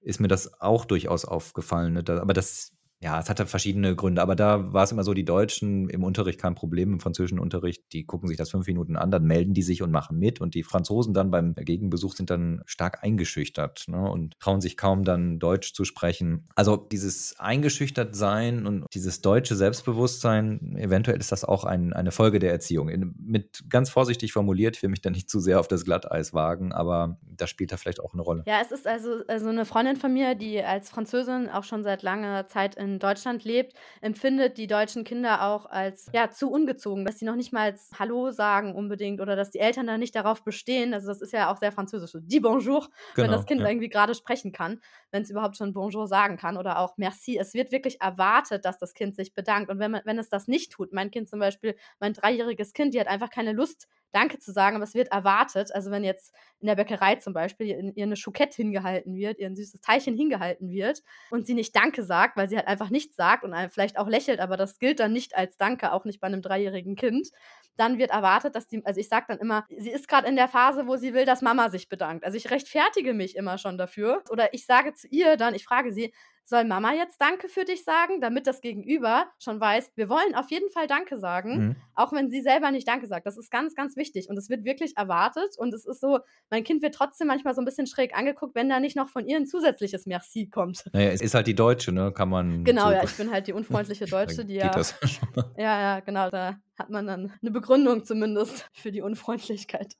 ist 0.00 0.20
mir 0.20 0.28
das 0.28 0.60
auch 0.60 0.84
durchaus 0.84 1.24
aufgefallen. 1.24 1.94
Ne? 1.94 2.04
Aber 2.08 2.32
das 2.32 2.72
ja, 3.02 3.18
es 3.18 3.28
hatte 3.28 3.46
verschiedene 3.46 3.96
Gründe, 3.96 4.22
aber 4.22 4.36
da 4.36 4.72
war 4.72 4.84
es 4.84 4.92
immer 4.92 5.02
so, 5.02 5.12
die 5.12 5.24
Deutschen 5.24 5.90
im 5.90 6.04
Unterricht 6.04 6.40
kein 6.40 6.54
Problem, 6.54 6.92
im 6.92 7.00
französischen 7.00 7.40
Unterricht, 7.40 7.92
die 7.92 8.06
gucken 8.06 8.28
sich 8.28 8.36
das 8.36 8.50
fünf 8.50 8.68
Minuten 8.68 8.96
an, 8.96 9.10
dann 9.10 9.24
melden 9.24 9.54
die 9.54 9.62
sich 9.62 9.82
und 9.82 9.90
machen 9.90 10.20
mit 10.20 10.40
und 10.40 10.54
die 10.54 10.62
Franzosen 10.62 11.12
dann 11.12 11.32
beim 11.32 11.56
Gegenbesuch 11.56 12.14
sind 12.14 12.30
dann 12.30 12.62
stark 12.64 13.02
eingeschüchtert 13.02 13.86
ne, 13.88 14.08
und 14.08 14.38
trauen 14.38 14.60
sich 14.60 14.76
kaum 14.76 15.02
dann 15.02 15.40
Deutsch 15.40 15.74
zu 15.74 15.84
sprechen. 15.84 16.46
Also 16.54 16.76
dieses 16.76 17.34
eingeschüchtert 17.40 18.14
sein 18.14 18.66
und 18.66 18.86
dieses 18.94 19.20
deutsche 19.20 19.56
Selbstbewusstsein, 19.56 20.76
eventuell 20.76 21.18
ist 21.18 21.32
das 21.32 21.44
auch 21.44 21.64
ein, 21.64 21.92
eine 21.92 22.12
Folge 22.12 22.38
der 22.38 22.52
Erziehung. 22.52 22.88
In, 22.88 23.16
mit 23.18 23.64
ganz 23.68 23.90
vorsichtig 23.90 24.32
formuliert, 24.32 24.76
ich 24.76 24.82
will 24.84 24.90
mich 24.90 25.00
da 25.00 25.10
nicht 25.10 25.28
zu 25.28 25.40
sehr 25.40 25.58
auf 25.58 25.66
das 25.66 25.84
Glatteis 25.84 26.34
wagen, 26.34 26.70
aber 26.72 27.18
das 27.22 27.50
spielt 27.50 27.72
da 27.72 27.78
vielleicht 27.78 27.98
auch 27.98 28.12
eine 28.12 28.22
Rolle. 28.22 28.44
Ja, 28.46 28.60
es 28.62 28.70
ist 28.70 28.86
also, 28.86 29.24
also 29.26 29.48
eine 29.48 29.64
Freundin 29.64 29.96
von 29.96 30.12
mir, 30.12 30.36
die 30.36 30.62
als 30.62 30.88
Französin 30.88 31.48
auch 31.48 31.64
schon 31.64 31.82
seit 31.82 32.04
langer 32.04 32.46
Zeit 32.46 32.76
in 32.76 32.91
Deutschland 32.98 33.44
lebt, 33.44 33.74
empfindet 34.00 34.58
die 34.58 34.66
deutschen 34.66 35.04
Kinder 35.04 35.42
auch 35.42 35.66
als 35.66 36.06
ja, 36.12 36.30
zu 36.30 36.50
ungezogen, 36.50 37.04
dass 37.04 37.18
sie 37.18 37.24
noch 37.24 37.36
nicht 37.36 37.52
mal 37.52 37.74
Hallo 37.98 38.30
sagen 38.30 38.74
unbedingt 38.74 39.20
oder 39.20 39.36
dass 39.36 39.50
die 39.50 39.58
Eltern 39.58 39.86
da 39.86 39.98
nicht 39.98 40.14
darauf 40.14 40.44
bestehen. 40.44 40.94
Also 40.94 41.08
das 41.08 41.20
ist 41.20 41.32
ja 41.32 41.52
auch 41.52 41.58
sehr 41.58 41.72
französisch. 41.72 42.10
So, 42.12 42.20
die 42.20 42.40
Bonjour, 42.40 42.88
genau, 43.14 43.24
wenn 43.24 43.30
das 43.32 43.46
Kind 43.46 43.60
ja. 43.60 43.68
irgendwie 43.68 43.88
gerade 43.88 44.14
sprechen 44.14 44.52
kann, 44.52 44.80
wenn 45.10 45.22
es 45.22 45.30
überhaupt 45.30 45.56
schon 45.56 45.72
Bonjour 45.72 46.06
sagen 46.06 46.36
kann 46.36 46.56
oder 46.56 46.78
auch 46.78 46.96
Merci. 46.96 47.38
Es 47.38 47.54
wird 47.54 47.72
wirklich 47.72 48.00
erwartet, 48.00 48.64
dass 48.64 48.78
das 48.78 48.94
Kind 48.94 49.16
sich 49.16 49.34
bedankt. 49.34 49.70
Und 49.70 49.78
wenn, 49.78 49.90
man, 49.90 50.02
wenn 50.04 50.18
es 50.18 50.28
das 50.28 50.48
nicht 50.48 50.72
tut, 50.72 50.92
mein 50.92 51.10
Kind 51.10 51.28
zum 51.28 51.38
Beispiel, 51.38 51.76
mein 52.00 52.12
dreijähriges 52.12 52.72
Kind, 52.72 52.94
die 52.94 53.00
hat 53.00 53.08
einfach 53.08 53.30
keine 53.30 53.52
Lust, 53.52 53.88
Danke 54.12 54.38
zu 54.38 54.52
sagen, 54.52 54.76
aber 54.76 54.84
es 54.84 54.94
wird 54.94 55.12
erwartet. 55.12 55.74
Also 55.74 55.90
wenn 55.90 56.04
jetzt 56.04 56.32
in 56.60 56.66
der 56.66 56.76
Bäckerei 56.76 57.16
zum 57.16 57.32
Beispiel 57.32 57.92
ihr, 57.94 58.02
eine 58.02 58.16
Schoukette 58.16 58.56
hingehalten 58.56 59.14
wird, 59.16 59.38
ihr 59.38 59.46
ein 59.46 59.56
süßes 59.56 59.80
Teilchen 59.80 60.16
hingehalten 60.16 60.70
wird 60.70 61.02
und 61.30 61.46
sie 61.46 61.54
nicht 61.54 61.74
Danke 61.74 62.02
sagt, 62.04 62.36
weil 62.36 62.48
sie 62.48 62.56
halt 62.56 62.68
einfach 62.68 62.90
nichts 62.90 63.16
sagt 63.16 63.44
und 63.44 63.54
vielleicht 63.70 63.98
auch 63.98 64.08
lächelt, 64.08 64.40
aber 64.40 64.56
das 64.56 64.78
gilt 64.78 65.00
dann 65.00 65.12
nicht 65.12 65.36
als 65.36 65.56
Danke, 65.56 65.92
auch 65.92 66.04
nicht 66.04 66.20
bei 66.20 66.26
einem 66.26 66.42
dreijährigen 66.42 66.96
Kind, 66.96 67.30
dann 67.76 67.98
wird 67.98 68.10
erwartet, 68.10 68.54
dass 68.54 68.66
die, 68.66 68.84
also 68.84 69.00
ich 69.00 69.08
sage 69.08 69.26
dann 69.28 69.38
immer, 69.38 69.66
sie 69.76 69.90
ist 69.90 70.08
gerade 70.08 70.28
in 70.28 70.36
der 70.36 70.48
Phase, 70.48 70.86
wo 70.86 70.96
sie 70.96 71.14
will, 71.14 71.24
dass 71.24 71.42
Mama 71.42 71.70
sich 71.70 71.88
bedankt. 71.88 72.24
Also 72.24 72.36
ich 72.36 72.50
rechtfertige 72.50 73.14
mich 73.14 73.36
immer 73.36 73.58
schon 73.58 73.78
dafür. 73.78 74.22
Oder 74.30 74.52
ich 74.52 74.66
sage 74.66 74.92
zu 74.94 75.08
ihr 75.08 75.36
dann, 75.36 75.54
ich 75.54 75.64
frage 75.64 75.92
sie, 75.92 76.12
soll 76.44 76.64
Mama 76.64 76.92
jetzt 76.92 77.20
Danke 77.20 77.48
für 77.48 77.64
dich 77.64 77.84
sagen, 77.84 78.20
damit 78.20 78.46
das 78.46 78.60
Gegenüber 78.60 79.26
schon 79.38 79.60
weiß, 79.60 79.92
wir 79.94 80.08
wollen 80.08 80.34
auf 80.34 80.50
jeden 80.50 80.70
Fall 80.70 80.86
Danke 80.86 81.18
sagen, 81.18 81.58
mhm. 81.58 81.76
auch 81.94 82.12
wenn 82.12 82.30
sie 82.30 82.40
selber 82.40 82.70
nicht 82.70 82.86
Danke 82.88 83.06
sagt. 83.06 83.26
Das 83.26 83.36
ist 83.36 83.50
ganz, 83.50 83.74
ganz 83.74 83.96
wichtig 83.96 84.28
und 84.28 84.36
es 84.36 84.48
wird 84.48 84.64
wirklich 84.64 84.96
erwartet 84.96 85.56
und 85.56 85.72
es 85.74 85.84
ist 85.84 86.00
so, 86.00 86.20
mein 86.50 86.64
Kind 86.64 86.82
wird 86.82 86.94
trotzdem 86.94 87.28
manchmal 87.28 87.54
so 87.54 87.60
ein 87.60 87.64
bisschen 87.64 87.86
schräg 87.86 88.16
angeguckt, 88.16 88.54
wenn 88.54 88.68
da 88.68 88.80
nicht 88.80 88.96
noch 88.96 89.08
von 89.08 89.26
ihr 89.26 89.36
ein 89.36 89.46
zusätzliches 89.46 90.06
Merci 90.06 90.48
kommt. 90.48 90.84
Naja, 90.92 91.10
es 91.10 91.20
ist 91.20 91.34
halt 91.34 91.46
die 91.46 91.54
Deutsche, 91.54 91.92
ne? 91.92 92.12
Kann 92.12 92.28
man. 92.28 92.64
Genau, 92.64 92.86
so 92.86 92.92
ja, 92.92 93.04
ich 93.04 93.16
bin 93.16 93.30
halt 93.30 93.46
die 93.46 93.52
unfreundliche 93.52 94.04
Deutsche, 94.06 94.44
die 94.44 94.54
ja. 94.54 94.70
ja, 95.56 95.80
ja, 95.80 96.00
genau, 96.00 96.30
da 96.30 96.56
hat 96.78 96.90
man 96.90 97.06
dann 97.06 97.32
eine 97.40 97.50
Begründung 97.50 98.04
zumindest 98.04 98.68
für 98.72 98.90
die 98.90 99.02
Unfreundlichkeit. 99.02 99.94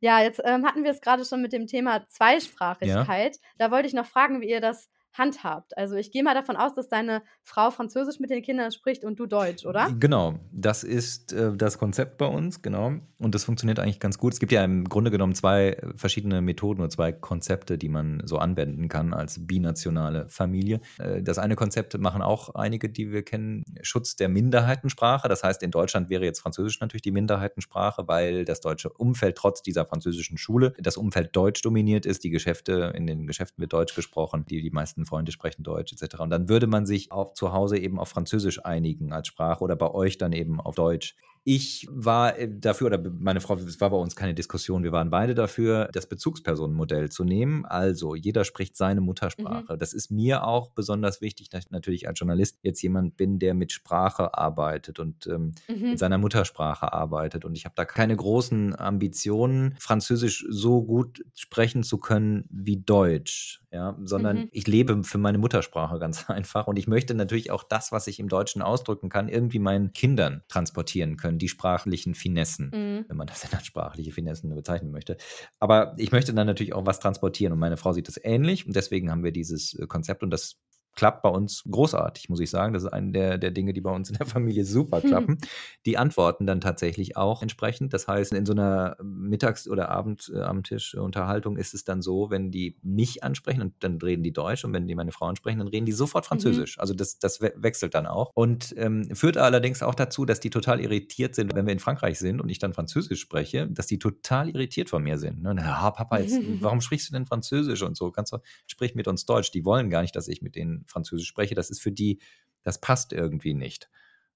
Ja, 0.00 0.20
jetzt 0.20 0.40
ähm, 0.44 0.66
hatten 0.66 0.84
wir 0.84 0.90
es 0.90 1.00
gerade 1.00 1.24
schon 1.24 1.42
mit 1.42 1.52
dem 1.52 1.66
Thema 1.66 2.06
Zweisprachigkeit. 2.08 3.36
Ja. 3.36 3.40
Da 3.58 3.70
wollte 3.70 3.88
ich 3.88 3.94
noch 3.94 4.06
fragen, 4.06 4.40
wie 4.40 4.48
ihr 4.48 4.60
das 4.60 4.88
handhabt. 5.18 5.76
Also 5.76 5.96
ich 5.96 6.10
gehe 6.10 6.22
mal 6.22 6.34
davon 6.34 6.56
aus, 6.56 6.74
dass 6.74 6.88
deine 6.88 7.22
Frau 7.42 7.70
Französisch 7.70 8.20
mit 8.20 8.30
den 8.30 8.42
Kindern 8.42 8.70
spricht 8.72 9.04
und 9.04 9.18
du 9.18 9.26
Deutsch, 9.26 9.64
oder? 9.64 9.90
Genau, 9.98 10.38
das 10.52 10.84
ist 10.84 11.32
äh, 11.32 11.56
das 11.56 11.78
Konzept 11.78 12.18
bei 12.18 12.26
uns, 12.26 12.62
genau. 12.62 12.94
Und 13.18 13.34
das 13.34 13.44
funktioniert 13.44 13.78
eigentlich 13.78 14.00
ganz 14.00 14.18
gut. 14.18 14.34
Es 14.34 14.40
gibt 14.40 14.52
ja 14.52 14.62
im 14.62 14.88
Grunde 14.88 15.10
genommen 15.10 15.34
zwei 15.34 15.80
verschiedene 15.96 16.42
Methoden 16.42 16.80
oder 16.80 16.90
zwei 16.90 17.12
Konzepte, 17.12 17.78
die 17.78 17.88
man 17.88 18.22
so 18.24 18.38
anwenden 18.38 18.88
kann 18.88 19.14
als 19.14 19.46
binationale 19.46 20.28
Familie. 20.28 20.80
Äh, 20.98 21.22
das 21.22 21.38
eine 21.38 21.56
Konzept 21.56 21.96
machen 21.98 22.22
auch 22.22 22.54
einige, 22.54 22.90
die 22.90 23.10
wir 23.10 23.22
kennen, 23.22 23.64
Schutz 23.82 24.16
der 24.16 24.28
Minderheitensprache. 24.28 25.28
Das 25.28 25.42
heißt, 25.42 25.62
in 25.62 25.70
Deutschland 25.70 26.10
wäre 26.10 26.24
jetzt 26.24 26.40
Französisch 26.40 26.80
natürlich 26.80 27.02
die 27.02 27.12
Minderheitensprache, 27.12 28.06
weil 28.06 28.44
das 28.44 28.60
deutsche 28.60 28.90
Umfeld 28.90 29.36
trotz 29.36 29.62
dieser 29.62 29.86
französischen 29.86 30.36
Schule, 30.36 30.74
das 30.78 30.96
Umfeld 30.96 31.34
deutsch 31.34 31.62
dominiert 31.62 32.04
ist. 32.04 32.24
Die 32.24 32.30
Geschäfte, 32.30 32.92
in 32.94 33.06
den 33.06 33.26
Geschäften 33.26 33.62
wird 33.62 33.72
Deutsch 33.72 33.94
gesprochen, 33.94 34.44
die 34.48 34.60
die 34.60 34.70
meisten 34.70 35.05
Freunde 35.06 35.32
sprechen 35.32 35.62
Deutsch 35.62 35.92
etc. 35.92 36.20
Und 36.20 36.30
dann 36.30 36.48
würde 36.48 36.66
man 36.66 36.86
sich 36.86 37.12
auch 37.12 37.32
zu 37.32 37.52
Hause 37.52 37.78
eben 37.78 37.98
auf 37.98 38.08
Französisch 38.08 38.64
einigen 38.64 39.12
als 39.12 39.28
Sprache 39.28 39.62
oder 39.64 39.76
bei 39.76 39.90
euch 39.90 40.18
dann 40.18 40.32
eben 40.32 40.60
auf 40.60 40.74
Deutsch. 40.74 41.16
Ich 41.48 41.86
war 41.88 42.36
äh, 42.36 42.48
dafür, 42.52 42.88
oder 42.88 43.00
meine 43.20 43.40
Frau, 43.40 43.54
es 43.54 43.80
war 43.80 43.90
bei 43.90 43.96
uns 43.96 44.16
keine 44.16 44.34
Diskussion, 44.34 44.82
wir 44.82 44.90
waren 44.90 45.10
beide 45.10 45.36
dafür, 45.36 45.88
das 45.92 46.08
Bezugspersonenmodell 46.08 47.08
zu 47.08 47.22
nehmen. 47.22 47.64
Also 47.64 48.16
jeder 48.16 48.44
spricht 48.44 48.76
seine 48.76 49.00
Muttersprache. 49.00 49.74
Mhm. 49.74 49.78
Das 49.78 49.92
ist 49.92 50.10
mir 50.10 50.42
auch 50.42 50.70
besonders 50.70 51.20
wichtig, 51.20 51.48
dass 51.48 51.66
ich 51.66 51.70
natürlich 51.70 52.08
als 52.08 52.18
Journalist 52.18 52.58
jetzt 52.62 52.82
jemand 52.82 53.16
bin, 53.16 53.38
der 53.38 53.54
mit 53.54 53.70
Sprache 53.70 54.36
arbeitet 54.36 54.98
und 54.98 55.28
ähm, 55.28 55.52
mhm. 55.68 55.90
mit 55.90 56.00
seiner 56.00 56.18
Muttersprache 56.18 56.92
arbeitet. 56.92 57.44
Und 57.44 57.56
ich 57.56 57.64
habe 57.64 57.76
da 57.76 57.84
keine 57.84 58.16
großen 58.16 58.76
Ambitionen, 58.76 59.76
Französisch 59.78 60.44
so 60.50 60.82
gut 60.82 61.24
sprechen 61.36 61.84
zu 61.84 61.98
können 61.98 62.46
wie 62.50 62.78
Deutsch. 62.78 63.62
Ja, 63.76 63.94
sondern 64.04 64.38
mhm. 64.38 64.48
ich 64.52 64.66
lebe 64.66 65.04
für 65.04 65.18
meine 65.18 65.36
Muttersprache 65.36 65.98
ganz 66.00 66.30
einfach. 66.30 66.66
Und 66.66 66.78
ich 66.78 66.86
möchte 66.86 67.14
natürlich 67.14 67.50
auch 67.50 67.62
das, 67.62 67.92
was 67.92 68.06
ich 68.06 68.18
im 68.18 68.28
Deutschen 68.28 68.62
ausdrücken 68.62 69.10
kann, 69.10 69.28
irgendwie 69.28 69.58
meinen 69.58 69.92
Kindern 69.92 70.42
transportieren 70.48 71.18
können, 71.18 71.35
die 71.38 71.48
sprachlichen 71.48 72.14
Finessen, 72.14 72.70
mhm. 72.72 73.04
wenn 73.08 73.16
man 73.16 73.26
das 73.26 73.40
denn 73.42 73.52
als 73.52 73.66
sprachliche 73.66 74.12
Finessen 74.12 74.54
bezeichnen 74.54 74.90
möchte. 74.90 75.16
Aber 75.58 75.94
ich 75.96 76.12
möchte 76.12 76.34
dann 76.34 76.46
natürlich 76.46 76.74
auch 76.74 76.86
was 76.86 77.00
transportieren 77.00 77.52
und 77.52 77.58
meine 77.58 77.76
Frau 77.76 77.92
sieht 77.92 78.08
das 78.08 78.20
ähnlich 78.22 78.66
und 78.66 78.76
deswegen 78.76 79.10
haben 79.10 79.24
wir 79.24 79.32
dieses 79.32 79.74
äh, 79.74 79.86
Konzept 79.86 80.22
und 80.22 80.30
das 80.30 80.56
klappt 80.96 81.22
bei 81.22 81.28
uns 81.28 81.62
großartig, 81.70 82.28
muss 82.28 82.40
ich 82.40 82.50
sagen. 82.50 82.72
Das 82.72 82.82
ist 82.82 82.88
eine 82.88 83.12
der, 83.12 83.38
der 83.38 83.50
Dinge, 83.50 83.72
die 83.72 83.80
bei 83.80 83.92
uns 83.92 84.10
in 84.10 84.16
der 84.16 84.26
Familie 84.26 84.64
super 84.64 85.00
klappen. 85.02 85.38
Die 85.84 85.98
antworten 85.98 86.46
dann 86.46 86.60
tatsächlich 86.60 87.16
auch 87.16 87.42
entsprechend. 87.42 87.92
Das 87.92 88.08
heißt, 88.08 88.32
in 88.32 88.46
so 88.46 88.52
einer 88.52 88.96
Mittags- 89.02 89.68
oder 89.68 89.90
Abend, 89.90 90.32
äh, 90.34 90.40
Abendtisch-Unterhaltung 90.40 91.56
ist 91.56 91.74
es 91.74 91.84
dann 91.84 92.02
so, 92.02 92.30
wenn 92.30 92.50
die 92.50 92.78
mich 92.82 93.22
ansprechen 93.22 93.60
und 93.60 93.74
dann 93.80 93.98
reden 93.98 94.22
die 94.22 94.32
Deutsch 94.32 94.64
und 94.64 94.72
wenn 94.72 94.88
die 94.88 94.94
meine 94.94 95.12
Frau 95.12 95.26
ansprechen, 95.26 95.58
dann 95.58 95.68
reden 95.68 95.86
die 95.86 95.92
sofort 95.92 96.24
mhm. 96.24 96.28
Französisch. 96.28 96.76
Mhm. 96.76 96.80
Also 96.80 96.94
das, 96.94 97.18
das 97.18 97.40
wechselt 97.40 97.94
dann 97.94 98.06
auch. 98.06 98.30
Und 98.34 98.74
ähm, 98.78 99.14
führt 99.14 99.36
allerdings 99.36 99.82
auch 99.82 99.94
dazu, 99.94 100.24
dass 100.24 100.40
die 100.40 100.50
total 100.50 100.80
irritiert 100.80 101.34
sind, 101.34 101.54
wenn 101.54 101.66
wir 101.66 101.72
in 101.72 101.78
Frankreich 101.78 102.18
sind 102.18 102.40
und 102.40 102.48
ich 102.48 102.58
dann 102.58 102.72
Französisch 102.72 103.20
spreche, 103.20 103.68
dass 103.68 103.86
die 103.86 103.98
total 103.98 104.48
irritiert 104.48 104.88
von 104.88 105.02
mir 105.02 105.18
sind. 105.18 105.42
Ne? 105.42 105.54
Ja, 105.58 105.90
Papa, 105.90 106.18
jetzt, 106.18 106.38
warum 106.60 106.80
sprichst 106.80 107.10
du 107.10 107.12
denn 107.12 107.26
Französisch 107.26 107.82
und 107.82 107.96
so? 107.96 108.10
Kannst 108.10 108.32
du, 108.32 108.38
sprich 108.66 108.94
mit 108.94 109.08
uns 109.08 109.26
Deutsch. 109.26 109.50
Die 109.50 109.64
wollen 109.64 109.90
gar 109.90 110.00
nicht, 110.02 110.16
dass 110.16 110.28
ich 110.28 110.40
mit 110.40 110.56
denen 110.56 110.85
Französisch 110.86 111.28
spreche, 111.28 111.54
das 111.54 111.70
ist 111.70 111.80
für 111.80 111.92
die, 111.92 112.20
das 112.62 112.80
passt 112.80 113.12
irgendwie 113.12 113.54
nicht. 113.54 113.88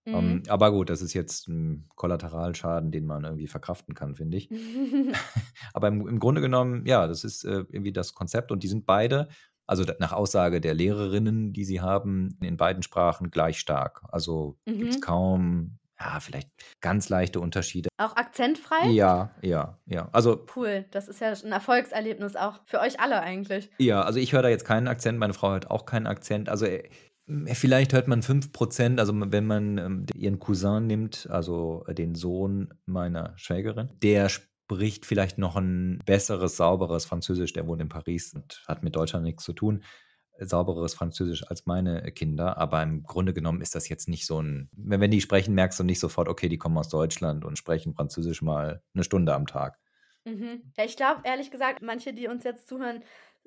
Ähm, 0.06 0.12
mhm. 0.12 0.18
Um, 0.18 0.42
aber 0.48 0.72
gut, 0.72 0.90
das 0.90 1.02
ist 1.02 1.12
jetzt 1.12 1.48
ein 1.48 1.86
Kollateralschaden, 1.94 2.90
den 2.90 3.06
man 3.06 3.24
irgendwie 3.24 3.46
verkraften 3.46 3.94
kann, 3.94 4.14
finde 4.16 4.38
ich. 4.38 4.50
aber 5.72 5.88
im, 5.88 6.06
im, 6.06 6.18
Grunde 6.18 6.40
genommen, 6.40 6.86
ja, 6.86 7.06
das 7.06 7.24
ist 7.24 7.44
äh, 7.44 7.64
irgendwie 7.68 7.92
das 7.92 8.14
Konzept 8.14 8.50
und 8.52 8.62
die 8.62 8.68
sind 8.68 8.86
beide, 8.86 9.28
also 9.66 9.84
nach 9.98 10.12
Aussage 10.12 10.60
der 10.60 10.74
Lehrerinnen, 10.74 11.52
die 11.52 11.64
sie 11.64 11.80
haben, 11.80 12.36
in 12.40 12.56
beiden 12.56 12.82
Sprachen 12.82 13.30
gleich 13.30 13.58
stark. 13.58 14.02
Also 14.08 14.58
mhm. 14.66 14.78
gibt 14.78 14.94
es 14.94 15.00
kaum 15.00 15.78
ja, 16.00 16.18
vielleicht 16.20 16.48
ganz 16.80 17.08
leichte 17.08 17.40
Unterschiede. 17.40 17.88
Auch 17.98 18.16
akzentfrei? 18.16 18.88
Ja, 18.88 19.34
ja, 19.42 19.78
ja. 19.86 20.08
Also 20.12 20.46
cool, 20.56 20.86
das 20.90 21.08
ist 21.08 21.20
ja 21.20 21.28
ein 21.28 21.52
Erfolgserlebnis 21.52 22.36
auch 22.36 22.60
für 22.64 22.80
euch 22.80 23.00
alle 23.00 23.20
eigentlich. 23.20 23.70
Ja, 23.78 24.02
also 24.02 24.18
ich 24.18 24.32
höre 24.32 24.42
da 24.42 24.48
jetzt 24.48 24.64
keinen 24.64 24.88
Akzent, 24.88 25.18
meine 25.18 25.34
Frau 25.34 25.50
hört 25.50 25.70
auch 25.70 25.84
keinen 25.84 26.06
Akzent. 26.06 26.48
Also 26.48 26.66
äh, 26.66 26.88
vielleicht 27.52 27.92
hört 27.92 28.08
man 28.08 28.22
5%, 28.22 28.98
also 28.98 29.12
wenn 29.16 29.46
man 29.46 29.78
ähm, 29.78 30.06
ihren 30.14 30.38
Cousin 30.38 30.86
nimmt, 30.86 31.28
also 31.30 31.84
den 31.88 32.14
Sohn 32.14 32.72
meiner 32.86 33.34
Schwägerin, 33.36 33.90
der 34.02 34.30
spricht 34.30 35.04
vielleicht 35.04 35.36
noch 35.36 35.56
ein 35.56 36.00
besseres, 36.06 36.56
sauberes 36.56 37.04
Französisch, 37.04 37.52
der 37.52 37.66
wohnt 37.66 37.82
in 37.82 37.88
Paris 37.88 38.32
und 38.34 38.62
hat 38.66 38.82
mit 38.82 38.96
Deutschland 38.96 39.24
nichts 39.24 39.44
zu 39.44 39.52
tun 39.52 39.82
saubereres 40.48 40.94
Französisch 40.94 41.46
als 41.48 41.66
meine 41.66 42.10
Kinder, 42.12 42.58
aber 42.58 42.82
im 42.82 43.02
Grunde 43.02 43.32
genommen 43.32 43.60
ist 43.60 43.74
das 43.74 43.88
jetzt 43.88 44.08
nicht 44.08 44.26
so 44.26 44.40
ein, 44.40 44.70
wenn, 44.72 45.10
die 45.10 45.20
sprechen, 45.20 45.54
merkst 45.54 45.78
du 45.78 45.84
nicht 45.84 46.00
sofort, 46.00 46.28
okay, 46.28 46.48
die 46.48 46.58
kommen 46.58 46.78
aus 46.78 46.88
Deutschland 46.88 47.44
und 47.44 47.58
sprechen 47.58 47.94
Französisch 47.94 48.42
mal 48.42 48.82
eine 48.94 49.04
Stunde 49.04 49.34
am 49.34 49.46
Tag. 49.46 49.78
Mhm. 50.24 50.72
Ja, 50.76 50.84
ich 50.84 50.96
glaube, 50.96 51.22
ehrlich 51.24 51.50
gesagt, 51.50 51.82
manche, 51.82 52.12
die 52.12 52.28
uns 52.28 52.44
jetzt 52.44 52.68
zuhören, 52.68 53.02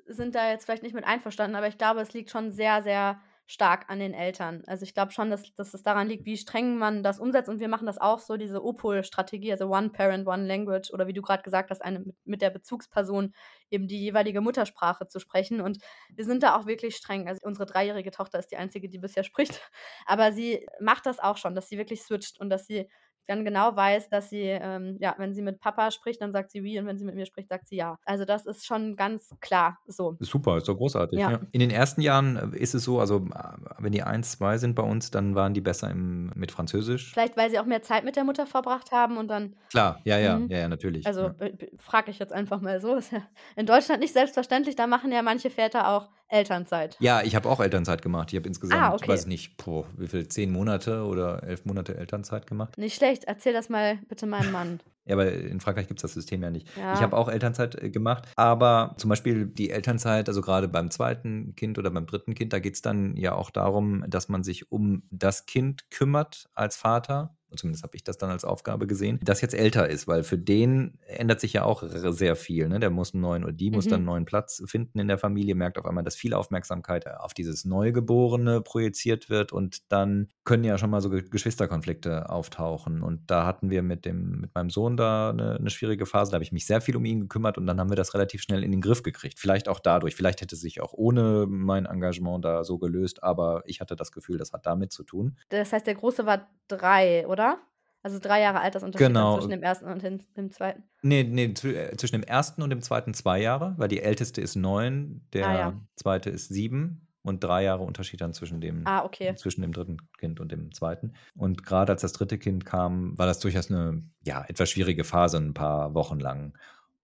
sind 0.06 0.34
da 0.34 0.50
jetzt 0.50 0.64
vielleicht 0.64 0.82
nicht 0.82 0.94
mit 0.94 1.04
einverstanden, 1.04 1.56
aber 1.56 1.68
ich 1.68 1.78
glaube, 1.78 2.00
es 2.00 2.12
liegt 2.12 2.30
schon 2.30 2.52
sehr, 2.52 2.82
sehr 2.82 3.20
stark 3.46 3.90
an 3.90 3.98
den 3.98 4.14
Eltern. 4.14 4.62
Also 4.66 4.84
ich 4.84 4.94
glaube 4.94 5.12
schon, 5.12 5.30
dass, 5.30 5.54
dass 5.54 5.74
es 5.74 5.82
daran 5.82 6.08
liegt, 6.08 6.24
wie 6.24 6.36
streng 6.36 6.78
man 6.78 7.02
das 7.02 7.18
umsetzt. 7.18 7.48
Und 7.48 7.60
wir 7.60 7.68
machen 7.68 7.86
das 7.86 7.98
auch 7.98 8.18
so, 8.18 8.36
diese 8.36 8.64
OPOL-Strategie, 8.64 9.52
also 9.52 9.66
One 9.68 9.90
Parent, 9.90 10.26
One 10.26 10.46
Language, 10.46 10.90
oder 10.92 11.06
wie 11.06 11.12
du 11.12 11.20
gerade 11.20 11.42
gesagt 11.42 11.70
hast, 11.70 11.82
eine 11.84 12.04
mit 12.24 12.40
der 12.40 12.50
Bezugsperson 12.50 13.34
eben 13.70 13.86
die 13.86 14.00
jeweilige 14.00 14.40
Muttersprache 14.40 15.08
zu 15.08 15.20
sprechen. 15.20 15.60
Und 15.60 15.78
wir 16.08 16.24
sind 16.24 16.42
da 16.42 16.56
auch 16.56 16.66
wirklich 16.66 16.96
streng. 16.96 17.28
Also 17.28 17.40
unsere 17.44 17.66
dreijährige 17.66 18.10
Tochter 18.10 18.38
ist 18.38 18.50
die 18.50 18.56
einzige, 18.56 18.88
die 18.88 18.98
bisher 18.98 19.24
spricht. 19.24 19.60
Aber 20.06 20.32
sie 20.32 20.66
macht 20.80 21.04
das 21.06 21.18
auch 21.18 21.36
schon, 21.36 21.54
dass 21.54 21.68
sie 21.68 21.76
wirklich 21.76 22.02
switcht 22.02 22.40
und 22.40 22.48
dass 22.48 22.66
sie 22.66 22.88
dann 23.26 23.44
genau 23.44 23.74
weiß, 23.74 24.08
dass 24.10 24.30
sie, 24.30 24.42
ähm, 24.42 24.96
ja, 25.00 25.14
wenn 25.18 25.34
sie 25.34 25.42
mit 25.42 25.60
Papa 25.60 25.90
spricht, 25.90 26.20
dann 26.20 26.32
sagt 26.32 26.50
sie 26.50 26.62
wie 26.62 26.78
und 26.78 26.86
wenn 26.86 26.98
sie 26.98 27.04
mit 27.04 27.14
mir 27.14 27.26
spricht, 27.26 27.48
sagt 27.48 27.68
sie 27.68 27.76
ja. 27.76 27.98
Also 28.04 28.24
das 28.24 28.46
ist 28.46 28.66
schon 28.66 28.96
ganz 28.96 29.34
klar 29.40 29.78
so. 29.86 30.16
Super, 30.20 30.56
ist 30.58 30.68
doch 30.68 30.76
großartig. 30.76 31.18
Ja. 31.18 31.32
Ja. 31.32 31.40
In 31.52 31.60
den 31.60 31.70
ersten 31.70 32.00
Jahren 32.00 32.52
äh, 32.52 32.56
ist 32.56 32.74
es 32.74 32.84
so, 32.84 33.00
also 33.00 33.26
äh, 33.34 33.38
wenn 33.78 33.92
die 33.92 34.02
eins, 34.02 34.32
zwei 34.32 34.58
sind 34.58 34.74
bei 34.74 34.82
uns, 34.82 35.10
dann 35.10 35.34
waren 35.34 35.54
die 35.54 35.60
besser 35.60 35.90
im, 35.90 36.32
mit 36.34 36.50
Französisch. 36.50 37.12
Vielleicht, 37.12 37.36
weil 37.36 37.50
sie 37.50 37.58
auch 37.58 37.66
mehr 37.66 37.82
Zeit 37.82 38.04
mit 38.04 38.16
der 38.16 38.24
Mutter 38.24 38.46
verbracht 38.46 38.92
haben 38.92 39.16
und 39.16 39.28
dann. 39.28 39.56
Klar, 39.70 40.00
ja, 40.04 40.18
ja, 40.18 40.38
mhm. 40.38 40.50
ja, 40.50 40.58
ja, 40.58 40.68
natürlich. 40.68 41.06
Also 41.06 41.22
ja. 41.22 41.48
Frage 41.78 42.10
ich 42.10 42.18
jetzt 42.18 42.32
einfach 42.32 42.60
mal 42.60 42.80
so. 42.80 42.94
Ist 42.96 43.12
ja 43.12 43.22
in 43.56 43.66
Deutschland 43.66 44.00
nicht 44.00 44.12
selbstverständlich, 44.12 44.76
da 44.76 44.86
machen 44.86 45.12
ja 45.12 45.22
manche 45.22 45.50
Väter 45.50 45.88
auch 45.88 46.08
Elternzeit. 46.34 46.96
Ja, 47.00 47.22
ich 47.22 47.36
habe 47.36 47.48
auch 47.48 47.60
Elternzeit 47.60 48.02
gemacht. 48.02 48.32
Ich 48.32 48.36
habe 48.36 48.48
insgesamt, 48.48 48.82
ah, 48.82 48.94
okay. 48.94 49.08
weiß 49.08 49.26
nicht, 49.26 49.56
boah, 49.56 49.86
wie 49.96 50.08
viel, 50.08 50.28
zehn 50.28 50.50
Monate 50.50 51.04
oder 51.04 51.42
elf 51.44 51.64
Monate 51.64 51.96
Elternzeit 51.96 52.46
gemacht. 52.46 52.76
Nicht 52.76 52.96
schlecht. 52.96 53.24
Erzähl 53.24 53.52
das 53.52 53.68
mal 53.68 53.98
bitte 54.08 54.26
meinem 54.26 54.52
Mann. 54.52 54.80
Ja, 55.06 55.14
aber 55.14 55.30
in 55.30 55.60
Frankreich 55.60 55.86
gibt 55.86 55.98
es 55.98 56.02
das 56.02 56.14
System 56.14 56.42
ja 56.42 56.50
nicht. 56.50 56.66
Ja. 56.76 56.94
Ich 56.94 57.00
habe 57.00 57.16
auch 57.16 57.28
Elternzeit 57.28 57.80
äh, 57.80 57.90
gemacht, 57.90 58.26
aber 58.36 58.94
zum 58.96 59.10
Beispiel 59.10 59.46
die 59.46 59.70
Elternzeit, 59.70 60.28
also 60.28 60.40
gerade 60.40 60.66
beim 60.66 60.90
zweiten 60.90 61.54
Kind 61.56 61.78
oder 61.78 61.90
beim 61.90 62.06
dritten 62.06 62.34
Kind, 62.34 62.52
da 62.52 62.58
geht 62.58 62.74
es 62.74 62.82
dann 62.82 63.16
ja 63.16 63.34
auch 63.34 63.50
darum, 63.50 64.04
dass 64.08 64.28
man 64.28 64.42
sich 64.42 64.72
um 64.72 65.02
das 65.10 65.46
Kind 65.46 65.90
kümmert 65.90 66.48
als 66.54 66.76
Vater 66.76 67.36
zumindest 67.56 67.84
habe 67.84 67.96
ich 67.96 68.04
das 68.04 68.18
dann 68.18 68.30
als 68.30 68.44
Aufgabe 68.44 68.86
gesehen, 68.86 69.18
das 69.22 69.40
jetzt 69.40 69.54
älter 69.54 69.88
ist, 69.88 70.06
weil 70.08 70.22
für 70.22 70.38
den 70.38 70.98
ändert 71.06 71.40
sich 71.40 71.52
ja 71.52 71.64
auch 71.64 71.82
sehr 71.86 72.36
viel. 72.36 72.68
Ne? 72.68 72.80
Der 72.80 72.90
muss 72.90 73.14
einen 73.14 73.22
neuen 73.22 73.44
oder 73.44 73.52
die 73.52 73.70
muss 73.70 73.84
dann 73.84 73.94
einen 73.94 74.02
mhm. 74.02 74.06
neuen 74.06 74.24
Platz 74.24 74.62
finden 74.66 74.98
in 74.98 75.08
der 75.08 75.18
Familie, 75.18 75.54
merkt 75.54 75.78
auf 75.78 75.86
einmal, 75.86 76.04
dass 76.04 76.16
viel 76.16 76.34
Aufmerksamkeit 76.34 77.06
auf 77.08 77.34
dieses 77.34 77.64
Neugeborene 77.64 78.60
projiziert 78.60 79.30
wird 79.30 79.52
und 79.52 79.90
dann 79.92 80.28
können 80.44 80.64
ja 80.64 80.78
schon 80.78 80.90
mal 80.90 81.00
so 81.00 81.10
Geschwisterkonflikte 81.10 82.28
auftauchen. 82.28 83.02
Und 83.02 83.30
da 83.30 83.46
hatten 83.46 83.70
wir 83.70 83.82
mit, 83.82 84.04
dem, 84.04 84.40
mit 84.40 84.54
meinem 84.54 84.70
Sohn 84.70 84.96
da 84.96 85.30
eine, 85.30 85.56
eine 85.56 85.70
schwierige 85.70 86.06
Phase, 86.06 86.30
da 86.30 86.36
habe 86.36 86.44
ich 86.44 86.52
mich 86.52 86.66
sehr 86.66 86.80
viel 86.80 86.96
um 86.96 87.04
ihn 87.04 87.20
gekümmert 87.20 87.58
und 87.58 87.66
dann 87.66 87.80
haben 87.80 87.90
wir 87.90 87.96
das 87.96 88.14
relativ 88.14 88.42
schnell 88.42 88.62
in 88.62 88.70
den 88.70 88.80
Griff 88.80 89.02
gekriegt. 89.02 89.38
Vielleicht 89.38 89.68
auch 89.68 89.80
dadurch, 89.80 90.14
vielleicht 90.14 90.40
hätte 90.40 90.56
sich 90.56 90.80
auch 90.80 90.92
ohne 90.92 91.46
mein 91.48 91.86
Engagement 91.86 92.44
da 92.44 92.64
so 92.64 92.78
gelöst, 92.78 93.22
aber 93.22 93.62
ich 93.66 93.80
hatte 93.80 93.96
das 93.96 94.12
Gefühl, 94.12 94.38
das 94.38 94.52
hat 94.52 94.66
damit 94.66 94.92
zu 94.92 95.04
tun. 95.04 95.36
Das 95.48 95.72
heißt, 95.72 95.86
der 95.86 95.94
Große 95.94 96.26
war 96.26 96.48
drei, 96.68 97.26
oder? 97.26 97.43
Oder? 97.44 97.58
Also 98.02 98.18
drei 98.18 98.42
Jahre 98.42 98.60
Altersunterschied 98.60 99.06
genau. 99.08 99.36
zwischen 99.36 99.50
dem 99.50 99.62
ersten 99.62 99.86
und 99.86 100.02
dem, 100.02 100.50
zweiten. 100.50 100.82
Nee, 101.02 101.24
nee, 101.24 101.44
äh, 101.44 101.96
zwischen 101.96 102.20
dem 102.20 102.22
ersten 102.22 102.60
und 102.60 102.68
dem 102.68 102.82
zweiten 102.82 103.14
zwei 103.14 103.40
Jahre, 103.40 103.74
weil 103.78 103.88
die 103.88 104.02
älteste 104.02 104.42
ist 104.42 104.56
neun, 104.56 105.26
der 105.32 105.48
ah, 105.48 105.58
ja. 105.58 105.80
zweite 105.96 106.28
ist 106.30 106.48
sieben. 106.48 107.00
und 107.22 107.42
drei 107.42 107.62
Jahre 107.64 107.82
Unterschied 107.82 108.20
dann 108.20 108.34
zwischen 108.34 108.60
dem, 108.60 108.86
Ah, 108.86 109.02
okay. 109.02 109.34
zwischen 109.36 109.62
dem 109.62 109.72
dritten 109.72 109.96
Kind 110.18 110.40
und 110.40 110.52
dem 110.52 110.74
zweiten. 110.74 111.14
Und 111.34 111.64
gerade 111.64 111.92
als 111.92 112.02
das 112.02 112.12
dritte 112.12 112.36
Kind 112.36 112.66
kam, 112.66 113.16
war 113.16 113.24
das 113.24 113.38
durchaus 113.40 113.70
eine 113.70 114.02
ja, 114.22 114.44
etwas 114.46 114.68
schwierige 114.70 115.04
Phase, 115.04 115.38
ein 115.38 115.54
paar 115.54 115.94
Wochen 115.94 116.20
lang. 116.20 116.52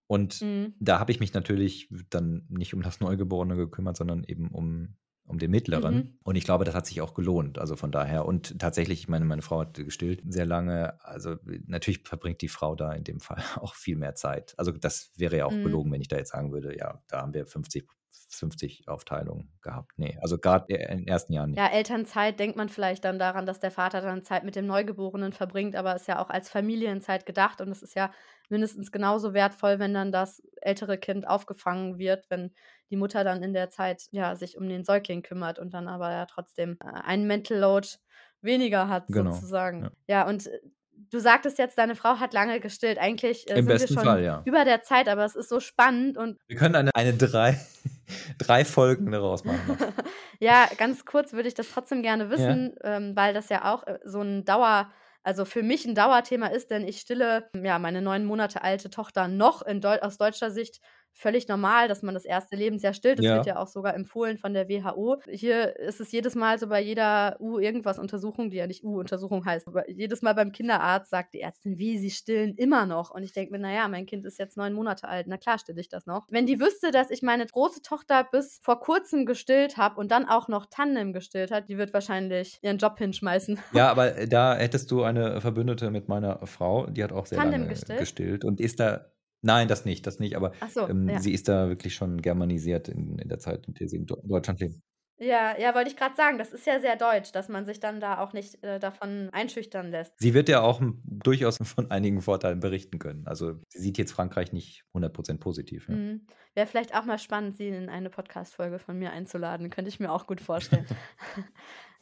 Und 0.07 0.43
Mhm. 0.43 0.74
da 0.80 0.99
habe 1.01 1.11
ich 1.12 1.20
mich 1.20 1.32
natürlich 1.32 1.88
dann 2.11 2.45
nicht 2.51 2.74
um 2.74 2.82
das 2.82 3.01
Neugeborene 3.01 3.57
gekümmert, 3.57 3.97
sondern 3.97 4.22
eben 4.24 4.49
um, 4.49 4.97
um 5.31 5.39
den 5.39 5.51
Mittleren. 5.51 5.95
Mhm. 5.95 6.18
Und 6.22 6.37
ich 6.37 6.45
glaube, 6.45 6.64
das 6.64 6.74
hat 6.74 6.87
sich 6.87 7.01
auch 7.01 7.14
gelohnt. 7.14 7.59
Also 7.59 7.76
von 7.76 7.93
daher. 7.93 8.26
Und 8.26 8.59
tatsächlich, 8.59 9.01
ich 9.01 9.09
meine, 9.09 9.24
meine 9.24 9.43
Frau 9.43 9.61
hat 9.61 9.74
gestillt 9.74 10.22
sehr 10.26 10.47
lange. 10.47 11.03
Also 11.05 11.37
natürlich 11.66 12.03
verbringt 12.07 12.43
die 12.43 12.49
Frau 12.49 12.74
da 12.74 12.93
in 12.93 13.05
dem 13.05 13.20
Fall 13.20 13.43
auch 13.57 13.74
viel 13.74 13.97
mehr 13.97 14.14
Zeit. 14.14 14.55
Also 14.59 14.72
das 14.72 15.12
wäre 15.16 15.37
ja 15.39 15.47
auch 15.47 15.53
Mhm. 15.53 15.62
gelogen, 15.62 15.93
wenn 15.93 16.01
ich 16.01 16.09
da 16.09 16.16
jetzt 16.16 16.33
sagen 16.33 16.53
würde, 16.53 16.76
ja, 16.76 17.03
da 17.09 17.22
haben 17.22 17.35
wir 17.35 17.47
50, 17.47 17.89
50 18.31 18.89
Aufteilungen 18.89 19.53
gehabt. 19.62 19.93
Nee, 19.97 20.18
also 20.20 20.39
gerade 20.39 20.72
in 20.74 20.99
den 20.99 21.09
ersten 21.09 21.33
Jahren 21.33 21.51
nicht. 21.53 21.59
Ja, 21.59 21.66
Elternzeit 21.68 22.39
denkt 22.39 22.57
man 22.57 22.68
vielleicht 22.68 23.05
dann 23.05 23.18
daran, 23.18 23.45
dass 23.45 23.59
der 23.59 23.72
Vater 23.72 24.01
dann 24.01 24.22
Zeit 24.22 24.45
mit 24.45 24.55
dem 24.55 24.66
Neugeborenen 24.66 25.33
verbringt, 25.33 25.74
aber 25.74 25.97
ist 25.97 26.07
ja 26.07 26.20
auch 26.22 26.31
als 26.31 26.49
Familienzeit 26.49 27.26
gedacht 27.26 27.61
und 27.61 27.68
es 27.70 27.83
ist 27.83 27.95
ja 27.97 28.12
mindestens 28.49 28.93
genauso 28.93 29.35
wertvoll, 29.35 29.78
wenn 29.81 29.93
dann 29.93 30.12
das 30.12 30.43
ältere 30.61 30.97
Kind 30.97 31.26
aufgefangen 31.26 31.99
wird, 31.99 32.31
wenn 32.31 32.53
die 32.91 32.97
Mutter 32.97 33.24
dann 33.24 33.43
in 33.43 33.53
der 33.53 33.70
Zeit 33.70 34.03
ja 34.11 34.36
sich 34.36 34.57
um 34.57 34.68
den 34.68 34.84
Säugling 34.84 35.22
kümmert 35.22 35.59
und 35.59 35.72
dann 35.74 35.88
aber 35.88 36.11
ja 36.11 36.26
trotzdem 36.26 36.76
äh, 36.84 37.01
einen 37.03 37.26
Mental 37.26 37.59
Load 37.59 37.88
weniger 38.43 38.88
hat 38.88 39.07
Genau, 39.09 39.32
sozusagen. 39.32 39.82
ja. 39.84 39.91
Ja, 40.07 40.28
und 40.28 40.47
äh, 40.47 40.61
du 41.11 41.18
sagtest 41.18 41.59
jetzt, 41.59 41.78
deine 41.78 41.95
Frau 41.95 42.18
hat 42.20 42.32
lange 42.32 42.61
gestillt. 42.61 42.99
Eigentlich 42.99 43.49
äh, 43.51 43.59
Im 43.59 43.66
sind 43.66 43.80
wir 43.80 43.86
schon 43.88 44.05
Fall, 44.05 44.22
ja. 44.24 44.43
über 44.45 44.64
der 44.64 44.82
Zeit, 44.82 45.09
aber 45.09 45.24
es 45.24 45.36
ist 45.36 45.49
so 45.49 45.61
spannend 45.61 46.16
und 46.18 46.38
Wir 46.47 46.57
können 46.57 46.74
eine, 46.74 46.91
eine 46.95 47.14
drei, 47.14 47.59
drei 48.38 48.64
Folgen 48.64 49.11
daraus 49.12 49.45
machen. 49.45 49.76
Ja, 50.41 50.68
ganz 50.78 51.05
kurz 51.05 51.32
würde 51.32 51.49
ich 51.49 51.55
das 51.55 51.70
trotzdem 51.70 52.03
gerne 52.03 52.30
wissen, 52.30 52.74
ähm, 52.82 53.14
weil 53.14 53.34
das 53.34 53.49
ja 53.51 53.72
auch 53.72 53.86
äh, 53.86 53.99
so 54.05 54.20
ein 54.22 54.45
Dauer, 54.45 54.91
also 55.22 55.45
für 55.45 55.62
mich 55.62 55.84
ein 55.84 55.95
Dauerthema 55.95 56.47
ist, 56.47 56.70
denn 56.70 56.86
ich 56.86 57.01
stille 57.01 57.51
ja 57.62 57.78
meine 57.78 58.01
neun 58.01 58.24
Monate 58.24 58.62
alte 58.62 58.88
Tochter 58.88 59.28
noch 59.28 59.61
in 59.62 59.80
Deu 59.82 59.99
aus 60.01 60.16
deutscher 60.16 60.51
Sicht 60.51 60.80
völlig 61.12 61.48
normal, 61.48 61.88
dass 61.88 62.02
man 62.02 62.14
das 62.14 62.24
erste 62.24 62.56
Lebensjahr 62.56 62.94
stillt. 62.94 63.18
Das 63.18 63.26
Ja. 63.26 63.36
wird 63.36 63.46
ja 63.46 63.56
auch 63.58 63.66
sogar 63.66 63.94
empfohlen 63.94 64.38
von 64.38 64.54
der 64.54 64.68
WHO. 64.68 65.18
Hier 65.28 65.76
ist 65.78 66.00
es 66.00 66.12
jedes 66.12 66.34
Mal 66.34 66.58
so 66.58 66.68
bei 66.68 66.80
jeder 66.80 67.36
U-Irgendwas-Untersuchung, 67.40 68.50
die 68.50 68.56
ja 68.58 68.66
nicht 68.66 68.84
U-Untersuchung 68.84 69.44
heißt, 69.44 69.66
aber 69.66 69.88
jedes 69.90 70.22
Mal 70.22 70.34
beim 70.34 70.52
Kinderarzt 70.52 71.11
sagt 71.11 71.34
die 71.34 71.40
Ärztin, 71.40 71.78
wie, 71.78 71.98
sie 71.98 72.11
stillen 72.11 72.54
immer 72.54 72.86
noch. 72.86 73.11
Und 73.11 73.22
ich 73.22 73.32
denke 73.32 73.52
mir, 73.52 73.58
naja, 73.58 73.88
mein 73.88 74.06
Kind 74.06 74.24
ist 74.24 74.38
jetzt 74.38 74.56
neun 74.56 74.72
Monate 74.72 75.08
alt, 75.08 75.26
na 75.28 75.36
klar 75.36 75.58
stille 75.58 75.80
ich 75.80 75.88
das 75.88 76.06
noch. 76.06 76.26
Wenn 76.30 76.46
die 76.46 76.61
wüsste, 76.61 76.90
dass 76.90 77.11
ich 77.11 77.22
meine 77.22 77.46
große 77.46 77.82
Tochter 77.82 78.24
bis 78.30 78.61
vor 78.62 78.80
kurzem 78.80 79.26
gestillt 79.26 79.76
habe 79.76 79.96
und 80.00 80.11
dann 80.11 80.26
auch 80.28 80.48
noch 80.48 80.66
Tandem 80.70 81.12
gestillt 81.12 81.50
hat, 81.50 81.68
die 81.68 81.78
wird 81.78 81.92
wahrscheinlich 81.94 82.58
ihren 82.62 82.78
Job 82.78 82.98
hinschmeißen. 82.98 83.58
Ja, 83.72 83.90
aber 83.90 84.16
äh, 84.16 84.28
da 84.28 84.56
hättest 84.56 84.90
du 84.90 85.02
eine 85.02 85.40
Verbündete 85.40 85.90
mit 85.90 86.08
meiner 86.08 86.46
Frau, 86.46 86.86
die 86.86 87.02
hat 87.04 87.12
auch 87.12 87.26
sehr 87.26 87.38
Tandem 87.38 87.62
lange 87.62 87.72
gestillt? 87.74 87.98
gestillt 88.00 88.44
und 88.44 88.61
ist 88.61 88.80
da, 88.80 89.06
nein, 89.43 89.68
das 89.68 89.84
nicht, 89.84 90.07
das 90.07 90.18
nicht, 90.18 90.36
aber 90.36 90.53
Ach 90.61 90.70
so, 90.70 90.88
ähm, 90.88 91.09
ja. 91.09 91.18
sie 91.20 91.32
ist 91.32 91.49
da 91.49 91.68
wirklich 91.68 91.95
schon 91.95 92.20
germanisiert 92.22 92.88
in, 92.88 93.18
in 93.18 93.28
der 93.28 93.38
Zeit, 93.38 93.66
in 93.66 93.74
der 93.74 93.88
sie 93.88 93.97
in 93.97 94.07
Do- 94.07 94.20
Deutschland 94.24 94.61
lebt. 94.61 94.76
Ja, 95.22 95.55
ja, 95.59 95.74
wollte 95.74 95.91
ich 95.91 95.97
gerade 95.99 96.16
sagen, 96.16 96.38
das 96.38 96.51
ist 96.51 96.66
ja 96.66 96.80
sehr 96.80 96.97
deutsch, 96.97 97.30
dass 97.32 97.51
man 97.51 97.66
sich 97.66 97.78
dann 97.78 98.01
da 98.01 98.20
auch 98.20 98.32
nicht 98.32 98.64
äh, 98.64 98.78
davon 98.78 99.28
einschüchtern 99.32 99.91
lässt. 99.91 100.14
Sie 100.18 100.32
wird 100.32 100.49
ja 100.49 100.62
auch 100.62 100.80
m, 100.80 101.03
durchaus 101.05 101.59
von 101.62 101.91
einigen 101.91 102.22
Vorteilen 102.22 102.61
berichten 102.61 102.99
können. 102.99 103.26
Also 103.26 103.61
sie 103.68 103.80
sieht 103.80 103.99
jetzt 103.99 104.12
Frankreich 104.12 104.53
nicht 104.55 104.84
100% 104.95 105.38
positiv. 105.38 105.88
Ja. 105.91 105.95
Mhm. 105.95 106.26
Wäre 106.55 106.66
vielleicht 106.66 106.95
auch 106.97 107.05
mal 107.05 107.18
spannend, 107.18 107.59
sie 107.59 107.68
in 107.68 107.91
eine 107.91 108.09
Podcast-Folge 108.09 108.78
von 108.78 108.99
mir 108.99 109.12
einzuladen. 109.12 109.68
Könnte 109.68 109.91
ich 109.91 110.01
mir 110.01 110.11
auch 110.11 110.26
gut 110.26 110.41
vorstellen. 110.41 110.86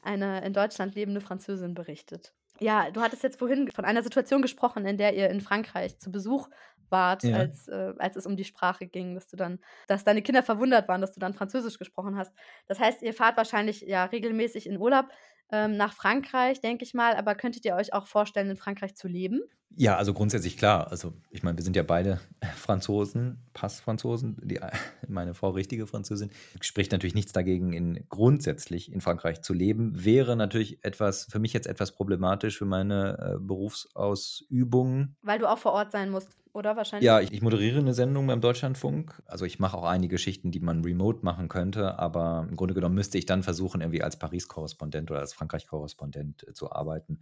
eine 0.02 0.44
in 0.44 0.52
Deutschland 0.52 0.94
lebende 0.94 1.20
Französin 1.20 1.74
berichtet. 1.74 2.34
Ja, 2.60 2.90
du 2.90 3.00
hattest 3.00 3.22
jetzt 3.22 3.38
vorhin 3.38 3.68
von 3.70 3.84
einer 3.84 4.02
Situation 4.02 4.42
gesprochen, 4.42 4.84
in 4.86 4.96
der 4.96 5.14
ihr 5.14 5.28
in 5.30 5.40
Frankreich 5.40 5.98
zu 5.98 6.10
Besuch 6.10 6.48
wart, 6.90 7.22
Ja. 7.22 7.36
als, 7.36 7.68
äh, 7.68 7.92
als 7.98 8.16
es 8.16 8.26
um 8.26 8.36
die 8.36 8.44
Sprache 8.44 8.86
ging, 8.86 9.14
dass 9.14 9.26
du 9.26 9.36
dann, 9.36 9.58
dass 9.86 10.04
deine 10.04 10.22
Kinder 10.22 10.42
verwundert 10.42 10.88
waren, 10.88 11.00
dass 11.00 11.12
du 11.12 11.20
dann 11.20 11.34
Französisch 11.34 11.78
gesprochen 11.78 12.16
hast. 12.16 12.32
Das 12.66 12.78
heißt, 12.80 13.02
ihr 13.02 13.14
fahrt 13.14 13.36
wahrscheinlich 13.36 13.82
ja 13.82 14.04
regelmäßig 14.04 14.66
in 14.66 14.78
Urlaub 14.78 15.06
ähm, 15.50 15.76
nach 15.76 15.94
Frankreich, 15.94 16.60
denke 16.60 16.84
ich 16.84 16.94
mal, 16.94 17.14
aber 17.16 17.34
könntet 17.34 17.64
ihr 17.64 17.74
euch 17.74 17.92
auch 17.94 18.06
vorstellen, 18.06 18.50
in 18.50 18.56
Frankreich 18.56 18.94
zu 18.96 19.08
leben? 19.08 19.40
Ja, 19.76 19.96
also 19.96 20.12
grundsätzlich 20.14 20.56
klar. 20.56 20.90
Also 20.90 21.12
ich 21.30 21.42
meine, 21.42 21.56
wir 21.56 21.64
sind 21.64 21.76
ja 21.76 21.82
beide 21.82 22.20
Franzosen, 22.56 23.38
Passfranzosen. 23.52 24.36
Die, 24.42 24.58
meine 25.08 25.34
Frau 25.34 25.50
richtige 25.50 25.86
Französin. 25.86 26.30
Spricht 26.60 26.92
natürlich 26.92 27.14
nichts 27.14 27.32
dagegen, 27.32 27.72
in, 27.72 28.04
grundsätzlich 28.08 28.92
in 28.92 29.00
Frankreich 29.00 29.42
zu 29.42 29.52
leben. 29.52 30.04
Wäre 30.04 30.36
natürlich 30.36 30.84
etwas, 30.84 31.26
für 31.26 31.38
mich 31.38 31.52
jetzt 31.52 31.66
etwas 31.66 31.92
problematisch 31.92 32.58
für 32.58 32.64
meine 32.64 33.36
äh, 33.36 33.38
Berufsausübung. 33.38 35.16
Weil 35.22 35.38
du 35.38 35.48
auch 35.50 35.58
vor 35.58 35.72
Ort 35.72 35.92
sein 35.92 36.10
musst, 36.10 36.36
oder 36.58 36.76
wahrscheinlich? 36.76 37.06
Ja, 37.06 37.20
ich, 37.20 37.32
ich 37.32 37.42
moderiere 37.42 37.78
eine 37.78 37.94
Sendung 37.94 38.26
beim 38.26 38.40
Deutschlandfunk. 38.40 39.22
Also 39.26 39.44
ich 39.44 39.60
mache 39.60 39.76
auch 39.78 39.84
einige 39.84 40.16
Geschichten, 40.16 40.50
die 40.50 40.58
man 40.60 40.82
remote 40.82 41.20
machen 41.24 41.48
könnte, 41.48 41.96
aber 41.98 42.46
im 42.48 42.56
Grunde 42.56 42.74
genommen 42.74 42.96
müsste 42.96 43.18
ich 43.18 43.26
dann 43.26 43.44
versuchen, 43.44 43.80
irgendwie 43.80 44.02
als 44.02 44.18
Paris-Korrespondent 44.18 45.10
oder 45.10 45.20
als 45.20 45.32
Frankreich-Korrespondent 45.34 46.46
äh, 46.48 46.52
zu 46.54 46.72
arbeiten. 46.72 47.20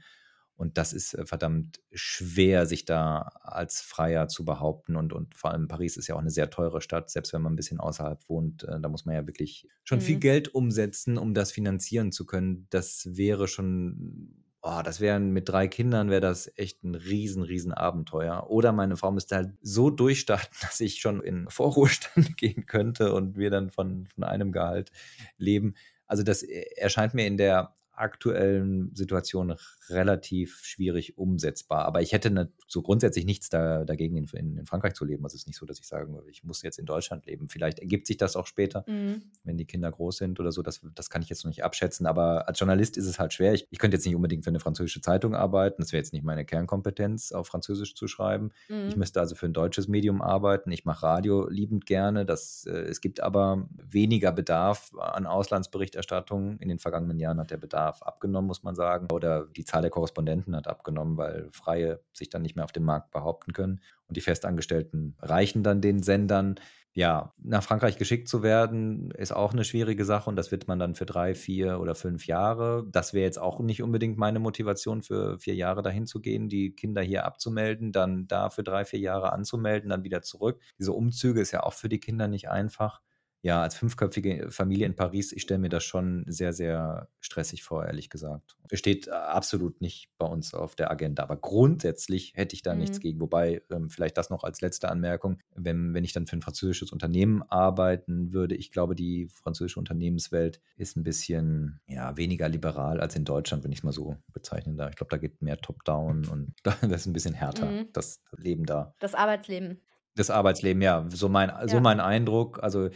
Und 0.55 0.79
das 0.79 0.95
ist 0.95 1.13
äh, 1.13 1.27
verdammt 1.27 1.81
schwer, 1.93 2.65
sich 2.65 2.87
da 2.87 3.19
als 3.43 3.83
Freier 3.83 4.29
zu 4.29 4.47
behaupten. 4.47 4.97
Und, 4.97 5.13
und 5.13 5.35
vor 5.35 5.51
allem 5.51 5.69
Paris 5.69 5.99
ist 5.99 6.07
ja 6.07 6.15
auch 6.15 6.21
eine 6.21 6.31
sehr 6.31 6.49
teure 6.49 6.81
Stadt, 6.81 7.11
selbst 7.11 7.35
wenn 7.35 7.43
man 7.43 7.53
ein 7.53 7.57
bisschen 7.57 7.79
außerhalb 7.79 8.27
wohnt. 8.31 8.65
Äh, 8.65 8.81
da 8.81 8.89
muss 8.89 9.05
man 9.05 9.15
ja 9.15 9.27
wirklich 9.27 9.69
schon 9.85 10.01
viel 10.01 10.17
Mhm. 10.17 10.21
Geld 10.21 10.55
umsetzen, 10.55 11.19
um 11.19 11.35
das 11.35 11.53
finanzieren 11.53 12.13
zu 12.13 12.25
können. 12.25 12.67
Das 12.71 13.07
wäre 13.13 13.49
schon, 13.49 14.46
oh, 14.67 14.83
das 14.83 15.01
wären 15.01 15.31
mit 15.31 15.49
drei 15.49 15.69
Kindern, 15.69 16.11
wäre 16.11 16.21
das 16.21 16.51
echt 16.57 16.83
ein 16.83 16.95
riesen, 16.95 17.43
riesen 17.43 17.73
Abenteuer. 17.73 18.51
Oder 18.51 18.73
meine 18.73 18.97
Frau 18.97 19.13
müsste 19.13 19.37
halt 19.37 19.51
so 19.63 19.91
durchstarten, 19.91 20.57
dass 20.61 20.81
ich 20.81 21.01
schon 21.01 21.23
in 21.23 21.49
Vorruhestand 21.49 22.37
gehen 22.37 22.67
könnte 22.67 23.13
und 23.13 23.37
wir 23.37 23.51
dann 23.51 23.71
von, 23.71 24.07
von 24.07 24.25
einem 24.25 24.53
Gehalt 24.53 24.91
leben. 25.39 25.75
Also 26.07 26.23
das 26.23 26.43
äh, 26.43 26.65
erscheint 26.77 27.15
mir 27.15 27.27
in 27.27 27.37
der 27.37 27.77
aktuellen 27.97 28.95
Situation 28.95 29.55
relativ 29.89 30.61
schwierig 30.63 31.17
umsetzbar. 31.17 31.85
Aber 31.85 32.03
ich 32.03 32.13
hätte 32.13 32.31
ne, 32.31 32.51
so 32.67 32.83
grundsätzlich 32.83 33.25
nichts 33.25 33.49
da, 33.49 33.85
dagegen, 33.85 34.17
in, 34.17 34.27
in, 34.35 34.59
in 34.59 34.67
Frankreich 34.67 34.95
zu 34.95 35.05
leben. 35.05 35.25
Also 35.25 35.35
es 35.35 35.43
ist 35.43 35.47
nicht 35.47 35.57
so, 35.59 35.67
dass 35.67 35.79
ich 35.79 35.87
sagen 35.87 36.15
würde, 36.15 36.29
ich 36.31 36.45
muss 36.45 36.63
jetzt 36.63 36.79
in 36.79 36.87
Deutschland 36.87 37.27
leben. 37.27 37.49
Vielleicht 37.49 37.79
ergibt 37.79 38.07
sich 38.07 38.17
das 38.17 38.37
auch 38.37 38.47
später, 38.47 38.85
Mhm. 38.87 39.23
wenn 39.45 39.57
die 39.57 39.65
Kinder 39.65 39.91
groß 39.91 40.17
sind 40.19 40.41
oder 40.41 40.53
so. 40.53 40.63
Das, 40.63 40.81
das 40.95 41.11
kann 41.11 41.23
ich 41.23 41.29
jetzt 41.29 41.45
noch 41.45 41.51
nicht 41.51 41.65
abschätzen. 41.65 42.07
Aber 42.07 42.49
als 42.49 42.59
Journalist 42.59 42.97
ist 42.97 43.07
es 43.07 43.19
halt 43.19 43.33
schwer. 43.33 43.55
Ich, 43.55 43.69
ich 43.71 43.79
könnte 43.79 43.97
jetzt 43.97 44.05
nicht 44.07 44.17
unbedingt 44.17 44.45
für 44.45 44.51
eine 44.51 44.61
französische 44.61 45.01
Zeitung 45.01 45.35
arbeiten. 45.35 45.83
Das 45.83 45.93
wäre 45.93 46.01
jetzt 46.01 46.13
nicht 46.13 46.25
meine 46.25 46.45
Kernkompetenz, 46.45 47.33
auf 47.33 47.47
Französisch 47.47 47.95
zu 47.95 48.09
schreiben. 48.09 48.51
Mhm. 48.69 48.89
Ich 48.89 48.97
müsste 48.97 49.21
also 49.21 49.35
für 49.35 49.47
ein 49.47 49.53
deutsches 49.53 49.89
Medium 49.89 50.23
arbeiten. 50.23 50.71
Ich 50.73 50.85
mache 50.85 51.07
Radio 51.07 51.49
liebend 51.49 51.87
gerne. 51.87 52.27
Das, 52.27 52.67
äh, 52.67 52.73
es 52.73 53.01
gibt 53.01 53.21
aber 53.21 53.69
weniger 53.77 54.33
Bedarf 54.33 54.93
an 54.99 55.27
Auslandsberichterstattung. 55.27 56.59
In 56.59 56.69
den 56.69 56.79
vergangenen 56.79 57.19
Jahren 57.19 57.39
hat 57.39 57.51
der 57.51 57.57
Bedarf 57.57 57.86
abgenommen, 57.87 58.47
muss 58.47 58.63
man 58.63 58.75
sagen. 58.75 59.09
Oder 59.13 59.47
die 59.47 59.65
Zahl 59.65 59.83
der 59.83 59.91
Korrespondenten 59.91 60.55
hat 60.57 60.69
abgenommen, 60.69 61.17
weil 61.17 61.49
Freie 61.53 62.01
sich 62.13 62.31
dann 62.31 62.43
nicht 62.43 62.57
mehr 62.57 62.65
auf 62.65 62.73
dem 62.73 62.85
Markt 62.85 63.11
behaupten 63.11 63.53
können. 63.53 63.81
Und 64.09 64.17
die 64.17 64.21
Festangestellten 64.21 65.17
reichen 65.21 65.63
dann 65.63 65.81
den 65.81 66.03
Sendern. 66.03 66.57
Ja, 66.93 67.35
nach 67.37 67.63
Frankreich 67.63 67.99
geschickt 67.99 68.27
zu 68.27 68.43
werden, 68.43 69.11
ist 69.11 69.31
auch 69.31 69.53
eine 69.53 69.65
schwierige 69.65 70.07
Sache 70.07 70.31
und 70.31 70.37
das 70.37 70.51
wird 70.51 70.67
man 70.67 70.79
dann 70.79 70.95
für 70.95 71.05
drei, 71.05 71.35
vier 71.35 71.79
oder 71.79 71.95
fünf 71.95 72.27
Jahre. 72.27 72.87
Das 72.91 73.13
wäre 73.13 73.27
jetzt 73.27 73.39
auch 73.39 73.61
nicht 73.61 73.83
unbedingt 73.83 74.17
meine 74.17 74.39
Motivation, 74.39 75.03
für 75.03 75.39
vier 75.39 75.55
Jahre 75.55 75.83
dahin 75.83 76.07
zu 76.07 76.23
gehen, 76.23 76.49
die 76.49 76.75
Kinder 76.75 77.03
hier 77.03 77.27
abzumelden, 77.27 77.93
dann 77.93 78.27
da 78.29 78.49
für 78.49 78.63
drei, 78.63 78.87
vier 78.87 79.01
Jahre 79.01 79.35
anzumelden, 79.35 79.91
dann 79.91 80.05
wieder 80.05 80.23
zurück. 80.23 80.59
Diese 80.79 80.95
Umzüge 80.95 81.43
ist 81.43 81.51
ja 81.53 81.65
auch 81.65 81.75
für 81.75 81.91
die 81.91 82.01
Kinder 82.01 82.29
nicht 82.29 82.49
einfach. 82.49 83.03
Ja, 83.47 83.63
als 83.63 83.77
fünfköpfige 83.77 84.51
Familie 84.51 84.87
in 84.87 84.97
Paris, 84.97 85.31
ich 85.31 85.43
stelle 85.43 85.61
mir 85.61 85.69
das 85.69 85.85
schon 85.85 86.25
sehr, 86.27 86.53
sehr 86.53 87.09
stressig 87.21 87.63
vor, 87.63 87.87
ehrlich 87.87 88.11
gesagt. 88.11 88.57
Steht 88.73 89.09
absolut 89.09 89.81
nicht 89.81 90.09
bei 90.19 90.27
uns 90.27 90.53
auf 90.53 90.75
der 90.75 90.91
Agenda. 90.91 91.23
Aber 91.23 91.37
grundsätzlich 91.37 92.33
hätte 92.35 92.57
ich 92.57 92.63
da 92.63 92.73
Mhm. 92.73 92.79
nichts 92.81 92.99
gegen. 92.99 93.21
Wobei, 93.21 93.63
ähm, 93.71 93.89
vielleicht 93.89 94.19
das 94.19 94.31
noch 94.31 94.43
als 94.43 94.63
letzte 94.63 94.89
Anmerkung, 94.89 95.39
wenn, 95.55 95.95
wenn 95.95 96.03
ich 96.03 96.13
dann 96.13 96.27
für 96.27 96.37
ein 96.37 96.43
französisches 96.43 96.91
Unternehmen 96.91 97.45
arbeiten 97.45 98.33
würde, 98.33 98.57
ich 98.57 98.73
glaube, 98.73 98.97
die 98.97 99.29
französische 99.29 99.79
Unternehmenswelt 99.79 100.61
ist 100.77 100.97
ein 100.97 101.05
bisschen 101.05 101.79
ja, 101.87 102.17
weniger 102.17 102.49
liberal 102.49 103.01
als 103.01 103.15
in 103.15 103.25
Deutschland, 103.25 103.63
wenn 103.63 103.71
ich 103.71 103.79
es 103.79 103.85
mal 103.85 103.93
so 103.93 104.17
bezeichnen 104.33 104.77
darf. 104.77 104.91
Ich 104.91 104.97
glaube, 104.97 105.11
da 105.11 105.19
geht 105.19 105.41
mehr 105.41 105.61
Top-Down 105.61 106.27
und 106.27 106.55
das 106.65 106.83
ist 106.83 107.07
ein 107.07 107.13
bisschen 107.13 107.35
härter, 107.35 107.71
Mhm. 107.71 107.91
das 107.93 108.25
Leben 108.37 108.67
da. 108.67 108.93
Das 108.99 109.15
Arbeitsleben. 109.15 109.81
Das 110.17 110.31
Arbeitsleben, 110.31 110.81
ja, 110.81 111.05
so 111.11 111.29
mein, 111.29 111.53
so 111.69 111.77
Ja. 111.77 111.81
mein 111.81 112.01
Eindruck. 112.01 112.63
Also 112.63 112.89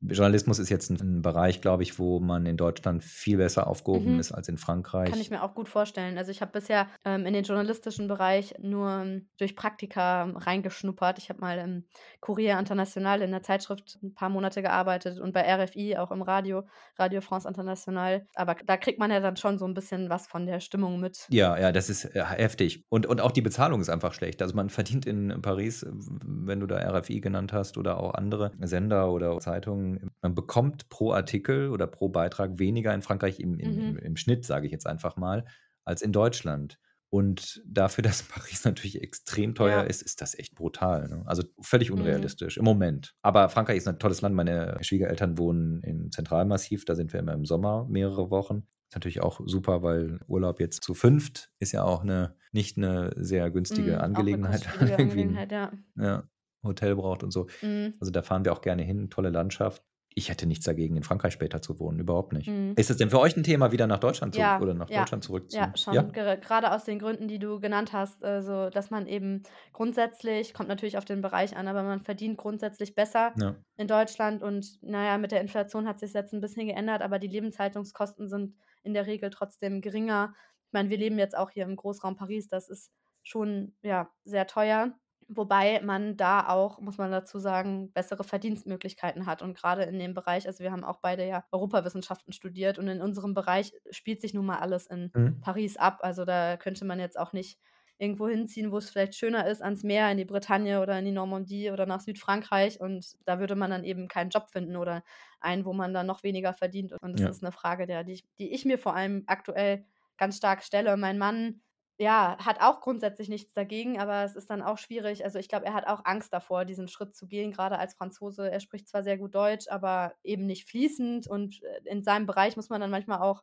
Journalismus 0.00 0.58
ist 0.58 0.68
jetzt 0.68 0.90
ein, 0.90 1.22
Bereich, 1.22 1.60
glaube 1.60 1.82
ich, 1.82 1.98
wo 1.98 2.20
man 2.20 2.46
in 2.46 2.56
Deutschland 2.56 3.02
viel 3.02 3.38
besser 3.38 3.66
aufgehoben 3.66 4.14
Mhm. 4.14 4.20
ist 4.20 4.32
als 4.32 4.48
in 4.48 4.56
Frankreich. 4.56 5.10
Kann 5.10 5.20
ich 5.20 5.30
mir 5.30 5.42
auch 5.42 5.54
gut 5.54 5.68
vorstellen. 5.68 6.16
Also 6.16 6.30
ich 6.30 6.40
habe 6.40 6.52
bisher 6.52 6.86
ähm, 7.04 7.26
in 7.26 7.32
den 7.34 7.44
journalistischen 7.44 8.06
Bereich 8.08 8.54
nur 8.60 8.88
ähm, 8.88 9.28
durch 9.38 9.56
Praktika 9.56 10.24
ähm, 10.24 10.36
reingeschnuppert. 10.36 11.18
Ich 11.18 11.28
habe 11.28 11.40
mal 11.40 11.58
im 11.58 11.84
Courrier 12.20 12.58
International 12.58 13.22
in 13.22 13.30
der 13.32 13.42
Zeitschrift 13.42 13.98
ein 14.02 14.14
paar 14.14 14.28
Monate 14.28 14.62
gearbeitet 14.62 15.18
und 15.18 15.32
bei 15.32 15.42
RFI 15.42 15.96
auch 15.96 16.10
im 16.12 16.22
Radio, 16.22 16.62
Radio 16.98 17.20
France 17.20 17.48
International. 17.48 18.26
Aber 18.34 18.54
da 18.66 18.76
kriegt 18.76 18.98
man 18.98 19.10
ja 19.10 19.20
dann 19.20 19.36
schon 19.36 19.58
so 19.58 19.66
ein 19.66 19.74
bisschen 19.74 20.08
was 20.08 20.26
von 20.26 20.46
der 20.46 20.60
Stimmung 20.60 21.00
mit. 21.00 21.26
Ja, 21.30 21.58
ja, 21.58 21.72
das 21.72 21.90
ist 21.90 22.04
äh, 22.04 22.22
heftig. 22.24 22.84
Und, 22.88 23.06
und 23.06 23.20
auch 23.20 23.32
die 23.32 23.42
Bezahlung 23.42 23.80
ist 23.80 23.88
einfach 23.88 24.12
schlecht. 24.12 24.40
Also 24.42 24.54
man 24.54 24.70
verdient 24.70 25.06
in 25.06 25.40
Paris, 25.42 25.84
wenn 25.88 26.60
du 26.60 26.66
da 26.66 26.76
RFI 26.76 27.20
genannt 27.20 27.52
hast 27.52 27.76
oder 27.78 27.98
auch 27.98 28.14
andere 28.14 28.52
Sender 28.60 29.10
oder 29.10 29.38
Zeitungen, 29.40 29.87
man 30.22 30.34
bekommt 30.34 30.88
pro 30.88 31.12
Artikel 31.12 31.70
oder 31.70 31.86
pro 31.86 32.08
Beitrag 32.08 32.58
weniger 32.58 32.92
in 32.94 33.02
Frankreich 33.02 33.40
im, 33.40 33.58
im, 33.58 33.74
Mhm. 33.74 33.80
im, 33.80 33.96
im 33.98 34.16
Schnitt, 34.16 34.44
sage 34.44 34.66
ich 34.66 34.72
jetzt 34.72 34.86
einfach 34.86 35.16
mal, 35.16 35.44
als 35.84 36.02
in 36.02 36.12
Deutschland. 36.12 36.78
Und 37.10 37.62
dafür, 37.66 38.02
dass 38.20 38.22
Paris 38.22 38.64
natürlich 38.64 39.00
extrem 39.02 39.54
teuer 39.54 39.78
Ja. 39.78 39.82
ist, 39.82 40.02
ist 40.02 40.20
das 40.20 40.38
echt 40.38 40.54
brutal. 40.54 41.08
Ne? 41.08 41.22
Also 41.26 41.42
völlig 41.60 41.90
Mhm. 41.90 41.98
unrealistisch 41.98 42.58
im 42.58 42.64
Moment. 42.64 43.14
Aber 43.22 43.48
Frankreich 43.48 43.78
ist 43.78 43.88
ein 43.88 43.98
tolles 43.98 44.20
Land. 44.20 44.34
Meine 44.34 44.76
Schwiegereltern 44.82 45.38
wohnen 45.38 45.80
im 45.82 46.10
Zentralmassiv. 46.12 46.84
Da 46.84 46.94
sind 46.94 47.12
wir 47.12 47.20
immer 47.20 47.32
im 47.32 47.46
Sommer 47.46 47.86
mehrere 47.88 48.30
Wochen. 48.30 48.64
Ist 48.90 48.94
natürlich 48.96 49.20
auch 49.22 49.40
super, 49.44 49.82
weil 49.82 50.20
Urlaub 50.28 50.60
jetzt 50.60 50.82
zu 50.82 50.94
fünft 50.94 51.50
ist 51.58 51.72
ja 51.72 51.82
auch 51.84 52.02
eine 52.02 52.36
nicht 52.52 52.76
eine 52.78 53.10
sehr 53.16 53.50
günstige 53.50 53.92
Mhm, 53.92 53.96
eine 53.98 54.02
Angelegenheit. 54.02 54.62
kostspielige 54.78 54.92
Irgendwie 55.02 55.20
ein 55.22 55.36
Angelegenheit, 55.36 55.52
ja. 55.52 55.72
ja, 55.96 56.28
Hotel 56.68 56.94
braucht 56.96 57.22
und 57.22 57.30
so. 57.32 57.46
Mhm. 57.62 57.94
Also 58.00 58.10
da 58.12 58.22
fahren 58.22 58.44
wir 58.44 58.52
auch 58.52 58.60
gerne 58.60 58.82
hin. 58.82 59.10
Tolle 59.10 59.30
Landschaft. 59.30 59.82
Ich 60.14 60.30
hätte 60.30 60.46
nichts 60.46 60.64
dagegen, 60.64 60.96
in 60.96 61.04
Frankreich 61.04 61.32
später 61.34 61.62
zu 61.62 61.78
wohnen. 61.78 62.00
Überhaupt 62.00 62.32
nicht. 62.32 62.48
Mhm. 62.48 62.72
Ist 62.76 62.90
es 62.90 62.96
denn 62.96 63.08
für 63.10 63.20
euch 63.20 63.36
ein 63.36 63.44
Thema, 63.44 63.70
wieder 63.70 63.86
nach 63.86 64.00
Deutschland 64.00 64.34
zu 64.34 64.40
Ja, 64.40 64.60
oder 64.60 64.74
nach 64.74 64.90
ja, 64.90 65.00
Deutschland 65.00 65.22
zurück 65.22 65.48
zu? 65.50 65.56
ja, 65.56 65.72
schon. 65.76 65.94
Ja? 65.94 66.02
Ger- 66.02 66.36
Gerade 66.38 66.72
aus 66.72 66.84
den 66.84 66.98
Gründen, 66.98 67.28
die 67.28 67.38
du 67.38 67.60
genannt 67.60 67.92
hast, 67.92 68.24
also 68.24 68.68
dass 68.70 68.90
man 68.90 69.06
eben 69.06 69.44
grundsätzlich, 69.72 70.54
kommt 70.54 70.68
natürlich 70.68 70.98
auf 70.98 71.04
den 71.04 71.20
Bereich 71.20 71.56
an, 71.56 71.68
aber 71.68 71.84
man 71.84 72.00
verdient 72.00 72.36
grundsätzlich 72.36 72.96
besser 72.96 73.32
Ja. 73.38 73.54
in 73.76 73.86
Deutschland 73.86 74.42
und 74.42 74.82
naja, 74.82 75.18
mit 75.18 75.30
der 75.30 75.40
Inflation 75.40 75.86
hat 75.86 76.00
sich 76.00 76.12
jetzt 76.14 76.32
ein 76.34 76.40
bisschen 76.40 76.66
geändert, 76.66 77.00
aber 77.00 77.20
die 77.20 77.28
Lebenshaltungskosten 77.28 78.28
sind 78.28 78.56
in 78.82 78.94
der 78.94 79.06
Regel 79.06 79.30
trotzdem 79.30 79.80
geringer. 79.80 80.34
Ich 80.66 80.72
meine, 80.72 80.90
wir 80.90 80.98
leben 80.98 81.18
jetzt 81.18 81.36
auch 81.36 81.50
hier 81.50 81.62
im 81.64 81.76
Großraum 81.76 82.16
Paris, 82.16 82.48
das 82.48 82.68
ist 82.68 82.90
schon 83.22 83.76
ja 83.82 84.10
sehr 84.24 84.46
teuer. 84.48 84.94
Wobei 85.30 85.80
man 85.82 86.16
da 86.16 86.48
auch, 86.48 86.80
muss 86.80 86.96
man 86.96 87.10
dazu 87.10 87.38
sagen, 87.38 87.92
bessere 87.92 88.24
Verdienstmöglichkeiten 88.24 89.26
hat. 89.26 89.42
Und 89.42 89.54
gerade 89.56 89.82
in 89.82 89.98
dem 89.98 90.14
Bereich, 90.14 90.46
also 90.46 90.64
wir 90.64 90.72
haben 90.72 90.84
auch 90.84 91.00
beide 91.00 91.26
ja 91.26 91.44
Europawissenschaften 91.52 92.32
studiert 92.32 92.78
und 92.78 92.88
in 92.88 93.02
unserem 93.02 93.34
Bereich 93.34 93.72
spielt 93.90 94.22
sich 94.22 94.32
nun 94.32 94.46
mal 94.46 94.58
alles 94.58 94.86
in 94.86 95.12
Mhm. 95.14 95.42
Paris 95.42 95.76
ab. 95.76 95.98
Also 96.02 96.24
da 96.24 96.56
könnte 96.56 96.86
man 96.86 96.98
jetzt 96.98 97.18
auch 97.18 97.34
nicht 97.34 97.58
irgendwo 97.98 98.28
hinziehen, 98.28 98.70
wo 98.72 98.78
es 98.78 98.88
vielleicht 98.90 99.16
schöner 99.16 99.46
ist, 99.46 99.60
ans 99.62 99.82
Meer, 99.82 100.10
in 100.10 100.16
die 100.18 100.24
Bretagne 100.24 100.80
oder 100.80 100.98
in 100.98 101.04
die 101.04 101.12
Normandie 101.12 101.70
oder 101.72 101.84
nach 101.84 102.00
Südfrankreich. 102.00 102.80
Und 102.80 103.16
da 103.26 103.38
würde 103.40 103.56
man 103.56 103.70
dann 103.70 103.84
eben 103.84 104.08
keinen 104.08 104.30
Job 104.30 104.48
finden 104.48 104.76
oder 104.76 105.02
einen, 105.40 105.64
wo 105.64 105.72
man 105.72 105.92
dann 105.92 106.06
noch 106.06 106.22
weniger 106.22 106.54
verdient. 106.54 106.92
Und 107.02 107.12
das 107.12 107.24
Ja. 107.24 107.34
ist 107.36 107.42
eine 107.42 107.52
Frage, 107.52 107.86
der, 107.86 108.04
die, 108.04 108.12
ich, 108.14 108.24
die 108.38 108.52
ich 108.54 108.64
mir 108.64 108.78
vor 108.78 108.94
allem 108.94 109.24
aktuell 109.26 109.84
ganz 110.16 110.36
stark 110.36 110.62
stelle. 110.62 110.96
Mein 110.96 111.18
Mann 111.18 111.60
ja, 111.98 112.36
hat 112.44 112.60
auch 112.60 112.80
grundsätzlich 112.80 113.28
nichts 113.28 113.54
dagegen, 113.54 113.98
aber 114.00 114.22
es 114.24 114.36
ist 114.36 114.50
dann 114.50 114.62
auch 114.62 114.78
schwierig. 114.78 115.24
Also 115.24 115.38
ich 115.40 115.48
glaube, 115.48 115.66
er 115.66 115.74
hat 115.74 115.86
auch 115.88 116.04
Angst 116.04 116.32
davor, 116.32 116.64
diesen 116.64 116.88
Schritt 116.88 117.16
zu 117.16 117.26
gehen, 117.26 117.50
gerade 117.52 117.78
als 117.78 117.94
Franzose. 117.94 118.50
Er 118.50 118.60
spricht 118.60 118.88
zwar 118.88 119.02
sehr 119.02 119.18
gut 119.18 119.34
Deutsch, 119.34 119.66
aber 119.68 120.14
eben 120.22 120.46
nicht 120.46 120.68
fließend. 120.68 121.26
Und 121.28 121.62
äh, 121.64 121.80
in 121.84 122.04
seinem 122.04 122.26
Bereich 122.26 122.56
muss 122.56 122.68
man 122.70 122.80
dann 122.80 122.90
manchmal 122.90 123.20
auch 123.20 123.42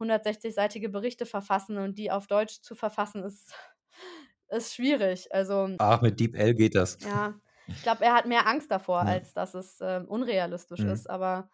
160-seitige 0.00 0.88
Berichte 0.88 1.24
verfassen 1.26 1.78
und 1.78 1.98
die 1.98 2.10
auf 2.10 2.26
Deutsch 2.26 2.60
zu 2.62 2.74
verfassen, 2.74 3.22
ist, 3.24 3.54
ist 4.48 4.74
schwierig. 4.74 5.32
Also 5.34 5.78
Ach, 5.78 6.02
mit 6.02 6.18
DeepL 6.18 6.54
geht 6.54 6.74
das. 6.74 6.98
ja, 7.00 7.40
ich 7.76 7.82
glaube, 7.82 8.04
er 8.04 8.14
hat 8.14 8.26
mehr 8.26 8.46
Angst 8.46 8.70
davor, 8.70 9.00
Ja. 9.00 9.06
als 9.06 9.32
dass 9.34 9.54
es 9.54 9.78
ähm, 9.80 10.06
unrealistisch 10.08 10.84
Mhm. 10.84 10.84
ist. 10.84 11.08
Aber 11.10 11.50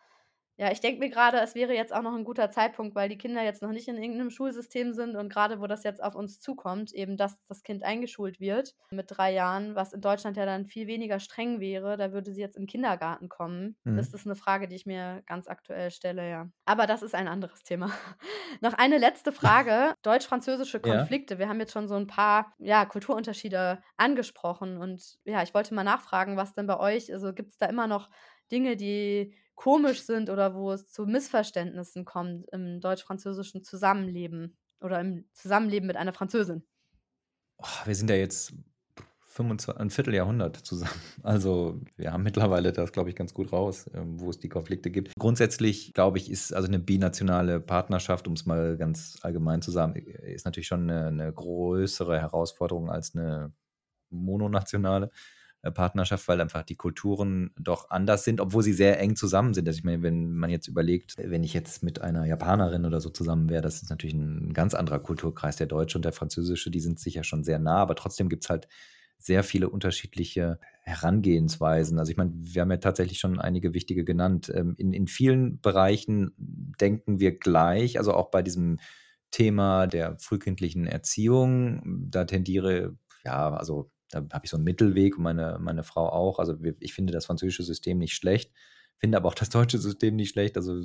ja, 0.61 0.71
ich 0.71 0.81
denke 0.81 0.99
mir 1.01 1.09
gerade, 1.09 1.39
es 1.41 1.55
wäre 1.55 1.73
jetzt 1.73 1.91
auch 1.91 2.03
noch 2.03 2.15
ein 2.15 2.23
guter 2.23 2.51
Zeitpunkt, 2.51 2.95
weil 2.95 3.09
die 3.09 3.17
Kinder 3.17 3.43
jetzt 3.43 3.63
noch 3.63 3.71
nicht 3.71 3.89
in 3.89 3.97
irgendeinem 3.97 4.29
Schulsystem 4.29 4.93
sind 4.93 5.17
und 5.17 5.31
gerade 5.33 5.59
wo 5.59 5.67
das 5.67 5.85
jetzt 5.85 6.03
auf 6.03 6.15
uns 6.15 6.39
zukommt, 6.39 6.93
eben 6.93 7.17
dass 7.17 7.43
das 7.47 7.63
Kind 7.63 7.83
eingeschult 7.83 8.41
wird 8.41 8.75
mit 8.91 9.07
drei 9.09 9.33
Jahren, 9.33 9.75
was 9.75 9.95
in 9.95 10.03
Deutschland 10.03 10.37
ja 10.37 10.45
dann 10.45 10.67
viel 10.67 10.87
weniger 10.87 11.19
streng 11.19 11.61
wäre, 11.61 11.97
da 11.97 12.13
würde 12.13 12.31
sie 12.35 12.43
jetzt 12.43 12.59
in 12.59 12.65
den 12.65 12.69
Kindergarten 12.69 13.31
kommen. 13.31 13.79
Mhm. 13.85 13.97
Das 13.97 14.13
ist 14.13 14.27
eine 14.27 14.37
Frage, 14.37 14.69
die 14.69 14.77
ich 14.77 14.85
mir 14.85 15.23
ganz 15.25 15.49
aktuell 15.49 15.91
stelle, 15.91 16.29
ja. 16.29 16.51
Aber 16.67 16.87
das 16.87 17.01
ist 17.01 17.15
ein 17.15 17.27
anderes 17.27 17.63
Thema. 17.63 17.91
noch 18.61 18.75
eine 18.75 18.99
letzte 18.99 19.33
Frage. 19.33 19.95
Deutsch-französische 20.03 20.83
Ja. 20.85 20.99
Konflikte. 20.99 21.39
Wir 21.39 21.49
haben 21.49 21.61
jetzt 21.61 21.73
schon 21.73 21.89
so 21.89 21.95
ein 21.95 22.07
paar 22.07 22.53
ja, 22.59 22.85
Kulturunterschiede 22.85 23.83
angesprochen 23.97 24.77
und 24.77 25.17
ja, 25.25 25.43
ich 25.43 25.55
wollte 25.55 25.73
mal 25.73 25.85
nachfragen, 25.85 26.37
was 26.37 26.53
denn 26.53 26.67
bei 26.67 26.79
euch, 26.79 27.11
also 27.11 27.33
gibt 27.33 27.53
es 27.53 27.57
da 27.57 27.65
immer 27.65 27.87
noch 27.87 28.11
Dinge, 28.53 28.77
die 28.77 29.35
komisch 29.61 30.05
sind 30.05 30.31
oder 30.31 30.55
wo 30.55 30.73
es 30.73 30.91
zu 30.91 31.05
Missverständnissen 31.05 32.07
kommt 32.07 32.47
im 32.51 32.81
deutsch-französischen 32.81 33.63
Zusammenleben 33.63 34.57
oder 34.81 34.99
im 34.99 35.27
Zusammenleben 35.35 35.87
mit 35.87 35.97
einer 35.97 36.15
Französin? 36.15 36.63
Oh, 37.59 37.67
wir 37.85 37.95
sind 37.95 38.09
ja 38.09 38.17
jetzt 38.17 38.55
25, 39.27 39.77
ein 39.79 39.91
Vierteljahrhundert 39.91 40.57
zusammen. 40.57 40.99
Also 41.23 41.79
wir 41.97 42.11
haben 42.11 42.23
mittlerweile 42.23 42.73
das, 42.73 42.91
glaube 42.93 43.11
ich, 43.11 43.17
ganz 43.17 43.35
gut 43.35 43.53
raus, 43.53 43.91
ähm, 43.93 44.19
wo 44.19 44.31
es 44.31 44.39
die 44.39 44.49
Konflikte 44.49 44.91
gibt. 44.91 45.13
Grundsätzlich, 45.19 45.93
glaube 45.93 46.17
ich, 46.17 46.31
ist 46.31 46.55
also 46.55 46.67
eine 46.67 46.79
binationale 46.79 47.61
Partnerschaft, 47.61 48.27
um 48.29 48.33
es 48.33 48.47
mal 48.47 48.79
ganz 48.79 49.19
allgemein 49.21 49.61
zu 49.61 49.71
sagen, 49.71 49.95
ist 49.95 50.47
natürlich 50.47 50.69
schon 50.69 50.89
eine, 50.89 51.09
eine 51.09 51.31
größere 51.31 52.19
Herausforderung 52.19 52.91
als 52.91 53.15
eine 53.15 53.53
mononationale 54.09 55.11
Partnerschaft, 55.63 56.27
weil 56.29 56.41
einfach 56.41 56.63
die 56.63 56.77
Kulturen 56.77 57.51
doch 57.61 57.91
anders 57.91 58.25
sind, 58.25 58.41
obwohl 58.41 58.63
sie 58.63 58.73
sehr 58.73 58.99
eng 58.99 59.15
zusammen 59.15 59.53
sind. 59.53 59.69
Also 59.69 59.79
ich 59.79 59.85
meine, 59.85 60.03
wenn 60.03 60.33
man 60.33 60.49
jetzt 60.49 60.69
überlegt, 60.69 61.17
wenn 61.19 61.45
ich 61.45 61.53
jetzt 61.53 61.83
mit 61.83 62.01
einer 62.01 62.25
Japanerin 62.25 62.87
oder 62.87 63.01
so 63.01 63.11
zusammen 63.11 63.51
wäre, 63.51 63.61
das 63.61 63.83
ist 63.83 63.91
natürlich 63.91 64.15
ein 64.15 64.55
ganz 64.55 64.75
anderer 64.75 65.01
Kulturkreis. 65.01 65.57
Der 65.57 65.67
deutsche 65.67 65.99
und 65.99 66.05
der 66.07 66.13
französische, 66.13 66.71
die 66.71 66.81
sind 66.81 66.99
sicher 66.99 67.25
schon 67.25 67.45
sehr 67.45 67.59
nah, 67.59 67.77
aber 67.77 67.95
trotzdem 67.95 68.31
gibt 68.31 68.45
es 68.45 68.51
halt 68.51 68.69
sehr 69.19 69.45
viele 69.45 69.69
unterschiedliche 69.69 70.59
Herangehensweisen. 70.83 71.99
Also 71.99 72.11
ich 72.11 72.17
meine, 72.17 72.33
wir 72.35 72.63
haben 72.63 72.71
ja 72.71 72.79
tatsächlich 72.79 73.19
schon 73.19 73.39
einige 73.39 73.75
wichtige 73.75 74.03
genannt. 74.03 74.51
Ähm, 74.55 74.75
In, 74.79 74.95
in 74.95 75.07
vielen 75.07 75.61
Bereichen 75.61 76.33
denken 76.39 77.21
wir 77.21 77.39
gleich, 77.39 77.99
also 77.99 78.15
auch 78.15 78.31
bei 78.31 78.41
diesem 78.43 78.79
Thema 79.31 79.87
der 79.87 80.17
frühkindlichen 80.19 80.87
Erziehung, 80.87 82.09
da 82.11 82.25
tendiere, 82.25 82.97
ja, 83.25 83.55
also 83.55 83.91
da 84.11 84.19
habe 84.33 84.45
ich 84.45 84.51
so 84.51 84.57
einen 84.57 84.65
Mittelweg 84.65 85.17
und 85.17 85.23
meine, 85.23 85.59
meine 85.61 85.83
Frau 85.83 86.09
auch. 86.09 86.39
Also 86.39 86.57
ich 86.81 86.93
finde 86.95 87.13
das 87.13 87.27
französische 87.27 87.63
System 87.63 87.99
nicht 87.99 88.15
schlecht, 88.15 88.53
finde 88.99 89.17
aber 89.17 89.29
auch 89.29 89.35
das 89.35 89.51
deutsche 89.51 89.79
System 89.79 90.17
nicht 90.17 90.31
schlecht. 90.31 90.57
Also 90.57 90.83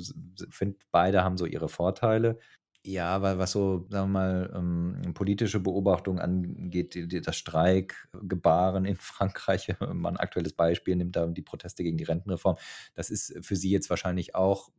finde, 0.50 0.78
beide 0.90 1.24
haben 1.24 1.36
so 1.36 1.46
ihre 1.46 1.68
Vorteile. 1.68 2.38
Ja, 2.86 3.20
weil 3.20 3.36
was 3.38 3.50
so, 3.50 3.84
sagen 3.90 4.12
wir 4.12 4.20
mal, 4.20 4.52
ähm, 4.54 5.12
politische 5.12 5.58
Beobachtung 5.58 6.20
angeht, 6.20 6.94
die, 6.94 7.08
die, 7.08 7.20
das 7.20 7.36
Streikgebaren 7.36 8.84
in 8.84 8.96
Frankreich, 9.00 9.68
wenn 9.80 9.96
man 9.96 10.14
ein 10.14 10.20
aktuelles 10.20 10.52
Beispiel 10.52 10.94
nimmt, 10.94 11.16
da 11.16 11.26
die 11.26 11.42
Proteste 11.42 11.82
gegen 11.82 11.98
die 11.98 12.04
Rentenreform, 12.04 12.56
das 12.94 13.10
ist 13.10 13.44
für 13.44 13.56
sie 13.56 13.70
jetzt 13.70 13.90
wahrscheinlich 13.90 14.36
auch 14.36 14.70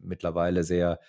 mittlerweile 0.00 0.64
sehr 0.64 1.00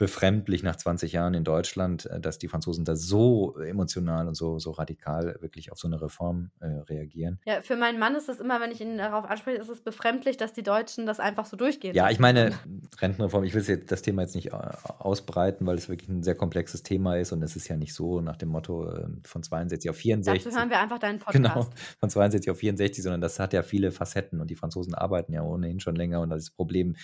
befremdlich 0.00 0.62
nach 0.62 0.76
20 0.76 1.12
Jahren 1.12 1.34
in 1.34 1.44
Deutschland, 1.44 2.06
äh, 2.06 2.18
dass 2.20 2.38
die 2.38 2.48
Franzosen 2.48 2.86
da 2.86 2.96
so 2.96 3.54
emotional 3.58 4.26
und 4.26 4.34
so, 4.34 4.58
so 4.58 4.70
radikal 4.70 5.36
wirklich 5.40 5.70
auf 5.70 5.78
so 5.78 5.88
eine 5.88 6.00
Reform 6.00 6.50
äh, 6.60 6.68
reagieren. 6.68 7.38
Ja, 7.44 7.60
für 7.60 7.76
meinen 7.76 7.98
Mann 7.98 8.14
ist 8.14 8.30
es 8.30 8.40
immer, 8.40 8.62
wenn 8.62 8.70
ich 8.70 8.80
ihn 8.80 8.96
darauf 8.96 9.26
anspreche, 9.26 9.60
ist 9.60 9.68
es 9.68 9.82
befremdlich, 9.82 10.38
dass 10.38 10.54
die 10.54 10.62
Deutschen 10.62 11.04
das 11.04 11.20
einfach 11.20 11.44
so 11.44 11.54
durchgehen. 11.58 11.94
Ja, 11.94 12.08
ich 12.08 12.18
meine, 12.18 12.58
Rentenreform, 12.98 13.44
ich 13.44 13.52
will 13.52 13.62
jetzt 13.62 13.92
das 13.92 14.00
Thema 14.00 14.22
jetzt 14.22 14.34
nicht 14.34 14.54
äh, 14.54 14.56
ausbreiten, 14.98 15.66
weil 15.66 15.76
es 15.76 15.90
wirklich 15.90 16.08
ein 16.08 16.22
sehr 16.22 16.34
komplexes 16.34 16.82
Thema 16.82 17.18
ist 17.18 17.32
und 17.32 17.42
es 17.42 17.54
ist 17.54 17.68
ja 17.68 17.76
nicht 17.76 17.92
so 17.92 18.22
nach 18.22 18.36
dem 18.36 18.48
Motto 18.48 18.90
äh, 18.90 19.06
von 19.22 19.42
62 19.42 19.90
auf 19.90 19.96
64. 19.96 20.44
Dazu 20.44 20.56
hören 20.56 20.70
wir 20.70 20.80
einfach 20.80 20.98
deinen 20.98 21.18
Podcast. 21.18 21.36
Genau, 21.36 21.68
von 21.98 22.08
62 22.08 22.50
auf 22.50 22.56
64, 22.56 23.04
sondern 23.04 23.20
das 23.20 23.38
hat 23.38 23.52
ja 23.52 23.62
viele 23.62 23.92
Facetten 23.92 24.40
und 24.40 24.48
die 24.48 24.56
Franzosen 24.56 24.94
arbeiten 24.94 25.34
ja 25.34 25.42
ohnehin 25.42 25.78
schon 25.78 25.94
länger 25.94 26.22
und 26.22 26.30
das 26.30 26.48
Problem, 26.48 26.96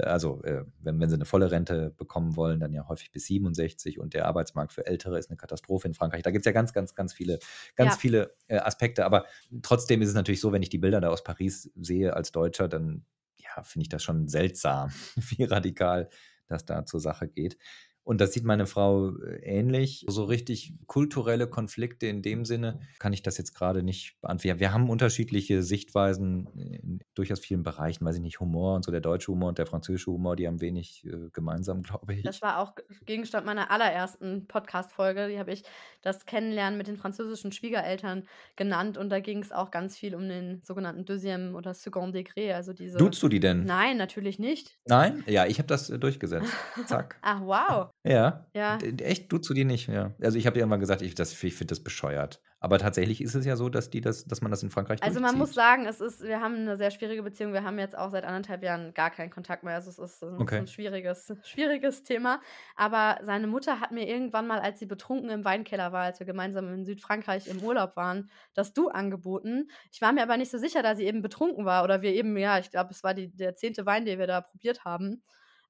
also 0.00 0.42
äh, 0.42 0.64
wenn, 0.80 1.00
wenn 1.00 1.08
sie 1.08 1.14
eine 1.14 1.24
volle 1.24 1.50
Rente 1.50 1.90
bekommen 1.96 2.36
wollen, 2.36 2.60
dann 2.60 2.72
ja 2.72 2.88
häufig 2.88 3.10
bis 3.12 3.26
67 3.26 3.98
und 3.98 4.14
der 4.14 4.26
Arbeitsmarkt 4.26 4.72
für 4.72 4.86
Ältere 4.86 5.18
ist 5.18 5.30
eine 5.30 5.36
Katastrophe 5.36 5.86
in 5.88 5.94
Frankreich. 5.94 6.22
Da 6.22 6.30
gibt 6.30 6.42
es 6.42 6.46
ja 6.46 6.52
ganz, 6.52 6.72
ganz, 6.72 6.94
ganz 6.94 7.12
viele, 7.12 7.38
ganz 7.76 7.94
Ja. 7.94 8.00
viele 8.00 8.34
äh, 8.48 8.58
Aspekte, 8.58 9.04
aber 9.04 9.26
trotzdem 9.62 10.02
ist 10.02 10.08
es 10.08 10.14
natürlich 10.14 10.40
so, 10.40 10.52
wenn 10.52 10.62
ich 10.62 10.70
die 10.70 10.78
Bilder 10.78 11.00
da 11.00 11.08
aus 11.10 11.22
Paris 11.24 11.70
sehe 11.80 12.14
als 12.14 12.32
Deutscher, 12.32 12.68
dann 12.68 13.04
ja, 13.36 13.62
finde 13.62 13.84
ich 13.84 13.88
das 13.88 14.02
schon 14.02 14.28
seltsam, 14.28 14.90
wie 15.16 15.44
radikal 15.44 16.08
das 16.46 16.64
da 16.64 16.84
zur 16.84 17.00
Sache 17.00 17.28
geht. 17.28 17.56
Und 18.04 18.20
das 18.20 18.32
sieht 18.32 18.44
meine 18.44 18.66
Frau 18.66 19.16
äh, 19.16 19.40
ähnlich. 19.42 20.04
So 20.08 20.24
richtig 20.24 20.74
kulturelle 20.86 21.48
Konflikte 21.48 22.06
in 22.06 22.20
dem 22.20 22.44
Sinne 22.44 22.80
kann 22.98 23.14
ich 23.14 23.22
das 23.22 23.38
jetzt 23.38 23.54
gerade 23.54 23.82
nicht 23.82 24.20
beantworten. 24.20 24.60
Wir 24.60 24.72
haben 24.72 24.90
unterschiedliche 24.90 25.62
Sichtweisen 25.62 26.46
in 26.54 27.00
durchaus 27.14 27.40
vielen 27.40 27.62
Bereichen, 27.62 28.04
weiß 28.04 28.16
ich 28.16 28.22
nicht, 28.22 28.40
Humor 28.40 28.74
und 28.76 28.84
so, 28.84 28.92
der 28.92 29.00
deutsche 29.00 29.32
Humor 29.32 29.48
und 29.48 29.58
der 29.58 29.66
französische 29.66 30.10
Humor, 30.10 30.36
die 30.36 30.46
haben 30.46 30.60
wenig 30.60 31.06
äh, 31.06 31.30
gemeinsam, 31.32 31.82
glaube 31.82 32.14
ich. 32.14 32.22
Das 32.22 32.42
war 32.42 32.58
auch 32.58 32.74
Gegenstand 33.06 33.46
meiner 33.46 33.70
allerersten 33.70 34.46
Podcast-Folge. 34.46 35.28
Die 35.28 35.38
habe 35.38 35.52
ich 35.52 35.62
das 36.04 36.26
Kennenlernen 36.26 36.76
mit 36.76 36.86
den 36.86 36.96
französischen 36.96 37.50
Schwiegereltern 37.50 38.24
genannt 38.56 38.98
und 38.98 39.08
da 39.10 39.20
ging 39.20 39.42
es 39.42 39.52
auch 39.52 39.70
ganz 39.70 39.96
viel 39.96 40.14
um 40.14 40.28
den 40.28 40.60
sogenannten 40.62 41.04
Deuxième 41.04 41.54
oder 41.54 41.74
Second 41.74 42.14
Degré, 42.14 42.52
also 42.52 42.72
diese. 42.72 42.98
Duzt 42.98 43.22
du 43.22 43.28
die 43.28 43.40
denn? 43.40 43.64
Nein, 43.64 43.96
natürlich 43.96 44.38
nicht. 44.38 44.78
Nein? 44.86 45.24
Ja, 45.26 45.46
ich 45.46 45.58
habe 45.58 45.66
das 45.66 45.90
äh, 45.90 45.98
durchgesetzt. 45.98 46.52
Zack. 46.86 47.18
Ach, 47.22 47.40
wow. 47.40 47.90
Ja. 48.04 48.46
Ja. 48.54 48.78
Echt, 48.78 49.32
duzt 49.32 49.48
du 49.48 49.54
die 49.54 49.64
nicht? 49.64 49.88
Ja. 49.88 50.14
Also 50.20 50.38
ich 50.38 50.46
habe 50.46 50.58
irgendwann 50.58 50.80
gesagt, 50.80 51.02
ich, 51.02 51.18
ich 51.18 51.54
finde 51.54 51.72
das 51.72 51.82
bescheuert. 51.82 52.40
Aber 52.64 52.78
tatsächlich 52.78 53.20
ist 53.20 53.34
es 53.34 53.44
ja 53.44 53.56
so, 53.56 53.68
dass 53.68 53.90
die 53.90 54.00
das, 54.00 54.24
dass 54.24 54.40
man 54.40 54.50
das 54.50 54.62
in 54.62 54.70
Frankreich 54.70 55.02
Also 55.02 55.20
man 55.20 55.36
muss 55.36 55.52
sagen, 55.52 55.84
es 55.84 56.00
ist, 56.00 56.22
wir 56.22 56.40
haben 56.40 56.54
eine 56.54 56.78
sehr 56.78 56.90
schwierige 56.90 57.22
Beziehung. 57.22 57.52
Wir 57.52 57.62
haben 57.62 57.78
jetzt 57.78 57.94
auch 57.96 58.10
seit 58.10 58.24
anderthalb 58.24 58.62
Jahren 58.62 58.94
gar 58.94 59.10
keinen 59.10 59.28
Kontakt 59.28 59.64
mehr. 59.64 59.74
Also 59.74 59.90
es 59.90 59.98
ist 59.98 60.24
ein, 60.24 60.40
Okay. 60.40 60.60
ein 60.60 60.66
schwieriges, 60.66 61.30
schwieriges 61.44 62.04
Thema. 62.04 62.40
Aber 62.74 63.18
seine 63.22 63.48
Mutter 63.48 63.80
hat 63.80 63.92
mir 63.92 64.08
irgendwann 64.08 64.46
mal, 64.46 64.60
als 64.60 64.78
sie 64.78 64.86
betrunken 64.86 65.28
im 65.28 65.44
Weinkeller 65.44 65.92
war, 65.92 66.04
als 66.04 66.20
wir 66.20 66.26
gemeinsam 66.26 66.72
in 66.72 66.86
Südfrankreich 66.86 67.48
im 67.48 67.62
Urlaub 67.62 67.96
waren, 67.96 68.30
das 68.54 68.72
Du 68.72 68.88
angeboten. 68.88 69.68
Ich 69.92 70.00
war 70.00 70.14
mir 70.14 70.22
aber 70.22 70.38
nicht 70.38 70.50
so 70.50 70.56
sicher, 70.56 70.82
da 70.82 70.94
sie 70.94 71.04
eben 71.04 71.20
betrunken 71.20 71.66
war 71.66 71.84
oder 71.84 72.00
wir 72.00 72.14
eben, 72.14 72.34
ja, 72.38 72.58
ich 72.58 72.70
glaube, 72.70 72.92
es 72.92 73.04
war 73.04 73.12
die, 73.12 73.28
der 73.30 73.56
zehnte 73.56 73.84
Wein, 73.84 74.06
den 74.06 74.18
wir 74.18 74.26
da 74.26 74.40
probiert 74.40 74.86
haben 74.86 75.22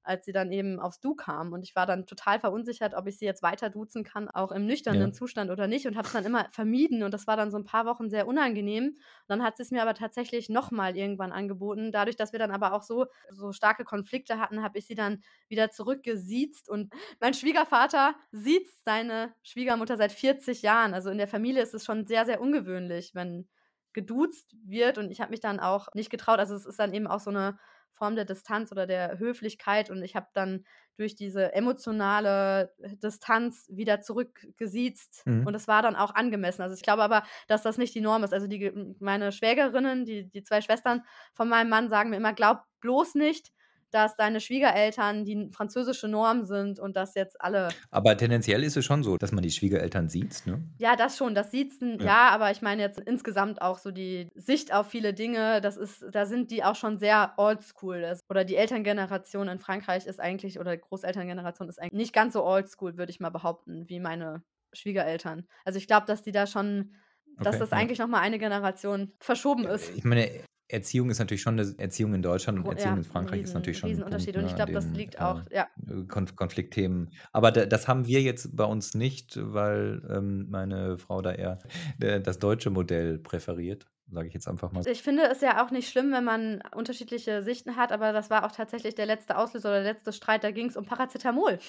als 0.05 0.25
sie 0.25 0.31
dann 0.31 0.51
eben 0.51 0.79
aufs 0.79 0.99
Du 0.99 1.15
kam. 1.15 1.51
Und 1.53 1.63
ich 1.63 1.75
war 1.75 1.85
dann 1.85 2.05
total 2.05 2.39
verunsichert, 2.39 2.93
ob 2.93 3.07
ich 3.07 3.17
sie 3.17 3.25
jetzt 3.25 3.43
weiter 3.43 3.69
duzen 3.69 4.03
kann, 4.03 4.29
auch 4.29 4.51
im 4.51 4.65
nüchternen 4.65 5.11
Ja. 5.11 5.13
Zustand 5.13 5.51
oder 5.51 5.67
nicht. 5.67 5.87
Und 5.87 5.95
habe 5.97 6.07
es 6.07 6.13
dann 6.13 6.25
immer 6.25 6.47
vermieden. 6.51 7.03
Und 7.03 7.13
das 7.13 7.27
war 7.27 7.37
dann 7.37 7.51
so 7.51 7.57
ein 7.57 7.65
paar 7.65 7.85
Wochen 7.85 8.09
sehr 8.09 8.27
unangenehm. 8.27 8.85
Und 8.87 8.97
dann 9.27 9.43
hat 9.43 9.57
sie 9.57 9.63
es 9.63 9.71
mir 9.71 9.81
aber 9.81 9.93
tatsächlich 9.93 10.49
nochmal 10.49 10.95
irgendwann 10.97 11.31
angeboten. 11.31 11.91
Dadurch, 11.91 12.15
dass 12.15 12.31
wir 12.31 12.39
dann 12.39 12.51
aber 12.51 12.73
auch 12.73 12.83
so, 12.83 13.05
so 13.31 13.51
starke 13.51 13.83
Konflikte 13.83 14.39
hatten, 14.39 14.63
habe 14.63 14.77
ich 14.77 14.85
sie 14.87 14.95
dann 14.95 15.21
wieder 15.47 15.71
zurückgesiezt. 15.71 16.69
Und 16.69 16.91
mein 17.19 17.33
Schwiegervater 17.33 18.15
sieht 18.31 18.67
seine 18.83 19.33
Schwiegermutter 19.43 19.97
seit 19.97 20.11
40 20.11 20.61
Jahren. 20.61 20.93
Also 20.93 21.09
in 21.09 21.17
der 21.17 21.27
Familie 21.27 21.61
ist 21.63 21.73
es 21.73 21.85
schon 21.85 22.05
sehr, 22.07 22.25
sehr 22.25 22.41
ungewöhnlich, 22.41 23.11
wenn 23.15 23.47
geduzt 23.93 24.55
wird. 24.65 24.97
Und 24.97 25.09
ich 25.11 25.21
habe 25.21 25.31
mich 25.31 25.39
dann 25.39 25.59
auch 25.59 25.87
nicht 25.93 26.09
getraut. 26.09 26.39
Also 26.39 26.53
es 26.55 26.65
ist 26.65 26.79
dann 26.79 26.93
eben 26.93 27.07
auch 27.07 27.19
so 27.21 27.29
eine 27.29 27.57
Form 27.95 28.15
der 28.15 28.25
Distanz 28.25 28.71
oder 28.71 28.85
der 28.85 29.17
Höflichkeit. 29.17 29.89
Und 29.89 30.03
ich 30.03 30.15
habe 30.15 30.27
dann 30.33 30.65
durch 30.97 31.15
diese 31.15 31.53
emotionale 31.53 32.73
Distanz 33.03 33.67
wieder 33.69 34.01
zurückgesiezt. 34.01 35.25
Mhm. 35.25 35.47
Und 35.47 35.55
es 35.55 35.67
war 35.67 35.81
dann 35.81 35.95
auch 35.95 36.13
angemessen. 36.13 36.61
Also 36.61 36.75
ich 36.75 36.83
glaube 36.83 37.03
aber, 37.03 37.23
dass 37.47 37.63
das 37.63 37.77
nicht 37.77 37.95
die 37.95 38.01
Norm 38.01 38.23
ist. 38.23 38.33
Also 38.33 38.47
die, 38.47 38.71
meine 38.99 39.31
Schwägerinnen, 39.31 40.05
die, 40.05 40.29
die 40.29 40.43
zwei 40.43 40.61
Schwestern 40.61 41.03
von 41.33 41.49
meinem 41.49 41.69
Mann 41.69 41.89
sagen 41.89 42.09
mir 42.09 42.17
immer, 42.17 42.33
glaub 42.33 42.63
bloß 42.81 43.15
nicht, 43.15 43.51
dass 43.91 44.15
deine 44.17 44.41
Schwiegereltern 44.41 45.23
die 45.25 45.49
französische 45.53 46.07
Norm 46.07 46.43
sind 46.45 46.79
und 46.79 46.95
dass 46.95 47.15
jetzt 47.15 47.39
alle. 47.41 47.69
Aber 47.91 48.17
tendenziell 48.17 48.63
ist 48.63 48.75
es 48.77 48.83
schon 48.85 49.03
so, 49.03 49.17
dass 49.17 49.31
man 49.31 49.41
die 49.43 49.51
Schwiegereltern 49.51 50.09
sieht, 50.09 50.45
ne? 50.45 50.63
Ja, 50.77 50.95
das 50.95 51.17
schon, 51.17 51.33
das 51.35 51.51
Siezen, 51.51 51.99
Ja. 51.99 52.05
ja. 52.05 52.29
aber 52.29 52.51
ich 52.51 52.61
meine 52.61 52.81
jetzt 52.81 52.99
insgesamt 52.99 53.61
auch 53.61 53.77
so 53.77 53.91
die 53.91 54.29
Sicht 54.35 54.73
auf 54.73 54.87
viele 54.87 55.13
Dinge, 55.13 55.61
das 55.61 55.77
ist, 55.77 56.05
da 56.11 56.25
sind 56.25 56.51
die 56.51 56.63
auch 56.63 56.75
schon 56.75 56.97
sehr 56.97 57.33
oldschool. 57.37 58.01
Das- 58.01 58.19
Oder 58.29 58.43
die 58.43 58.55
Elterngeneration 58.57 59.47
in 59.47 59.59
Frankreich 59.59 60.05
ist 60.05 60.19
eigentlich, 60.19 60.59
oder 60.59 60.75
Großelterngeneration 60.75 61.69
ist 61.69 61.81
eigentlich 61.81 61.93
nicht 61.93 62.13
ganz 62.13 62.33
so 62.33 62.43
oldschool, 62.43 62.97
würde 62.97 63.11
ich 63.11 63.19
mal 63.19 63.29
behaupten, 63.29 63.87
wie 63.87 63.99
meine 63.99 64.43
Schwiegereltern. 64.73 65.47
Also 65.63 65.77
ich 65.77 65.87
glaube, 65.87 66.05
dass 66.05 66.21
die 66.21 66.31
da 66.31 66.47
schon, 66.47 66.95
dass 67.37 67.55
Okay, 67.55 67.59
das 67.59 67.69
ja. 67.71 67.77
eigentlich 67.77 67.99
nochmal 67.99 68.21
eine 68.21 68.39
Generation 68.39 69.13
verschoben 69.19 69.65
ist. 69.65 69.95
Ich 69.95 70.03
meine, 70.03 70.29
Erziehung 70.67 71.09
ist 71.09 71.19
natürlich 71.19 71.41
schon 71.41 71.59
eine 71.59 71.75
Erziehung 71.77 72.13
in 72.15 72.21
Deutschland 72.21 72.57
und 72.59 72.65
Erziehung 72.65 72.93
ja, 72.93 72.97
in 72.97 73.03
Frankreich 73.03 73.41
ist 73.41 73.49
riesen- 73.49 73.53
natürlich 73.55 73.77
schon 73.77 73.87
ein 73.89 73.91
Riesenunterschied. 73.91 74.33
Punkt, 74.33 74.43
Und 74.45 74.49
ich 74.51 74.55
glaube, 74.55 74.71
das 74.73 74.87
liegt 74.91 75.21
auch, 75.21 75.43
ja, 75.51 75.67
Konf 76.07 76.35
Konfliktthemen. 76.35 77.11
Aber 77.31 77.51
da, 77.51 77.65
das 77.65 77.87
haben 77.87 78.07
wir 78.07 78.21
jetzt 78.21 78.55
bei 78.55 78.63
uns 78.65 78.95
nicht, 78.95 79.37
weil 79.39 80.01
ähm, 80.09 80.47
meine 80.49 80.97
Frau 80.97 81.21
da 81.21 81.33
eher 81.33 81.59
äh, 81.99 82.19
das 82.19 82.39
deutsche 82.39 82.71
Modell 82.71 83.19
präferiert, 83.19 83.87
sage 84.09 84.27
ich 84.27 84.33
jetzt 84.33 84.47
einfach 84.47 84.71
mal. 84.71 84.87
Ich 84.87 85.03
finde 85.03 85.23
es 85.31 85.41
ja 85.41 85.63
auch 85.63 85.69
nicht 85.69 85.89
schlimm, 85.89 86.11
wenn 86.11 86.23
man 86.23 86.61
unterschiedliche 86.73 87.43
Sichten 87.43 87.75
hat, 87.75 87.91
aber 87.91 88.11
das 88.11 88.31
war 88.31 88.43
auch 88.45 88.51
tatsächlich 88.51 88.95
der 88.95 89.05
letzte 89.05 89.37
Auslöser 89.37 89.69
oder 89.69 89.83
der 89.83 89.93
letzte 89.93 90.13
Streit. 90.13 90.43
Da 90.43 90.49
ging 90.51 90.67
es 90.67 90.77
um 90.77 90.85
Paracetamol, 90.85 91.59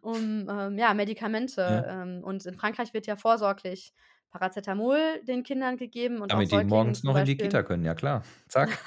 um 0.00 0.48
ähm, 0.50 0.78
ja, 0.78 0.92
Medikamente. 0.94 1.60
Ja. 1.60 2.02
Ähm, 2.02 2.22
und 2.24 2.44
in 2.46 2.54
Frankreich 2.54 2.94
wird 2.94 3.06
ja 3.06 3.14
vorsorglich 3.16 3.92
Paracetamol 4.34 5.22
den 5.22 5.44
Kindern 5.44 5.76
gegeben 5.76 6.20
und 6.20 6.32
Damit 6.32 6.50
die 6.50 6.64
morgens 6.64 7.04
noch 7.04 7.16
in 7.16 7.24
die. 7.24 7.36
Kita 7.36 7.62
können, 7.62 7.84
ja 7.84 7.94
klar. 7.94 8.24
Zack. 8.48 8.78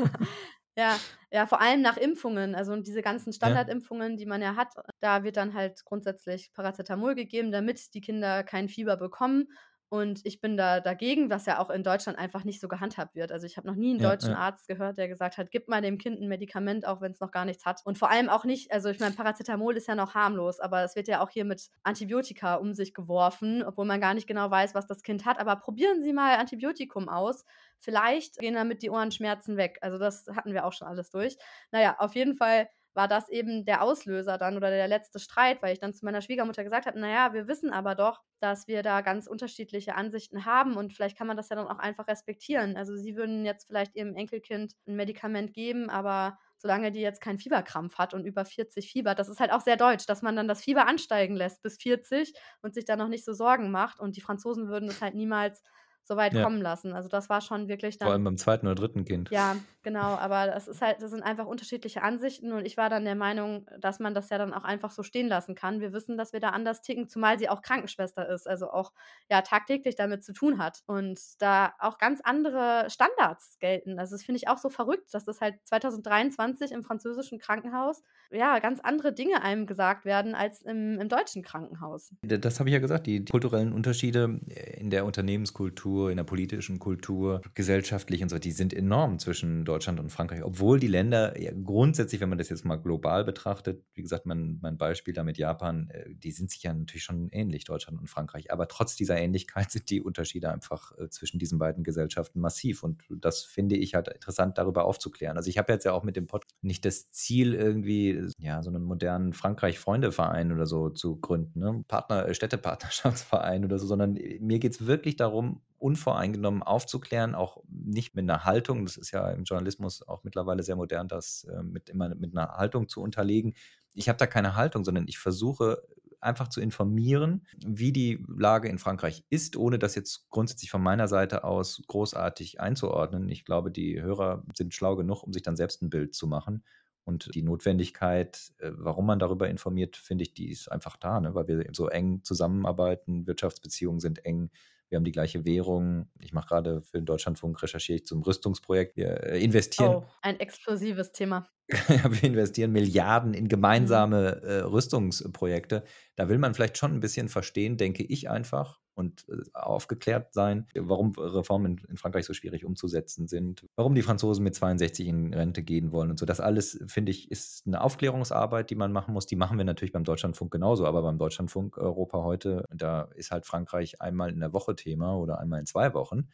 Ja, 0.78 1.00
ja, 1.32 1.48
vor 1.48 1.62
allem 1.62 1.82
nach 1.82 1.98
Impfungen. 1.98 2.54
Also 2.54 2.76
diese 2.76 3.02
ganzen 3.02 3.34
Standardimpfungen, 3.34 4.18
die 4.18 4.26
man 4.28 4.42
ja 4.42 4.56
hat, 4.56 4.76
da 5.00 5.24
wird 5.24 5.38
dann 5.38 5.54
halt 5.56 5.84
grundsätzlich 5.86 6.52
Paracetamol 6.54 7.16
gegeben, 7.16 7.52
damit 7.52 7.94
die 7.96 8.02
Kinder 8.02 8.44
kein 8.44 8.70
Fieber 8.70 8.98
bekommen. 8.98 9.48
Und 9.90 10.20
ich 10.26 10.42
bin 10.42 10.58
da 10.58 10.82
dagegen, 10.82 11.30
was 11.30 11.46
ja 11.46 11.60
auch 11.60 11.70
in 11.70 11.82
Deutschland 11.82 12.18
einfach 12.20 12.44
nicht 12.44 12.60
so 12.60 12.68
gehandhabt 12.68 13.16
wird. 13.16 13.32
Also 13.32 13.46
ich 13.46 13.56
habe 13.56 13.68
noch 13.68 13.76
nie 13.76 13.92
einen 13.92 14.00
Ja, 14.00 14.02
deutschen 14.02 14.34
ja. 14.34 14.36
Arzt 14.36 14.68
gehört, 14.68 14.98
der 14.98 15.08
gesagt 15.08 15.38
hat, 15.38 15.50
gib 15.50 15.70
mal 15.70 15.82
dem 15.82 15.98
Kind 15.98 16.20
ein 16.22 16.28
Medikament, 16.28 16.86
auch 16.86 17.00
wenn 17.00 17.14
es 17.14 17.22
noch 17.22 17.32
gar 17.32 17.46
nichts 17.46 17.66
hat. 17.66 17.82
Und 17.86 17.98
vor 17.98 18.10
allem 18.12 18.28
auch 18.28 18.44
nicht, 18.44 18.72
also 18.74 18.90
ich 18.90 19.00
meine, 19.00 19.16
Paracetamol 19.16 19.78
ist 19.78 19.88
ja 19.88 19.96
noch 19.96 20.14
harmlos, 20.14 20.60
aber 20.60 20.84
es 20.84 20.96
wird 20.98 21.08
ja 21.08 21.22
auch 21.22 21.30
hier 21.30 21.46
mit 21.46 21.70
Antibiotika 21.84 22.56
um 22.56 22.74
sich 22.74 22.94
geworfen, 22.94 23.64
obwohl 23.64 23.86
man 23.86 24.02
gar 24.02 24.14
nicht 24.14 24.28
genau 24.28 24.52
weiß, 24.52 24.76
was 24.76 24.88
das 24.88 25.04
Kind 25.04 25.26
hat. 25.26 25.40
Aber 25.40 25.56
probieren 25.56 26.02
Sie 26.02 26.12
mal 26.12 26.36
Antibiotikum 26.36 27.08
aus. 27.08 27.46
Vielleicht 27.80 28.40
gehen 28.40 28.56
damit 28.56 28.82
die 28.82 28.90
Ohrenschmerzen 28.90 29.56
weg. 29.56 29.78
Also 29.82 29.98
das 29.98 30.26
hatten 30.36 30.54
wir 30.54 30.66
auch 30.66 30.74
schon 30.74 30.88
alles 30.88 31.10
durch. 31.12 31.38
Naja, 31.72 31.96
auf 32.00 32.16
jeden 32.16 32.36
Fall 32.36 32.70
war 32.98 33.08
das 33.08 33.30
eben 33.30 33.64
der 33.66 33.84
Auslöser 33.84 34.38
dann 34.38 34.58
oder 34.58 34.70
der 34.72 34.88
letzte 34.90 35.20
Streit, 35.20 35.62
weil 35.62 35.72
ich 35.74 35.80
dann 35.80 35.94
zu 35.94 36.04
meiner 36.04 36.22
Schwiegermutter 36.22 36.64
gesagt 36.66 36.88
habe, 36.88 37.00
naja, 37.00 37.34
wir 37.34 37.48
wissen 37.48 37.72
aber 37.72 37.96
doch, 37.96 38.22
dass 38.42 38.68
wir 38.68 38.84
da 38.84 39.02
ganz 39.02 39.28
unterschiedliche 39.28 39.96
Ansichten 39.96 40.46
haben 40.46 40.76
und 40.76 40.94
vielleicht 40.94 41.18
kann 41.18 41.28
man 41.28 41.38
das 41.38 41.50
ja 41.50 41.56
dann 41.56 41.68
auch 41.68 41.80
einfach 41.80 42.08
respektieren. 42.08 42.76
Also 42.76 42.96
sie 42.98 43.16
würden 43.16 43.46
jetzt 43.46 43.68
vielleicht 43.68 43.96
ihrem 43.96 44.16
Enkelkind 44.16 44.74
ein 44.88 44.96
Medikament 44.96 45.54
geben, 45.54 45.90
aber 45.90 46.38
solange 46.58 46.92
die 46.92 47.02
jetzt 47.02 47.22
keinen 47.22 47.38
Fieberkrampf 47.38 47.98
hat 48.00 48.14
und 48.16 48.26
über 48.26 48.44
40 48.44 48.92
Fieber, 48.92 49.16
das 49.16 49.30
ist 49.30 49.40
halt 49.40 49.52
auch 49.52 49.62
sehr 49.62 49.78
deutsch, 49.78 50.06
dass 50.08 50.24
man 50.24 50.36
dann 50.36 50.48
das 50.48 50.64
Fieber 50.64 50.88
ansteigen 50.88 51.36
lässt 51.36 51.62
bis 51.62 51.78
40 51.78 52.34
und 52.64 52.74
sich 52.74 52.86
da 52.86 52.96
noch 52.96 53.08
nicht 53.10 53.24
so 53.26 53.34
Sorgen 53.34 53.72
macht 53.72 54.00
und 54.00 54.18
die 54.18 54.22
Franzosen 54.22 54.68
würden 54.68 54.90
es 54.90 55.02
halt 55.02 55.14
niemals 55.16 55.62
so 56.08 56.16
weit 56.16 56.34
Ja. 56.34 56.44
kommen 56.44 56.62
lassen. 56.62 56.94
Also 56.94 57.10
das 57.10 57.30
war 57.30 57.42
schon 57.42 57.68
wirklich 57.68 57.98
Vor 57.98 58.08
allem 58.08 58.24
dann 58.24 58.24
beim 58.24 58.38
zweiten 58.38 58.66
oder 58.68 58.76
dritten 58.76 59.06
Kind. 59.06 59.30
ja, 59.30 59.56
genau, 59.84 60.16
aber 60.16 60.48
das 60.48 60.68
ist 60.68 60.82
halt, 60.82 61.02
das 61.02 61.12
sind 61.12 61.22
einfach 61.24 61.46
unterschiedliche 61.46 62.02
Ansichten 62.02 62.52
und 62.54 62.66
ich 62.66 62.78
war 62.78 62.90
dann 62.90 63.04
der 63.06 63.16
Meinung, 63.16 63.66
dass 63.80 64.00
man 64.00 64.14
das 64.14 64.30
ja 64.30 64.38
dann 64.38 64.54
auch 64.54 64.64
einfach 64.64 64.92
so 64.92 65.04
stehen 65.04 65.28
lassen 65.28 65.56
kann. 65.56 65.82
Wir 65.82 65.94
wissen, 65.94 66.18
dass 66.18 66.34
wir 66.34 66.40
da 66.40 66.50
anders 66.50 66.82
ticken, 66.82 67.10
zumal 67.10 67.38
sie 67.38 67.50
auch 67.50 67.62
Krankenschwester 67.62 68.28
ist, 68.30 68.48
also 68.48 68.70
auch 68.72 68.92
ja 69.30 69.42
tagtäglich 69.42 69.96
damit 69.96 70.24
zu 70.24 70.34
tun 70.34 70.58
hat 70.58 70.84
und 70.86 71.20
da 71.40 71.74
auch 71.80 71.98
ganz 71.98 72.22
andere 72.24 72.86
Standards 72.90 73.58
gelten. 73.60 74.00
Also 74.00 74.16
das 74.16 74.24
finde 74.24 74.38
ich 74.38 74.48
auch 74.48 74.58
so 74.58 74.70
verrückt, 74.70 75.14
dass 75.14 75.26
das 75.26 75.42
halt 75.42 75.56
2023 75.66 76.72
im 76.72 76.84
französischen 76.84 77.40
Krankenhaus 77.40 78.04
ja 78.32 78.60
ganz 78.60 78.80
andere 78.80 79.14
Dinge 79.14 79.42
einem 79.42 79.66
gesagt 79.68 80.06
werden 80.06 80.36
als 80.36 80.62
im, 80.62 81.00
im 81.00 81.10
deutschen 81.10 81.44
Krankenhaus. 81.44 82.14
Das 82.22 82.60
habe 82.60 82.70
ich 82.70 82.74
ja 82.74 82.80
gesagt, 82.80 83.08
die 83.08 83.24
kulturellen 83.26 83.74
Unterschiede 83.74 84.40
in 84.78 84.90
der 84.90 85.06
Unternehmenskultur, 85.06 85.97
in 86.06 86.18
der 86.18 86.24
politischen 86.24 86.80
Kultur, 86.80 87.42
gesellschaftlich 87.54 88.24
und 88.24 88.30
so, 88.30 88.40
die 88.40 88.52
sind 88.52 88.74
enorm 88.74 89.20
zwischen 89.20 89.66
Deutschland 89.66 90.00
und 90.00 90.12
Frankreich. 90.12 90.44
Obwohl 90.44 90.80
die 90.80 90.88
Länder 90.88 91.40
ja 91.40 91.52
grundsätzlich, 91.52 92.22
wenn 92.22 92.30
man 92.30 92.38
das 92.38 92.50
jetzt 92.50 92.66
mal 92.66 92.78
global 92.78 93.24
betrachtet, 93.24 93.84
wie 93.94 94.02
gesagt, 94.02 94.26
mein, 94.26 94.60
mein 94.62 94.78
Beispiel 94.78 95.14
da 95.14 95.24
mit 95.24 95.38
Japan, 95.38 95.90
äh, 95.90 96.06
die 96.14 96.32
sind 96.32 96.52
sich 96.52 96.64
ja 96.64 96.74
natürlich 96.74 97.04
schon 97.04 97.30
ähnlich, 97.32 97.66
Deutschland 97.66 98.00
und 98.00 98.08
Frankreich. 98.08 98.52
Aber 98.52 98.68
trotz 98.68 98.96
dieser 98.96 99.18
Ähnlichkeit 99.18 99.72
sind 99.72 99.90
die 99.90 100.02
Unterschiede 100.02 100.52
einfach 100.52 100.92
äh, 100.98 101.10
zwischen 101.10 101.40
diesen 101.40 101.60
beiden 101.60 101.84
Gesellschaften 101.84 102.40
massiv. 102.40 102.84
Und 102.84 103.04
das 103.10 103.44
finde 103.44 103.76
ich 103.76 103.96
halt 103.96 104.08
interessant, 104.08 104.58
darüber 104.58 104.86
aufzuklären. 104.86 105.38
Also 105.38 105.50
ich 105.50 105.58
habe 105.58 105.74
jetzt 105.74 105.84
ja 105.84 105.94
auch 105.94 106.04
mit 106.04 106.16
dem 106.16 106.28
Podcast 106.28 106.56
nicht 106.62 106.86
das 106.86 107.12
Ziel, 107.12 107.54
irgendwie 107.54 108.28
ja 108.40 108.62
so 108.64 108.70
einen 108.70 108.84
modernen 108.84 109.34
Frankreich-Freunde-Verein 109.34 110.52
oder 110.52 110.66
so 110.66 110.90
zu 110.90 111.18
gründen, 111.20 111.60
ne? 111.60 111.84
Partner, 111.88 112.28
äh, 112.28 112.34
Städtepartnerschaftsverein 112.34 113.66
oder 113.66 113.80
so, 113.80 113.88
sondern 113.88 114.14
mir 114.40 114.60
geht 114.60 114.74
es 114.74 114.86
wirklich 114.86 115.16
darum, 115.16 115.62
unvoreingenommen 115.78 116.64
aufzuklären, 116.64 117.36
auch 117.36 117.64
nicht 117.70 118.16
mit 118.16 118.24
einer 118.24 118.46
Haltung. 118.46 118.86
Das 118.86 118.98
ist 118.98 119.12
ja 119.12 119.30
im 119.32 119.44
Journalismus 119.44 120.08
auch 120.08 120.24
mittlerweile 120.24 120.64
sehr 120.64 120.76
modern, 120.76 121.08
das 121.08 121.46
äh, 121.46 121.64
mit 121.64 121.90
immer 121.90 122.14
mit 122.16 122.36
einer 122.36 122.58
Haltung 122.58 122.88
zu 122.88 123.02
unterlegen. 123.02 123.54
Ich 123.94 124.10
habe 124.10 124.18
da 124.18 124.28
keine 124.28 124.56
Haltung, 124.56 124.84
sondern 124.84 125.08
ich 125.08 125.18
versuche 125.18 125.84
einfach 126.20 126.48
zu 126.48 126.62
informieren, 126.62 127.46
wie 127.66 127.92
die 127.92 128.24
Lage 128.28 128.70
in 128.70 128.80
Frankreich 128.80 129.24
ist, 129.30 129.56
ohne 129.56 129.80
das 129.80 129.96
jetzt 129.96 130.30
grundsätzlich 130.30 130.72
von 130.72 130.82
meiner 130.82 131.08
Seite 131.08 131.44
aus 131.44 131.82
großartig 131.88 132.60
einzuordnen. 132.60 133.30
Ich 133.30 133.46
glaube, 133.46 133.72
die 133.72 134.02
Hörer 134.02 134.44
sind 134.56 134.74
schlau 134.74 134.96
genug, 134.96 135.24
um 135.24 135.34
sich 135.34 135.44
dann 135.44 135.56
selbst 135.56 135.82
ein 135.82 135.90
Bild 135.90 136.16
zu 136.16 136.28
machen. 136.28 136.64
Und 137.04 137.34
die 137.36 137.42
Notwendigkeit, 137.42 138.52
äh, 138.58 138.72
warum 138.74 139.06
man 139.06 139.20
darüber 139.20 139.48
informiert, 139.50 139.96
finde 139.96 140.24
ich, 140.24 140.34
die 140.34 140.50
ist 140.50 140.70
einfach 140.70 140.98
da, 140.98 141.22
ne? 141.22 141.34
weil 141.36 141.48
wir 141.48 141.66
so 141.72 141.88
eng 141.88 142.22
zusammenarbeiten, 142.24 143.26
Wirtschaftsbeziehungen 143.28 144.02
sind 144.02 144.26
eng, 144.26 144.50
wir 144.90 144.98
haben 144.98 145.04
die 145.04 145.12
gleiche 145.12 145.46
Währung. 145.46 146.10
Ich 146.20 146.34
mache 146.34 146.48
gerade 146.48 146.82
für 146.82 146.98
den 146.98 147.06
Deutschlandfunk, 147.06 147.62
recherchiere 147.62 147.98
ich 147.98 148.06
zum 148.06 148.22
Rüstungsprojekt. 148.22 148.96
Wir 148.96 149.24
äh, 149.24 149.44
investieren. 149.44 149.96
Oh, 149.96 150.06
ein 150.22 150.40
explosives 150.40 151.12
Thema. 151.12 151.48
wir 151.88 152.24
investieren 152.24 152.72
Milliarden 152.72 153.34
in 153.34 153.48
gemeinsame 153.48 154.42
äh, 154.42 154.60
Rüstungsprojekte. 154.62 155.84
Da 156.16 156.30
will 156.30 156.38
man 156.38 156.54
vielleicht 156.54 156.78
schon 156.78 156.94
ein 156.94 157.00
bisschen 157.00 157.28
verstehen, 157.28 157.78
denke 157.78 158.04
ich 158.04 158.30
einfach, 158.30 158.80
und 158.98 159.28
äh, 159.30 159.44
aufgeklärt 159.54 160.34
sein, 160.34 160.66
warum 160.76 161.14
Reformen 161.18 161.78
in, 161.78 161.92
in, 161.92 161.98
Frankreich 161.98 162.26
so 162.26 162.34
schwierig 162.34 162.66
umzusetzen 162.66 163.28
sind, 163.28 163.66
warum 163.76 163.94
die 163.94 164.02
Franzosen 164.02 164.44
mit 164.44 164.56
62 164.56 165.08
in 165.08 165.34
Rente 165.34 165.62
gehen 165.62 165.92
wollen 165.92 166.10
und 166.10 166.18
so. 166.18 166.26
Das 166.26 166.40
alles, 166.40 166.84
finde 166.88 167.12
ich, 167.12 167.30
ist 167.30 167.68
eine 167.68 167.82
Aufklärungsarbeit, 167.82 168.70
die 168.70 168.76
man 168.76 168.92
machen 168.92 169.14
muss. 169.14 169.28
Die 169.28 169.36
machen 169.36 169.58
wir 169.58 169.66
natürlich 169.66 169.92
beim 169.92 170.04
Deutschlandfunk 170.04 170.52
genauso, 170.52 170.86
aber 170.86 171.04
beim 171.04 171.20
Deutschlandfunk 171.20 171.78
Europa 171.78 172.24
heute, 172.24 172.66
da 172.74 173.04
ist 173.16 173.32
halt 173.32 173.46
Frankreich 173.46 174.02
einmal 174.02 174.32
in 174.32 174.40
der 174.40 174.54
Woche 174.54 174.76
Thema 174.76 175.16
oder 175.16 175.40
einmal 175.40 175.60
in 175.60 175.68
zwei 175.68 175.94
Wochen. 175.94 176.30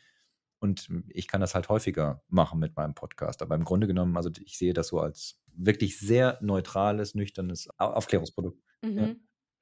Und 0.63 0.87
ich 1.09 1.27
kann 1.27 1.41
das 1.41 1.55
halt 1.55 1.67
häufiger 1.67 2.23
machen 2.29 2.57
mit 2.57 2.77
meinem 2.77 2.93
Podcast. 2.93 3.41
Aber 3.41 3.53
im 3.53 3.65
Grunde 3.65 3.85
genommen, 3.85 4.15
also 4.15 4.29
ich 4.45 4.57
sehe 4.57 4.71
das 4.71 4.87
so 4.87 5.01
als 5.01 5.41
wirklich 5.53 5.99
sehr 5.99 6.37
neutrales, 6.39 7.15
nüchternes 7.15 7.67
Aufklärungsprodukt. 7.77 8.63
Mhm. 8.81 8.97
Ja. 8.97 9.15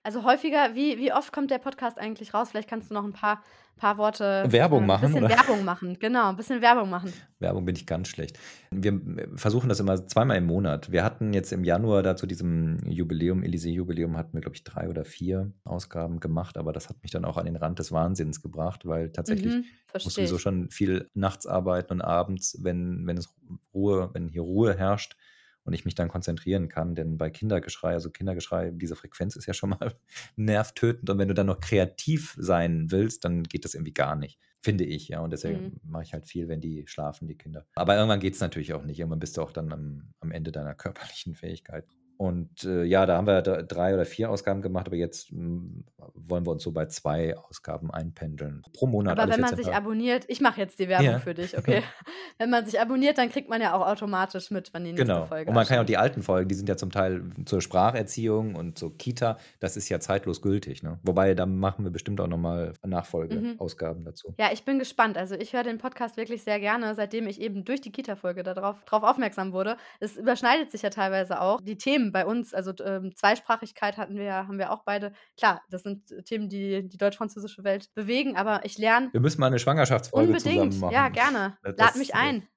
Also 0.03 0.23
häufiger, 0.23 0.73
wie, 0.73 0.97
wie 0.97 1.13
oft 1.13 1.31
kommt 1.31 1.51
der 1.51 1.59
Podcast 1.59 1.99
eigentlich 1.99 2.33
raus? 2.33 2.49
Vielleicht 2.49 2.67
kannst 2.67 2.89
du 2.89 2.95
noch 2.95 3.03
ein 3.03 3.13
paar, 3.13 3.43
paar 3.77 3.99
Worte. 3.99 4.45
Werbung 4.47 4.83
äh, 4.83 4.87
machen. 4.87 5.05
Ein 5.05 5.11
bisschen 5.11 5.25
oder? 5.25 5.35
Werbung 5.35 5.63
machen, 5.63 5.99
genau, 5.99 6.29
ein 6.29 6.35
bisschen 6.35 6.61
Werbung 6.61 6.89
machen. 6.89 7.13
Werbung 7.37 7.65
bin 7.65 7.75
ich 7.75 7.85
ganz 7.85 8.07
schlecht. 8.07 8.39
Wir 8.71 8.99
versuchen 9.35 9.69
das 9.69 9.79
immer 9.79 10.07
zweimal 10.07 10.37
im 10.37 10.47
Monat. 10.47 10.91
Wir 10.91 11.03
hatten 11.03 11.33
jetzt 11.33 11.51
im 11.53 11.63
Januar 11.63 12.01
da 12.01 12.15
zu 12.15 12.25
diesem 12.25 12.79
Jubiläum, 12.89 13.43
Elysee-Jubiläum, 13.43 14.17
hatten 14.17 14.33
wir, 14.33 14.41
glaube 14.41 14.55
ich, 14.55 14.63
drei 14.63 14.89
oder 14.89 15.05
vier 15.05 15.51
Ausgaben 15.65 16.19
gemacht, 16.19 16.57
aber 16.57 16.73
das 16.73 16.89
hat 16.89 17.03
mich 17.03 17.11
dann 17.11 17.23
auch 17.23 17.37
an 17.37 17.45
den 17.45 17.55
Rand 17.55 17.77
des 17.77 17.91
Wahnsinns 17.91 18.41
gebracht, 18.41 18.87
weil 18.87 19.11
tatsächlich 19.11 19.53
mhm, 19.53 19.65
muss 20.03 20.17
man 20.17 20.25
so 20.25 20.39
schon 20.39 20.71
viel 20.71 21.09
nachts 21.13 21.45
arbeiten 21.45 21.93
und 21.93 22.01
abends, 22.01 22.57
wenn, 22.63 23.05
wenn 23.05 23.17
es 23.17 23.31
Ruhe, 23.71 24.09
wenn 24.13 24.29
hier 24.29 24.41
Ruhe 24.41 24.75
herrscht 24.75 25.15
und 25.63 25.73
ich 25.73 25.85
mich 25.85 25.95
dann 25.95 26.07
konzentrieren 26.07 26.69
kann. 26.69 26.95
Denn 26.95 27.17
bei 27.17 27.29
Kindergeschrei, 27.29 27.93
also 27.93 28.09
Kindergeschrei, 28.09 28.71
diese 28.71 28.95
Frequenz 28.95 29.35
ist 29.35 29.45
ja 29.45 29.53
schon 29.53 29.71
mal 29.71 29.93
nervtötend. 30.35 31.09
Und 31.09 31.17
wenn 31.17 31.27
du 31.27 31.33
dann 31.33 31.47
noch 31.47 31.59
kreativ 31.59 32.35
sein 32.39 32.91
willst, 32.91 33.25
dann 33.25 33.43
geht 33.43 33.65
das 33.65 33.73
irgendwie 33.73 33.93
gar 33.93 34.15
nicht. 34.15 34.39
Finde 34.63 34.83
ich, 34.83 35.07
ja. 35.07 35.21
Und 35.21 35.31
deswegen 35.31 35.63
mhm. 35.63 35.79
mache 35.83 36.03
ich 36.03 36.13
halt 36.13 36.27
viel, 36.27 36.47
wenn 36.47 36.61
die 36.61 36.85
schlafen, 36.87 37.27
die 37.27 37.37
Kinder. 37.37 37.65
Aber 37.75 37.95
irgendwann 37.95 38.19
geht 38.19 38.35
es 38.35 38.41
natürlich 38.41 38.73
auch 38.73 38.83
nicht. 38.83 38.99
Irgendwann 38.99 39.19
bist 39.19 39.37
du 39.37 39.41
auch 39.41 39.51
dann 39.51 39.71
am, 39.71 40.13
am 40.19 40.31
Ende 40.31 40.51
deiner 40.51 40.75
körperlichen 40.75 41.35
Fähigkeit. 41.35 41.85
Und 42.17 42.63
äh, 42.65 42.83
ja, 42.83 43.05
da 43.05 43.17
haben 43.17 43.27
wir 43.27 43.41
drei 43.41 43.93
oder 43.93 44.05
vier 44.05 44.29
Ausgaben 44.29 44.61
gemacht, 44.61 44.87
aber 44.87 44.95
jetzt 44.95 45.31
mh, 45.31 45.39
hm, 45.39 45.83
wollen 46.13 46.45
wir 46.45 46.51
uns 46.51 46.63
so 46.63 46.71
bei 46.71 46.85
zwei 46.85 47.35
Ausgaben 47.35 47.91
einpendeln. 47.91 48.63
Pro 48.73 48.87
Monat. 48.87 49.17
Aber 49.17 49.31
wenn 49.31 49.41
man 49.41 49.55
sich 49.55 49.73
abonniert, 49.73 50.25
ich 50.27 50.41
mache 50.41 50.59
jetzt 50.59 50.79
die 50.79 50.87
Werbung 50.87 51.05
ja. 51.07 51.19
für 51.19 51.33
dich, 51.33 51.57
okay? 51.57 51.83
wenn 52.37 52.49
man 52.49 52.65
sich 52.65 52.79
abonniert, 52.79 53.17
dann 53.17 53.29
kriegt 53.29 53.49
man 53.49 53.61
ja 53.61 53.73
auch 53.73 53.85
automatisch 53.87 54.51
mit, 54.51 54.73
wann 54.73 54.83
die 54.83 54.91
nächste 54.91 55.05
genau. 55.05 55.25
Folge 55.25 55.49
Und 55.49 55.55
man 55.55 55.65
kann 55.65 55.75
ja 55.75 55.81
auch 55.81 55.85
die 55.85 55.97
alten 55.97 56.21
Folgen, 56.21 56.47
die 56.47 56.55
sind 56.55 56.69
ja 56.69 56.77
zum 56.77 56.91
Teil 56.91 57.23
zur 57.45 57.61
Spracherziehung 57.61 58.55
und 58.55 58.77
zur 58.77 58.97
Kita, 58.97 59.37
das 59.59 59.77
ist 59.77 59.89
ja 59.89 59.99
zeitlos 59.99 60.41
gültig. 60.41 60.83
Ne? 60.83 60.99
Wobei, 61.03 61.33
da 61.33 61.45
machen 61.45 61.83
wir 61.83 61.91
bestimmt 61.91 62.21
auch 62.21 62.27
nochmal 62.27 62.73
Nachfolgeausgaben 62.85 64.01
mhm. 64.01 64.05
dazu. 64.05 64.33
Ja, 64.37 64.49
ich 64.51 64.63
bin 64.63 64.79
gespannt. 64.79 65.17
Also 65.17 65.35
ich 65.35 65.53
höre 65.53 65.63
den 65.63 65.77
Podcast 65.77 66.17
wirklich 66.17 66.43
sehr 66.43 66.59
gerne, 66.59 66.93
seitdem 66.95 67.27
ich 67.27 67.41
eben 67.41 67.65
durch 67.65 67.81
die 67.81 67.91
Kita-Folge 67.91 68.43
darauf 68.43 68.83
drauf 68.85 69.03
aufmerksam 69.03 69.53
wurde. 69.53 69.77
Es 69.99 70.17
überschneidet 70.17 70.71
sich 70.71 70.81
ja 70.81 70.89
teilweise 70.89 71.41
auch. 71.41 71.59
Die 71.61 71.77
Themen 71.77 72.10
bei 72.11 72.25
uns, 72.25 72.53
also 72.53 72.73
ähm, 72.83 73.15
Zweisprachigkeit 73.15 73.97
hatten 73.97 74.15
wir, 74.15 74.33
haben 74.33 74.57
wir 74.57 74.71
auch 74.71 74.83
beide. 74.83 75.13
Klar, 75.37 75.61
das 75.69 75.83
sind 75.83 76.11
äh, 76.11 76.23
Themen, 76.23 76.49
die 76.49 76.87
die 76.87 76.97
deutsch-französische 76.97 77.63
Welt 77.63 77.93
bewegen, 77.93 78.35
aber 78.35 78.65
ich 78.65 78.77
lerne. 78.77 79.09
Wir 79.11 79.21
müssen 79.21 79.39
mal 79.39 79.47
eine 79.47 79.59
Schwangerschaftsfolge 79.59 80.33
unbedingt. 80.33 80.73
zusammen 80.73 80.79
machen. 80.79 80.93
Ja, 80.93 81.09
gerne. 81.09 81.57
Das, 81.63 81.75
Lad 81.77 81.95
mich 81.95 82.15
ein. 82.15 82.47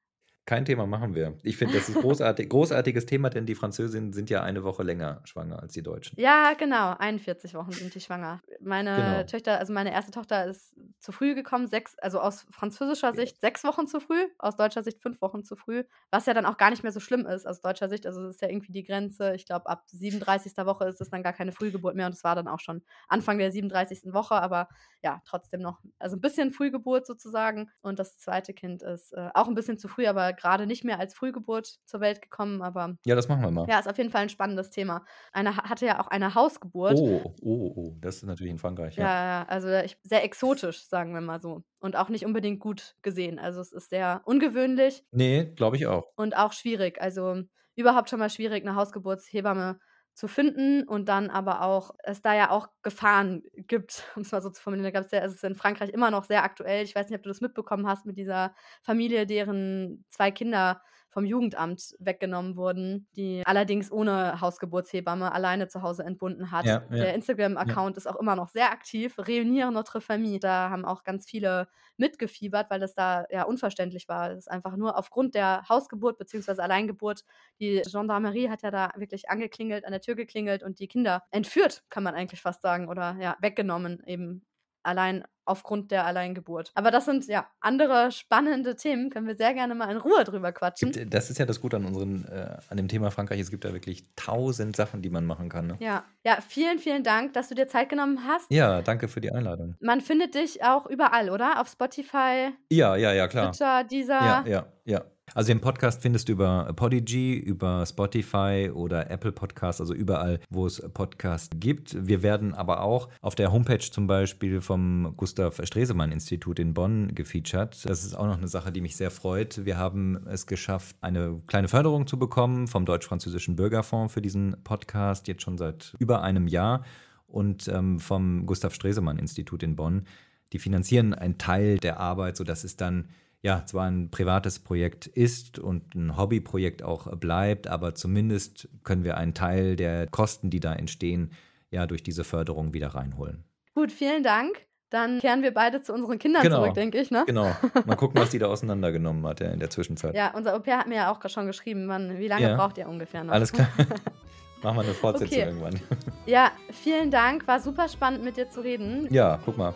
Kein 0.47 0.67
Thema 0.67 0.87
machen 0.87 1.15
wir. 1.15 1.39
Ich 1.43 1.57
finde, 1.57 1.75
das 1.75 1.89
ist 1.89 1.97
ein 1.97 2.03
großartig, 2.03 2.49
großartiges 2.51 3.07
Thema, 3.07 3.31
denn 3.31 3.47
die 3.47 3.55
Französinnen 3.55 4.13
sind 4.13 4.29
ja 4.29 4.43
eine 4.43 4.63
Woche 4.63 4.83
länger 4.83 5.23
schwanger 5.25 5.63
als 5.63 5.73
die 5.73 5.83
Deutschen. 5.83 6.21
Ja, 6.21 6.53
genau. 6.53 6.95
41 6.99 7.55
Wochen 7.55 7.73
sind 7.73 7.95
die 7.95 8.01
schwanger. 8.01 8.43
Meine 8.61 8.97
genau. 8.97 9.23
Töchter, 9.25 9.59
also 9.59 9.73
meine 9.73 9.93
erste 9.93 10.11
Tochter 10.13 10.45
ist 10.45 10.75
zu 10.99 11.13
früh 11.13 11.35
gekommen, 11.35 11.67
sechs, 11.67 11.99
also 11.99 12.21
aus 12.21 12.47
französischer 12.51 13.15
Sicht 13.15 13.41
sechs 13.41 13.65
Wochen 13.65 13.87
zu 13.87 14.01
früh, 14.01 14.27
aus 14.39 14.57
deutscher 14.57 14.83
Sicht 14.83 15.01
fünf 15.01 15.23
Wochen 15.23 15.45
zu 15.45 15.57
früh, 15.57 15.85
was 16.11 16.27
ja 16.27 16.35
dann 16.35 16.45
auch 16.45 16.59
gar 16.59 16.71
nicht 16.71 16.83
mehr 16.83 16.93
so 16.93 17.01
schlimm 17.01 17.25
ist 17.25 17.47
aus 17.47 17.63
deutscher 17.63 17.89
Sicht. 17.89 18.07
Also 18.07 18.23
das 18.23 18.35
ist 18.35 18.43
ja 18.43 18.49
irgendwie 18.49 18.73
die 18.73 18.85
Grenze. 18.85 19.35
Ich 19.35 19.47
glaube, 19.47 19.67
ab 19.67 19.85
37. 19.87 20.53
Woche 20.67 20.85
ist 20.85 21.01
es 21.01 21.09
dann 21.09 21.23
gar 21.23 21.33
keine 21.33 21.53
Frühgeburt 21.53 21.97
mehr 21.97 22.07
und 22.07 22.15
es 22.15 22.25
war 22.25 22.35
dann 22.35 22.49
auch 22.49 22.61
schon 22.61 22.83
Anfang 23.09 23.39
der 23.39 23.51
37. 23.51 24.13
Woche, 24.13 24.35
aber 24.35 24.69
ja, 25.03 25.23
trotzdem 25.27 25.61
noch, 25.61 25.81
also 25.99 26.17
ein 26.17 26.21
bisschen 26.21 26.51
Frühgeburt 26.51 27.07
sozusagen. 27.07 27.71
Und 27.83 27.99
das 27.99 28.19
zweite 28.19 28.53
Kind 28.53 28.83
ist 28.83 29.13
äh, 29.13 29.31
auch 29.35 29.49
ein 29.49 29.55
bisschen 29.55 29.79
zu 29.79 29.89
früh, 29.89 30.07
aber 30.07 30.34
gerade 30.35 30.67
nicht 30.67 30.85
mehr 30.85 30.99
als 30.99 31.15
Frühgeburt 31.15 31.79
zur 31.85 32.01
Welt 32.01 32.23
gekommen, 32.23 32.63
aber. 32.63 32.97
Ja, 33.05 33.15
das 33.15 33.29
machen 33.29 33.43
wir 33.43 33.51
mal. 33.51 33.67
Ja, 33.69 33.79
ist 33.79 33.89
auf 33.89 33.99
jeden 33.99 34.11
Fall 34.11 34.23
ein 34.23 34.29
spannendes 34.29 34.71
Thema. 34.71 35.05
Eine 35.33 35.57
hatte 35.57 35.87
ja 35.87 36.01
auch 36.01 36.09
eine 36.09 36.35
Hausgeburt. 36.35 36.99
Oh, 36.99 37.35
oh, 37.43 37.73
oh, 37.77 37.97
das 38.01 38.17
ist 38.17 38.25
natürlich 38.25 38.53
in 38.53 38.59
Frankreich. 38.59 38.97
Ja, 38.97 39.05
ja, 39.05 39.47
also 39.49 39.69
ich, 39.69 39.97
sehr 40.03 40.25
exotisch, 40.25 40.87
sagen 40.87 41.15
wir 41.15 41.21
mal 41.21 41.41
so. 41.41 41.63
Und 41.81 41.97
auch 41.97 42.09
nicht 42.09 42.25
unbedingt 42.25 42.61
gut 42.61 42.97
gesehen. 43.03 43.39
Also 43.39 43.61
es 43.61 43.73
ist 43.73 43.91
sehr 43.91 44.23
ungewöhnlich. 44.25 45.05
Nee, 45.11 45.53
glaube 45.57 45.77
ich 45.77 45.87
auch. 45.87 46.05
Und 46.17 46.37
auch 46.37 46.53
schwierig. 46.53 47.01
Also 47.01 47.43
überhaupt 47.77 48.11
schon 48.11 48.19
mal 48.19 48.31
schwierig, 48.31 48.65
eine 48.65 48.77
Hausgeburtshebamme 48.77 49.79
zu 50.15 50.29
finden 50.29 50.85
und 50.87 51.09
dann 51.09 51.31
aber 51.31 51.63
auch, 51.63 51.91
es 52.05 52.23
da 52.23 52.35
ja 52.35 52.51
auch 52.51 52.69
Gefahren 52.83 53.43
gibt, 53.57 54.05
um 54.17 54.23
es 54.23 54.33
mal 54.33 54.43
so 54.43 54.51
zu 54.51 54.63
formulieren. 54.63 54.85
Da 54.93 54.99
gab 54.99 55.07
es 55.07 55.13
ja, 55.13 55.21
es 55.21 55.35
ist 55.35 55.45
in 55.45 55.55
Frankreich 55.57 55.91
immer 55.91 56.11
noch 56.11 56.25
sehr 56.25 56.45
aktuell. 56.45 56.85
Ich 56.85 56.95
weiß 56.95 57.09
nicht, 57.09 57.17
ob 57.19 57.23
du 57.25 57.31
das 57.31 57.41
mitbekommen 57.41 57.87
hast 57.87 58.07
mit 58.07 58.17
dieser 58.19 58.55
Familie, 58.83 59.27
deren 59.27 60.05
zwei 60.11 60.31
Kinder 60.31 60.81
vom 61.15 61.25
Jugendamt 61.25 61.95
weggenommen 62.01 62.57
wurden, 62.57 63.07
die 63.17 63.43
allerdings 63.47 63.91
ohne 63.91 64.41
Hausgeburtshebamme 64.41 65.33
alleine 65.33 65.69
zu 65.69 65.81
Hause 65.81 66.03
entbunden 66.03 66.51
hat. 66.51 66.67
Ja, 66.67 66.83
ja, 66.91 66.97
Der 66.97 67.15
Instagram-Account 67.15 67.97
ja. 67.97 67.99
ist 67.99 68.07
auch 68.07 68.17
immer 68.17 68.35
noch 68.35 68.49
sehr 68.49 68.73
aktiv. 68.73 69.17
Reunier 69.17 69.71
notre 69.71 70.01
famille. 70.01 70.41
Da 70.41 70.71
haben 70.71 70.85
auch 70.85 71.05
ganz 71.05 71.25
viele 71.27 71.69
mitgefiebert, 71.97 72.69
weil 72.69 72.81
das 72.81 72.95
da 72.95 73.25
ja 73.31 73.45
unverständlich 73.45 74.09
war. 74.09 74.29
Das 74.31 74.39
ist 74.39 74.51
einfach 74.51 74.77
nur 74.77 74.99
aufgrund 74.99 75.37
der 75.37 75.63
Hausgeburt 75.69 76.19
bzw. 76.19 76.61
Alleingeburt. 76.61 77.25
Die 77.61 77.81
Gendarmerie 77.91 78.51
hat 78.51 78.63
ja 78.63 78.73
da 78.73 78.91
wirklich 78.97 79.31
angeklingelt, 79.31 79.85
an 79.85 79.93
der 79.93 80.01
Tür 80.01 80.17
geklingelt 80.17 80.65
und 80.65 80.81
die 80.81 80.89
Kinder 80.89 81.23
entführt, 81.31 81.85
kann 81.91 82.03
man 82.03 82.15
eigentlich 82.15 82.43
fast 82.43 82.61
sagen, 82.63 82.89
oder 82.89 83.17
ja, 83.21 83.37
weggenommen 83.41 84.03
eben 84.05 84.45
allein 84.83 85.25
aufgrund 85.45 85.91
der 85.91 86.07
Alleingeburt. 86.07 86.71
Aber 86.75 86.91
das 86.91 87.05
sind 87.05 87.27
ja 87.27 87.47
andere 87.61 88.11
spannende 88.13 88.77
Themen, 88.77 89.11
können 89.11 89.27
wir 89.27 89.37
sehr 89.37 89.55
gerne 89.55 89.75
mal 89.75 89.91
in 89.91 89.99
Ruhe 89.99 90.25
drüber 90.25 90.53
quatschen. 90.53 90.93
Gibt, 90.93 91.13
das 91.13 91.31
ist 91.31 91.39
ja 91.39 91.47
das 91.47 91.61
Gute 91.61 91.77
an 91.77 91.85
unseren, 91.85 92.25
äh, 92.27 92.57
an 92.69 92.77
dem 92.77 92.89
Thema 92.89 93.11
Frankreich. 93.11 93.41
Es 93.41 93.51
gibt 93.51 93.65
da 93.65 93.73
wirklich 93.73 94.05
tausend 94.17 94.77
Sachen, 94.77 95.03
die 95.03 95.11
man 95.11 95.25
machen 95.25 95.49
kann. 95.49 95.67
Ne? 95.67 95.77
Ja, 95.81 96.05
ja, 96.25 96.39
vielen, 96.47 96.79
vielen 96.79 97.05
Dank, 97.05 97.33
dass 97.35 97.49
du 97.49 97.55
dir 97.55 97.69
Zeit 97.69 97.89
genommen 97.89 98.21
hast. 98.27 98.51
Ja, 98.51 98.83
danke 98.83 99.09
für 99.09 99.21
die 99.21 99.33
Einladung. 99.33 99.75
Man 99.81 100.01
findet 100.01 100.35
dich 100.35 100.65
auch 100.65 100.87
überall, 100.87 101.31
oder? 101.31 101.61
Auf 101.61 101.69
Spotify. 101.69 102.51
Ja, 102.71 102.97
ja, 102.97 103.13
ja, 103.13 103.29
klar. 103.29 103.53
Twitter, 103.53 103.85
dieser. 103.85 104.15
Ja, 104.15 104.45
ja, 104.47 104.67
ja. 104.85 105.05
Also 105.33 105.49
den 105.49 105.61
Podcast 105.61 106.03
findest 106.03 106.29
du 106.29 106.33
über 106.33 106.71
Podigy, 106.77 107.35
über 107.35 107.85
Spotify 107.87 108.71
oder 108.73 109.11
Apple 109.11 109.33
Podcasts, 109.33 109.81
also 109.81 109.95
überall, 109.95 110.41
wo 110.51 110.67
es 110.67 110.83
Podcasts 110.93 111.51
gibt. 111.57 112.07
Wir 112.07 112.23
werden 112.23 112.55
aber 112.55 112.83
auch 112.83 113.09
auf 113.21 113.35
der 113.35 113.51
Homepage 113.51 113.79
zum 113.79 114.07
Beispiel 114.07 114.61
vom 114.61 115.15
Gustav 115.17 115.34
Stresemann 115.63 116.13
Institut 116.13 116.59
in 116.59 116.75
Bonn 116.75 117.15
gefeatured. 117.15 117.85
Das 117.85 118.05
ist 118.05 118.15
auch 118.15 118.27
noch 118.27 118.39
eine 118.39 118.49
Sache, 118.49 118.73
die 118.73 118.81
mich 118.81 118.97
sehr 118.97 119.11
freut. 119.11 119.65
Wir 119.65 119.77
haben 119.77 120.27
es 120.27 120.47
geschafft, 120.47 120.97
eine 121.01 121.41
kleine 121.47 121.69
Förderung 121.69 122.07
zu 122.07 122.19
bekommen 122.19 122.67
vom 122.67 122.87
Deutsch-Französischen 122.87 123.57
Bürgerfonds 123.57 124.15
für 124.15 124.23
diesen 124.23 124.57
Podcast, 124.65 125.29
jetzt 125.29 125.43
schon 125.43 125.59
seit 125.59 125.95
über 125.99 126.23
einem 126.23 126.49
Jahr 126.49 126.85
und 127.27 127.69
ähm, 127.69 127.99
vom 128.01 128.47
Gustav 128.47 128.75
Stresemann 128.75 129.19
Institut 129.19 129.63
in 129.63 129.77
Bonn. 129.77 130.07
Die 130.53 130.59
finanzieren 130.59 131.15
einen 131.15 131.39
Teil 131.39 131.79
der 131.79 131.99
Arbeit, 131.99 132.37
sodass 132.37 132.65
es 132.65 132.77
dann 132.77 133.09
ja, 133.43 133.67
zwar 133.67 133.91
ein 133.91 134.11
privates 134.11 134.59
Projekt 134.59 135.07
ist 135.07 135.59
und 135.59 135.95
ein 135.95 136.17
Hobbyprojekt 136.17 136.83
auch 136.83 137.15
bleibt, 137.17 137.67
aber 137.67 137.95
zumindest 137.95 138.71
können 138.85 139.05
wir 139.05 139.19
einen 139.19 139.35
Teil 139.35 139.77
der 139.77 140.07
Kosten, 140.07 140.49
die 140.49 140.61
da 140.61 140.73
entstehen, 140.73 141.33
ja 141.71 141.87
durch 141.87 142.03
diese 142.03 142.25
Förderung 142.25 142.73
wieder 142.73 142.89
reinholen. 142.89 143.45
Gut, 143.75 143.93
vielen 143.93 144.23
Dank. 144.23 144.67
Dann 144.95 145.19
kehren 145.19 145.43
wir 145.43 145.53
beide 145.53 145.83
zu 145.83 145.93
unseren 145.93 146.21
Kindern 146.21 146.45
genau, 146.45 146.61
zurück, 146.61 146.75
denke 146.75 147.01
ich. 147.01 147.11
Ne? 147.11 147.25
Genau. 147.27 147.51
Mal 147.85 147.97
gucken, 147.97 148.21
was 148.21 148.31
die 148.31 148.39
da 148.39 148.47
auseinandergenommen 148.55 149.27
hat 149.27 149.41
ja, 149.41 149.49
in 149.49 149.59
der 149.59 149.69
Zwischenzeit. 149.69 150.15
Ja, 150.15 150.31
unser 150.37 150.55
Au-pair 150.55 150.79
hat 150.79 150.87
mir 150.87 150.95
ja 150.95 151.11
auch 151.11 151.19
schon 151.29 151.49
geschrieben, 151.49 151.89
wann, 151.89 152.17
wie 152.19 152.29
lange 152.29 152.51
ja. 152.51 152.57
braucht 152.57 152.79
ihr 152.79 152.89
ungefähr 152.89 153.25
noch? 153.25 153.35
Alles 153.35 153.53
klar. 153.53 153.67
Machen 154.63 154.77
wir 154.77 154.83
eine 154.85 154.95
Fortsetzung 154.95 155.37
okay. 155.37 155.49
irgendwann. 155.49 155.81
Ja, 156.27 156.53
vielen 156.71 157.11
Dank. 157.11 157.47
War 157.49 157.59
super 157.59 157.89
spannend, 157.89 158.23
mit 158.23 158.37
dir 158.37 158.49
zu 158.49 158.61
reden. 158.61 159.09
Ja, 159.11 159.41
guck 159.45 159.59
mal. 159.59 159.75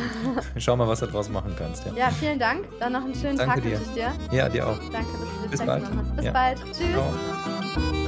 Schau 0.58 0.76
mal, 0.76 0.86
was 0.86 1.00
du 1.00 1.06
daraus 1.06 1.28
machen 1.28 1.56
kannst. 1.58 1.84
Ja, 1.84 1.92
ja 1.94 2.10
vielen 2.10 2.38
Dank. 2.38 2.64
Dann 2.78 2.92
noch 2.92 3.04
einen 3.04 3.16
schönen 3.16 3.36
Danke 3.36 3.54
Tag 3.56 3.62
dir. 3.64 3.70
wünsche 3.72 3.82
ich 3.82 3.94
dir. 3.94 4.12
Ja, 4.30 4.48
dir 4.48 4.68
auch. 4.68 4.78
Danke, 4.78 5.10
dass 5.10 5.42
du 5.42 5.50
Bis 5.50 5.58
Zeit 5.58 5.66
bald. 5.66 6.16
Bis 6.16 6.24
Ja. 6.24 6.32
bald. 6.32 6.58
Tschüss. 6.66 6.92
Ciao. 6.92 8.01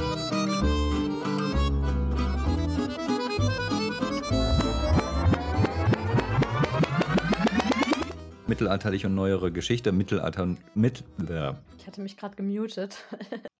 Mittelalterliche 8.47 9.07
und 9.07 9.15
neuere 9.15 9.51
Geschichte. 9.51 9.91
Mittelalter. 9.91 10.55
Mit, 10.73 11.03
äh, 11.29 11.53
Ich 11.77 11.87
hatte 11.87 12.01
mich 12.01 12.17
gerade 12.17 12.35
gemutet. 12.35 12.97